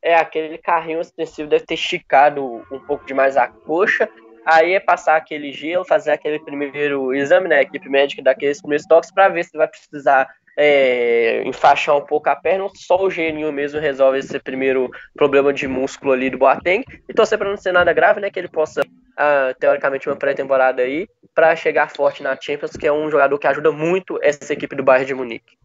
É, 0.00 0.16
aquele 0.16 0.58
carrinho 0.58 1.00
extensivo 1.00 1.48
deve 1.48 1.64
ter 1.64 1.74
esticado 1.74 2.44
um 2.72 2.80
pouco 2.86 3.04
demais 3.04 3.36
a 3.36 3.46
coxa. 3.46 4.08
Aí 4.44 4.72
é 4.72 4.80
passar 4.80 5.16
aquele 5.16 5.52
gelo, 5.52 5.84
fazer 5.84 6.10
aquele 6.10 6.40
primeiro 6.40 7.14
exame, 7.14 7.46
né? 7.46 7.58
A 7.58 7.62
equipe 7.62 7.88
médica 7.88 8.20
daqueles 8.22 8.60
primeiros 8.60 8.86
toques 8.86 9.12
para 9.12 9.28
ver 9.28 9.44
se 9.44 9.56
vai 9.56 9.68
precisar 9.68 10.28
é, 10.64 11.42
enfaixar 11.44 11.96
um 11.96 12.06
pouco 12.06 12.28
a 12.28 12.36
perna, 12.36 12.68
só 12.72 13.02
o 13.02 13.10
geninho 13.10 13.50
mesmo 13.50 13.80
resolve 13.80 14.18
esse 14.18 14.38
primeiro 14.38 14.88
problema 15.12 15.52
de 15.52 15.66
músculo 15.66 16.12
ali 16.12 16.30
do 16.30 16.38
Boateng 16.38 16.84
e 17.08 17.12
torcer 17.12 17.36
para 17.36 17.50
não 17.50 17.56
ser 17.56 17.72
nada 17.72 17.92
grave, 17.92 18.20
né, 18.20 18.30
que 18.30 18.38
ele 18.38 18.46
possa 18.46 18.82
ah, 19.18 19.52
teoricamente 19.58 20.08
uma 20.08 20.14
pré-temporada 20.14 20.82
aí 20.82 21.08
para 21.34 21.56
chegar 21.56 21.90
forte 21.90 22.22
na 22.22 22.38
Champions, 22.40 22.76
que 22.76 22.86
é 22.86 22.92
um 22.92 23.10
jogador 23.10 23.36
que 23.40 23.46
ajuda 23.48 23.72
muito 23.72 24.20
essa 24.22 24.52
equipe 24.52 24.76
do 24.76 24.84
Bayern 24.84 25.06
de 25.06 25.14
Munique. 25.14 25.58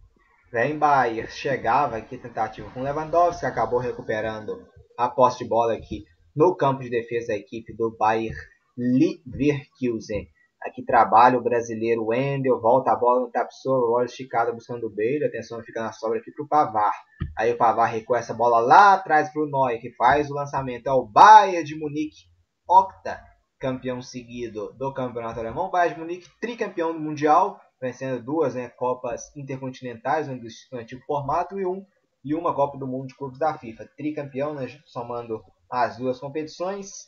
Vem 0.51 0.75
Bayern, 0.75 1.29
chegava 1.29 1.97
aqui 1.97 2.17
tentativa 2.17 2.67
com 2.71 2.81
Lewandowski, 2.81 3.45
acabou 3.45 3.79
recuperando 3.79 4.65
a 4.97 5.07
posse 5.09 5.43
de 5.43 5.49
bola 5.49 5.75
aqui 5.75 6.05
no 6.35 6.55
campo 6.55 6.81
de 6.81 6.89
defesa 6.89 7.27
da 7.27 7.35
equipe 7.35 7.71
do 7.73 7.95
Bayern 7.95 8.35
Leverkusen. 8.75 10.27
Aqui 10.61 10.83
trabalha 10.83 11.37
o 11.37 11.43
brasileiro 11.43 12.07
Wendel, 12.07 12.59
volta 12.59 12.91
a 12.91 12.95
bola 12.95 13.21
no 13.21 13.31
Tapsoba, 13.31 13.87
bola 13.87 14.05
esticada 14.05 14.51
buscando 14.51 14.87
o 14.87 14.89
Bale, 14.89 15.25
atenção 15.25 15.61
fica 15.63 15.81
na 15.81 15.91
sobra 15.91 16.19
aqui 16.19 16.31
para 16.31 16.43
o 16.43 16.47
Pavar. 16.47 16.93
Aí 17.37 17.53
o 17.53 17.57
Pavar 17.57 17.85
recua 17.85 18.17
essa 18.17 18.33
bola 18.33 18.59
lá 18.59 18.93
atrás 18.93 19.31
para 19.31 19.43
o 19.43 19.45
Neuer, 19.45 19.79
que 19.79 19.91
faz 19.93 20.29
o 20.29 20.33
lançamento. 20.33 20.87
É 20.87 20.91
o 20.91 21.05
Bayern 21.05 21.63
de 21.63 21.75
Munique, 21.75 22.25
octa 22.67 23.23
campeão 23.59 24.01
seguido 24.01 24.73
do 24.73 24.93
campeonato 24.93 25.39
alemão. 25.39 25.69
Bayern 25.69 25.95
de 25.95 26.01
Munique, 26.01 26.29
tricampeão 26.41 26.91
do 26.91 26.99
Mundial, 26.99 27.59
vencendo 27.79 28.23
duas 28.23 28.55
né, 28.55 28.67
Copas 28.69 29.35
Intercontinentais 29.35 30.27
no 30.27 30.79
antigo 30.79 31.01
formato 31.05 31.59
e, 31.59 31.65
um, 31.65 31.85
e 32.25 32.33
uma 32.33 32.53
Copa 32.53 32.77
do 32.77 32.87
Mundo 32.87 33.07
de 33.07 33.15
Clubes 33.15 33.39
da 33.39 33.57
FIFA. 33.57 33.89
Tricampeão, 33.95 34.53
né, 34.53 34.67
somando 34.85 35.43
as 35.71 35.97
duas 35.97 36.19
competições. 36.19 37.07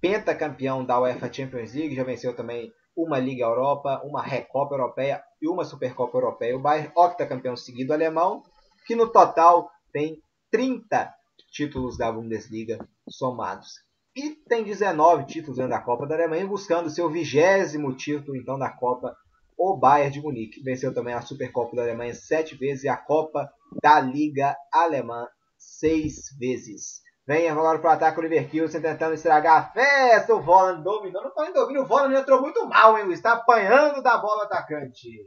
Pentacampeão 0.00 0.84
da 0.84 1.00
UEFA 1.00 1.32
Champions 1.32 1.74
League, 1.74 1.94
já 1.94 2.04
venceu 2.04 2.34
também 2.34 2.72
uma 2.96 3.18
Liga 3.18 3.44
Europa, 3.44 4.00
uma 4.04 4.22
Recopa 4.22 4.74
Europeia 4.74 5.22
e 5.40 5.48
uma 5.48 5.64
Supercopa 5.64 6.16
Europeia. 6.16 6.56
O 6.56 6.60
Bayern, 6.60 6.90
octacampeão 6.96 7.56
seguido 7.56 7.92
alemão, 7.92 8.42
que 8.86 8.96
no 8.96 9.10
total 9.12 9.70
tem 9.92 10.18
30 10.50 11.12
títulos 11.52 11.98
da 11.98 12.10
Bundesliga 12.10 12.78
somados. 13.08 13.74
E 14.16 14.30
tem 14.48 14.64
19 14.64 15.26
títulos 15.26 15.58
dentro 15.58 15.72
da 15.72 15.80
Copa 15.80 16.06
da 16.06 16.14
Alemanha, 16.14 16.46
buscando 16.46 16.88
seu 16.88 17.10
vigésimo 17.10 17.94
título 17.94 18.34
então 18.34 18.58
da 18.58 18.70
Copa, 18.70 19.14
o 19.58 19.76
Bayern 19.76 20.12
de 20.12 20.22
Munique. 20.22 20.62
Venceu 20.62 20.94
também 20.94 21.12
a 21.12 21.20
Supercopa 21.20 21.76
da 21.76 21.82
Alemanha 21.82 22.14
sete 22.14 22.56
vezes 22.56 22.84
e 22.84 22.88
a 22.88 22.96
Copa 22.96 23.50
da 23.82 24.00
Liga 24.00 24.56
Alemã 24.72 25.28
seis 25.58 26.34
vezes. 26.38 27.02
Vem 27.26 27.48
agora 27.48 27.78
pro 27.80 27.90
ataque 27.90 28.20
o 28.20 28.22
Leverkusen 28.22 28.80
tentando 28.80 29.14
estragar 29.14 29.56
a 29.56 29.64
festa. 29.72 30.32
O 30.32 30.40
Volan 30.40 30.80
dominou. 30.80 31.24
Não 31.24 31.32
foi 31.32 31.52
domínio. 31.52 31.82
O 31.82 31.86
Volan 31.86 32.16
entrou 32.16 32.40
muito 32.40 32.64
mal, 32.66 32.96
hein? 32.96 33.10
Está 33.12 33.32
apanhando 33.32 34.00
da 34.00 34.16
bola 34.16 34.44
atacante. 34.44 35.26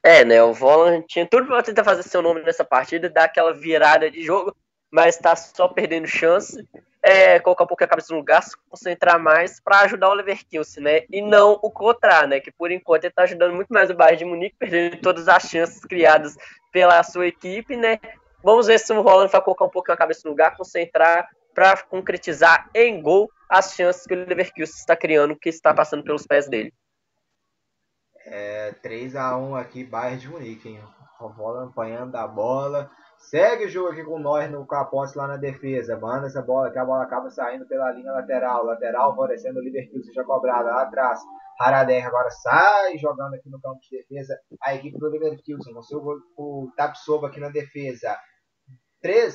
É, 0.00 0.24
né? 0.24 0.40
O 0.44 0.52
Volan 0.52 1.02
tinha 1.02 1.26
tudo 1.26 1.48
para 1.48 1.62
tentar 1.62 1.82
fazer 1.82 2.04
seu 2.04 2.22
nome 2.22 2.40
nessa 2.42 2.64
partida, 2.64 3.10
dar 3.10 3.24
aquela 3.24 3.52
virada 3.52 4.08
de 4.08 4.22
jogo, 4.22 4.54
mas 4.92 5.16
está 5.16 5.34
só 5.34 5.66
perdendo 5.66 6.06
chance. 6.06 6.64
É, 7.02 7.38
colocar 7.40 7.64
um 7.64 7.66
pouco 7.66 7.84
a 7.84 7.88
cabeça 7.88 8.14
no 8.14 8.20
lugar, 8.20 8.42
se 8.42 8.56
concentrar 8.70 9.20
mais 9.20 9.60
para 9.60 9.80
ajudar 9.80 10.08
o 10.08 10.14
Leverkusen, 10.14 10.82
né? 10.82 11.02
E 11.10 11.20
não 11.20 11.58
o 11.62 11.70
contrário, 11.70 12.28
né? 12.28 12.40
Que 12.40 12.52
por 12.52 12.70
enquanto 12.70 13.04
ele 13.04 13.10
está 13.10 13.24
ajudando 13.24 13.54
muito 13.54 13.68
mais 13.68 13.90
o 13.90 13.94
Bayern 13.94 14.18
de 14.18 14.24
Munique, 14.24 14.56
perdendo 14.56 14.98
todas 15.02 15.28
as 15.28 15.42
chances 15.42 15.84
criadas 15.84 16.34
pela 16.72 17.02
sua 17.02 17.26
equipe, 17.26 17.76
né? 17.76 17.98
Vamos 18.44 18.66
ver 18.66 18.78
se 18.78 18.92
o 18.92 19.00
Roland 19.00 19.28
vai 19.28 19.42
colocar 19.42 19.64
um 19.64 19.70
pouquinho 19.70 19.94
a 19.94 19.98
cabeça 19.98 20.20
no 20.26 20.32
lugar, 20.32 20.54
concentrar 20.54 21.26
para 21.54 21.82
concretizar 21.84 22.68
em 22.74 23.00
gol 23.00 23.30
as 23.48 23.72
chances 23.72 24.06
que 24.06 24.12
o 24.12 24.18
Leverkusen 24.18 24.74
está 24.76 24.94
criando, 24.94 25.34
que 25.34 25.48
está 25.48 25.72
passando 25.72 26.04
pelos 26.04 26.26
pés 26.26 26.46
dele. 26.46 26.70
É 28.26 28.72
3 28.82 29.16
a 29.16 29.36
1 29.36 29.56
aqui, 29.56 29.82
Bayern 29.82 30.18
de 30.18 30.28
Munique, 30.28 30.68
hein? 30.68 30.80
O 31.20 31.58
apanhando 31.58 32.16
a 32.16 32.26
bola. 32.26 32.90
Segue 33.16 33.64
o 33.64 33.68
jogo 33.68 33.88
aqui 33.88 34.04
com 34.04 34.18
nós 34.18 34.50
no 34.50 34.66
capote 34.66 35.16
lá 35.16 35.26
na 35.26 35.36
defesa. 35.38 35.98
Manda 35.98 36.26
essa 36.26 36.42
bola 36.42 36.70
que 36.70 36.78
a 36.78 36.84
bola 36.84 37.04
acaba 37.04 37.30
saindo 37.30 37.66
pela 37.66 37.92
linha 37.92 38.12
lateral. 38.12 38.64
Lateral 38.64 39.10
favorecendo 39.10 39.58
o 39.58 39.62
Leverkusen 39.62 40.12
já 40.12 40.22
cobrado 40.22 40.66
lá 40.66 40.82
atrás. 40.82 41.18
Haradeg 41.58 42.04
agora 42.04 42.30
sai 42.30 42.98
jogando 42.98 43.34
aqui 43.34 43.48
no 43.48 43.60
campo 43.60 43.78
de 43.80 43.96
defesa. 43.96 44.38
A 44.62 44.74
equipe 44.74 44.98
do 44.98 45.08
Leverkusen. 45.08 45.74
O 45.74 46.18
o 46.36 46.72
Tapsoba 46.76 47.28
aqui 47.28 47.40
na 47.40 47.48
defesa. 47.48 48.14
3 49.04 49.34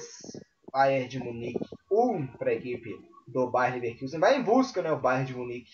Bayern 0.73 1.07
de 1.07 1.19
Munique 1.19 1.63
1 1.91 2.25
para 2.39 2.49
a 2.49 2.53
equipe 2.55 2.89
do 3.27 3.51
Bayern 3.51 3.79
Leverkusen. 3.79 4.19
Vai 4.19 4.35
em 4.35 4.41
busca, 4.41 4.81
né, 4.81 4.91
o 4.91 4.99
Bayern 4.99 5.27
de 5.27 5.37
Munique, 5.37 5.69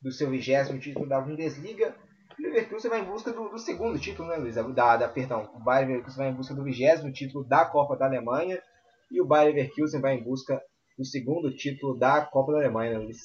do 0.00 0.12
seu 0.12 0.30
vigésimo 0.30 0.78
título 0.78 1.08
da 1.08 1.20
Bundesliga. 1.20 1.92
O 2.38 2.40
Leverkusen 2.40 2.88
vai 2.88 3.00
em 3.00 3.04
busca 3.04 3.32
do, 3.32 3.48
do 3.48 3.58
segundo 3.58 3.98
título, 3.98 4.28
né, 4.28 4.36
Luiz? 4.36 4.54
Da, 4.54 4.96
da, 4.96 5.08
perdão, 5.08 5.50
o 5.56 5.58
Bayern 5.58 5.90
Leverkusen 5.90 6.18
vai 6.18 6.32
em 6.32 6.36
busca 6.36 6.54
do 6.54 6.62
vigésimo 6.62 7.12
título 7.12 7.42
da 7.42 7.64
Copa 7.64 7.96
da 7.96 8.06
Alemanha. 8.06 8.62
E 9.10 9.20
o 9.20 9.26
Bayern 9.26 9.56
Leverkusen 9.56 10.00
vai 10.00 10.14
em 10.14 10.22
busca 10.22 10.62
do 10.96 11.04
segundo 11.04 11.52
título 11.52 11.98
da 11.98 12.24
Copa 12.24 12.52
da 12.52 12.58
Alemanha, 12.58 12.92
né, 12.92 12.98
Luiz? 13.04 13.18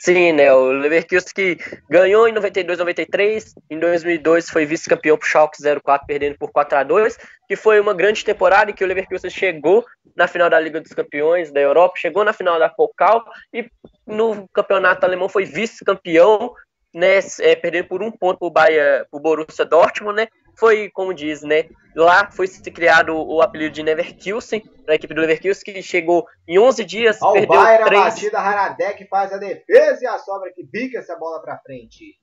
Sim, 0.00 0.32
né? 0.32 0.52
O 0.52 0.72
Leverkusen 0.72 1.32
que 1.34 1.58
ganhou 1.88 2.26
em 2.26 2.32
92, 2.32 2.78
93, 2.78 3.54
em 3.70 3.78
2002 3.78 4.48
foi 4.48 4.64
vice-campeão 4.64 5.18
pro 5.18 5.28
Schalke 5.28 5.58
04, 5.62 6.06
perdendo 6.06 6.38
por 6.38 6.50
4 6.50 6.78
a 6.78 6.82
2, 6.82 7.18
que 7.46 7.56
foi 7.56 7.78
uma 7.78 7.92
grande 7.92 8.24
temporada 8.24 8.70
em 8.70 8.74
que 8.74 8.82
o 8.82 8.86
Leverkusen 8.86 9.30
chegou 9.30 9.84
na 10.16 10.26
final 10.26 10.48
da 10.48 10.58
Liga 10.58 10.80
dos 10.80 10.92
Campeões 10.92 11.52
da 11.52 11.60
Europa, 11.60 11.96
chegou 11.98 12.24
na 12.24 12.32
final 12.32 12.58
da 12.58 12.70
Pokal 12.70 13.22
e 13.52 13.70
no 14.06 14.48
campeonato 14.48 15.04
alemão 15.04 15.28
foi 15.28 15.44
vice-campeão, 15.44 16.54
né? 16.96 17.18
É, 17.40 17.54
perdendo 17.54 17.88
por 17.88 18.02
um 18.02 18.10
ponto 18.10 18.38
pro 18.38 18.50
Bahia, 18.50 19.06
pro 19.10 19.20
Borussia 19.20 19.64
Dortmund, 19.64 20.16
né? 20.16 20.28
foi, 20.56 20.90
como 20.90 21.14
diz, 21.14 21.42
né? 21.42 21.68
Lá 21.94 22.30
foi 22.30 22.48
criado 22.48 23.14
o 23.14 23.40
apelido 23.40 23.74
de 23.74 23.82
Neverkusen, 23.82 24.62
a 24.88 24.94
equipe 24.94 25.14
do 25.14 25.20
Leverkusen, 25.20 25.62
que 25.62 25.82
chegou 25.82 26.26
em 26.48 26.58
11 26.58 26.84
dias, 26.84 27.22
Ao 27.22 27.32
perdeu 27.32 27.60
Bayern, 27.60 27.84
três... 27.84 28.00
a 28.00 28.04
batida, 28.04 28.38
Haradek 28.38 29.06
faz 29.06 29.32
a 29.32 29.38
defesa 29.38 30.02
e 30.02 30.06
a 30.06 30.18
sobra 30.18 30.52
que 30.52 30.64
bica 30.64 30.98
essa 30.98 31.16
bola 31.16 31.40
para 31.40 31.58
frente. 31.58 32.18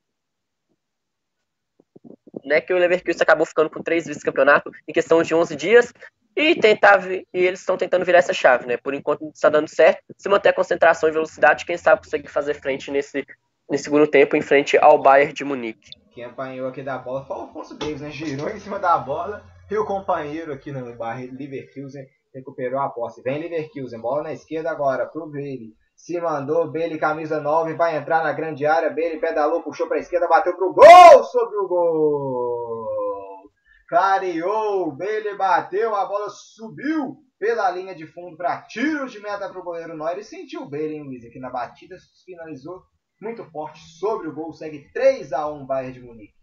Né, 2.43 2.59
que 2.59 2.73
o 2.73 2.77
Leverkusen 2.77 3.21
acabou 3.21 3.45
ficando 3.45 3.69
com 3.69 3.81
três 3.81 4.05
vice-campeonatos 4.05 4.73
em 4.85 4.91
questão 4.91 5.23
de 5.23 5.33
11 5.33 5.55
dias 5.55 5.93
e 6.35 6.55
tentar 6.55 6.99
e 7.09 7.25
eles 7.31 7.61
estão 7.61 7.77
tentando 7.77 8.03
virar 8.03 8.19
essa 8.19 8.33
chave, 8.33 8.65
né? 8.65 8.75
Por 8.75 8.93
enquanto 8.93 9.29
está 9.33 9.49
dando 9.49 9.69
certo, 9.69 10.03
se 10.17 10.27
manter 10.27 10.49
a 10.49 10.53
concentração 10.53 11.07
e 11.07 11.11
velocidade, 11.11 11.65
quem 11.65 11.77
sabe 11.77 12.01
conseguir 12.03 12.27
fazer 12.27 12.55
frente 12.55 12.91
nesse, 12.91 13.25
nesse 13.69 13.85
segundo 13.85 14.07
tempo 14.07 14.35
em 14.35 14.41
frente 14.41 14.77
ao 14.77 15.01
Bayern 15.01 15.33
de 15.33 15.43
Munique. 15.43 15.91
Quem 16.13 16.23
apanhou 16.23 16.67
aqui 16.67 16.83
da 16.83 16.97
bola 16.97 17.25
foi 17.25 17.35
o 17.35 17.39
Alfonso 17.41 17.77
Davis, 17.77 18.01
né? 18.01 18.11
Girou 18.11 18.49
em 18.49 18.59
cima 18.59 18.77
da 18.77 18.97
bola 18.97 19.43
e 19.69 19.77
o 19.77 19.85
companheiro 19.85 20.53
aqui 20.53 20.71
no 20.71 20.95
barra 20.95 21.21
Leverkusen 21.21 22.05
recuperou 22.33 22.79
a 22.79 22.89
posse. 22.89 23.21
Vem 23.23 23.39
Leverkusen, 23.39 23.99
bola 23.99 24.23
na 24.23 24.33
esquerda 24.33 24.69
agora 24.69 25.07
pro 25.07 25.29
Bailey. 25.29 25.73
Se 25.95 26.19
mandou, 26.19 26.71
Bailey 26.71 26.99
camisa 26.99 27.39
9, 27.39 27.75
vai 27.75 27.95
entrar 27.95 28.23
na 28.23 28.33
grande 28.33 28.65
área. 28.65 28.89
Bailey 28.89 29.19
pedalou, 29.19 29.63
puxou 29.63 29.87
para 29.87 29.99
esquerda, 29.99 30.27
bateu 30.27 30.55
pro 30.55 30.73
gol, 30.73 31.23
sobre 31.23 31.57
o 31.57 31.67
gol. 31.67 33.49
Clareou, 33.87 34.91
Bailey 34.91 35.35
bateu, 35.35 35.95
a 35.95 36.05
bola 36.05 36.29
subiu 36.29 37.17
pela 37.39 37.69
linha 37.71 37.95
de 37.95 38.07
fundo 38.07 38.37
para 38.37 38.61
tiro 38.61 39.07
de 39.07 39.19
meta 39.19 39.49
pro 39.49 39.63
goleiro 39.63 39.97
Neuer 39.97 40.17
e 40.17 40.23
sentiu 40.23 40.61
o 40.61 40.69
Bailey, 40.69 40.97
hein, 40.97 41.03
Luiz, 41.03 41.25
aqui 41.25 41.39
na 41.39 41.49
batida, 41.49 41.95
finalizou 42.25 42.81
muito 43.23 43.43
forte 43.45 43.79
sobre 43.79 44.27
o 44.27 44.33
gol, 44.33 44.53
segue 44.53 44.89
3 44.93 45.31
a 45.31 45.49
1 45.49 45.65
Bayern 45.65 45.93
de 45.93 46.01
Munique. 46.01 46.33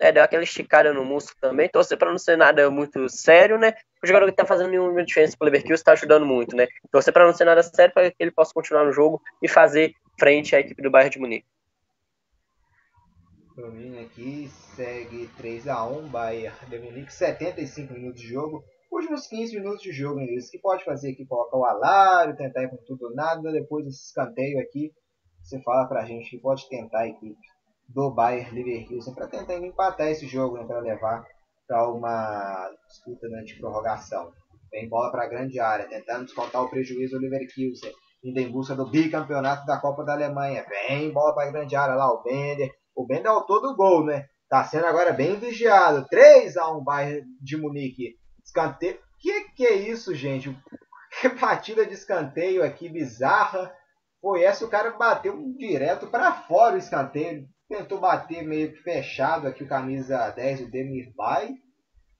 É, 0.00 0.10
deu 0.10 0.24
aquela 0.24 0.42
esticada 0.42 0.92
no 0.92 1.04
músculo 1.04 1.36
também, 1.40 1.68
torcer 1.68 1.96
para 1.96 2.10
não 2.10 2.18
ser 2.18 2.36
nada 2.36 2.68
muito 2.68 3.08
sério, 3.08 3.58
né? 3.58 3.74
O 4.02 4.06
jogador 4.06 4.26
que 4.26 4.32
tá 4.32 4.44
fazendo 4.44 4.70
nenhuma 4.70 5.04
diferença 5.04 5.36
pro 5.36 5.44
Leverkusen 5.44 5.74
está 5.74 5.92
ajudando 5.92 6.26
muito, 6.26 6.56
né? 6.56 6.66
Torcer 6.90 7.12
para 7.12 7.26
não 7.26 7.32
ser 7.32 7.44
nada 7.44 7.62
sério 7.62 7.94
para 7.94 8.10
que 8.10 8.16
ele 8.18 8.32
possa 8.32 8.52
continuar 8.52 8.84
no 8.84 8.92
jogo 8.92 9.22
e 9.40 9.48
fazer 9.48 9.94
frente 10.18 10.56
à 10.56 10.60
equipe 10.60 10.82
do 10.82 10.90
Bayern 10.90 11.10
de 11.10 11.20
Munique. 11.20 11.46
Domínio 13.54 14.00
aqui, 14.00 14.50
segue 14.74 15.30
3 15.36 15.68
a 15.68 15.84
1 15.86 16.08
Bayern 16.08 16.56
de 16.66 16.78
Munique, 16.80 17.12
75 17.12 17.92
minutos 17.92 18.20
de 18.20 18.28
jogo 18.28 18.64
últimos 18.94 19.26
15 19.26 19.56
minutos 19.56 19.82
de 19.82 19.92
jogo, 19.92 20.20
né? 20.20 20.26
Isso 20.26 20.50
que 20.50 20.58
pode 20.58 20.84
fazer 20.84 21.12
aqui, 21.12 21.26
colocar 21.26 21.56
o 21.56 21.64
alário, 21.64 22.36
tentar 22.36 22.62
ir 22.62 22.70
com 22.70 22.76
tudo 22.86 23.06
ou 23.06 23.14
nada, 23.14 23.52
depois 23.52 23.84
desse 23.84 24.06
escanteio 24.06 24.60
aqui, 24.60 24.92
você 25.42 25.60
fala 25.62 25.86
pra 25.86 26.04
gente 26.04 26.30
que 26.30 26.38
pode 26.38 26.68
tentar 26.68 27.00
a 27.00 27.08
equipe 27.08 27.40
do 27.88 28.10
Bayern 28.10 28.50
Leverkusen 28.54 29.14
para 29.14 29.28
tentar 29.28 29.56
empatar 29.58 30.08
esse 30.08 30.26
jogo, 30.26 30.56
né, 30.56 30.64
para 30.64 30.80
levar 30.80 31.24
para 31.66 31.88
uma 31.90 32.70
disputa 32.88 33.28
né, 33.28 33.42
de 33.42 33.54
prorrogação. 33.56 34.32
Vem 34.70 34.88
bola 34.88 35.10
para 35.10 35.24
a 35.24 35.28
grande 35.28 35.60
área, 35.60 35.88
tentando 35.88 36.24
descontar 36.24 36.62
o 36.62 36.68
prejuízo 36.68 37.18
do 37.18 37.22
Leverkusen, 37.22 37.92
indo 38.24 38.40
em 38.40 38.50
busca 38.50 38.74
do 38.74 38.90
bicampeonato 38.90 39.66
da 39.66 39.78
Copa 39.78 40.04
da 40.04 40.14
Alemanha. 40.14 40.64
Vem 40.68 41.12
bola 41.12 41.34
para 41.34 41.48
a 41.48 41.52
grande 41.52 41.76
área 41.76 41.94
lá, 41.94 42.10
o 42.12 42.22
Bender. 42.22 42.70
O 42.94 43.06
Bender 43.06 43.30
é 43.30 43.34
o 43.34 43.42
todo 43.42 43.76
gol, 43.76 44.04
né? 44.04 44.26
Tá 44.48 44.64
sendo 44.64 44.86
agora 44.86 45.12
bem 45.12 45.36
vigiado. 45.36 46.06
3 46.08 46.56
a 46.56 46.70
1 46.76 46.82
Bayern 46.82 47.22
de 47.40 47.56
Munique. 47.56 48.16
Escanteio. 48.44 48.98
Que 49.18 49.48
que 49.50 49.66
é 49.66 49.74
isso, 49.74 50.14
gente? 50.14 50.56
Que 51.20 51.28
batida 51.28 51.86
de 51.86 51.94
escanteio 51.94 52.62
aqui 52.62 52.88
bizarra. 52.88 53.72
Foi 54.20 54.42
essa, 54.42 54.64
o 54.64 54.68
cara 54.68 54.90
bateu 54.90 55.36
direto 55.56 56.06
para 56.08 56.32
fora 56.32 56.74
o 56.74 56.78
escanteio. 56.78 57.46
Tentou 57.68 57.98
bater 57.98 58.42
meio 58.42 58.76
fechado 58.82 59.46
aqui 59.46 59.64
o 59.64 59.68
camisa 59.68 60.30
10 60.30 60.60
do 60.60 60.70
Demir 60.70 61.12
Bay. 61.16 61.54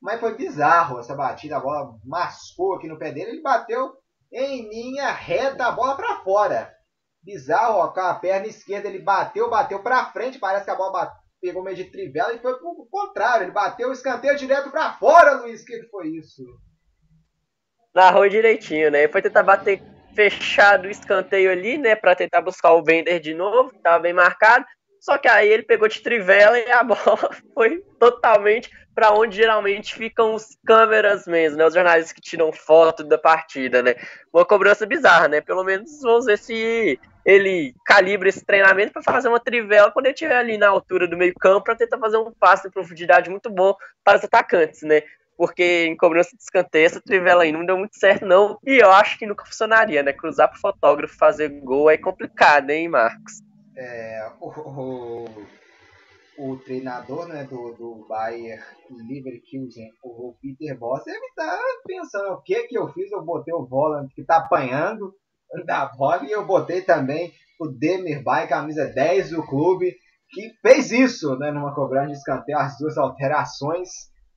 Mas 0.00 0.20
foi 0.20 0.34
bizarro 0.34 0.98
essa 0.98 1.14
batida. 1.14 1.56
A 1.56 1.60
bola 1.60 1.98
mascou 2.04 2.74
aqui 2.74 2.88
no 2.88 2.98
pé 2.98 3.10
dele. 3.10 3.32
Ele 3.32 3.42
bateu 3.42 3.92
em 4.32 4.68
linha 4.68 5.10
reta, 5.12 5.66
a 5.66 5.72
bola 5.72 5.96
para 5.96 6.22
fora. 6.22 6.74
Bizarro, 7.22 7.78
ó, 7.78 7.88
com 7.88 8.00
a 8.00 8.14
perna 8.14 8.46
esquerda 8.46 8.88
ele 8.88 8.98
bateu, 8.98 9.48
bateu 9.48 9.82
para 9.82 10.06
frente. 10.12 10.38
Parece 10.38 10.64
que 10.64 10.70
a 10.70 10.76
bola 10.76 10.92
bateu 10.92 11.23
pegou 11.44 11.62
meio 11.62 11.76
de 11.76 11.84
trivela 11.84 12.32
e 12.32 12.38
foi 12.38 12.58
pro 12.58 12.88
contrário. 12.90 13.44
Ele 13.44 13.52
bateu 13.52 13.90
o 13.90 13.92
escanteio 13.92 14.36
direto 14.36 14.70
para 14.70 14.94
fora, 14.94 15.42
Luiz. 15.42 15.62
O 15.62 15.66
que 15.66 15.82
foi 15.90 16.08
isso? 16.08 16.42
Narrou 17.94 18.26
direitinho, 18.28 18.90
né? 18.90 19.02
Ele 19.02 19.12
foi 19.12 19.20
tentar 19.20 19.42
bater 19.42 19.82
fechado 20.14 20.86
o 20.86 20.90
escanteio 20.90 21.50
ali, 21.50 21.76
né? 21.76 21.94
Para 21.94 22.16
tentar 22.16 22.40
buscar 22.40 22.72
o 22.72 22.82
Bender 22.82 23.20
de 23.20 23.34
novo, 23.34 23.70
que 23.70 23.78
tava 23.78 23.98
bem 23.98 24.14
marcado. 24.14 24.64
Só 24.98 25.18
que 25.18 25.28
aí 25.28 25.48
ele 25.48 25.62
pegou 25.62 25.86
de 25.86 26.00
trivela 26.00 26.58
e 26.58 26.70
a 26.70 26.82
bola 26.82 27.30
foi 27.52 27.84
totalmente 27.98 28.70
para 28.94 29.12
onde 29.12 29.36
geralmente 29.36 29.94
ficam 29.94 30.34
os 30.34 30.56
câmeras 30.64 31.26
mesmo, 31.26 31.58
né? 31.58 31.66
Os 31.66 31.74
jornalistas 31.74 32.12
que 32.12 32.22
tiram 32.22 32.52
foto 32.52 33.04
da 33.04 33.18
partida, 33.18 33.82
né? 33.82 33.96
Uma 34.32 34.46
cobrança 34.46 34.86
bizarra, 34.86 35.28
né? 35.28 35.42
Pelo 35.42 35.62
menos 35.62 36.00
vamos 36.00 36.24
ver 36.24 36.38
se 36.38 36.98
ele 37.24 37.74
calibra 37.84 38.28
esse 38.28 38.44
treinamento 38.44 38.92
para 38.92 39.02
fazer 39.02 39.28
uma 39.28 39.40
trivela 39.40 39.90
quando 39.90 40.06
ele 40.06 40.14
estiver 40.14 40.36
ali 40.36 40.58
na 40.58 40.68
altura 40.68 41.08
do 41.08 41.16
meio-campo 41.16 41.64
para 41.64 41.76
tentar 41.76 41.98
fazer 41.98 42.18
um 42.18 42.32
passe 42.32 42.68
em 42.68 42.70
profundidade 42.70 43.30
muito 43.30 43.50
bom 43.50 43.74
para 44.04 44.18
os 44.18 44.24
atacantes, 44.24 44.82
né? 44.82 45.02
Porque 45.36 45.86
em 45.86 45.96
cobrança 45.96 46.36
de 46.36 46.42
escanteio, 46.42 46.86
essa 46.86 47.00
trivela 47.00 47.42
aí 47.42 47.50
não 47.50 47.64
deu 47.64 47.76
muito 47.76 47.98
certo, 47.98 48.24
não. 48.24 48.58
E 48.64 48.78
eu 48.80 48.90
acho 48.90 49.18
que 49.18 49.26
nunca 49.26 49.44
funcionaria, 49.44 50.02
né? 50.02 50.12
Cruzar 50.12 50.48
pro 50.50 50.60
fotógrafo 50.60 51.16
fazer 51.16 51.48
gol 51.48 51.90
é 51.90 51.96
complicado, 51.96 52.70
hein, 52.70 52.88
Marcos? 52.88 53.42
É, 53.76 54.30
o, 54.38 54.48
o, 54.48 55.46
o 56.38 56.56
treinador 56.58 57.26
né, 57.26 57.42
do, 57.44 57.72
do 57.72 58.06
Bayer 58.08 58.62
Leverkusen, 58.90 59.90
o 60.02 60.34
Peter 60.40 60.78
Boss, 60.78 61.02
deve 61.04 61.26
estar 61.26 61.56
tá 61.56 61.62
pensando 61.84 62.32
o 62.34 62.42
que 62.42 62.68
que 62.68 62.78
eu 62.78 62.92
fiz, 62.92 63.10
eu 63.10 63.22
botei 63.22 63.52
o 63.52 63.64
Volant 63.64 64.08
que 64.14 64.20
está 64.20 64.36
apanhando, 64.36 65.14
da 65.64 65.86
bola 65.86 66.24
e 66.24 66.32
eu 66.32 66.46
botei 66.46 66.82
também 66.82 67.32
o 67.60 67.68
Demir 67.68 68.22
Bay, 68.22 68.48
camisa 68.48 68.86
10 68.86 69.30
do 69.30 69.46
clube, 69.46 69.94
que 70.30 70.52
fez 70.60 70.90
isso, 70.90 71.36
né, 71.38 71.50
numa 71.50 71.74
cobrança 71.74 72.08
de 72.08 72.12
escanteio, 72.14 72.58
as 72.58 72.76
duas 72.78 72.98
alterações. 72.98 73.88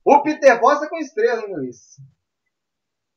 O 0.04 0.22
Peter 0.22 0.58
Bosta 0.60 0.88
com 0.88 0.96
estrela, 0.96 1.42
hein, 1.42 1.54
Luiz? 1.54 1.76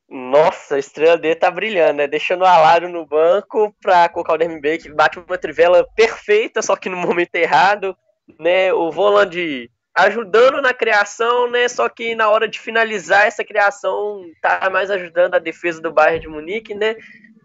Nossa, 0.10 0.76
a 0.76 0.80
estrela 0.80 1.18
dele 1.18 1.36
tá 1.36 1.50
brilhando, 1.50 2.00
né? 2.00 2.08
Deixando 2.08 2.42
o 2.42 2.46
Alário 2.46 2.90
no 2.90 3.06
banco 3.06 3.74
pra 3.82 4.10
colocar 4.10 4.34
o 4.34 4.38
Demir 4.38 4.60
Bay, 4.62 4.78
que 4.78 4.92
bate 4.92 5.18
uma 5.18 5.38
trivela 5.38 5.88
perfeita, 5.96 6.62
só 6.62 6.76
que 6.76 6.90
no 6.90 6.98
momento 6.98 7.34
errado, 7.36 7.96
né? 8.38 8.74
O 8.74 8.92
Voland 8.92 9.72
ajudando 9.96 10.62
na 10.62 10.74
criação, 10.74 11.50
né? 11.50 11.68
Só 11.70 11.88
que 11.88 12.14
na 12.14 12.30
hora 12.30 12.46
de 12.46 12.60
finalizar 12.60 13.26
essa 13.26 13.44
criação, 13.44 14.22
tá 14.42 14.70
mais 14.70 14.92
ajudando 14.92 15.36
a 15.36 15.40
defesa 15.40 15.82
do 15.82 15.94
Bayern 15.94 16.20
de 16.20 16.28
Munique, 16.28 16.74
né? 16.74 16.98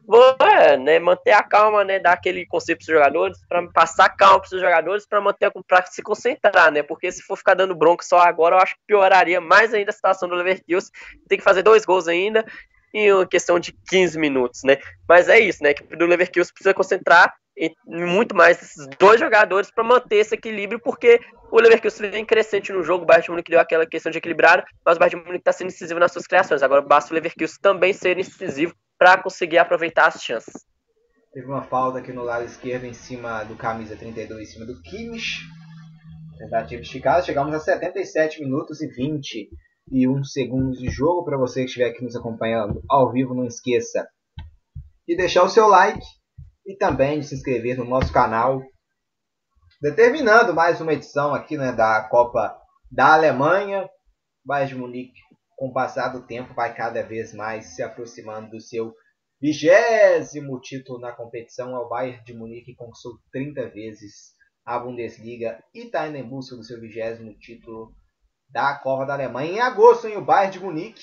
Vou 0.07 0.37
é, 0.41 0.77
né, 0.77 0.99
manter 0.99 1.33
a 1.33 1.43
calma, 1.43 1.85
né, 1.85 1.99
dar 1.99 2.13
aquele 2.13 2.47
conceito 2.47 2.79
para 2.79 2.85
os 2.85 2.99
jogadores, 2.99 3.39
para 3.49 3.67
passar 3.73 4.09
calma 4.11 4.41
para 4.41 4.55
os 4.55 4.61
jogadores, 4.61 5.07
para 5.07 5.21
manter 5.21 5.51
para 5.67 5.85
se 5.87 6.03
concentrar, 6.03 6.71
né, 6.71 6.83
porque 6.83 7.11
se 7.11 7.23
for 7.23 7.37
ficar 7.37 7.55
dando 7.55 7.75
bronca 7.75 8.05
só 8.05 8.19
agora, 8.21 8.55
eu 8.55 8.61
acho 8.61 8.75
que 8.75 8.81
pioraria 8.87 9.41
mais 9.41 9.75
ainda 9.75 9.91
a 9.91 9.95
situação 9.95 10.29
do 10.29 10.37
Leverkusen, 10.37 10.93
tem 11.29 11.39
que 11.39 11.45
fazer 11.45 11.63
dois 11.63 11.85
gols 11.85 12.07
ainda 12.07 12.45
em 12.95 13.13
uma 13.13 13.27
questão 13.27 13.59
de 13.59 13.73
15 13.91 14.19
minutos, 14.19 14.63
né, 14.65 14.79
mas 15.09 15.29
é 15.29 15.41
isso, 15.41 15.63
né, 15.63 15.75
que 15.75 15.83
do 15.97 16.07
Leverkusen 16.07 16.55
precisa 16.55 16.73
concentrar 16.73 17.35
em 17.59 17.75
muito 17.87 18.37
mais 18.37 18.63
esses 18.63 18.87
dois 18.99 19.19
jogadores 19.19 19.71
para 19.71 19.83
manter 19.83 20.17
esse 20.17 20.35
equilíbrio, 20.35 20.79
porque 20.79 21.21
o 21.51 21.59
Leverkusen 21.59 22.11
vem 22.11 22.25
crescente 22.25 22.71
no 22.71 22.83
jogo, 22.83 23.03
o 23.03 23.07
Bayern 23.07 23.25
de 23.25 23.31
Munique 23.31 23.51
deu 23.51 23.59
aquela 23.59 23.87
questão 23.87 24.13
de 24.13 24.19
equilibrar, 24.19 24.65
mas 24.85 24.97
o 24.97 25.01
Bayern 25.01 25.19
de 25.19 25.27
Munique 25.27 25.41
está 25.41 25.53
sendo 25.53 25.69
incisivo 25.69 25.99
nas 25.99 26.13
suas 26.13 26.27
criações, 26.27 26.63
agora 26.63 26.83
basta 26.83 27.11
o 27.11 27.15
Leverkusen 27.15 27.59
também 27.61 27.93
ser 27.93 28.19
incisivo 28.19 28.75
para 28.99 29.23
conseguir 29.23 29.59
aproveitar 29.59 30.09
as 30.09 30.23
chances. 30.23 30.67
Teve 31.33 31.47
uma 31.47 31.63
falta 31.63 31.99
aqui 31.99 32.13
no 32.13 32.23
lado 32.23 32.45
esquerdo 32.45 32.85
em 32.85 32.95
cima 32.95 33.45
do 33.45 33.57
camisa 33.57 33.97
32, 33.97 34.49
em 34.49 34.53
cima 34.53 34.67
do 34.67 34.81
Kimmich. 34.83 35.41
Tentativa 36.39 36.83
esticada, 36.83 37.23
chegamos 37.23 37.55
a 37.55 37.61
77 37.61 38.43
minutos 38.43 38.81
e 38.81 38.89
20 38.89 39.49
31 39.87 40.25
segundos 40.25 40.79
de 40.79 40.91
jogo. 40.91 41.25
Para 41.25 41.39
você 41.39 41.61
que 41.61 41.67
estiver 41.67 41.91
aqui 41.91 42.03
nos 42.03 42.17
acompanhando 42.17 42.83
ao 42.89 43.13
vivo, 43.13 43.35
não 43.35 43.47
esqueça 43.47 44.07
de 45.07 45.17
deixar 45.17 45.45
o 45.45 45.49
seu 45.49 45.69
like 45.69 46.05
e 46.67 46.77
também 46.77 47.21
de 47.21 47.27
se 47.27 47.35
inscrever 47.35 47.79
no 47.79 47.85
nosso 47.85 48.13
canal. 48.13 48.63
Determinando 49.81 50.53
mais 50.55 50.81
uma 50.81 50.93
edição 50.93 51.35
aqui 51.35 51.57
né, 51.57 51.73
da 51.73 52.09
Copa 52.11 52.57
da 52.91 53.15
Alemanha. 53.15 53.89
Bayern 54.45 54.75
de 54.75 54.81
Munique, 54.81 55.21
com 55.57 55.69
o 55.69 55.73
passar 55.73 56.09
do 56.09 56.27
tempo, 56.27 56.55
vai 56.55 56.75
cada 56.75 57.03
vez 57.03 57.33
mais 57.33 57.75
se 57.75 57.83
aproximando 57.83 58.51
do 58.51 58.61
seu 58.61 58.95
vigésimo 59.41 60.61
título 60.61 61.01
na 61.01 61.13
competição. 61.13 61.75
É 61.75 61.79
o 61.79 61.89
Bayern 61.89 62.23
de 62.25 62.35
Munique 62.35 62.73
que 62.73 62.77
conquistou 62.77 63.19
30 63.33 63.71
vezes 63.71 64.37
a 64.65 64.79
Bundesliga 64.79 65.63
e 65.75 65.87
está 65.87 66.07
indo 66.07 66.17
em 66.17 66.29
busca 66.29 66.55
do 66.57 66.65
seu 66.65 66.81
vigésimo 66.81 67.37
título 67.39 67.95
da 68.51 68.77
Copa 68.79 69.07
da 69.07 69.15
Alemanha. 69.15 69.53
Em 69.53 69.61
agosto, 69.61 70.07
hein, 70.07 70.17
o 70.17 70.25
Bayern 70.25 70.53
de 70.53 70.61
Munique 70.61 71.03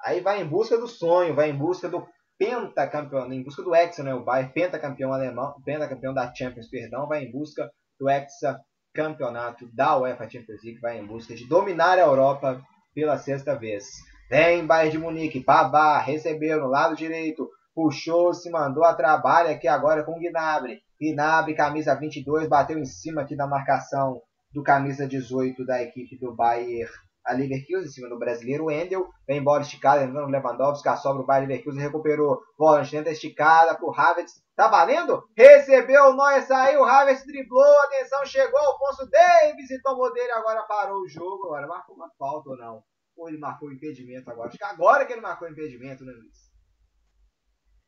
aí 0.00 0.20
vai 0.20 0.42
em 0.42 0.46
busca 0.46 0.76
do 0.76 0.86
sonho, 0.86 1.34
vai 1.34 1.50
em 1.50 1.56
busca 1.56 1.88
do 1.88 2.06
pentacampeão, 2.38 3.32
em 3.32 3.42
busca 3.42 3.62
do 3.62 3.74
Hexa, 3.74 4.02
né? 4.02 4.14
O 4.14 4.24
Bayern 4.24 4.52
pentacampeão 4.52 5.12
alemão, 5.12 5.54
pentacampeão 5.64 6.14
da 6.14 6.32
Champions, 6.32 6.68
perdão, 6.68 7.08
vai 7.08 7.24
em 7.24 7.32
busca 7.32 7.70
do 7.98 8.08
Hexa 8.08 8.60
campeonato 8.94 9.68
da 9.74 9.98
UEFA 9.98 10.28
Champions 10.28 10.62
League, 10.62 10.80
vai 10.80 10.98
em 10.98 11.06
busca 11.06 11.34
de 11.34 11.48
dominar 11.48 11.98
a 11.98 12.02
Europa 12.02 12.62
pela 12.98 13.16
sexta 13.16 13.54
vez. 13.54 14.02
Vem 14.28 14.66
Bayern 14.66 14.90
de 14.90 14.98
Munique, 14.98 15.38
Babá, 15.38 16.00
recebeu 16.00 16.58
no 16.58 16.66
lado 16.66 16.96
direito, 16.96 17.48
puxou, 17.72 18.34
se 18.34 18.50
mandou 18.50 18.84
a 18.84 18.92
trabalho 18.92 19.50
aqui 19.50 19.68
agora 19.68 20.02
com 20.02 20.16
o 20.16 20.20
Gnabry. 20.20 20.80
Gnabry, 21.00 21.54
camisa 21.54 21.94
22, 21.94 22.48
bateu 22.48 22.76
em 22.76 22.84
cima 22.84 23.22
aqui 23.22 23.36
da 23.36 23.46
marcação 23.46 24.20
do 24.52 24.64
camisa 24.64 25.06
18 25.06 25.64
da 25.64 25.80
equipe 25.80 26.18
do 26.18 26.34
Bayern. 26.34 26.90
A 27.28 27.34
Leverkusen 27.34 27.84
em 27.84 27.88
cima 27.88 28.08
do 28.08 28.18
brasileiro 28.18 28.64
Wendel. 28.64 29.06
Vem 29.26 29.44
bola 29.44 29.60
esticada, 29.60 30.00
lembrando 30.00 30.28
o 30.28 30.30
Lewandowski, 30.30 30.88
a 30.88 30.96
sobra 30.96 31.22
o 31.22 31.26
Bayern 31.26 31.46
Leverkusen 31.46 31.82
recuperou. 31.82 32.40
Bola 32.56 32.84
tenta 32.86 33.10
esticada 33.10 33.76
pro 33.76 33.92
Havertz. 33.94 34.42
Tá 34.56 34.66
valendo? 34.66 35.22
Recebeu 35.36 36.06
o 36.06 36.16
Neuer, 36.16 36.42
saiu, 36.46 36.80
o 36.80 36.84
Havertz 36.84 37.24
driblou, 37.26 37.78
atenção, 37.84 38.24
chegou 38.24 38.58
Alfonso 38.58 39.08
Davis 39.10 39.70
e 39.70 39.82
tomou 39.82 40.12
dele, 40.12 40.32
agora 40.32 40.62
parou 40.62 41.02
o 41.02 41.08
jogo. 41.08 41.44
Agora 41.46 41.66
marcou 41.66 41.94
uma 41.94 42.10
falta 42.18 42.48
ou 42.50 42.56
não? 42.56 42.82
Ou 43.16 43.28
ele 43.28 43.38
marcou 43.38 43.70
impedimento 43.70 44.30
agora? 44.30 44.48
Acho 44.48 44.56
que 44.56 44.64
agora 44.64 45.04
que 45.04 45.12
ele 45.12 45.20
marcou 45.20 45.48
impedimento, 45.48 46.04
né, 46.04 46.12
Luiz? 46.12 46.47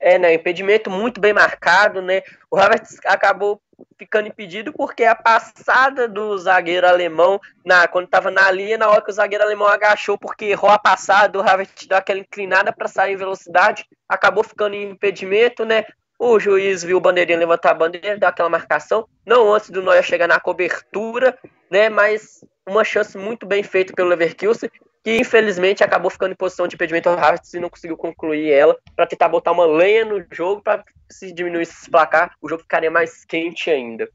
É, 0.01 0.19
né? 0.19 0.33
Impedimento 0.33 0.91
muito 0.91 1.21
bem 1.21 1.35
marcado, 1.35 2.01
né? 2.01 2.23
O 2.51 2.57
Havertz 2.57 2.99
acabou 3.05 3.61
ficando 3.99 4.29
impedido 4.29 4.73
porque 4.73 5.05
a 5.05 5.15
passada 5.15 6.09
do 6.09 6.37
zagueiro 6.39 6.87
alemão, 6.87 7.39
na, 7.65 7.87
quando 7.87 8.07
estava 8.07 8.31
na 8.31 8.51
linha, 8.51 8.79
na 8.79 8.89
hora 8.89 9.03
que 9.03 9.11
o 9.11 9.15
zagueiro 9.15 9.45
alemão 9.45 9.69
agachou 9.69 10.19
porque 10.19 10.47
errou 10.47 10.71
a 10.71 10.79
passada, 10.79 11.39
o 11.39 11.43
Havertz 11.43 11.87
deu 11.87 11.99
aquela 11.99 12.21
inclinada 12.21 12.73
para 12.73 12.89
sair 12.89 13.13
em 13.13 13.17
velocidade, 13.17 13.87
acabou 14.09 14.43
ficando 14.43 14.75
em 14.75 14.91
impedimento, 14.91 15.67
né? 15.67 15.85
O 16.19 16.39
juiz 16.39 16.83
viu 16.83 16.97
o 16.97 17.01
bandeirinha 17.01 17.39
levantar 17.39 17.71
a 17.71 17.75
bandeira, 17.75 18.19
deu 18.19 18.29
aquela 18.29 18.49
marcação, 18.49 19.07
não 19.25 19.53
antes 19.53 19.71
do 19.71 19.83
Neuer 19.83 20.03
chegar 20.03 20.27
na 20.27 20.41
cobertura, 20.41 21.39
né? 21.71 21.91
Mas 21.91 22.45
uma 22.67 22.85
chance 22.85 23.19
muito 23.19 23.47
bem 23.47 23.63
feita 23.63 23.93
pelo 23.95 24.09
Leverkusen 24.09 24.71
que 25.03 25.17
infelizmente 25.17 25.83
acabou 25.83 26.11
ficando 26.11 26.33
em 26.33 26.37
posição 26.37 26.69
de 26.69 26.75
impedimento 26.75 27.09
ao 27.09 27.17
e 27.17 27.61
não 27.61 27.71
conseguiu 27.71 27.97
concluir 27.97 28.51
ela 28.51 28.79
para 28.95 29.07
tentar 29.07 29.29
botar 29.29 29.53
uma 29.53 29.67
lenha 29.67 30.05
no 30.05 30.25
jogo 30.31 30.63
para 30.63 30.85
se 31.11 31.33
diminuir 31.33 31.63
esse 31.63 31.91
placar, 31.91 32.35
o 32.41 32.49
jogo 32.49 32.63
ficaria 32.63 32.91
mais 32.91 33.25
quente 33.25 33.71
ainda. 33.71 34.09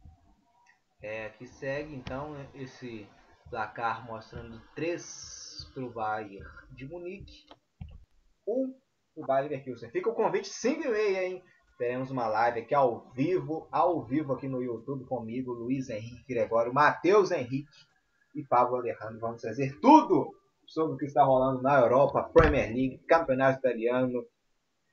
É, 1.02 1.30
que 1.30 1.48
segue 1.48 1.94
então 1.96 2.36
esse 2.54 3.08
placar 3.50 4.06
mostrando 4.06 4.62
3 4.76 5.72
para 5.74 5.84
o 5.84 5.90
Bayern 5.90 6.46
de 6.72 6.86
Munique, 6.86 7.46
1 8.48 8.54
um 8.54 8.76
o 9.16 9.26
Bayern 9.26 9.50
Leverkusen. 9.50 9.90
Fica 9.92 10.10
o 10.10 10.14
convite 10.14 10.50
5 10.50 10.84
e 10.84 10.90
meia, 10.90 11.24
hein? 11.26 11.44
Teremos 11.78 12.10
uma 12.12 12.28
live 12.28 12.62
aqui 12.62 12.74
ao 12.74 13.10
vivo, 13.12 13.68
ao 13.72 14.04
vivo 14.04 14.34
aqui 14.34 14.48
no 14.48 14.62
YouTube 14.62 15.06
comigo, 15.06 15.52
Luiz 15.52 15.90
Henrique 15.90 16.26
Gregório, 16.28 16.74
Matheus 16.74 17.32
Henrique 17.32 17.78
e 18.34 18.44
Pablo 18.44 18.78
Alejandro. 18.78 19.20
Vamos 19.20 19.42
fazer 19.42 19.80
tudo 19.80 20.34
sobre 20.68 20.96
o 20.96 20.98
que 20.98 21.06
está 21.06 21.24
rolando 21.24 21.62
na 21.62 21.80
Europa, 21.80 22.30
Premier 22.34 22.68
League, 22.68 23.04
Campeonato 23.08 23.60
Italiano, 23.60 24.26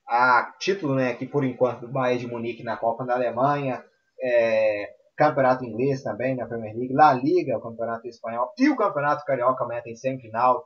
a 0.06 0.52
título, 0.58 0.94
né, 0.94 1.14
que 1.14 1.26
por 1.26 1.44
enquanto 1.44 1.82
do 1.82 1.92
Bayern 1.92 2.24
de 2.24 2.26
Munique 2.30 2.62
na 2.62 2.76
Copa 2.76 3.04
da 3.04 3.14
Alemanha, 3.14 3.84
é, 4.20 4.94
Campeonato 5.16 5.64
Inglês 5.64 6.02
também 6.02 6.34
na 6.34 6.46
Premier 6.46 6.74
League, 6.74 6.94
La 6.94 7.12
Liga, 7.12 7.56
o 7.56 7.62
Campeonato 7.62 8.06
Espanhol 8.06 8.52
e 8.58 8.68
o 8.68 8.76
Campeonato 8.76 9.24
Carioca 9.24 9.64
amanhã 9.64 9.82
tem 9.82 9.96
semifinal. 9.96 10.64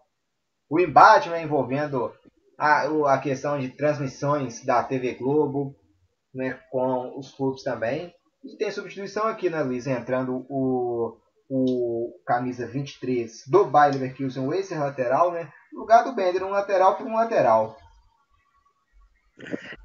O 0.68 0.80
embate 0.80 1.28
né, 1.28 1.42
envolvendo 1.42 2.12
a, 2.58 2.86
a 3.14 3.18
questão 3.18 3.58
de 3.58 3.68
transmissões 3.68 4.64
da 4.64 4.82
TV 4.82 5.14
Globo 5.14 5.76
né, 6.34 6.58
com 6.70 7.18
os 7.18 7.32
clubes 7.32 7.62
também. 7.62 8.14
E 8.44 8.56
tem 8.56 8.70
substituição 8.70 9.26
aqui, 9.26 9.50
né, 9.50 9.62
Luiz? 9.62 9.86
Entrando 9.86 10.46
o 10.48 11.18
o 11.48 12.20
camisa 12.26 12.66
23 12.66 13.46
do 13.46 13.64
Bayer 13.66 13.94
Leverkusen, 13.94 14.46
o 14.46 14.52
ex-lateral, 14.52 15.32
né? 15.32 15.48
No 15.72 15.80
lugar 15.80 16.04
do 16.04 16.14
Bender, 16.14 16.42
um 16.44 16.50
lateral 16.50 16.96
por 16.96 17.06
um 17.06 17.16
lateral. 17.16 17.76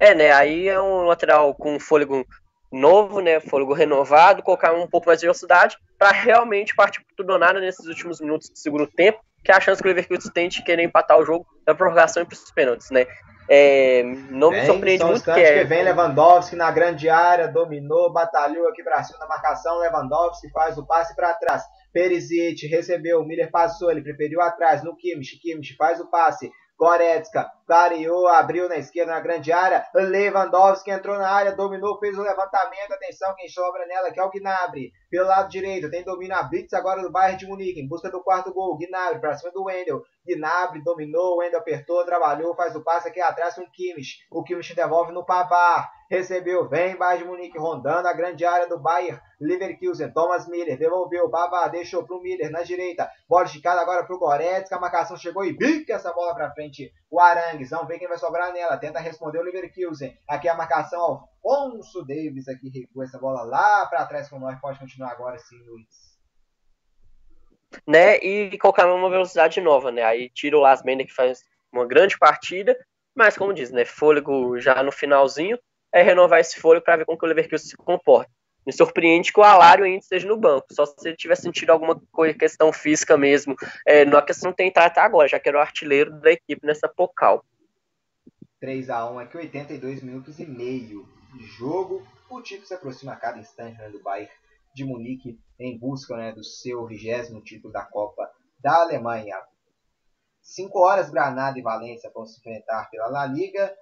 É, 0.00 0.14
né? 0.14 0.32
Aí 0.32 0.68
é 0.68 0.80
um 0.80 1.04
lateral 1.04 1.54
com 1.54 1.78
fôlego 1.78 2.24
novo, 2.70 3.20
né? 3.20 3.38
Fôlego 3.40 3.72
renovado, 3.72 4.42
colocar 4.42 4.72
um 4.72 4.86
pouco 4.86 5.06
mais 5.06 5.20
de 5.20 5.26
velocidade 5.26 5.76
para 5.98 6.10
realmente 6.10 6.74
partir 6.74 7.00
por 7.04 7.14
tudo 7.16 7.34
ou 7.34 7.38
nada 7.38 7.60
nesses 7.60 7.86
últimos 7.86 8.20
minutos 8.20 8.48
do 8.48 8.58
segundo 8.58 8.86
tempo, 8.86 9.20
que 9.44 9.52
é 9.52 9.54
a 9.54 9.60
chance 9.60 9.80
que 9.80 9.88
o 9.88 9.92
Leverkusen 9.92 10.32
tem 10.32 10.48
de 10.48 10.64
querer 10.64 10.82
empatar 10.82 11.18
o 11.18 11.24
jogo 11.24 11.46
da 11.64 11.74
prorrogação 11.74 12.22
e 12.22 12.26
para 12.26 12.34
os 12.34 12.50
pênaltis, 12.50 12.90
né? 12.90 13.06
É, 13.54 14.02
não 14.30 14.50
me 14.50 14.64
surpreende 14.64 15.04
muito 15.04 15.24
que, 15.24 15.30
é... 15.30 15.58
que 15.58 15.64
vem 15.64 15.82
Lewandowski 15.82 16.56
na 16.56 16.70
grande 16.70 17.10
área, 17.10 17.46
dominou, 17.48 18.10
batalhou 18.10 18.66
aqui 18.66 18.82
para 18.82 19.02
cima 19.02 19.18
da 19.18 19.26
marcação. 19.26 19.76
Lewandowski 19.76 20.50
faz 20.50 20.78
o 20.78 20.86
passe 20.86 21.14
para 21.14 21.34
trás. 21.34 21.62
Perisic 21.92 22.66
recebeu, 22.66 23.22
Miller 23.26 23.50
passou, 23.50 23.90
ele 23.90 24.00
preferiu 24.00 24.40
atrás 24.40 24.82
no 24.82 24.96
Kimmich. 24.96 25.38
Kimmich 25.38 25.76
faz 25.76 26.00
o 26.00 26.08
passe. 26.08 26.50
Goretzka 26.78 27.46
clareou, 27.66 28.26
abriu 28.26 28.70
na 28.70 28.78
esquerda 28.78 29.12
na 29.12 29.20
grande 29.20 29.52
área. 29.52 29.84
Lewandowski 29.94 30.90
entrou 30.90 31.18
na 31.18 31.28
área, 31.28 31.52
dominou, 31.52 31.98
fez 31.98 32.16
o 32.16 32.22
levantamento. 32.22 32.92
Atenção, 32.92 33.34
quem 33.36 33.50
sobra 33.50 33.86
nela 33.86 34.10
que 34.10 34.18
é 34.18 34.24
o 34.24 34.30
Gnabry. 34.30 34.90
Pelo 35.12 35.28
lado 35.28 35.50
direito, 35.50 35.90
tem 35.90 36.02
domínio 36.02 36.34
a 36.34 36.42
Blitz 36.42 36.72
agora 36.72 37.02
do 37.02 37.12
Bayern 37.12 37.36
de 37.38 37.46
Munique, 37.46 37.78
em 37.78 37.86
busca 37.86 38.10
do 38.10 38.22
quarto 38.22 38.50
gol. 38.50 38.78
Gnabry 38.78 39.20
para 39.20 39.36
cima 39.36 39.52
do 39.52 39.64
Wendel. 39.64 40.02
Gnabry 40.26 40.82
dominou, 40.82 41.36
Wendel 41.36 41.60
apertou, 41.60 42.02
trabalhou, 42.06 42.56
faz 42.56 42.74
o 42.74 42.82
passe 42.82 43.08
aqui 43.08 43.20
atrás 43.20 43.54
com 43.54 43.60
o 43.60 43.70
Kimmich. 43.70 44.20
O 44.30 44.42
Kimmich 44.42 44.74
devolve 44.74 45.12
no 45.12 45.22
Pavar 45.22 45.92
recebeu, 46.12 46.68
vem 46.68 46.94
Bayern 46.94 47.24
de 47.24 47.30
Munique 47.30 47.58
rondando 47.58 48.06
a 48.06 48.12
grande 48.12 48.44
área 48.44 48.68
do 48.68 48.78
Bayern, 48.78 49.18
Leverkusen, 49.40 50.12
Thomas 50.12 50.46
Miller, 50.46 50.78
devolveu, 50.78 51.26
Babá, 51.30 51.68
deixou 51.68 52.04
pro 52.04 52.20
Miller 52.20 52.50
na 52.50 52.62
direita, 52.62 53.10
bola 53.26 53.44
esticada 53.44 53.80
agora 53.80 54.04
pro 54.04 54.18
Goretzka, 54.18 54.76
a 54.76 54.80
marcação 54.80 55.16
chegou 55.16 55.42
e 55.42 55.56
bica 55.56 55.94
essa 55.94 56.12
bola 56.12 56.34
pra 56.34 56.52
frente, 56.52 56.92
o 57.10 57.18
Arangues, 57.18 57.70
vamos 57.70 57.88
ver 57.88 57.98
quem 57.98 58.06
vai 58.06 58.18
sobrar 58.18 58.52
nela, 58.52 58.76
tenta 58.76 59.00
responder 59.00 59.38
o 59.38 59.42
Leverkusen, 59.42 60.14
aqui 60.28 60.50
a 60.50 60.54
marcação, 60.54 61.26
Alfonso 61.44 62.04
Davis 62.04 62.48
aqui 62.48 62.68
recua 62.68 63.04
essa 63.04 63.18
bola 63.18 63.42
lá 63.42 63.86
para 63.86 64.06
trás 64.06 64.28
com 64.28 64.38
nós, 64.38 64.58
pode 64.60 64.78
continuar 64.78 65.10
agora 65.10 65.38
sim, 65.38 65.58
Luiz. 65.66 66.12
Né, 67.86 68.18
e 68.18 68.58
colocar 68.58 68.86
uma 68.92 69.10
velocidade 69.10 69.60
nova, 69.60 69.90
né, 69.90 70.02
aí 70.02 70.28
tira 70.28 70.56
o 70.56 70.60
Las 70.60 70.82
Mendes 70.82 71.06
que 71.06 71.14
faz 71.14 71.42
uma 71.72 71.86
grande 71.86 72.18
partida, 72.18 72.78
mas 73.14 73.36
como 73.36 73.54
diz, 73.54 73.70
né, 73.70 73.84
fôlego 73.84 74.60
já 74.60 74.82
no 74.82 74.92
finalzinho, 74.92 75.58
é 75.90 76.02
renovar 76.02 76.40
esse 76.40 76.60
fôlego 76.60 76.84
para 76.84 76.96
ver 76.96 77.06
como 77.06 77.18
que 77.18 77.24
o 77.24 77.28
Leverkusen 77.28 77.70
se 77.70 77.76
comporta. 77.76 78.30
Me 78.64 78.72
surpreende 78.72 79.32
que 79.32 79.40
o 79.40 79.42
Alário 79.42 79.84
ainda 79.84 79.98
esteja 79.98 80.28
no 80.28 80.36
banco, 80.36 80.66
só 80.70 80.86
se 80.86 81.08
ele 81.08 81.16
tiver 81.16 81.34
sentido 81.34 81.70
alguma 81.70 82.00
coisa, 82.12 82.38
questão 82.38 82.72
física 82.72 83.16
mesmo. 83.16 83.56
É, 83.84 84.04
não 84.04 84.18
é 84.18 84.22
questão 84.22 84.52
de 84.52 84.56
tentar 84.56 84.86
até 84.86 85.00
agora, 85.00 85.26
já 85.26 85.40
que 85.40 85.48
era 85.48 85.58
o 85.58 85.60
artilheiro 85.60 86.12
da 86.20 86.30
equipe 86.30 86.64
nessa 86.64 86.88
Pocal. 86.88 87.44
3 88.60 88.88
a 88.88 89.10
1 89.10 89.18
aqui, 89.18 89.36
82 89.36 90.02
minutos 90.02 90.38
e 90.38 90.46
meio 90.46 91.08
jogo. 91.40 92.06
O 92.30 92.40
título 92.40 92.66
se 92.66 92.74
aproxima 92.74 93.12
a 93.12 93.16
cada 93.16 93.38
instante 93.38 93.78
né, 93.78 93.90
do 93.90 94.02
Bayern 94.02 94.32
de 94.74 94.84
Munique 94.84 95.38
em 95.58 95.78
busca 95.78 96.16
né, 96.16 96.32
do 96.32 96.42
seu 96.42 96.86
vigésimo 96.86 97.42
título 97.42 97.72
da 97.72 97.84
Copa 97.84 98.30
da 98.58 98.82
Alemanha. 98.82 99.36
5 100.40 100.78
horas, 100.78 101.10
Granada 101.10 101.58
e 101.58 101.62
Valência 101.62 102.10
vão 102.14 102.26
se 102.26 102.38
enfrentar 102.38 102.88
pela 102.90 103.08
La 103.08 103.26
Liga. 103.26 103.74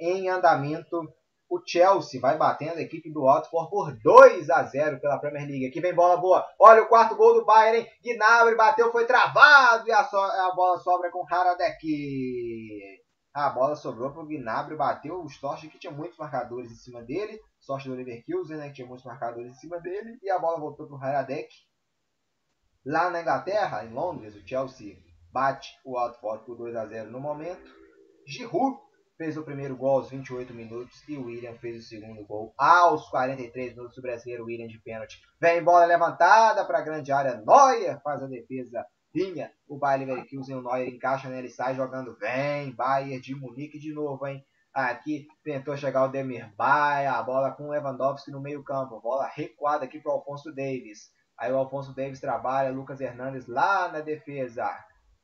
Em 0.00 0.28
andamento, 0.28 1.12
o 1.48 1.60
Chelsea 1.64 2.20
vai 2.20 2.36
batendo 2.36 2.78
a 2.78 2.82
equipe 2.82 3.10
do 3.10 3.22
Watford 3.22 3.70
por 3.70 3.96
2 3.96 4.50
a 4.50 4.62
0 4.64 5.00
pela 5.00 5.18
Premier 5.18 5.46
League. 5.46 5.66
Aqui 5.66 5.80
vem 5.80 5.94
bola 5.94 6.16
boa. 6.16 6.46
Olha 6.58 6.82
o 6.82 6.88
quarto 6.88 7.16
gol 7.16 7.34
do 7.34 7.44
Bayern, 7.44 7.78
hein? 7.78 7.88
Gnabry 8.02 8.56
bateu, 8.56 8.92
foi 8.92 9.06
travado 9.06 9.88
e 9.88 9.92
a, 9.92 10.04
so 10.04 10.16
a 10.16 10.52
bola 10.54 10.78
sobra 10.78 11.10
com 11.10 11.24
Haradek. 11.28 11.86
A 13.38 13.50
bola 13.50 13.76
sobrou 13.76 14.10
para 14.10 14.20
o 14.20 14.26
Gnabry, 14.26 14.74
bateu 14.74 15.22
o 15.22 15.26
Storch 15.28 15.68
que 15.68 15.78
tinha 15.78 15.92
muitos 15.92 16.18
marcadores 16.18 16.72
em 16.72 16.74
cima 16.74 17.00
dele. 17.04 17.40
Sorte 17.60 17.88
do 17.88 17.94
Leverkusen, 17.94 18.56
né, 18.56 18.66
que 18.66 18.74
tinha 18.74 18.86
muitos 18.88 19.06
marcadores 19.06 19.52
em 19.52 19.54
cima 19.54 19.78
dele. 19.80 20.18
E 20.20 20.28
a 20.28 20.40
bola 20.40 20.58
voltou 20.58 20.88
para 20.88 20.96
o 20.96 21.00
Haradek. 21.00 21.48
Lá 22.84 23.08
na 23.08 23.20
Inglaterra, 23.20 23.84
em 23.84 23.92
Londres, 23.92 24.34
o 24.34 24.44
Chelsea 24.44 24.96
bate 25.30 25.70
o 25.84 25.92
Watford 25.92 26.44
por 26.46 26.56
2 26.56 26.74
a 26.74 26.84
0 26.86 27.12
no 27.12 27.20
momento. 27.20 27.72
Giroud 28.26 28.76
fez 29.16 29.36
o 29.36 29.44
primeiro 29.44 29.76
gol 29.76 29.98
aos 29.98 30.10
28 30.10 30.52
minutos 30.52 31.00
e 31.08 31.16
o 31.16 31.26
William 31.26 31.54
fez 31.58 31.84
o 31.84 31.88
segundo 31.88 32.26
gol 32.26 32.52
aos 32.58 33.08
43 33.08 33.76
minutos. 33.76 33.98
O 33.98 34.02
brasileiro 34.02 34.46
William 34.46 34.66
de 34.66 34.80
pênalti. 34.80 35.22
Vem 35.40 35.62
bola 35.62 35.84
levantada 35.84 36.64
para 36.64 36.78
a 36.78 36.82
grande 36.82 37.12
área. 37.12 37.40
Neuer 37.46 38.00
faz 38.02 38.20
a 38.20 38.26
defesa. 38.26 38.84
Vinha 39.12 39.50
o 39.66 39.78
Bayer 39.78 40.06
Leverkusen, 40.06 40.56
o 40.56 40.62
Neuer 40.62 40.88
encaixa 40.88 41.28
nele, 41.28 41.48
sai 41.48 41.74
jogando. 41.74 42.16
Vem, 42.18 42.72
Bayern 42.72 43.20
de 43.20 43.34
Munique 43.34 43.78
de 43.78 43.92
novo, 43.92 44.26
hein? 44.26 44.44
Aqui 44.72 45.26
tentou 45.42 45.76
chegar 45.76 46.04
o 46.04 46.08
Demir 46.08 46.54
Bay, 46.56 47.06
a 47.06 47.22
bola 47.22 47.50
com 47.50 47.64
o 47.64 47.70
Lewandowski 47.70 48.30
no 48.30 48.40
meio 48.40 48.62
campo. 48.62 49.00
Bola 49.00 49.26
recuada 49.26 49.84
aqui 49.84 49.98
para 49.98 50.12
o 50.12 50.14
Alfonso 50.16 50.54
Davis. 50.54 51.10
Aí 51.36 51.52
o 51.52 51.56
Alfonso 51.56 51.94
Davis 51.94 52.20
trabalha, 52.20 52.70
Lucas 52.70 53.00
Hernandes 53.00 53.46
lá 53.46 53.90
na 53.90 54.00
defesa. 54.00 54.68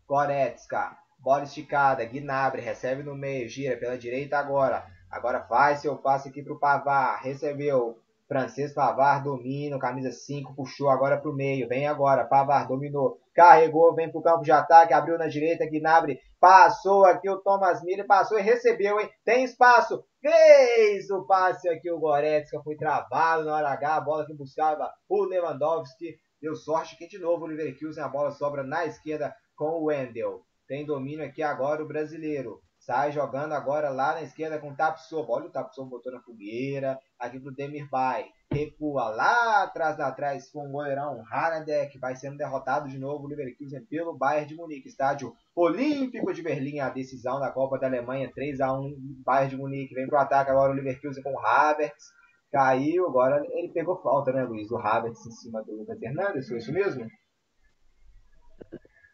Goretzka 0.07 0.97
Bola 1.19 1.45
esticada, 1.45 2.05
Gnabry 2.05 2.61
recebe 2.61 3.03
no 3.03 3.15
meio, 3.15 3.49
gira 3.49 3.79
pela 3.79 3.97
direita 3.97 4.39
agora. 4.39 4.85
Agora 5.11 5.41
faz 5.41 5.81
seu 5.81 5.97
passe 5.97 6.29
aqui 6.29 6.43
para 6.43 6.53
o 6.53 6.59
Pavar. 6.59 7.23
Recebeu. 7.23 7.99
Francês 8.29 8.75
Pavar 8.75 9.23
domina, 9.23 9.79
camisa 9.79 10.13
5, 10.13 10.55
puxou 10.55 10.91
agora 10.91 11.17
para 11.19 11.31
o 11.31 11.35
meio. 11.35 11.67
Vem 11.67 11.87
agora, 11.87 12.27
Pavar 12.27 12.69
dominou. 12.69 13.19
Carregou, 13.35 13.95
vem 13.95 14.11
para 14.11 14.19
o 14.19 14.23
campo 14.23 14.43
de 14.43 14.53
ataque, 14.53 14.95
abriu 14.95 15.19
na 15.19 15.27
direita, 15.27 15.69
Gnabry 15.69 16.19
passou 16.45 17.07
aqui 17.07 17.31
o 17.31 17.39
Thomas 17.39 17.83
Miller, 17.83 18.07
passou 18.07 18.39
e 18.39 18.43
recebeu, 18.43 19.01
hein? 19.01 19.09
Tem 19.25 19.45
espaço, 19.45 20.05
fez 20.21 21.11
o 21.11 21.27
passe 21.27 21.67
aqui 21.71 21.91
o 21.91 21.99
Goretzka, 21.99 22.61
foi 22.63 22.77
travado 22.77 23.47
na 23.47 23.55
hora 23.55 23.71
H, 23.71 23.97
a 23.97 24.01
bola 24.03 24.27
que 24.27 24.35
buscava 24.35 24.93
o 25.09 25.25
Lewandowski. 25.25 26.19
Deu 26.43 26.55
sorte 26.55 26.99
que 26.99 27.07
de 27.07 27.19
novo 27.19 27.45
o 27.45 27.49
Leverkusen, 27.49 28.05
a 28.05 28.09
bola 28.09 28.31
sobra 28.31 28.63
na 28.63 28.85
esquerda 28.85 29.35
com 29.57 29.71
o 29.71 29.85
Wendel. 29.85 30.43
Tem 30.69 30.85
domínio 30.85 31.25
aqui 31.25 31.43
agora 31.43 31.83
o 31.83 31.89
brasileiro. 31.89 32.61
Sai 32.79 33.11
jogando 33.11 33.55
agora 33.55 33.89
lá 33.89 34.13
na 34.13 34.23
esquerda 34.23 34.59
com 34.59 34.71
o 34.71 34.77
Tapsoba. 34.77 35.33
Olha 35.33 35.47
o 35.47 35.51
Tapsoba 35.51 35.89
botou 35.89 36.13
na 36.13 36.21
fogueira. 36.21 36.99
Aqui 37.25 37.41
pro 37.41 37.55
Demirbay. 37.55 38.27
Recua 38.53 39.09
lá 39.09 39.65
atrás, 39.65 39.99
lá 39.99 40.09
atrás 40.09 40.51
com 40.51 40.69
o 40.69 40.71
goleirão 40.71 41.25
Hanadek. 41.31 41.99
Vai 41.99 42.15
sendo 42.17 42.37
derrotado 42.37 42.89
de 42.89 42.99
novo 42.99 43.25
o 43.25 43.29
Leverkusen 43.29 43.85
pelo 43.87 44.17
Bayern 44.17 44.49
de 44.49 44.55
Munique. 44.55 44.89
Estádio 44.89 45.35
Olímpico 45.55 46.33
de 46.33 46.43
Berlim. 46.43 46.81
A 46.81 46.91
decisão 46.91 47.41
da 47.41 47.51
Copa 47.51 47.79
da 47.79 47.87
Alemanha. 47.87 48.31
3 48.35 48.61
a 48.61 48.73
1 48.73 48.95
Bayern 49.25 49.51
de 49.51 49.57
Munique. 49.57 49.95
Vem 49.95 50.07
pro 50.07 50.19
ataque 50.19 50.51
agora 50.51 50.73
o 50.73 50.75
Leverkusen 50.75 51.23
com 51.23 51.33
o 51.33 51.47
Havertz. 51.47 52.05
Caiu. 52.53 53.07
Agora 53.09 53.43
ele 53.51 53.73
pegou 53.73 54.01
falta, 54.03 54.33
né, 54.33 54.45
Luiz? 54.45 54.71
O 54.71 54.79
Havertz 54.79 55.27
em 55.27 55.33
cima 55.33 55.63
do 55.63 55.75
Lucas 55.77 56.01
Hernandes. 56.01 56.49
Foi 56.49 56.59
isso 56.59 56.73
mesmo? 56.73 57.07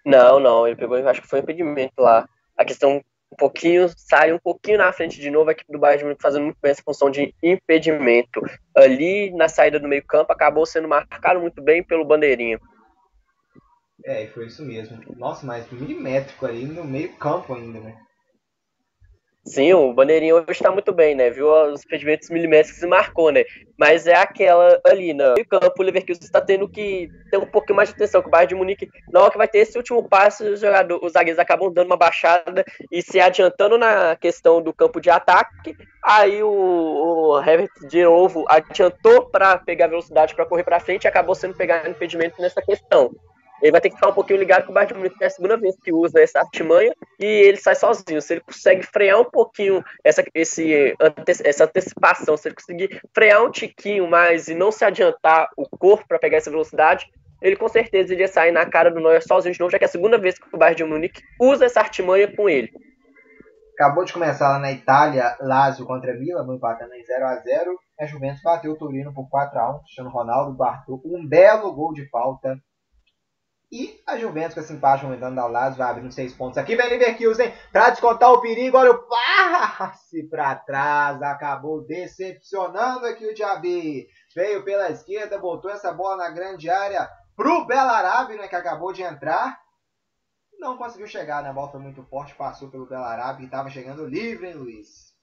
Não, 0.04 0.40
não, 0.40 0.66
ele 0.66 0.76
pegou, 0.76 0.96
acho 0.96 1.22
que 1.22 1.28
foi 1.28 1.40
impedimento 1.40 1.94
lá. 1.98 2.26
A 2.56 2.64
questão 2.64 3.02
um 3.32 3.36
pouquinho, 3.36 3.88
sai 3.96 4.32
um 4.32 4.38
pouquinho 4.38 4.78
na 4.78 4.92
frente 4.92 5.20
de 5.20 5.30
novo 5.30 5.48
a 5.48 5.52
equipe 5.52 5.72
do 5.72 5.78
Bayern 5.78 5.98
de 5.98 6.04
Munique 6.04 6.22
fazendo 6.22 6.44
muito 6.44 6.58
bem 6.60 6.72
essa 6.72 6.82
função 6.82 7.10
de 7.10 7.34
impedimento. 7.42 8.40
Ali 8.76 9.30
na 9.32 9.48
saída 9.48 9.78
do 9.78 9.88
meio 9.88 10.04
campo 10.04 10.32
acabou 10.32 10.66
sendo 10.66 10.88
marcado 10.88 11.40
muito 11.40 11.62
bem 11.62 11.82
pelo 11.82 12.04
bandeirinha. 12.04 12.60
É, 14.04 14.26
foi 14.28 14.46
isso 14.46 14.64
mesmo. 14.64 14.98
Nossa, 15.16 15.46
mas 15.46 15.70
milimétrico 15.70 16.46
ali 16.46 16.64
no 16.64 16.84
meio 16.84 17.16
campo 17.16 17.54
ainda, 17.54 17.78
né? 17.78 17.96
Sim, 19.42 19.72
o 19.72 19.94
Bandeirinha 19.94 20.34
hoje 20.34 20.50
está 20.50 20.70
muito 20.70 20.92
bem, 20.92 21.14
né? 21.14 21.30
Viu 21.30 21.50
os 21.72 21.82
impedimentos 21.82 22.28
milimétricos 22.28 22.82
e 22.82 22.86
marcou, 22.86 23.32
né? 23.32 23.42
Mas 23.78 24.06
é 24.06 24.14
aquela 24.14 24.78
ali, 24.84 25.14
no 25.14 25.32
meio 25.32 25.48
campo, 25.48 25.72
o 25.78 25.82
Leverkusen 25.82 26.22
está 26.22 26.42
tendo 26.42 26.68
que 26.68 27.08
ter 27.30 27.38
um 27.38 27.46
pouquinho 27.46 27.76
mais 27.76 27.88
de 27.88 27.94
atenção, 27.94 28.20
que 28.20 28.28
o 28.28 28.30
Bayern 28.30 28.50
de 28.50 28.54
Munique, 28.54 28.88
na 29.10 29.20
hora 29.20 29.30
que 29.30 29.38
vai 29.38 29.48
ter 29.48 29.60
esse 29.60 29.78
último 29.78 30.06
passe, 30.06 30.44
os, 30.44 30.60
jogadores, 30.60 31.02
os 31.02 31.12
zagueiros 31.12 31.38
acabam 31.38 31.72
dando 31.72 31.86
uma 31.86 31.96
baixada 31.96 32.64
e 32.92 33.00
se 33.00 33.18
adiantando 33.18 33.78
na 33.78 34.14
questão 34.14 34.60
do 34.60 34.74
campo 34.74 35.00
de 35.00 35.08
ataque. 35.08 35.74
Aí 36.04 36.42
o, 36.42 36.50
o 36.50 37.38
Herbert 37.40 37.70
de 37.88 38.04
novo 38.04 38.44
adiantou 38.46 39.24
para 39.30 39.56
pegar 39.56 39.86
velocidade 39.86 40.34
para 40.34 40.44
correr 40.44 40.64
para 40.64 40.80
frente 40.80 41.04
e 41.04 41.08
acabou 41.08 41.34
sendo 41.34 41.56
pegado 41.56 41.88
impedimento 41.88 42.40
nessa 42.42 42.60
questão. 42.60 43.10
Ele 43.62 43.72
vai 43.72 43.80
ter 43.80 43.90
que 43.90 43.96
ficar 43.96 44.08
um 44.08 44.14
pouquinho 44.14 44.38
ligado 44.38 44.64
que 44.64 44.70
o 44.70 44.74
Bayern 44.74 44.94
de 44.94 44.98
Munique 44.98 45.22
é 45.22 45.26
a 45.26 45.30
segunda 45.30 45.56
vez 45.56 45.76
que 45.82 45.92
usa 45.92 46.20
essa 46.20 46.40
artimanha 46.40 46.94
e 47.18 47.26
ele 47.26 47.56
sai 47.58 47.74
sozinho. 47.74 48.20
Se 48.20 48.34
ele 48.34 48.40
consegue 48.40 48.82
frear 48.82 49.20
um 49.20 49.24
pouquinho 49.24 49.84
essa, 50.02 50.24
esse, 50.34 50.94
essa 51.44 51.64
antecipação, 51.64 52.36
se 52.36 52.48
ele 52.48 52.54
conseguir 52.54 53.00
frear 53.14 53.42
um 53.42 53.50
tiquinho 53.50 54.08
mais 54.08 54.48
e 54.48 54.54
não 54.54 54.72
se 54.72 54.84
adiantar 54.84 55.48
o 55.56 55.68
corpo 55.68 56.06
para 56.08 56.18
pegar 56.18 56.38
essa 56.38 56.50
velocidade, 56.50 57.06
ele 57.42 57.56
com 57.56 57.68
certeza 57.68 58.12
iria 58.12 58.28
sair 58.28 58.52
na 58.52 58.66
cara 58.66 58.90
do 58.90 59.00
Neuer 59.00 59.22
sozinho 59.22 59.54
de 59.54 59.60
novo, 59.60 59.70
já 59.70 59.78
que 59.78 59.84
é 59.84 59.88
a 59.88 59.90
segunda 59.90 60.18
vez 60.18 60.38
que 60.38 60.54
o 60.54 60.58
Bayern 60.58 60.76
de 60.76 60.84
Munique 60.84 61.22
usa 61.40 61.64
essa 61.64 61.80
artimanha 61.80 62.34
com 62.34 62.48
ele. 62.48 62.70
Acabou 63.74 64.04
de 64.04 64.12
começar 64.12 64.50
lá 64.50 64.58
na 64.58 64.70
Itália, 64.70 65.38
Lazio 65.40 65.86
contra 65.86 66.12
Milan, 66.12 66.46
empatando 66.54 66.92
em 66.92 67.02
0 67.02 67.24
a 67.24 67.36
0 67.36 67.78
A 67.98 68.04
Juventus 68.04 68.42
bateu 68.42 68.72
o 68.72 68.76
Torino 68.76 69.14
por 69.14 69.26
4 69.30 69.58
a 69.58 69.76
1 69.76 69.78
Cristiano 69.78 70.10
Ronaldo 70.10 70.54
guardou 70.54 71.00
um 71.02 71.26
belo 71.26 71.72
gol 71.72 71.94
de 71.94 72.06
falta 72.10 72.60
e 73.72 74.02
a 74.04 74.16
Juventus 74.16 74.54
com 74.54 74.60
esse 74.60 74.72
empate 74.72 75.04
aumentando 75.04 75.38
ao 75.38 75.48
lado 75.48 75.76
vai 75.76 75.88
abrindo 75.88 76.10
seis 76.10 76.34
pontos 76.34 76.58
aqui. 76.58 76.74
Vem 76.74 76.88
Leverkusen 76.88 77.54
para 77.72 77.90
descontar 77.90 78.32
o 78.32 78.40
perigo. 78.40 78.76
Olha 78.76 78.90
o 78.90 79.06
passe 79.06 80.24
para 80.24 80.56
trás. 80.56 81.22
Acabou 81.22 81.80
decepcionando 81.82 83.06
aqui 83.06 83.24
o 83.26 83.34
Diaby. 83.34 84.08
Veio 84.34 84.64
pela 84.64 84.90
esquerda, 84.90 85.38
botou 85.38 85.70
essa 85.70 85.92
bola 85.92 86.16
na 86.16 86.30
grande 86.30 86.68
área 86.68 87.08
pro 87.36 87.64
Belarabe, 87.64 88.36
né, 88.36 88.48
que 88.48 88.56
acabou 88.56 88.92
de 88.92 89.02
entrar. 89.02 89.60
Não 90.58 90.76
conseguiu 90.76 91.06
chegar, 91.06 91.42
né? 91.42 91.50
A 91.50 91.52
bola 91.52 91.70
foi 91.70 91.80
muito 91.80 92.02
forte, 92.02 92.34
passou 92.34 92.68
pelo 92.68 92.86
Belarabe, 92.86 93.38
que 93.38 93.44
estava 93.44 93.70
chegando 93.70 94.04
livre, 94.04 94.48
hein, 94.48 94.54
Luiz? 94.54 95.14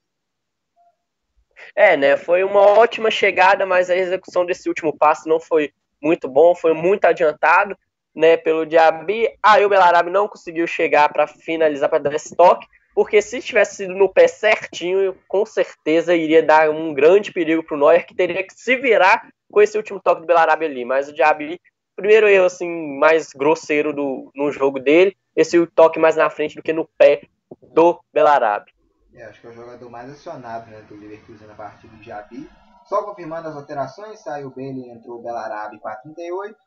É, 1.75 1.95
né? 1.97 2.17
Foi 2.17 2.43
uma 2.43 2.61
ótima 2.61 3.11
chegada, 3.11 3.65
mas 3.65 3.89
a 3.89 3.95
execução 3.95 4.45
desse 4.45 4.67
último 4.67 4.97
passe 4.97 5.27
não 5.27 5.39
foi 5.39 5.73
muito 6.01 6.27
bom, 6.27 6.55
foi 6.55 6.73
muito 6.73 7.05
adiantado 7.05 7.77
né, 8.17 8.35
pelo 8.35 8.65
Diaby. 8.65 9.29
Aí 9.43 9.63
o 9.63 9.69
Belarabe 9.69 10.09
não 10.09 10.27
conseguiu 10.27 10.65
chegar 10.65 11.13
para 11.13 11.27
finalizar, 11.27 11.87
para 11.87 11.99
dar 11.99 12.15
esse 12.15 12.35
toque, 12.35 12.67
porque 12.95 13.21
se 13.21 13.39
tivesse 13.39 13.75
sido 13.75 13.93
no 13.93 14.09
pé 14.09 14.27
certinho, 14.27 15.15
com 15.27 15.45
certeza 15.45 16.15
iria 16.15 16.41
dar 16.41 16.71
um 16.71 16.95
grande 16.95 17.31
perigo 17.31 17.61
para 17.61 17.75
o 17.75 17.79
Neuer, 17.79 18.07
que 18.07 18.15
teria 18.15 18.43
que 18.43 18.55
se 18.55 18.75
virar 18.75 19.29
com 19.51 19.61
esse 19.61 19.77
último 19.77 19.99
toque 19.99 20.21
do 20.21 20.27
Belarabe 20.27 20.65
ali. 20.65 20.83
Mas 20.83 21.07
o 21.07 21.13
Diaby, 21.13 21.61
primeiro 21.95 22.27
erro 22.27 22.45
assim, 22.45 22.97
mais 22.97 23.31
grosseiro 23.33 23.93
do, 23.93 24.31
no 24.35 24.51
jogo 24.51 24.79
dele, 24.79 25.15
esse 25.35 25.63
toque 25.67 25.99
mais 25.99 26.15
na 26.15 26.27
frente 26.27 26.55
do 26.55 26.63
que 26.63 26.73
no 26.73 26.89
pé 26.97 27.21
do 27.61 27.99
Belarabe. 28.11 28.73
É, 29.13 29.25
acho 29.25 29.41
que 29.41 29.47
é 29.47 29.49
o 29.51 29.53
jogador 29.53 29.89
mais 29.91 30.09
acionado 30.09 30.71
né, 30.71 30.81
do 30.89 30.95
Leverkusen 30.95 31.47
na 31.47 31.53
partida 31.53 31.95
do 31.95 32.01
Diaby. 32.01 32.49
Só 32.85 33.03
confirmando 33.03 33.47
as 33.47 33.55
alterações, 33.55 34.19
saiu 34.21 34.47
o 34.47 34.51
Bailey, 34.51 34.89
entrou 34.89 35.19
o 35.19 35.21
Belarabe 35.21 35.77
438. 35.79 36.66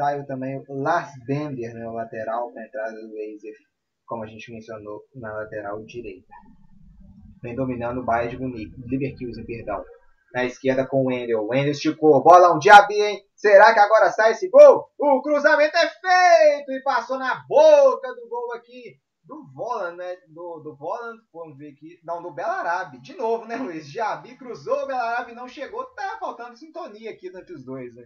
Saiu 0.00 0.24
também 0.24 0.56
o 0.66 0.82
Lars 0.82 1.10
Bender, 1.26 1.74
né, 1.74 1.86
o 1.86 1.92
lateral, 1.92 2.50
para 2.54 2.62
a 2.62 2.66
entrada 2.66 2.92
do 2.92 3.12
Laser, 3.12 3.52
como 4.06 4.24
a 4.24 4.26
gente 4.26 4.50
mencionou, 4.50 5.02
na 5.14 5.30
lateral 5.30 5.84
direita. 5.84 6.32
Vem 7.42 7.54
dominando 7.54 7.98
o 7.98 8.04
Bayern 8.04 8.34
de 8.34 8.42
Munique, 8.42 8.82
Leverkusen, 8.90 9.44
perdão. 9.44 9.84
Na 10.32 10.46
esquerda 10.46 10.86
com 10.86 11.02
o 11.02 11.08
Wendel. 11.08 11.46
Wendel 11.46 11.72
esticou. 11.72 12.22
Bola 12.22 12.54
um 12.54 12.58
diabo, 12.58 12.90
hein? 12.92 13.22
Será 13.34 13.74
que 13.74 13.80
agora 13.80 14.10
sai 14.10 14.30
esse 14.30 14.48
gol? 14.48 14.86
O 14.98 15.20
cruzamento 15.20 15.76
é 15.76 15.90
feito 15.90 16.72
e 16.72 16.82
passou 16.82 17.18
na 17.18 17.44
boca 17.46 18.08
do 18.14 18.26
gol 18.26 18.54
aqui 18.54 18.98
do 19.24 19.52
Voland, 19.52 19.98
né? 19.98 20.16
Do, 20.28 20.60
do 20.60 20.76
Voland, 20.76 21.20
vamos 21.30 21.58
ver 21.58 21.72
aqui. 21.72 22.00
Não, 22.02 22.22
do 22.22 22.32
Belarabe. 22.32 23.02
De 23.02 23.14
novo, 23.14 23.44
né, 23.44 23.56
Luiz? 23.56 23.86
Jabi 23.92 24.34
cruzou, 24.38 24.84
o 24.84 24.86
Belarabe 24.86 25.34
não 25.34 25.46
chegou. 25.46 25.84
Tá 25.94 26.16
faltando 26.18 26.56
sintonia 26.56 27.10
aqui 27.10 27.26
entre 27.26 27.52
os 27.52 27.66
dois, 27.66 27.94
né? 27.94 28.04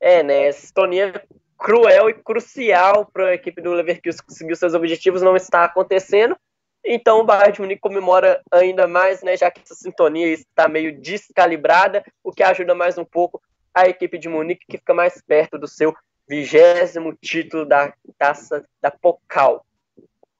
É, 0.00 0.22
né? 0.22 0.50
Sintonia 0.52 1.12
cruel 1.58 2.10
e 2.10 2.14
crucial 2.14 3.06
para 3.06 3.28
a 3.28 3.34
equipe 3.34 3.60
do 3.62 3.72
Leverkusen 3.72 4.24
conseguir 4.26 4.56
seus 4.56 4.74
objetivos 4.74 5.22
não 5.22 5.36
está 5.36 5.64
acontecendo. 5.64 6.36
Então 6.84 7.20
o 7.20 7.24
Bayern 7.24 7.52
de 7.52 7.60
Munique 7.62 7.80
comemora 7.80 8.42
ainda 8.50 8.86
mais, 8.86 9.22
né, 9.22 9.36
já 9.36 9.50
que 9.50 9.62
essa 9.62 9.74
sintonia 9.74 10.26
está 10.26 10.68
meio 10.68 11.00
descalibrada, 11.00 12.04
o 12.22 12.30
que 12.30 12.42
ajuda 12.42 12.74
mais 12.74 12.98
um 12.98 13.04
pouco 13.04 13.40
a 13.72 13.88
equipe 13.88 14.18
de 14.18 14.28
Munique, 14.28 14.66
que 14.68 14.76
fica 14.76 14.92
mais 14.92 15.22
perto 15.22 15.58
do 15.58 15.66
seu 15.66 15.96
vigésimo 16.28 17.14
título 17.14 17.64
da 17.64 17.94
taça 18.18 18.64
da 18.80 18.90
Pokal. 18.90 19.64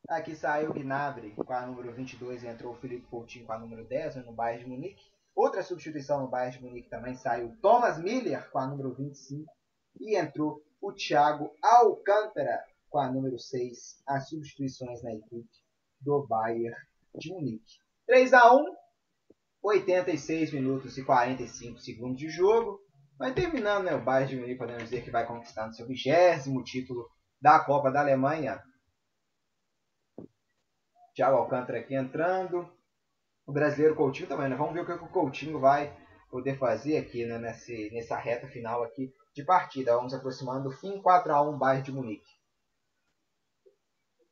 Aqui 0.07 0.37
saiu 0.37 0.71
o 0.71 0.75
Gnabry 0.75 1.31
com 1.31 1.51
a 1.51 1.63
número 1.63 1.91
22 1.91 2.45
e 2.45 2.47
entrou 2.47 2.73
o 2.73 2.77
Felipe 2.77 3.07
Coutinho 3.11 3.47
com 3.47 3.53
a 3.53 3.59
número 3.59 3.83
10 3.85 4.17
no 4.17 4.33
Bayern 4.33 4.65
de 4.65 4.71
Munique. 4.71 5.14
Outra 5.35 5.63
substituição 5.63 6.21
no 6.21 6.29
Bayern 6.29 6.59
de 6.59 6.65
Munique 6.65 6.89
também 6.89 7.17
saiu 7.17 7.57
Thomas 7.61 7.99
Miller 7.99 8.49
com 8.51 8.59
a 8.59 8.67
número 8.67 8.95
25 8.95 9.53
e 10.01 10.17
entrou 10.17 10.63
o 10.81 10.93
Thiago 10.93 11.53
Alcântara 11.61 12.65
com 12.89 12.99
a 12.99 13.11
número 13.11 13.39
6. 13.39 14.03
As 14.07 14.29
substituições 14.29 15.03
na 15.03 15.13
equipe 15.13 15.49
do 16.01 16.27
Bayern 16.27 16.77
de 17.17 17.33
Munique. 17.33 17.79
3 18.07 18.33
a 18.33 18.55
1 18.55 18.65
86 19.63 20.53
minutos 20.53 20.99
e 20.99 21.05
45 21.05 21.81
segundos 21.81 22.19
de 22.19 22.29
jogo. 22.29 22.81
Vai 23.19 23.33
terminando, 23.33 23.85
né? 23.85 23.95
O 23.95 24.05
Bayern 24.05 24.31
de 24.31 24.41
Munique 24.41 24.59
podemos 24.59 24.85
dizer 24.85 25.03
que 25.03 25.11
vai 25.11 25.27
conquistando 25.27 25.75
seu 25.75 25.87
vigésimo 25.87 26.63
título 26.63 27.09
da 27.41 27.59
Copa 27.59 27.91
da 27.91 28.01
Alemanha. 28.01 28.63
Thiago 31.15 31.39
Alcântara 31.39 31.79
aqui 31.79 31.95
entrando. 31.95 32.71
O 33.47 33.53
brasileiro 33.53 33.95
Coutinho 33.95 34.29
também, 34.29 34.49
né? 34.49 34.57
Vamos 34.57 34.73
ver 34.73 34.81
o 34.81 34.87
que 34.87 34.93
o 34.93 35.09
Coutinho 35.09 35.61
vai 35.61 35.95
poder 36.31 36.59
fazer 36.59 36.97
aqui, 36.97 37.27
né? 37.27 37.39
Nesse, 37.39 37.91
nessa 37.93 38.17
reta 38.17 38.49
final 38.49 38.83
aqui 38.83 39.13
de 39.35 39.45
partida. 39.45 39.97
Vamos 39.97 40.15
aproximando 40.15 40.71
do 40.71 40.77
fim 40.77 41.03
4x1 41.03 41.59
Bayern 41.59 41.83
de 41.83 41.93
Munique. 41.93 42.33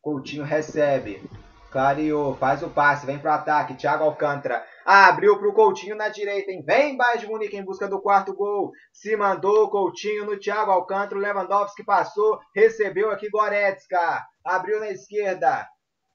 Coutinho 0.00 0.44
recebe. 0.44 1.22
Clareou, 1.70 2.34
faz 2.36 2.62
o 2.62 2.70
passe, 2.70 3.06
vem 3.06 3.18
para 3.18 3.34
ataque. 3.34 3.74
Thiago 3.74 4.04
Alcântara 4.04 4.64
abriu 4.84 5.38
para 5.38 5.48
o 5.48 5.54
Coutinho 5.54 5.94
na 5.94 6.08
direita. 6.08 6.50
Hein? 6.50 6.62
Vem 6.64 6.96
Bayern 6.96 7.20
de 7.20 7.26
Munique 7.26 7.56
em 7.56 7.64
busca 7.64 7.86
do 7.86 8.00
quarto 8.00 8.34
gol. 8.34 8.72
Se 8.92 9.14
mandou 9.16 9.70
Coutinho 9.70 10.24
no 10.24 10.38
Thiago 10.38 10.70
Alcântara. 10.70 11.20
Lewandowski 11.20 11.84
passou, 11.84 12.38
recebeu 12.54 13.10
aqui 13.10 13.28
Goretzka. 13.28 14.22
Abriu 14.44 14.80
na 14.80 14.90
esquerda 14.90 15.68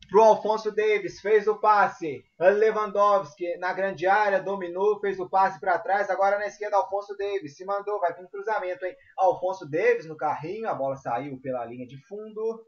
pro 0.10 0.24
Alfonso 0.24 0.72
Davis, 0.72 1.20
fez 1.20 1.48
o 1.48 1.60
passe. 1.60 2.24
Lewandowski 2.40 3.58
na 3.58 3.74
grande 3.74 4.08
área, 4.08 4.42
dominou, 4.42 5.00
fez 5.00 5.20
o 5.20 5.30
passe 5.30 5.60
para 5.60 5.80
trás. 5.80 6.10
Agora 6.10 6.38
na 6.38 6.48
esquerda, 6.48 6.78
Alfonso 6.78 7.16
Davis 7.18 7.56
se 7.56 7.66
mandou, 7.66 8.00
vai 8.00 8.14
vir 8.14 8.28
cruzamento, 8.30 8.86
hein? 8.86 8.96
Alfonso 9.18 9.70
Davis 9.70 10.06
no 10.06 10.16
carrinho, 10.16 10.70
a 10.70 10.74
bola 10.74 10.96
saiu 10.96 11.40
pela 11.42 11.66
linha 11.66 11.86
de 11.86 11.98
fundo. 12.08 12.66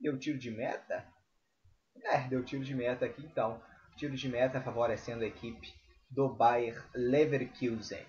Deu 0.00 0.18
tiro 0.18 0.38
de 0.38 0.50
meta? 0.50 1.06
É, 2.04 2.28
deu 2.28 2.44
tiro 2.44 2.64
de 2.64 2.74
meta 2.74 3.04
aqui 3.04 3.22
então. 3.24 3.60
Tiro 3.96 4.14
de 4.14 4.28
meta 4.28 4.60
favorecendo 4.60 5.24
a 5.24 5.26
equipe 5.26 5.72
do 6.10 6.28
Bayer 6.28 6.82
Leverkusen. 6.94 8.06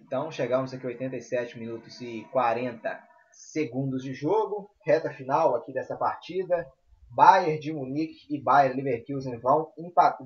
Então 0.00 0.30
chegamos 0.30 0.72
aqui 0.72 0.86
87 0.86 1.58
minutos 1.58 2.00
e 2.00 2.26
40 2.32 3.06
segundos 3.32 4.02
de 4.02 4.14
jogo. 4.14 4.70
Reta 4.84 5.10
final 5.10 5.54
aqui 5.54 5.72
dessa 5.72 5.96
partida. 5.96 6.66
Bayern 7.10 7.58
de 7.58 7.72
Munique 7.72 8.26
e 8.30 8.42
Bayern 8.42 8.80
Leverkusen 8.80 9.38
vão, 9.38 9.72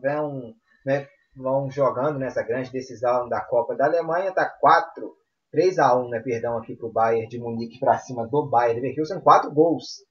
vão, 0.03 0.55
né, 0.85 1.07
vão 1.37 1.71
jogando 1.71 2.19
nessa 2.19 2.43
grande 2.43 2.71
decisão 2.73 3.29
da 3.29 3.41
Copa 3.41 3.77
da 3.77 3.87
Alemanha. 3.87 4.33
Tá 4.33 4.49
4, 4.49 5.15
3 5.51 5.79
a 5.79 5.97
1, 5.97 6.09
né, 6.09 6.21
perdão, 6.21 6.59
aqui 6.59 6.77
para 6.77 6.87
o 6.87 6.93
Bayern 6.93 7.29
de 7.29 7.39
Munique 7.39 7.79
para 7.79 7.99
cima 7.99 8.27
do 8.27 8.49
Bayern 8.49 8.81
Leverkusen. 8.81 9.21
Quatro 9.21 9.53
gols 9.53 10.05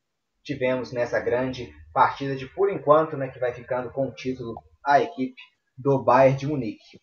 tivemos 0.43 0.91
nessa 0.91 1.19
grande 1.19 1.71
partida 1.93 2.35
de 2.35 2.47
por 2.47 2.69
enquanto, 2.69 3.17
né, 3.17 3.27
que 3.27 3.39
vai 3.39 3.53
ficando 3.53 3.91
com 3.91 4.07
o 4.07 4.13
título 4.13 4.55
a 4.85 5.01
equipe 5.01 5.41
do 5.77 6.03
Bayern 6.03 6.37
de 6.37 6.47
Munique. 6.47 6.99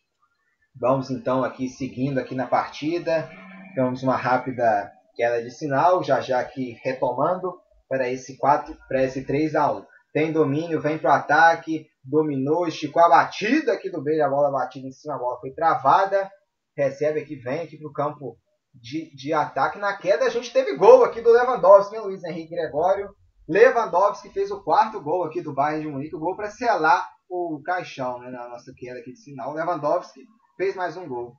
Vamos 0.78 1.10
então 1.10 1.42
aqui 1.42 1.68
seguindo 1.68 2.18
aqui 2.18 2.34
na 2.34 2.46
partida. 2.46 3.30
Temos 3.74 4.02
uma 4.02 4.16
rápida 4.16 4.90
queda 5.14 5.42
de 5.42 5.50
sinal, 5.50 6.02
já 6.04 6.20
já 6.20 6.38
aqui 6.38 6.76
retomando 6.82 7.58
para 7.88 8.08
esse 8.10 8.36
4, 8.36 8.76
para 8.88 9.04
esse 9.04 9.24
3 9.24 9.54
a 9.54 9.72
1. 9.72 9.86
Tem 10.12 10.32
domínio, 10.32 10.80
vem 10.80 10.98
para 10.98 11.10
o 11.10 11.14
ataque, 11.14 11.86
dominou, 12.02 12.66
esticou 12.66 13.02
a 13.02 13.08
batida 13.08 13.72
aqui 13.72 13.90
do 13.90 14.02
Bale, 14.02 14.22
a 14.22 14.28
bola 14.28 14.50
batida 14.50 14.86
em 14.86 14.92
cima, 14.92 15.14
a 15.14 15.18
bola 15.18 15.38
foi 15.40 15.52
travada, 15.52 16.30
recebe 16.76 17.20
aqui, 17.20 17.36
vem 17.36 17.60
aqui 17.60 17.76
para 17.76 17.88
o 17.88 17.92
campo 17.92 18.38
de, 18.74 19.14
de 19.14 19.32
ataque. 19.32 19.78
Na 19.78 19.96
queda 19.96 20.24
a 20.24 20.30
gente 20.30 20.52
teve 20.52 20.76
gol 20.76 21.04
aqui 21.04 21.20
do 21.20 21.30
Lewandowski, 21.30 21.96
hein, 21.96 22.02
Luiz 22.02 22.24
Henrique 22.24 22.54
Gregório. 22.54 23.10
Lewandowski 23.48 24.30
fez 24.30 24.50
o 24.50 24.62
quarto 24.62 25.00
gol 25.00 25.24
aqui 25.24 25.40
do 25.40 25.54
Bayern 25.54 25.84
de 25.84 25.88
Munique, 25.88 26.16
o 26.16 26.20
gol 26.20 26.36
para 26.36 26.50
selar 26.50 27.08
o 27.28 27.60
caixão 27.64 28.18
né, 28.18 28.30
na 28.30 28.48
nossa 28.48 28.72
queda 28.76 28.98
aqui 28.98 29.12
de 29.12 29.20
sinal. 29.20 29.52
Lewandowski 29.52 30.20
fez 30.56 30.74
mais 30.74 30.96
um 30.96 31.06
gol. 31.06 31.34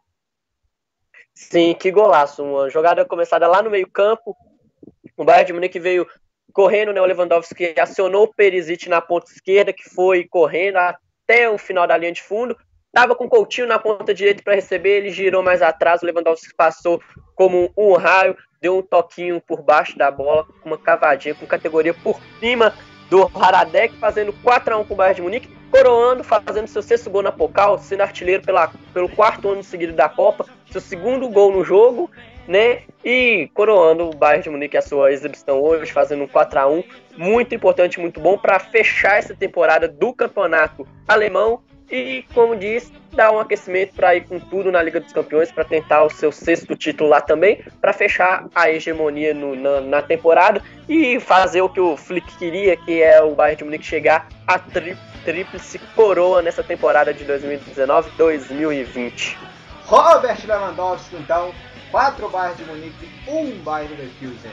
Sim, 1.33 1.75
que 1.75 1.91
golaço. 1.91 2.43
Uma 2.43 2.69
jogada 2.69 3.05
começada 3.05 3.47
lá 3.47 3.61
no 3.61 3.69
meio 3.69 3.89
campo. 3.89 4.35
O 5.15 5.25
Bayern 5.25 5.47
de 5.47 5.53
Munique 5.53 5.79
veio 5.79 6.07
correndo, 6.57 6.91
né? 6.91 6.99
O 6.99 7.05
Lewandowski 7.05 7.75
acionou 7.79 8.23
o 8.23 8.33
Perisic 8.33 8.89
na 8.89 8.99
ponta 8.99 9.31
esquerda, 9.31 9.71
que 9.71 9.87
foi 9.87 10.23
correndo 10.23 10.77
até 10.77 11.47
o 11.47 11.55
final 11.55 11.85
da 11.85 11.95
linha 11.95 12.11
de 12.11 12.23
fundo. 12.23 12.57
Tava 12.91 13.13
com 13.13 13.25
o 13.25 13.29
Coutinho 13.29 13.67
na 13.67 13.77
ponta 13.77 14.11
direita 14.11 14.41
para 14.41 14.55
receber, 14.55 14.97
ele 14.97 15.11
girou 15.11 15.43
mais 15.43 15.61
atrás, 15.61 16.01
o 16.01 16.05
Lewandowski 16.07 16.55
passou 16.55 16.99
como 17.35 17.71
um 17.77 17.93
raio, 17.93 18.35
deu 18.59 18.79
um 18.79 18.81
toquinho 18.81 19.39
por 19.39 19.61
baixo 19.61 19.95
da 19.99 20.09
bola, 20.09 20.47
uma 20.65 20.79
cavadinha 20.79 21.35
com 21.35 21.45
categoria 21.45 21.93
por 21.93 22.19
cima 22.39 22.73
do 23.07 23.29
Haradek, 23.35 23.95
fazendo 23.97 24.33
4 24.41 24.73
a 24.73 24.77
1 24.79 24.85
com 24.85 24.95
o 24.95 24.97
Bayern 24.97 25.17
de 25.17 25.21
Munique, 25.21 25.55
coroando, 25.69 26.23
fazendo 26.23 26.65
seu 26.65 26.81
sexto 26.81 27.11
gol 27.11 27.21
na 27.21 27.31
Pocal, 27.31 27.77
sendo 27.77 28.01
artilheiro 28.01 28.41
pela, 28.41 28.71
pelo 28.95 29.09
quarto 29.09 29.47
ano 29.47 29.61
seguido 29.61 29.93
da 29.93 30.09
Copa, 30.09 30.47
seu 30.71 30.81
segundo 30.81 31.29
gol 31.29 31.51
no 31.51 31.63
jogo 31.63 32.09
né? 32.47 32.83
E 33.03 33.49
coroando 33.53 34.09
o 34.09 34.15
Bayern 34.15 34.43
de 34.43 34.49
Munique 34.49 34.77
a 34.77 34.81
sua 34.81 35.11
exibição 35.11 35.61
hoje, 35.61 35.91
fazendo 35.91 36.23
um 36.23 36.27
4 36.27 36.59
a 36.59 36.67
1 36.67 36.83
muito 37.17 37.53
importante, 37.53 37.99
muito 37.99 38.19
bom 38.19 38.37
para 38.37 38.59
fechar 38.59 39.17
essa 39.17 39.35
temporada 39.35 39.87
do 39.87 40.13
campeonato 40.13 40.87
alemão 41.07 41.61
e, 41.89 42.25
como 42.33 42.55
disse, 42.55 42.91
dar 43.13 43.31
um 43.31 43.39
aquecimento 43.39 43.93
para 43.93 44.15
ir 44.15 44.27
com 44.27 44.39
tudo 44.39 44.71
na 44.71 44.81
Liga 44.81 44.99
dos 44.99 45.13
Campeões 45.13 45.51
para 45.51 45.63
tentar 45.63 46.03
o 46.03 46.09
seu 46.09 46.31
sexto 46.31 46.75
título 46.75 47.09
lá 47.09 47.21
também, 47.21 47.63
para 47.79 47.93
fechar 47.93 48.45
a 48.53 48.69
hegemonia 48.69 49.33
no, 49.33 49.55
na, 49.55 49.81
na, 49.81 50.01
temporada 50.01 50.61
e 50.87 51.19
fazer 51.19 51.61
o 51.61 51.69
que 51.69 51.79
o 51.79 51.95
Flick 51.95 52.37
queria, 52.37 52.75
que 52.75 53.01
é 53.01 53.21
o 53.21 53.33
Bayern 53.33 53.57
de 53.57 53.63
Munique 53.63 53.85
chegar 53.85 54.27
a 54.45 54.59
tri, 54.59 54.97
tríplice 55.23 55.79
coroa 55.95 56.41
nessa 56.41 56.63
temporada 56.63 57.13
de 57.13 57.23
2019-2020. 57.25 59.37
Robert 59.85 60.39
Lewandowski, 60.45 61.15
então, 61.15 61.53
4 61.91 62.29
Bayern 62.29 62.57
de 62.57 62.65
Munique, 62.65 63.07
1 63.29 63.63
Bayern 63.63 63.95
Leverkusen. 63.95 64.51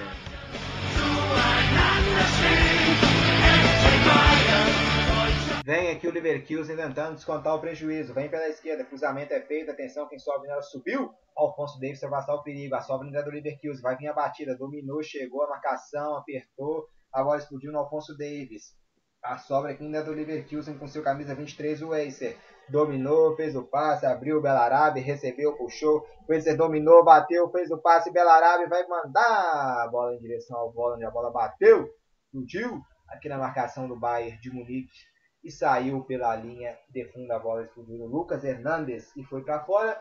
Vem 5.65 5.91
aqui 5.91 6.07
o 6.07 6.13
Leverkusen 6.13 6.77
tentando 6.77 7.17
descontar 7.17 7.57
o 7.57 7.61
prejuízo. 7.61 8.15
Vem 8.15 8.31
pela 8.31 8.49
esquerda, 8.49 8.85
cruzamento 8.85 9.33
é 9.33 9.41
feito. 9.41 9.73
Atenção, 9.73 10.07
quem 10.09 10.19
sobe 10.19 10.47
nela 10.47 10.63
subiu. 10.63 11.11
Alfonso 11.37 11.81
Davis 11.81 12.01
vai 12.03 12.11
passar 12.11 12.35
o 12.35 12.43
perigo. 12.45 12.77
A 12.77 12.81
sobra 12.81 13.07
ainda 13.07 13.19
é 13.19 13.23
do 13.25 13.31
Leverkusen. 13.31 13.83
Vai 13.83 13.97
vir 13.97 14.07
a 14.07 14.13
batida. 14.13 14.57
Dominou, 14.57 15.03
chegou 15.03 15.43
a 15.43 15.49
marcação, 15.49 16.17
apertou. 16.17 16.87
Agora 17.13 17.41
explodiu 17.41 17.73
no 17.73 17.79
Alfonso 17.79 18.17
Davis. 18.17 18.77
A 19.25 19.39
sobra 19.39 19.73
aqui 19.73 19.83
ainda 19.83 19.99
é 19.99 20.03
do 20.03 20.13
Leverkusen 20.13 20.79
com 20.79 20.87
seu 20.87 21.03
camisa 21.03 21.35
23, 21.35 21.83
o 21.83 21.93
Acer 21.95 22.39
dominou, 22.69 23.37
fez 23.37 23.55
o 23.55 23.63
passe, 23.63 24.07
abriu 24.07 24.39
o 24.39 24.43
Belarabe, 24.43 25.01
recebeu, 25.01 25.57
puxou, 25.57 26.07
Wesley 26.29 26.57
dominou, 26.57 27.05
bateu, 27.05 27.51
fez 27.51 27.71
o 27.71 27.79
passe, 27.79 28.13
Belarabe 28.13 28.67
vai 28.69 28.87
mandar 28.87 29.85
a 29.85 29.89
bola 29.91 30.15
em 30.15 30.21
direção 30.21 30.57
ao 30.57 30.73
onde 30.77 31.05
a 31.05 31.11
bola 31.11 31.31
bateu, 31.31 31.89
explodiu 32.25 32.81
aqui 33.09 33.29
na 33.29 33.39
marcação 33.39 33.87
do 33.87 33.99
Bayern 33.99 34.41
de 34.41 34.51
Munique 34.51 34.91
e 35.43 35.51
saiu 35.51 36.03
pela 36.05 36.35
linha 36.37 36.77
de 36.91 37.05
fundo 37.13 37.31
a 37.31 37.39
bola 37.39 37.63
explodiu 37.63 38.07
Lucas 38.07 38.43
Hernandes 38.43 39.15
e 39.17 39.23
foi 39.25 39.43
para 39.43 39.65
fora. 39.65 40.01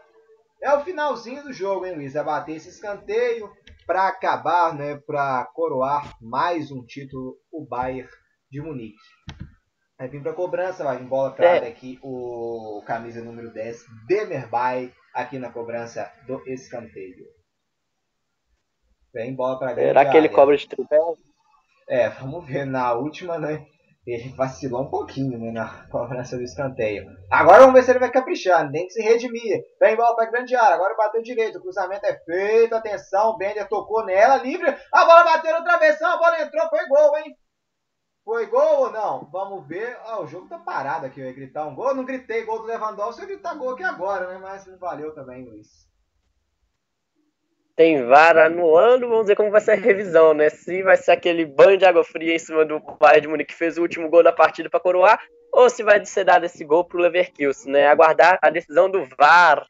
É 0.61 0.73
o 0.73 0.79
finalzinho 0.79 1.43
do 1.43 1.51
jogo, 1.51 1.85
hein, 1.85 1.95
Luiz? 1.95 2.15
É 2.15 2.23
bater 2.23 2.55
esse 2.55 2.69
escanteio 2.69 3.51
para 3.85 4.07
acabar, 4.07 4.73
né, 4.73 4.97
para 5.05 5.43
coroar 5.53 6.15
mais 6.21 6.71
um 6.71 6.85
título 6.85 7.37
o 7.51 7.65
Bayern 7.65 8.09
de 8.49 8.61
Munique. 8.61 8.95
Vai 10.03 10.09
vir 10.09 10.21
para 10.21 10.33
cobrança, 10.33 10.83
vai 10.83 10.97
vir 10.97 11.05
bola 11.05 11.33
é. 11.39 11.59
aqui 11.59 11.97
o 12.03 12.83
camisa 12.85 13.21
número 13.21 13.53
10, 13.53 13.85
Demerbay, 14.05 14.91
aqui 15.13 15.39
na 15.39 15.49
cobrança 15.49 16.11
do 16.27 16.43
escanteio. 16.45 17.25
Vem 19.13 19.33
bola 19.33 19.57
para 19.57 19.75
Será 19.75 20.11
que 20.11 20.17
ele 20.17 20.27
cobra 20.27 20.57
de 20.57 20.67
tripé? 20.67 20.97
É, 21.87 22.09
vamos 22.09 22.45
ver. 22.45 22.65
Na 22.65 22.91
última, 22.91 23.39
né? 23.39 23.65
Ele 24.05 24.27
vacilou 24.35 24.81
um 24.81 24.89
pouquinho 24.89 25.39
né, 25.39 25.51
na 25.51 25.87
cobrança 25.89 26.35
do 26.35 26.43
escanteio. 26.43 27.05
Agora 27.31 27.59
vamos 27.59 27.75
ver 27.75 27.83
se 27.83 27.91
ele 27.91 27.99
vai 27.99 28.11
caprichar. 28.11 28.69
Nem 28.69 28.85
que 28.85 28.91
se 28.91 29.01
redimir. 29.01 29.63
Vem 29.79 29.95
bola 29.95 30.17
para 30.17 30.29
grande 30.29 30.53
área. 30.53 30.75
Agora 30.75 30.97
bateu 30.97 31.21
direito. 31.21 31.59
O 31.59 31.61
cruzamento 31.61 32.05
é 32.05 32.19
feito. 32.25 32.75
Atenção. 32.75 33.37
Bender 33.37 33.69
tocou 33.69 34.05
nela. 34.05 34.35
Livre. 34.35 34.67
A 34.91 35.05
bola 35.05 35.23
bateu 35.23 35.57
no 35.57 35.63
travessão. 35.63 36.11
A 36.11 36.17
bola 36.17 36.41
entrou. 36.41 36.67
Foi 36.67 36.85
gol, 36.89 37.17
hein? 37.19 37.33
Foi 38.23 38.45
gol 38.45 38.79
ou 38.79 38.91
não? 38.91 39.27
Vamos 39.31 39.67
ver. 39.67 39.97
Ah, 40.05 40.21
o 40.21 40.27
jogo 40.27 40.47
tá 40.47 40.57
parado 40.57 41.05
aqui. 41.05 41.19
Eu 41.19 41.25
ia 41.27 41.33
gritar 41.33 41.65
um 41.65 41.75
gol. 41.75 41.93
não 41.93 42.05
gritei 42.05 42.43
gol 42.45 42.59
do 42.59 42.65
Lewandowski. 42.65 43.21
Eu 43.21 43.27
ia 43.27 43.35
gritar 43.35 43.55
gol 43.55 43.71
aqui 43.71 43.83
agora, 43.83 44.27
né? 44.27 44.39
Mas 44.41 44.65
não 44.65 44.77
valeu 44.77 45.13
também, 45.13 45.43
Luiz. 45.43 45.87
Tem 47.75 48.05
VAR 48.05 48.37
anulando. 48.37 49.09
Vamos 49.09 49.27
ver 49.27 49.35
como 49.35 49.51
vai 49.51 49.59
ser 49.59 49.71
a 49.71 49.75
revisão, 49.75 50.33
né? 50.33 50.49
Se 50.49 50.81
vai 50.83 50.95
ser 50.95 51.11
aquele 51.11 51.45
banho 51.45 51.77
de 51.77 51.85
água 51.85 52.03
fria 52.03 52.33
em 52.33 52.39
cima 52.39 52.63
do 52.63 52.79
Bayern 52.79 53.21
de 53.21 53.27
Munique 53.27 53.51
que 53.51 53.57
fez 53.57 53.77
o 53.77 53.81
último 53.81 54.09
gol 54.09 54.23
da 54.23 54.31
partida 54.31 54.69
para 54.69 54.79
coroar. 54.79 55.19
Ou 55.51 55.69
se 55.69 55.83
vai 55.83 56.03
ser 56.05 56.23
dado 56.23 56.45
esse 56.45 56.63
gol 56.63 56.85
pro 56.85 56.99
Leverkusen, 56.99 57.73
né? 57.73 57.87
Aguardar 57.87 58.39
a 58.41 58.49
decisão 58.49 58.89
do 58.89 59.05
VAR. 59.17 59.67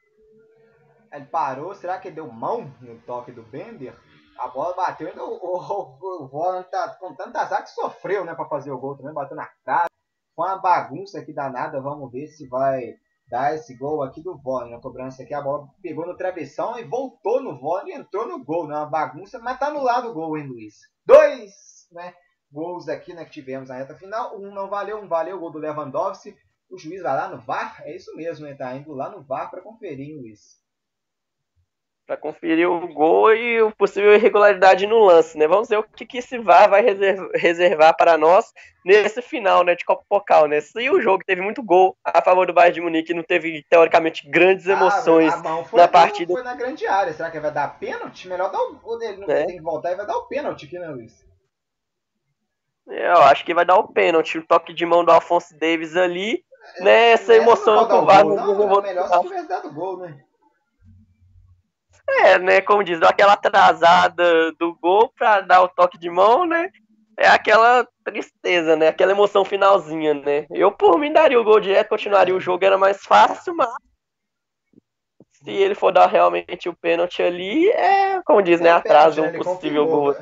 Ele 1.12 1.26
parou. 1.26 1.74
Será 1.74 1.98
que 1.98 2.10
ele 2.10 2.16
deu 2.16 2.32
mão 2.32 2.72
no 2.82 3.00
toque 3.00 3.32
do 3.32 3.42
Bender? 3.42 3.94
A 4.38 4.48
bola 4.48 4.76
bateu 4.76 5.08
ainda 5.08 5.24
o, 5.24 5.36
o, 5.36 6.24
o 6.24 6.28
Volant 6.28 6.68
tá 6.70 6.96
com 7.00 7.16
tanta 7.16 7.42
azar 7.42 7.64
que 7.64 7.70
sofreu, 7.70 8.26
né, 8.26 8.36
para 8.36 8.50
fazer 8.50 8.72
o 8.72 8.80
gol 8.80 8.98
também, 8.98 9.14
bateu 9.14 9.38
na 9.38 9.48
cara. 9.66 9.88
Foi 10.36 10.48
uma 10.48 10.58
bagunça 10.58 11.20
aqui 11.20 11.34
danada, 11.34 11.82
vamos 11.82 12.12
ver 12.12 12.28
se 12.28 12.48
vai 12.48 12.96
Dá 13.34 13.54
esse 13.54 13.76
gol 13.76 14.04
aqui 14.04 14.22
do 14.22 14.38
Vôlei. 14.38 14.70
Na 14.70 14.80
cobrança 14.80 15.24
aqui, 15.24 15.34
a 15.34 15.42
bola 15.42 15.68
pegou 15.82 16.06
no 16.06 16.16
travessão 16.16 16.78
e 16.78 16.84
voltou 16.84 17.42
no 17.42 17.58
Vôlei 17.58 17.94
e 17.94 17.98
entrou 17.98 18.28
no 18.28 18.44
gol. 18.44 18.68
Não 18.68 18.76
é 18.76 18.80
uma 18.80 18.86
bagunça, 18.86 19.40
mas 19.40 19.58
tá 19.58 19.72
no 19.72 19.82
lado 19.82 20.10
do 20.10 20.14
gol, 20.14 20.38
hein, 20.38 20.48
Luiz? 20.48 20.76
Dois 21.06 21.88
né, 21.92 22.14
gols 22.52 22.88
aqui 22.88 23.14
né, 23.14 23.26
que 23.26 23.32
tivemos 23.32 23.70
na 23.70 23.76
reta 23.78 23.96
final. 23.96 24.40
Um 24.40 24.54
não 24.54 24.70
valeu, 24.70 25.00
um 25.00 25.08
valeu 25.08 25.38
o 25.38 25.40
gol 25.40 25.52
do 25.52 25.58
Lewandowski. 25.58 26.36
O 26.70 26.78
juiz 26.78 27.02
vai 27.02 27.16
lá 27.16 27.28
no 27.28 27.42
VAR. 27.42 27.82
É 27.86 27.96
isso 27.96 28.16
mesmo, 28.16 28.46
né? 28.46 28.54
Tá 28.54 28.76
indo 28.76 28.94
lá 28.94 29.10
no 29.10 29.24
VAR 29.24 29.50
para 29.50 29.62
conferir, 29.62 30.10
hein, 30.10 30.20
Luiz 30.22 30.63
para 32.06 32.18
conferir 32.18 32.70
o 32.70 32.88
gol 32.94 33.34
e 33.34 33.62
o 33.62 33.72
possível 33.72 34.14
irregularidade 34.14 34.86
no 34.86 35.00
lance, 35.00 35.38
né? 35.38 35.48
Vamos 35.48 35.70
ver 35.70 35.80
o 35.80 35.84
que, 35.84 36.06
que 36.06 36.18
esse 36.18 36.38
VAR 36.38 36.70
vai 36.70 36.84
reservar 37.34 37.96
para 37.96 38.18
nós 38.18 38.52
nesse 38.86 39.22
final, 39.22 39.64
né, 39.64 39.74
de 39.76 39.86
Copa 39.86 40.04
Pocal, 40.10 40.48
né? 40.48 40.60
Se 40.60 40.90
o 40.90 41.02
jogo 41.02 41.24
teve 41.26 41.42
muito 41.42 41.64
gol 41.64 41.96
a 42.04 42.22
favor 42.22 42.46
do 42.46 42.54
Bayern 42.54 42.76
de 42.76 42.82
Munique, 42.82 43.14
não 43.14 43.24
teve 43.24 43.66
teoricamente 43.70 44.30
grandes 44.30 44.68
ah, 44.68 44.74
emoções 44.74 45.34
ah, 45.34 45.66
na 45.72 45.88
partida. 45.88 46.34
Foi 46.34 46.44
na 46.44 46.56
grande 46.56 46.86
área, 46.86 47.14
será 47.14 47.32
que 47.32 47.40
vai 47.40 47.52
dar 47.52 47.80
pênalti? 47.80 48.28
Melhor 48.28 48.52
dar 48.52 48.60
o 48.60 48.76
gol 48.76 48.98
dele, 48.98 49.26
não 49.26 49.34
é. 49.34 49.46
tem 49.46 49.56
que 49.56 49.64
voltar 49.64 49.94
e 49.94 49.96
vai 49.96 50.06
dar 50.06 50.18
o 50.18 50.28
pênalti 50.28 50.66
aqui, 50.66 50.78
né, 50.78 50.90
Luiz? 50.90 51.26
Eu 52.86 53.22
acho 53.24 53.46
que 53.46 53.54
vai 53.54 53.64
dar 53.64 53.78
o 53.78 53.88
pênalti, 53.88 54.38
o 54.38 54.46
toque 54.46 54.74
de 54.74 54.86
mão 54.86 55.06
do 55.06 55.12
Alfonso 55.12 55.58
Davis 55.58 55.96
ali, 55.96 56.44
é, 56.76 56.84
né? 56.84 57.12
Essa 57.12 57.34
emoção 57.34 57.88
que 57.88 57.94
o 57.94 58.06
VAR 58.06 58.26
não, 58.26 58.36
não, 58.36 58.68
não, 58.68 58.82
melhor 58.82 59.08
se 59.08 59.22
tivesse 59.22 59.48
dado 59.48 59.72
gol, 59.72 60.00
né? 60.00 60.22
É, 62.08 62.38
né? 62.38 62.62
Como 62.62 62.84
diz, 62.84 63.02
aquela 63.02 63.34
atrasada 63.34 64.52
do 64.54 64.76
gol 64.76 65.12
pra 65.18 65.42
dar 65.42 65.62
o 65.64 65.70
toque 65.70 65.98
de 65.98 66.10
mão, 66.10 66.46
né? 66.46 66.70
É 67.18 67.28
aquela 67.28 67.88
tristeza, 68.04 68.76
né? 68.76 68.88
Aquela 68.88 69.12
emoção 69.12 69.46
finalzinha, 69.46 70.14
né? 70.14 70.46
Eu, 70.50 70.72
por 70.72 70.98
mim, 70.98 71.14
daria 71.14 71.40
o 71.40 71.44
gol 71.44 71.60
direto, 71.60 71.90
continuaria 71.90 72.36
o 72.36 72.40
jogo, 72.40 72.66
era 72.66 72.78
mais 72.78 73.04
fácil, 73.04 73.56
mas 73.56 73.70
se 75.44 75.52
ele 75.52 75.76
for 75.76 75.92
dar 75.92 76.08
realmente 76.08 76.70
o 76.70 76.76
pênalti 76.76 77.22
ali, 77.22 77.70
é, 77.70 78.22
como 78.24 78.42
diz, 78.42 78.60
né? 78.60 78.72
Atrasa 78.72 79.22
um 79.22 79.32
possível 79.34 79.86
gol. 79.86 80.16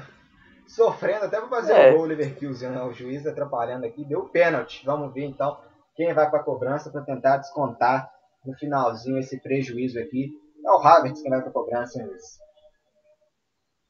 Sofrendo 0.67 1.25
até 1.25 1.39
pra 1.39 1.49
fazer 1.49 1.73
é. 1.73 1.91
o 1.91 1.95
gol, 1.95 2.03
o 2.03 2.05
Leverkusen, 2.05 2.69
né? 2.69 2.81
O 2.81 2.93
juiz 2.93 3.25
atrapalhando 3.25 3.85
aqui, 3.85 4.03
deu 4.03 4.23
pênalti. 4.29 4.83
Vamos 4.85 5.13
ver 5.13 5.25
então 5.25 5.57
quem 5.95 6.13
vai 6.13 6.29
pra 6.29 6.43
cobrança 6.43 6.89
para 6.89 7.01
tentar 7.01 7.37
descontar 7.37 8.09
no 8.45 8.53
finalzinho 8.55 9.19
esse 9.19 9.39
prejuízo 9.39 9.99
aqui 9.99 10.31
é 10.63 10.71
o 10.71 10.77
Havertz 10.77 11.21
que 11.21 11.29
vai 11.29 11.41
pra 11.41 11.51
cobrança, 11.51 12.01
hein? 12.01 12.09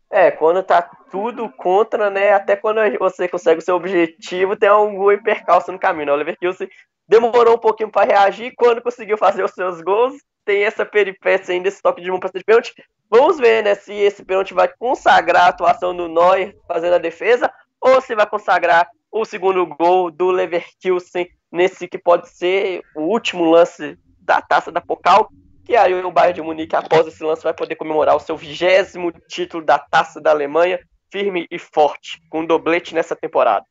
É, 0.09 0.29
quando 0.29 0.61
tá 0.61 0.81
tudo 1.09 1.49
contra, 1.49 2.09
né? 2.09 2.33
Até 2.33 2.57
quando 2.57 2.79
você 2.99 3.29
consegue 3.29 3.59
o 3.59 3.63
seu 3.63 3.75
objetivo, 3.75 4.57
tem 4.57 4.67
algum 4.67 5.17
percalço 5.23 5.71
no 5.71 5.79
caminho. 5.79 6.07
Né? 6.07 6.11
O 6.11 6.15
Leverkusen 6.15 6.69
demorou 7.07 7.55
um 7.55 7.59
pouquinho 7.59 7.89
para 7.89 8.05
reagir. 8.05 8.53
Quando 8.57 8.81
conseguiu 8.81 9.17
fazer 9.17 9.41
os 9.41 9.51
seus 9.51 9.81
gols, 9.81 10.13
tem 10.43 10.63
essa 10.63 10.85
peripécia 10.85 11.53
ainda, 11.53 11.69
esse 11.69 11.81
toque 11.81 12.01
de 12.01 12.11
mão 12.11 12.19
para 12.19 12.29
ser 12.29 12.43
pênalti. 12.43 12.73
Vamos 13.09 13.37
ver, 13.37 13.63
né? 13.63 13.73
Se 13.73 13.93
esse 13.93 14.23
pênalti 14.25 14.53
vai 14.53 14.67
consagrar 14.67 15.45
a 15.45 15.47
atuação 15.47 15.95
do 15.95 16.09
Neuer 16.09 16.57
fazendo 16.67 16.95
a 16.95 16.99
defesa 16.99 17.49
ou 17.79 18.01
se 18.01 18.13
vai 18.13 18.27
consagrar 18.27 18.89
o 19.09 19.23
segundo 19.23 19.65
gol 19.65 20.11
do 20.11 20.29
Leverkusen 20.29 21.29
nesse 21.49 21.87
que 21.87 21.97
pode 21.97 22.29
ser 22.29 22.81
o 22.95 23.03
último 23.03 23.45
lance 23.45 23.97
da 24.19 24.41
taça 24.41 24.71
da 24.71 24.81
Pokal 24.81 25.29
e 25.67 25.75
aí 25.75 25.93
o 25.93 26.11
Bayern 26.11 26.33
de 26.33 26.41
Munique, 26.41 26.75
após 26.75 27.07
esse 27.07 27.23
lance, 27.23 27.43
vai 27.43 27.53
poder 27.53 27.75
comemorar 27.75 28.15
o 28.15 28.19
seu 28.19 28.35
vigésimo 28.35 29.11
título 29.27 29.63
da 29.63 29.79
Taça 29.79 30.19
da 30.19 30.31
Alemanha, 30.31 30.79
firme 31.11 31.47
e 31.51 31.59
forte, 31.59 32.21
com 32.29 32.41
um 32.41 32.45
doblete 32.45 32.95
nessa 32.95 33.15
temporada. 33.15 33.65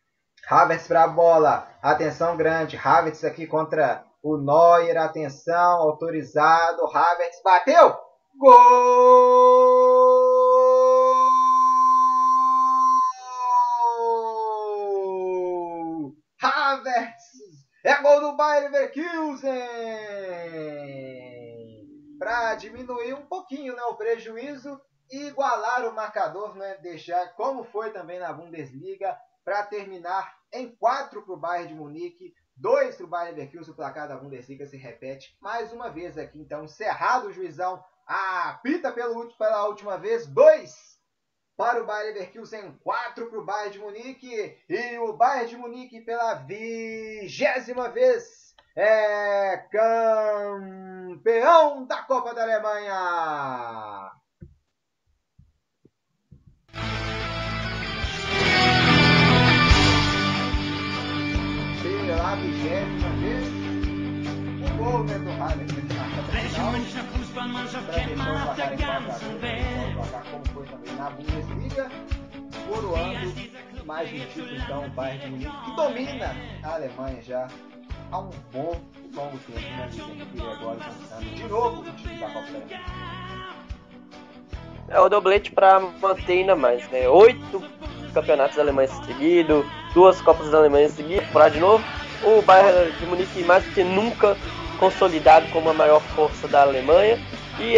Havertz 0.49 0.89
para 0.89 1.05
a 1.05 1.09
bola, 1.09 1.69
atenção 1.83 2.37
grande, 2.37 2.77
Havertz 2.83 3.25
aqui 3.25 3.47
contra 3.47 4.05
o 4.23 4.37
Neuer, 4.37 4.97
atenção, 4.97 5.81
autorizado, 5.81 6.85
Havertz 6.87 7.43
bateu, 7.43 7.97
gol! 8.37 9.51
Havertz, 16.43 17.21
é 17.85 18.03
gol 18.03 18.21
do 18.21 18.37
Bayern 18.37 18.73
Leverkusen! 18.73 19.51
Para 22.31 22.55
diminuir 22.55 23.13
um 23.13 23.27
pouquinho 23.27 23.75
né, 23.75 23.83
o 23.83 23.97
prejuízo 23.97 24.81
e 25.11 25.27
igualar 25.27 25.85
o 25.89 25.93
marcador, 25.93 26.55
né, 26.55 26.77
deixar 26.77 27.35
como 27.35 27.65
foi 27.65 27.91
também 27.91 28.21
na 28.21 28.33
Bundesliga, 28.33 29.19
para 29.45 29.65
terminar 29.65 30.39
em 30.53 30.71
4 30.77 31.23
para 31.23 31.35
o 31.35 31.37
Bayern 31.37 31.67
de 31.67 31.75
Munique, 31.75 32.33
2 32.55 32.95
para 32.95 33.05
o 33.05 33.09
Bayern 33.09 33.37
Leverkusen, 33.37 33.73
o 33.73 33.77
placar 33.77 34.07
da 34.07 34.17
Bundesliga 34.17 34.65
se 34.65 34.77
repete 34.77 35.37
mais 35.41 35.73
uma 35.73 35.91
vez 35.91 36.17
aqui. 36.17 36.39
Então, 36.39 36.63
encerrado 36.63 37.27
o 37.27 37.33
juizão, 37.33 37.83
apita 38.07 38.93
pelo, 38.93 39.37
pela 39.37 39.67
última 39.67 39.99
vez, 39.99 40.25
2 40.29 41.01
para 41.57 41.83
o 41.83 41.87
Bayern 41.87 42.17
Leverkusen, 42.17 42.79
4 42.85 43.29
para 43.29 43.41
o 43.41 43.45
Bayern 43.45 43.73
de 43.73 43.79
Munique, 43.81 44.57
e 44.69 44.99
o 44.99 45.15
Bayern 45.15 45.49
de 45.49 45.57
Munique 45.57 46.01
pela 46.03 46.35
vigésima 46.35 47.89
vez 47.89 48.40
é 48.77 49.57
campeão 49.71 51.17
da 51.87 52.03
Copa 52.03 52.35
da 52.35 52.43
Alemanha. 52.43 54.13
Pela 62.07 62.35
vigésima 62.37 63.11
vez, 63.21 63.49
o 64.69 64.69
gol 64.77 65.05
né, 65.05 65.19
do 65.19 65.31
como 70.31 70.45
foi 70.53 70.67
também 70.67 70.95
na 70.95 71.11
Bundesliga, 71.11 71.91
coroando 72.69 73.61
mais 73.85 74.13
um 74.13 74.27
título 74.27 74.57
então 74.57 74.87
o 74.87 74.91
Bayern 74.91 75.21
de 75.21 75.31
Munique, 75.31 75.65
que 75.65 75.77
domina 75.77 76.37
a 76.63 76.75
Alemanha 76.75 77.23
já 77.23 77.49
há 78.13 78.19
um 78.19 78.31
bom 78.53 78.81
longo 79.15 79.39
tempo, 79.39 79.61
né, 79.61 79.89
Luiz 79.93 80.29
E 80.35 80.41
agora 80.41 80.79
de 81.35 81.45
novo 81.45 81.81
o 81.81 81.85
da 81.85 82.27
Copa 82.29 82.47
É 84.89 85.01
o 85.01 85.09
doblete 85.09 85.53
para 85.53 85.81
manter 85.81 86.41
ainda 86.41 86.57
mais, 86.57 86.89
né? 86.91 87.09
Oito 87.09 87.63
campeonatos 88.13 88.59
alemães 88.59 88.91
seguidos, 89.07 89.65
duas 89.95 90.21
Copas 90.21 90.51
da 90.51 90.59
Alemanha 90.59 90.89
seguidas, 90.89 91.29
para 91.29 91.49
de 91.49 91.61
novo. 91.61 91.85
O 92.25 92.43
Bayern 92.43 92.91
de 92.99 93.07
Munique 93.07 93.45
mais 93.45 93.65
que 93.73 93.85
nunca 93.85 94.37
consolidado 94.79 95.47
como 95.53 95.71
a 95.71 95.75
maior 95.75 96.01
força 96.01 96.49
da 96.49 96.63
Alemanha. 96.63 97.19
E 97.59 97.77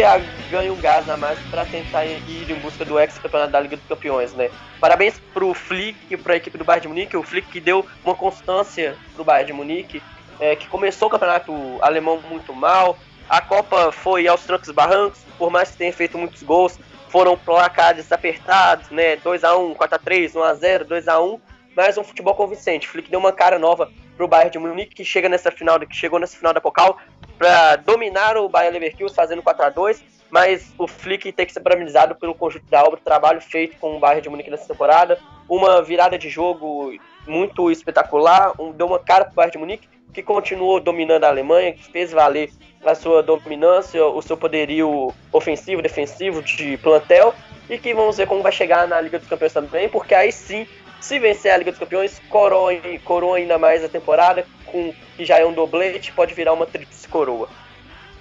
ganha 0.49 0.71
um 0.71 0.77
gás 0.77 1.09
a 1.09 1.17
mais 1.17 1.37
para 1.51 1.65
tentar 1.65 2.05
ir 2.05 2.49
em 2.49 2.55
busca 2.55 2.85
do 2.85 2.97
ex-campeonato 2.97 3.51
da 3.51 3.59
Liga 3.59 3.75
dos 3.75 3.85
Campeões, 3.85 4.33
né? 4.33 4.49
Parabéns 4.79 5.19
pro 5.33 5.53
Flick, 5.53 6.15
para 6.17 6.33
a 6.33 6.37
equipe 6.37 6.57
do 6.57 6.63
Bayern 6.63 6.83
de 6.83 6.87
Munique, 6.87 7.17
o 7.17 7.23
Flick 7.23 7.49
que 7.49 7.59
deu 7.59 7.85
uma 8.03 8.15
constância 8.15 8.95
pro 9.13 9.25
Bayern 9.25 9.47
de 9.47 9.53
Munique, 9.53 10.01
é, 10.43 10.57
que 10.57 10.67
começou 10.67 11.07
o 11.07 11.11
campeonato 11.11 11.53
alemão 11.81 12.19
muito 12.29 12.53
mal. 12.53 12.97
A 13.29 13.39
Copa 13.39 13.93
foi 13.93 14.27
aos 14.27 14.43
trancos 14.43 14.67
e 14.67 14.73
barrancos, 14.73 15.21
por 15.37 15.49
mais 15.49 15.71
que 15.71 15.77
tenha 15.77 15.93
feito 15.93 16.17
muitos 16.17 16.43
gols, 16.43 16.77
foram 17.07 17.37
placares 17.37 18.11
apertados, 18.11 18.89
né? 18.89 19.15
2x1, 19.17 19.73
4x3, 19.77 20.33
1x0, 20.33 20.83
2x1, 20.83 21.39
mas 21.77 21.97
um 21.97 22.03
futebol 22.03 22.35
convincente. 22.35 22.89
Flick 22.89 23.09
deu 23.09 23.21
uma 23.21 23.31
cara 23.31 23.57
nova 23.57 23.89
pro 24.17 24.27
Bayern 24.27 24.51
de 24.51 24.59
Munique, 24.59 24.93
que 24.93 25.05
chega 25.05 25.29
nessa 25.29 25.49
final, 25.49 25.79
que 25.79 25.95
chegou 25.95 26.19
nessa 26.19 26.35
final 26.35 26.53
da 26.53 26.59
Pokal, 26.59 26.97
para 27.37 27.77
dominar 27.77 28.35
o 28.35 28.49
Bayern 28.49 28.77
Leverkusen 28.77 29.15
fazendo 29.15 29.41
4 29.41 29.63
x 29.63 29.75
2 29.75 30.03
mas 30.33 30.73
o 30.79 30.87
Flick 30.87 31.31
tem 31.31 31.45
que 31.45 31.53
ser 31.53 31.59
parabenizado 31.59 32.15
pelo 32.15 32.33
conjunto 32.33 32.65
da 32.65 32.83
obra, 32.83 32.99
trabalho 33.05 33.39
feito 33.39 33.77
com 33.77 33.95
o 33.95 33.99
Bayern 33.99 34.19
de 34.19 34.29
Munique 34.29 34.49
nessa 34.49 34.67
temporada, 34.67 35.19
uma 35.47 35.79
virada 35.83 36.17
de 36.17 36.27
jogo 36.27 36.91
muito 37.27 37.69
espetacular, 37.69 38.51
um, 38.59 38.71
deu 38.71 38.87
uma 38.87 38.97
cara 38.97 39.25
pro 39.25 39.35
Bayern 39.35 39.51
de 39.51 39.57
Munique, 39.59 39.87
que 40.13 40.21
continuou 40.21 40.79
dominando 40.79 41.23
a 41.23 41.29
Alemanha, 41.29 41.73
que 41.73 41.83
fez 41.83 42.11
valer 42.11 42.51
a 42.85 42.93
sua 42.93 43.23
dominância, 43.23 44.05
o 44.05 44.21
seu 44.21 44.37
poderio 44.37 45.13
ofensivo, 45.31 45.81
defensivo 45.81 46.41
de 46.41 46.77
plantel, 46.77 47.33
e 47.69 47.77
que 47.77 47.93
vamos 47.93 48.17
ver 48.17 48.27
como 48.27 48.43
vai 48.43 48.51
chegar 48.51 48.87
na 48.87 49.01
Liga 49.01 49.17
dos 49.17 49.27
Campeões 49.27 49.53
também, 49.53 49.89
porque 49.89 50.13
aí 50.13 50.31
sim, 50.31 50.67
se 50.99 51.17
vencer 51.17 51.51
a 51.51 51.57
Liga 51.57 51.71
dos 51.71 51.79
Campeões, 51.79 52.21
coroa, 52.29 52.73
coroa 53.03 53.37
ainda 53.37 53.57
mais 53.57 53.83
a 53.83 53.89
temporada, 53.89 54.45
com 54.65 54.93
que 55.15 55.25
já 55.25 55.39
é 55.39 55.45
um 55.45 55.53
doblete, 55.53 56.11
pode 56.11 56.33
virar 56.33 56.53
uma 56.53 56.65
tríplice 56.65 57.07
coroa. 57.07 57.49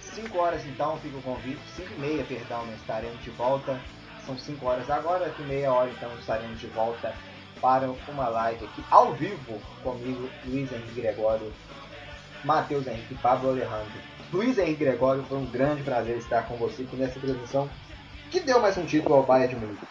5 0.01 0.39
horas 0.39 0.65
então 0.67 0.97
fica 0.99 1.17
o 1.17 1.23
convite, 1.23 1.61
5 1.77 1.89
e 1.97 2.01
meia, 2.01 2.25
perdão, 2.25 2.65
né? 2.67 2.75
estaremos 2.79 3.23
de 3.23 3.31
volta. 3.31 3.81
São 4.27 4.39
5 4.39 4.65
horas 4.65 4.89
agora, 4.91 5.25
daqui 5.25 5.43
meia 5.43 5.73
hora 5.73 5.91
então 5.91 6.11
estaremos 6.19 6.61
de 6.61 6.67
volta 6.69 7.13
para 7.63 7.89
uma 8.09 8.29
live 8.29 8.65
aqui 8.65 8.85
ao 8.91 9.15
vivo 9.15 9.63
comigo, 9.85 10.29
Luiz 10.45 10.71
Henrique 10.73 11.01
Gregório, 11.01 11.53
Matheus 12.45 12.85
Henrique 12.89 13.15
e 13.15 13.19
Pablo 13.19 13.51
Alejandro. 13.51 13.93
Luiz 14.33 14.59
Henrique 14.59 14.85
Gregório, 14.85 15.25
foi 15.29 15.39
um 15.39 15.47
grande 15.47 15.85
prazer 15.85 16.19
estar 16.19 16.43
com 16.49 16.57
você 16.57 16.83
aqui 16.83 16.97
nessa 16.97 17.21
transmissão 17.21 17.71
que 18.33 18.41
deu 18.41 18.61
mais 18.61 18.77
um 18.77 18.85
título 18.85 19.15
ao 19.15 19.23
Bayern 19.23 19.55
de 19.55 19.61
Munique. 19.61 19.87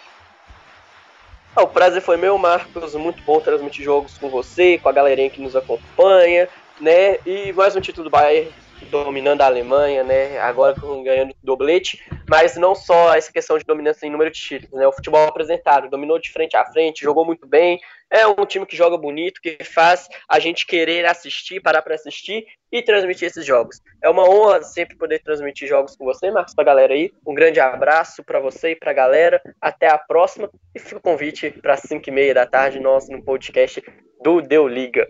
O 1.56 1.68
prazer 1.68 2.02
foi 2.02 2.18
meu, 2.18 2.38
Marcos. 2.38 2.96
Muito 2.96 3.22
bom 3.24 3.40
transmitir 3.40 3.86
jogos 3.86 4.18
com 4.18 4.30
você, 4.30 4.78
com 4.78 4.90
a 4.90 4.92
galerinha 4.92 5.30
que 5.30 5.42
nos 5.42 5.56
acompanha, 5.56 6.50
né? 6.80 7.18
E 7.26 7.54
mais 7.54 7.76
um 7.76 7.82
título 7.82 8.06
do 8.06 8.10
Bayern 8.10 8.52
dominando 8.90 9.42
a 9.42 9.46
Alemanha, 9.46 10.04
né? 10.04 10.40
Agora 10.40 10.76
ganhando 11.04 11.36
doblete, 11.44 12.04
mas 12.30 12.56
não 12.56 12.74
só 12.74 13.14
essa 13.14 13.32
questão 13.32 13.58
de 13.58 13.66
dominância 13.66 14.06
em 14.06 14.10
número 14.10 14.32
de 14.32 14.40
títulos, 14.40 14.80
né? 14.80 14.88
O 14.88 14.92
futebol 14.92 15.28
apresentado, 15.28 15.90
dominou 15.90 16.20
de 16.20 16.32
frente 16.32 16.56
a 16.56 16.66
frente, 16.66 17.04
jogou 17.04 17.26
muito 17.26 17.48
bem. 17.48 17.80
É 18.10 18.28
um 18.28 18.46
time 18.46 18.66
que 18.66 18.76
joga 18.76 18.98
bonito, 18.98 19.40
que 19.42 19.64
faz 19.64 20.10
a 20.28 20.38
gente 20.38 20.66
querer 20.66 21.06
assistir, 21.06 21.62
parar 21.62 21.82
para 21.82 21.96
assistir 21.96 22.46
e 22.70 22.82
transmitir 22.82 23.28
esses 23.28 23.46
jogos. 23.46 23.82
É 24.04 24.10
uma 24.10 24.30
honra 24.30 24.62
sempre 24.64 24.98
poder 24.98 25.20
transmitir 25.20 25.68
jogos 25.68 25.96
com 25.96 26.04
você, 26.04 26.30
Marcos, 26.30 26.54
pra 26.54 26.66
galera 26.66 26.94
aí. 26.94 27.12
Um 27.26 27.34
grande 27.34 27.60
abraço 27.60 28.22
para 28.24 28.40
você 28.40 28.72
e 28.72 28.76
pra 28.76 28.92
galera. 28.92 29.42
Até 29.62 29.90
a 29.90 29.98
próxima 29.98 30.50
e 30.76 30.80
fica 30.80 30.98
o 30.98 31.02
convite 31.02 31.52
para 31.62 31.78
5 31.78 32.10
e 32.10 32.12
meia 32.12 32.34
da 32.34 32.46
tarde 32.46 32.80
nosso 32.80 33.10
no 33.12 33.24
podcast 33.24 33.82
do 34.22 34.42
Deu 34.42 34.68
Liga. 34.68 35.08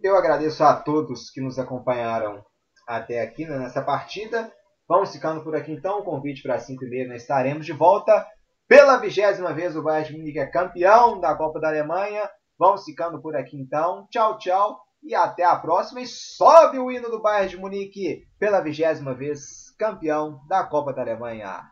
Eu 0.00 0.16
agradeço 0.16 0.62
a 0.62 0.76
todos 0.76 1.30
que 1.30 1.40
nos 1.40 1.58
acompanharam 1.58 2.44
até 2.88 3.20
aqui 3.20 3.44
né, 3.44 3.58
nessa 3.58 3.82
partida. 3.82 4.50
Vamos 4.88 5.12
ficando 5.12 5.44
por 5.44 5.54
aqui 5.54 5.70
então. 5.70 5.98
O 5.98 6.02
convite 6.02 6.42
para 6.42 6.58
5 6.58 6.82
e 6.84 6.88
meia 6.88 7.08
nós 7.08 7.22
estaremos 7.22 7.66
de 7.66 7.72
volta. 7.72 8.26
Pela 8.66 8.96
vigésima 8.96 9.52
vez 9.52 9.76
o 9.76 9.82
Bayern 9.82 10.10
de 10.10 10.18
Munique 10.18 10.38
é 10.38 10.46
campeão 10.46 11.20
da 11.20 11.34
Copa 11.36 11.60
da 11.60 11.68
Alemanha. 11.68 12.28
Vamos 12.58 12.84
ficando 12.84 13.20
por 13.20 13.36
aqui 13.36 13.56
então. 13.60 14.06
Tchau, 14.10 14.38
tchau 14.38 14.80
e 15.02 15.14
até 15.14 15.44
a 15.44 15.56
próxima. 15.56 16.00
E 16.00 16.06
sobe 16.06 16.78
o 16.78 16.90
hino 16.90 17.10
do 17.10 17.20
Bayern 17.20 17.50
de 17.50 17.56
Munique 17.58 18.22
pela 18.38 18.60
vigésima 18.60 19.14
vez 19.14 19.70
campeão 19.78 20.40
da 20.48 20.64
Copa 20.64 20.92
da 20.92 21.02
Alemanha. 21.02 21.62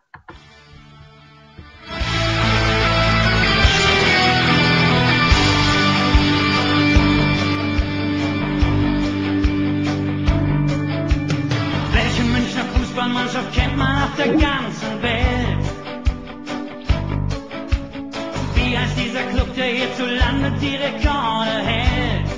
Die 20.66 20.76
Rekorde 20.76 21.56
hält? 21.70 22.28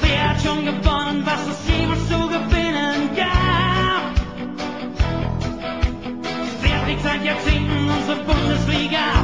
Wer 0.00 0.30
hat 0.30 0.40
schon 0.42 0.64
gewonnen, 0.64 1.22
was 1.24 1.46
es 1.46 1.68
jemals 1.68 2.08
zu 2.08 2.18
gewinnen 2.28 3.10
gab? 3.16 4.02
Wer 6.62 6.78
fliegt 6.84 7.02
seit 7.02 7.24
Jahrzehnten 7.24 7.90
unsere 7.90 8.18
Bundesliga 8.24 9.21